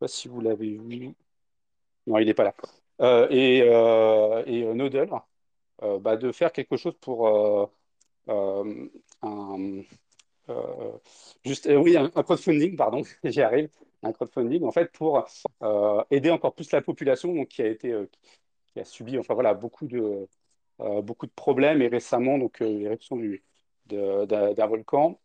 pas 0.00 0.08
si 0.08 0.28
vous 0.28 0.40
l'avez 0.40 0.76
vu. 0.76 1.14
Non, 2.06 2.18
il 2.18 2.26
n'est 2.26 2.34
pas 2.34 2.44
là. 2.44 2.54
Et 3.30 3.62
euh, 3.62 4.44
et 4.46 4.64
euh, 5.82 5.98
bah, 5.98 6.16
de 6.16 6.32
faire 6.32 6.52
quelque 6.52 6.76
chose 6.76 6.94
pour 7.00 7.28
un, 9.22 9.82
juste, 11.44 11.68
oui, 11.72 11.96
un, 11.96 12.10
un 12.14 12.22
crowdfunding, 12.22 12.76
pardon, 12.76 13.02
j'y 13.24 13.42
arrive, 13.42 13.68
un 14.02 14.12
crowdfunding, 14.12 14.64
en 14.64 14.72
fait, 14.72 14.90
pour 14.92 15.24
aider 16.10 16.30
encore 16.30 16.54
plus 16.54 16.70
la 16.72 16.82
population 16.82 17.34
donc, 17.34 17.48
qui 17.48 17.62
a 17.62 17.66
été, 17.68 17.94
qui 18.74 18.80
a 18.80 18.84
subi, 18.84 19.18
enfin 19.18 19.34
voilà, 19.34 19.54
beaucoup 19.54 19.86
de, 19.86 20.28
beaucoup 21.02 21.26
de 21.26 21.32
problèmes 21.32 21.82
et 21.82 21.88
récemment, 21.88 22.38
donc, 22.38 22.60
euh, 22.62 22.66
l'éruption 22.66 23.16
d'un 23.86 24.66
volcan. 24.66 25.20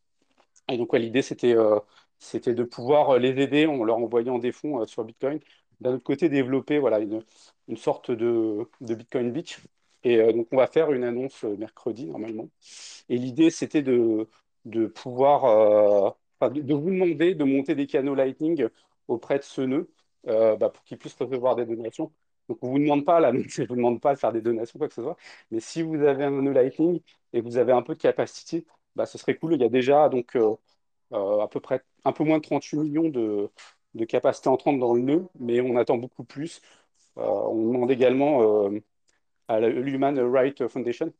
Et 0.69 0.77
donc, 0.77 0.93
l'idée, 0.95 1.21
c'était 1.21 1.55
euh, 1.55 1.79
c'était 2.19 2.53
de 2.55 2.63
pouvoir 2.63 3.11
euh, 3.11 3.19
les 3.19 3.29
aider 3.41 3.65
en 3.67 3.83
leur 3.83 3.97
envoyant 3.97 4.39
des 4.39 4.51
fonds 4.51 4.81
euh, 4.81 4.85
sur 4.85 5.03
Bitcoin. 5.03 5.39
D'un 5.81 5.93
autre 5.95 6.03
côté, 6.03 6.29
développer 6.29 6.79
voilà, 6.79 6.99
une, 6.99 7.23
une 7.67 7.77
sorte 7.77 8.11
de, 8.11 8.67
de 8.81 8.95
Bitcoin 8.95 9.31
Beach. 9.31 9.59
Et 10.03 10.17
euh, 10.19 10.33
donc, 10.33 10.47
on 10.51 10.57
va 10.57 10.67
faire 10.67 10.91
une 10.93 11.03
annonce 11.03 11.43
euh, 11.43 11.55
mercredi, 11.57 12.05
normalement. 12.07 12.49
Et 13.09 13.17
l'idée, 13.17 13.49
c'était 13.49 13.81
de, 13.83 14.27
de 14.65 14.87
pouvoir, 14.87 15.45
euh, 16.41 16.49
de, 16.49 16.73
vous 16.73 16.89
demander 16.91 17.35
de 17.35 17.43
monter 17.43 17.75
des 17.75 17.87
canaux 17.87 18.15
Lightning 18.15 18.67
auprès 19.07 19.39
de 19.39 19.43
ce 19.43 19.61
nœud 19.61 19.89
euh, 20.27 20.55
bah, 20.57 20.69
pour 20.69 20.83
qu'ils 20.83 20.97
puissent 20.97 21.15
recevoir 21.15 21.55
des 21.55 21.65
donations. 21.65 22.11
Donc, 22.49 22.59
on 22.63 22.67
ne 22.67 22.71
vous 22.73 22.79
demande 22.79 23.05
pas, 23.05 23.19
là, 23.19 23.31
je 23.47 23.63
vous 23.63 23.75
demande 23.75 24.01
pas 24.01 24.13
de 24.13 24.19
faire 24.19 24.31
des 24.33 24.41
donations, 24.41 24.79
quoi 24.79 24.87
que 24.87 24.93
ce 24.93 25.01
soit. 25.01 25.17
Mais 25.51 25.59
si 25.59 25.81
vous 25.83 25.95
avez 26.03 26.23
un 26.25 26.31
nœud 26.41 26.51
Lightning 26.53 27.01
et 27.33 27.39
que 27.41 27.45
vous 27.45 27.57
avez 27.57 27.71
un 27.73 27.81
peu 27.81 27.93
de 27.93 27.99
capacité, 27.99 28.65
bah, 28.95 29.05
ce 29.05 29.17
serait 29.17 29.35
cool. 29.37 29.53
Il 29.55 29.61
y 29.61 29.65
a 29.65 29.69
déjà 29.69 30.09
donc, 30.09 30.35
euh, 30.35 30.55
euh, 31.13 31.41
à 31.41 31.47
peu 31.47 31.59
près 31.59 31.83
un 32.05 32.13
peu 32.13 32.23
moins 32.23 32.37
de 32.37 32.43
38 32.43 32.77
millions 32.77 33.09
de, 33.09 33.49
de 33.95 34.05
capacité 34.05 34.49
entrante 34.49 34.79
dans 34.79 34.93
le 34.95 35.01
nœud, 35.01 35.27
mais 35.39 35.61
on 35.61 35.77
attend 35.77 35.97
beaucoup 35.97 36.23
plus. 36.23 36.61
Euh, 37.17 37.23
on 37.23 37.73
demande 37.73 37.91
également 37.91 38.69
à 39.47 39.59
l'Human 39.59 40.19
Rights 40.19 40.67
Foundation 40.67 41.13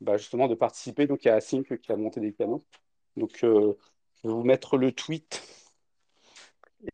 bah, 0.00 0.16
justement 0.16 0.48
de 0.48 0.54
participer. 0.54 1.06
Donc 1.06 1.24
il 1.24 1.28
y 1.28 1.30
a 1.30 1.36
Async 1.36 1.78
qui 1.80 1.92
a 1.92 1.96
monté 1.96 2.20
des 2.20 2.32
canaux. 2.32 2.64
Donc 3.16 3.38
je 3.42 3.46
vais 3.48 3.74
vous 4.24 4.44
mettre 4.44 4.76
le 4.78 4.92
tweet. 4.92 5.42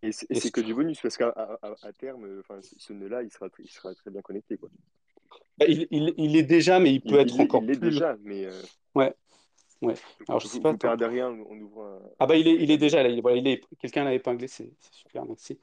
Et 0.02 0.12
c'est 0.12 0.50
que 0.50 0.60
du 0.60 0.74
bonus, 0.74 1.00
parce 1.00 1.16
qu'à 1.16 1.28
à, 1.28 1.58
à- 1.62 1.76
à 1.82 1.92
terme, 1.92 2.24
euh, 2.24 2.42
ce 2.60 2.92
nœud-là, 2.92 3.22
il 3.22 3.30
sera, 3.30 3.48
il 3.58 3.68
sera 3.70 3.94
très 3.94 4.10
bien 4.10 4.20
connecté, 4.22 4.56
quoi. 4.56 4.68
bah, 5.58 5.66
il, 5.68 5.86
il- 5.90 6.14
il 6.16 6.36
est 6.36 6.42
déjà, 6.42 6.78
mais 6.80 6.92
il 6.92 7.00
peut 7.02 7.14
Il, 7.14 7.20
être 7.20 7.34
il 7.34 7.40
encore 7.42 7.62
il 7.62 7.66
l'est 7.66 7.76
plus. 7.76 7.90
déjà, 7.90 8.16
mais 8.22 8.44
euh, 8.46 8.62
Ouais, 8.94 9.14
ouais. 9.82 9.94
Alors 10.28 10.40
je 10.40 10.46
sais 10.48 10.58
vous, 10.58 10.62
pas. 10.62 10.72
vous 10.72 10.78
perdez 10.78 11.06
rien 11.06 11.28
en, 11.28 11.40
en 11.40 11.56
ouvrant 11.58 11.86
un, 11.86 12.00
Ah 12.18 12.26
bah 12.26 12.36
il 12.36 12.48
est, 12.48 12.54
il 12.54 12.70
est 12.70 12.78
déjà 12.78 13.02
là. 13.02 13.08
Il, 13.08 13.20
voilà, 13.22 13.36
il 13.36 13.46
est, 13.46 13.62
quelqu'un 13.78 14.04
l'a 14.04 14.14
épinglé, 14.14 14.48
c'est 14.48 14.72
super, 14.90 15.24
merci. 15.24 15.58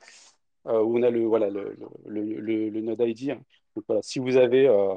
Euh, 0.67 0.81
où 0.81 0.97
on 0.97 1.03
a 1.03 1.09
le 1.09 1.25
voilà 1.25 1.49
le, 1.49 1.75
le, 2.05 2.23
le, 2.69 2.81
node 2.81 3.01
ID. 3.01 3.31
hein. 3.31 3.41
Donc 3.75 3.85
voilà, 3.87 4.01
si 4.01 4.19
vous 4.19 4.37
avez 4.37 4.67
euh, 4.67 4.95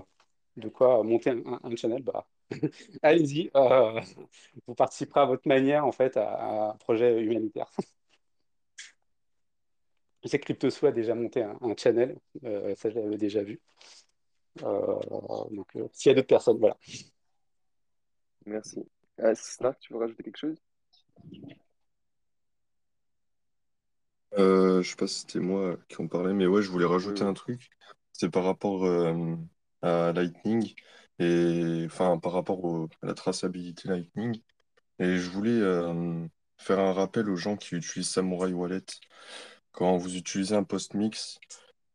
de 0.56 0.68
quoi 0.68 1.02
monter 1.02 1.30
un, 1.30 1.38
un- 1.46 1.60
un 1.64 1.76
channel, 1.76 2.02
bah 2.02 2.26
allez-y. 3.02 3.50
euh, 3.56 4.00
vous 4.66 4.74
participerez 4.74 5.20
à 5.20 5.26
votre 5.26 5.48
manière 5.48 5.86
en 5.86 5.92
fait 5.92 6.16
à, 6.16 6.28
à 6.30 6.70
un 6.72 6.76
projet 6.76 7.22
humanitaire. 7.22 7.70
Je 10.26 10.30
sais 10.32 10.40
que 10.40 10.86
a 10.86 10.90
déjà 10.90 11.14
monté 11.14 11.44
un, 11.44 11.56
un 11.60 11.76
channel, 11.76 12.18
euh, 12.44 12.74
ça 12.74 12.90
je 12.90 12.98
l'avais 12.98 13.16
déjà 13.16 13.44
vu. 13.44 13.60
Euh, 14.64 14.98
donc 15.52 15.68
euh, 15.76 15.86
s'il 15.92 16.10
y 16.10 16.12
a 16.12 16.16
d'autres 16.16 16.26
personnes, 16.26 16.58
voilà. 16.58 16.76
Merci. 18.44 18.84
Snark, 19.36 19.78
tu 19.78 19.92
veux 19.92 20.00
rajouter 20.00 20.24
quelque 20.24 20.36
chose? 20.36 20.60
Euh, 24.36 24.82
je 24.82 24.90
sais 24.90 24.96
pas 24.96 25.06
si 25.06 25.20
c'était 25.20 25.38
moi 25.38 25.76
qui 25.88 26.02
en 26.02 26.08
parlais, 26.08 26.34
mais 26.34 26.48
ouais, 26.48 26.60
je 26.60 26.70
voulais 26.70 26.86
rajouter 26.86 27.22
oui. 27.22 27.28
un 27.30 27.34
truc. 27.34 27.70
C'est 28.12 28.28
par 28.28 28.42
rapport 28.42 28.84
euh, 28.84 29.36
à 29.82 30.12
Lightning 30.12 30.74
et 31.20 31.84
enfin 31.86 32.18
par 32.18 32.32
rapport 32.32 32.64
au- 32.64 32.88
à 33.00 33.06
la 33.06 33.14
traçabilité 33.14 33.88
Lightning. 33.88 34.42
Et 34.98 35.18
je 35.18 35.30
voulais 35.30 35.50
euh, 35.52 36.26
faire 36.56 36.80
un 36.80 36.92
rappel 36.92 37.30
aux 37.30 37.36
gens 37.36 37.56
qui 37.56 37.76
utilisent 37.76 38.08
Samurai 38.08 38.52
Wallet. 38.52 38.86
Quand 39.76 39.98
vous 39.98 40.16
utilisez 40.16 40.56
un 40.56 40.64
post-mix, 40.64 41.38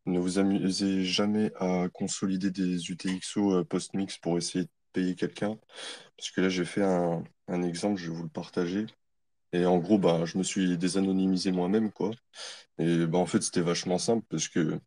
ne 0.05 0.19
vous 0.19 0.37
amusez 0.37 1.03
jamais 1.03 1.51
à 1.55 1.87
consolider 1.91 2.51
des 2.51 2.91
UTXO 2.91 3.61
euh, 3.61 3.63
post-mix 3.65 4.19
pour 4.19 4.37
essayer 4.37 4.65
de 4.65 4.69
payer 4.93 5.15
quelqu'un. 5.15 5.57
Parce 6.15 6.29
que 6.31 6.41
là, 6.41 6.49
j'ai 6.49 6.65
fait 6.65 6.83
un, 6.83 7.23
un 7.47 7.63
exemple, 7.63 7.99
je 7.99 8.11
vais 8.11 8.15
vous 8.15 8.23
le 8.23 8.29
partager. 8.29 8.85
Et 9.51 9.65
en 9.65 9.79
gros, 9.79 9.97
bah, 9.97 10.25
je 10.25 10.37
me 10.37 10.43
suis 10.43 10.77
désanonymisé 10.77 11.51
moi-même, 11.51 11.91
quoi. 11.91 12.11
Et 12.77 13.07
bah, 13.07 13.17
en 13.17 13.25
fait, 13.25 13.41
c'était 13.41 13.61
vachement 13.61 13.97
simple 13.97 14.25
parce 14.29 14.47
que 14.47 14.79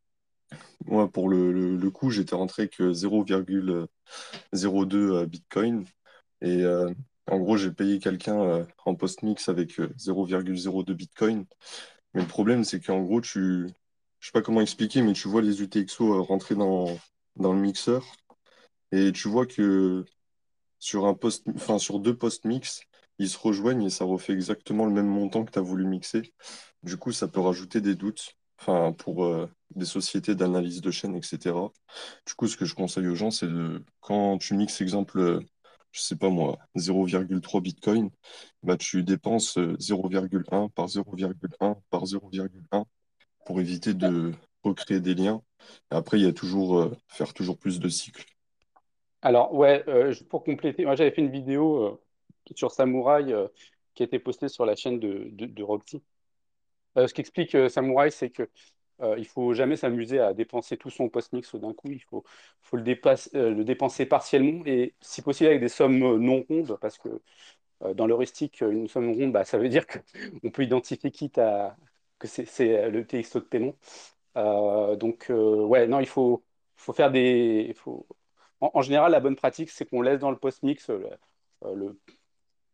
moi, 0.86 1.10
pour 1.10 1.28
le, 1.28 1.76
le, 1.76 1.90
coup, 1.90 2.10
j'étais 2.10 2.36
rentré 2.36 2.62
avec 2.62 2.80
0,02 2.80 3.88
euh, 4.94 5.26
Bitcoin. 5.26 5.84
Et 6.42 6.62
euh, 6.62 6.92
en 7.26 7.38
gros, 7.38 7.56
j'ai 7.56 7.72
payé 7.72 7.98
quelqu'un 7.98 8.66
en 8.84 8.94
post-mix 8.94 9.48
avec 9.48 9.80
euh, 9.80 9.92
0,02 9.98 10.94
Bitcoin. 10.94 11.46
Mais 12.14 12.22
le 12.22 12.28
problème, 12.28 12.64
c'est 12.64 12.80
qu'en 12.80 13.00
gros, 13.02 13.20
tu... 13.20 13.68
je 14.20 14.26
sais 14.26 14.32
pas 14.32 14.42
comment 14.42 14.60
expliquer, 14.60 15.02
mais 15.02 15.12
tu 15.12 15.28
vois 15.28 15.42
les 15.42 15.62
UTXO 15.62 16.14
euh, 16.14 16.20
rentrer 16.20 16.54
dans, 16.54 16.86
dans 17.36 17.52
le 17.52 17.60
mixeur. 17.60 18.04
Et 18.92 19.12
tu 19.12 19.28
vois 19.28 19.46
que 19.46 20.04
sur 20.78 21.06
un 21.06 21.14
post, 21.14 21.44
post-mix, 22.18 22.82
ils 23.18 23.28
se 23.28 23.38
rejoignent 23.38 23.86
et 23.86 23.90
ça 23.90 24.04
refait 24.04 24.32
exactement 24.32 24.86
le 24.86 24.92
même 24.92 25.06
montant 25.06 25.44
que 25.44 25.50
tu 25.50 25.58
as 25.58 25.62
voulu 25.62 25.84
mixer. 25.86 26.34
Du 26.82 26.96
coup, 26.96 27.12
ça 27.12 27.28
peut 27.28 27.40
rajouter 27.40 27.80
des 27.80 27.94
doutes, 27.94 28.36
enfin, 28.60 28.92
pour 28.92 29.24
euh, 29.24 29.48
des 29.74 29.86
sociétés 29.86 30.34
d'analyse 30.34 30.80
de 30.80 30.90
chaîne, 30.90 31.14
etc. 31.16 31.72
Du 32.26 32.34
coup, 32.34 32.46
ce 32.48 32.56
que 32.56 32.64
je 32.64 32.74
conseille 32.74 33.08
aux 33.08 33.14
gens, 33.14 33.30
c'est 33.30 33.48
de, 33.48 33.82
quand 34.00 34.38
tu 34.38 34.54
mixes, 34.54 34.80
exemple, 34.80 35.18
euh, 35.18 35.40
je 35.94 36.00
sais 36.00 36.16
pas 36.16 36.28
moi, 36.28 36.58
0,3 36.74 37.60
Bitcoin, 37.60 38.10
bah, 38.64 38.76
tu 38.76 39.04
dépenses 39.04 39.56
euh, 39.58 39.76
0,1 39.78 40.68
par 40.70 40.88
0,1 40.88 41.76
par 41.88 42.04
0,1 42.04 42.84
pour 43.46 43.60
éviter 43.60 43.94
de 43.94 44.32
recréer 44.64 44.98
des 45.00 45.14
liens. 45.14 45.40
Après, 45.90 46.18
il 46.18 46.24
y 46.24 46.28
a 46.28 46.32
toujours, 46.32 46.80
euh, 46.80 46.96
faire 47.06 47.32
toujours 47.32 47.58
plus 47.58 47.78
de 47.78 47.88
cycles. 47.88 48.24
Alors 49.22 49.54
ouais, 49.54 49.84
euh, 49.88 50.12
pour 50.28 50.42
compléter, 50.42 50.84
moi 50.84 50.96
j'avais 50.96 51.12
fait 51.12 51.22
une 51.22 51.30
vidéo 51.30 51.84
euh, 51.84 52.02
sur 52.56 52.72
Samouraï 52.72 53.32
euh, 53.32 53.46
qui 53.94 54.02
a 54.02 54.06
été 54.06 54.18
postée 54.18 54.48
sur 54.48 54.66
la 54.66 54.74
chaîne 54.74 54.98
de, 54.98 55.28
de, 55.30 55.46
de 55.46 55.62
Roxy. 55.62 56.02
Euh, 56.98 57.06
ce 57.06 57.14
qu'explique 57.14 57.54
euh, 57.54 57.68
Samouraï, 57.68 58.10
c'est 58.10 58.30
que 58.30 58.50
euh, 59.00 59.16
il 59.18 59.26
faut 59.26 59.54
jamais 59.54 59.76
s'amuser 59.76 60.20
à 60.20 60.34
dépenser 60.34 60.76
tout 60.76 60.90
son 60.90 61.08
post-mix 61.08 61.54
d'un 61.56 61.74
coup. 61.74 61.90
Il 61.90 62.02
faut, 62.02 62.24
faut 62.62 62.76
euh, 62.76 63.50
le 63.50 63.64
dépenser 63.64 64.06
partiellement 64.06 64.64
et 64.66 64.94
si 65.00 65.22
possible 65.22 65.48
avec 65.48 65.60
des 65.60 65.68
sommes 65.68 66.02
euh, 66.02 66.18
non 66.18 66.44
rondes, 66.48 66.78
parce 66.80 66.98
que 66.98 67.08
euh, 67.82 67.94
dans 67.94 68.06
l'heuristique, 68.06 68.60
une 68.62 68.88
somme 68.88 69.12
ronde, 69.12 69.32
bah, 69.32 69.44
ça 69.44 69.58
veut 69.58 69.68
dire 69.68 69.86
qu'on 70.42 70.50
peut 70.50 70.64
identifier 70.64 71.10
quitte 71.10 71.38
à 71.38 71.76
que 72.18 72.28
c'est 72.28 72.90
le 72.90 73.06
TXO 73.06 73.40
de 73.40 73.44
paiement. 73.46 73.74
Donc 74.96 75.26
ouais, 75.30 75.86
non, 75.86 76.00
il 76.00 76.06
faut, 76.06 76.44
faut 76.76 76.92
faire 76.92 77.10
des, 77.10 77.74
faut... 77.76 78.06
En, 78.60 78.82
général, 78.82 79.12
la 79.12 79.20
bonne 79.20 79.36
pratique, 79.36 79.70
c'est 79.70 79.84
qu'on 79.86 80.00
laisse 80.02 80.20
dans 80.20 80.30
le 80.30 80.38
post-mix 80.38 80.90
le- 81.62 81.98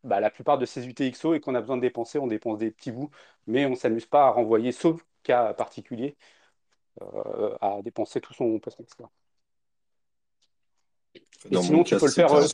bah, 0.05 0.21
la 0.21 0.31
plupart 0.31 0.59
de 0.59 0.67
ces 0.67 0.87
UTXO 0.87 1.35
et 1.35 1.41
qu'on 1.41 1.55
a 1.55 1.61
besoin 1.61 1.77
de 1.77 1.83
dépenser, 1.83 2.19
on 2.19 2.27
dépense 2.27 2.59
des 2.59 2.71
petits 2.71 2.93
bouts, 2.93 3.11
mais 3.47 3.67
on 3.67 3.71
ne 3.71 3.75
s'amuse 3.77 4.07
pas 4.07 4.27
à 4.27 4.31
renvoyer, 4.31 4.73
sauf 4.73 5.05
cas 5.23 5.53
particulier, 5.55 6.17
euh, 7.03 7.57
à 7.61 7.81
dépenser 7.83 8.21
tout 8.21 8.35
son 8.35 8.61
Dans 11.51 11.63
sinon, 11.63 11.79
mon 11.79 11.85
tu 11.85 11.95
cas, 11.95 12.01
peux 12.01 12.07
le 12.07 12.13
faire, 12.13 12.33
euh, 12.35 12.47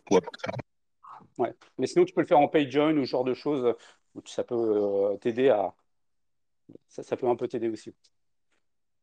ouais. 1.38 1.54
Mais 1.78 1.86
sinon, 1.86 2.04
tu 2.04 2.14
peux 2.14 2.20
le 2.20 2.26
faire 2.26 2.38
en 2.38 2.48
PayJoin 2.48 2.96
ou 2.96 3.04
ce 3.04 3.10
genre 3.10 3.24
de 3.24 3.34
choses 3.34 3.74
où 4.14 4.22
ça 4.26 4.44
peut 4.44 4.54
euh, 4.54 5.16
t'aider 5.16 5.48
à, 5.48 5.74
ça, 6.88 7.02
ça 7.02 7.16
peut 7.16 7.28
un 7.28 7.36
peu 7.36 7.48
t'aider 7.48 7.68
aussi. 7.68 7.94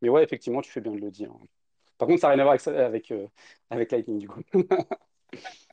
Mais 0.02 0.10
ouais, 0.10 0.24
effectivement, 0.24 0.62
tu 0.62 0.72
fais 0.72 0.82
bien 0.82 0.92
de 0.92 1.00
le 1.00 1.12
dire. 1.12 1.32
Par 1.98 2.08
contre, 2.08 2.22
ça 2.22 2.28
n'a 2.28 2.34
rien 2.34 2.40
à 2.42 2.44
voir 2.44 2.52
avec, 2.54 2.62
ça- 2.62 2.86
avec, 2.86 3.14
avec 3.70 3.92
Lightning, 3.92 4.20
du 4.20 4.28
coup. 4.28 4.42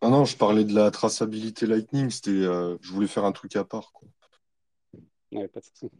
Ah 0.02 0.08
non, 0.08 0.24
je 0.24 0.36
parlais 0.36 0.64
de 0.64 0.74
la 0.74 0.90
traçabilité 0.90 1.66
Lightning, 1.66 2.10
c'était, 2.10 2.30
euh, 2.30 2.76
je 2.80 2.92
voulais 2.92 3.08
faire 3.08 3.24
un 3.24 3.32
truc 3.32 3.56
à 3.56 3.64
part, 3.64 3.92
quoi. 3.92 4.08
Ouais, 5.32 5.48
pas 5.48 5.60
de 5.60 5.64
souci. 5.64 5.90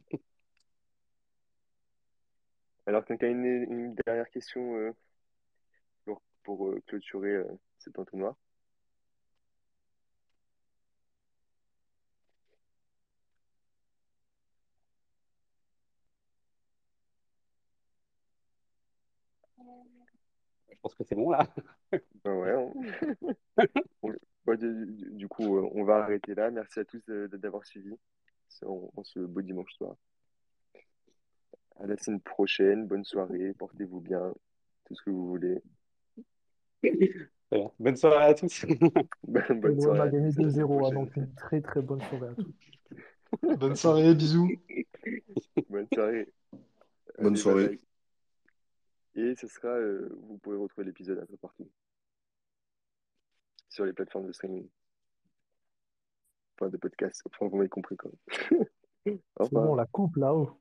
Alors, 2.91 3.05
quelqu'un 3.07 3.29
a 3.29 3.31
une, 3.31 3.45
une 3.47 3.95
dernière 4.05 4.29
question 4.29 4.75
euh, 4.77 4.93
pour, 6.05 6.21
pour, 6.43 6.69
euh, 6.69 6.83
clôturer 6.87 7.31
euh, 7.37 7.45
cet 7.79 7.99
entonnoir? 7.99 8.35
Je 20.71 20.77
pense 20.83 20.95
que 20.95 21.05
c'est 21.05 21.15
bon, 21.15 21.31
là. 21.31 21.47
Ben 22.25 22.35
ouais, 22.35 22.55
on- 22.57 22.75
on- 24.03 24.15
ouais, 24.47 24.57
du, 24.57 25.29
coup, 25.29 25.57
euh, 25.59 25.69
on 25.75 25.85
va 25.85 25.97
arrêter 26.05 26.35
là. 26.35 26.51
Merci 26.51 26.81
à 26.81 26.85
tous 26.85 27.03
d'avoir 27.09 27.65
suivi. 27.65 27.95
On, 28.63 28.91
on 28.97 29.05
se 29.05 29.21
beau 29.21 29.43
dimanche 29.43 29.73
soir. 29.75 29.97
À 31.81 31.87
la 31.87 31.97
semaine 31.97 32.21
prochaine. 32.21 32.87
Bonne 32.87 33.05
soirée. 33.05 33.55
Portez-vous 33.55 34.01
bien. 34.01 34.33
Tout 34.85 34.95
ce 34.95 35.03
que 35.03 35.11
vous 35.11 35.27
voulez. 35.29 35.63
Bonne 37.79 37.97
soirée 37.97 38.25
à 38.27 38.35
tous. 38.35 38.65
Bonne 39.25 39.81
soirée. 39.81 40.01
a 40.01 40.03
à 40.05 40.09
gagné 40.09 40.31
tous. 40.33 40.41
À 40.41 40.45
la 40.45 40.51
semaine 40.51 40.67
2-0, 40.67 40.73
hein, 40.73 40.77
prochaine. 40.77 40.95
donc 40.95 41.17
une 41.17 41.35
très 41.35 41.61
très 41.61 41.83
bonne 41.83 42.01
soirée 42.03 42.29
à 42.29 42.35
tous. 42.35 42.55
Bonne 43.59 43.77
soirée, 43.77 44.15
bisous. 44.15 44.51
Bonne 45.69 45.87
soirée. 45.93 46.33
Bonne 47.19 47.27
Allez, 47.27 47.37
soirée. 47.37 47.67
bye 47.67 47.77
bye. 47.77 49.23
Et 49.23 49.35
ce 49.35 49.47
sera, 49.49 49.69
euh, 49.69 50.09
vous 50.23 50.39
pourrez 50.39 50.57
retrouver 50.57 50.87
l'épisode 50.87 51.19
un 51.19 51.27
peu 51.27 51.37
partout. 51.37 51.69
Sur 53.69 53.85
les 53.85 53.93
plateformes 53.93 54.27
de 54.27 54.33
streaming. 54.33 54.69
Enfin, 56.57 56.71
de 56.71 56.77
podcast. 56.77 57.23
Enfin, 57.27 57.49
vous 57.49 57.57
m'avez 57.57 57.69
compris 57.69 57.97
quoi. 57.97 58.11
C'est 59.05 59.53
bon, 59.53 59.75
la 59.75 59.87
coupe 59.87 60.17
là-haut. 60.17 60.61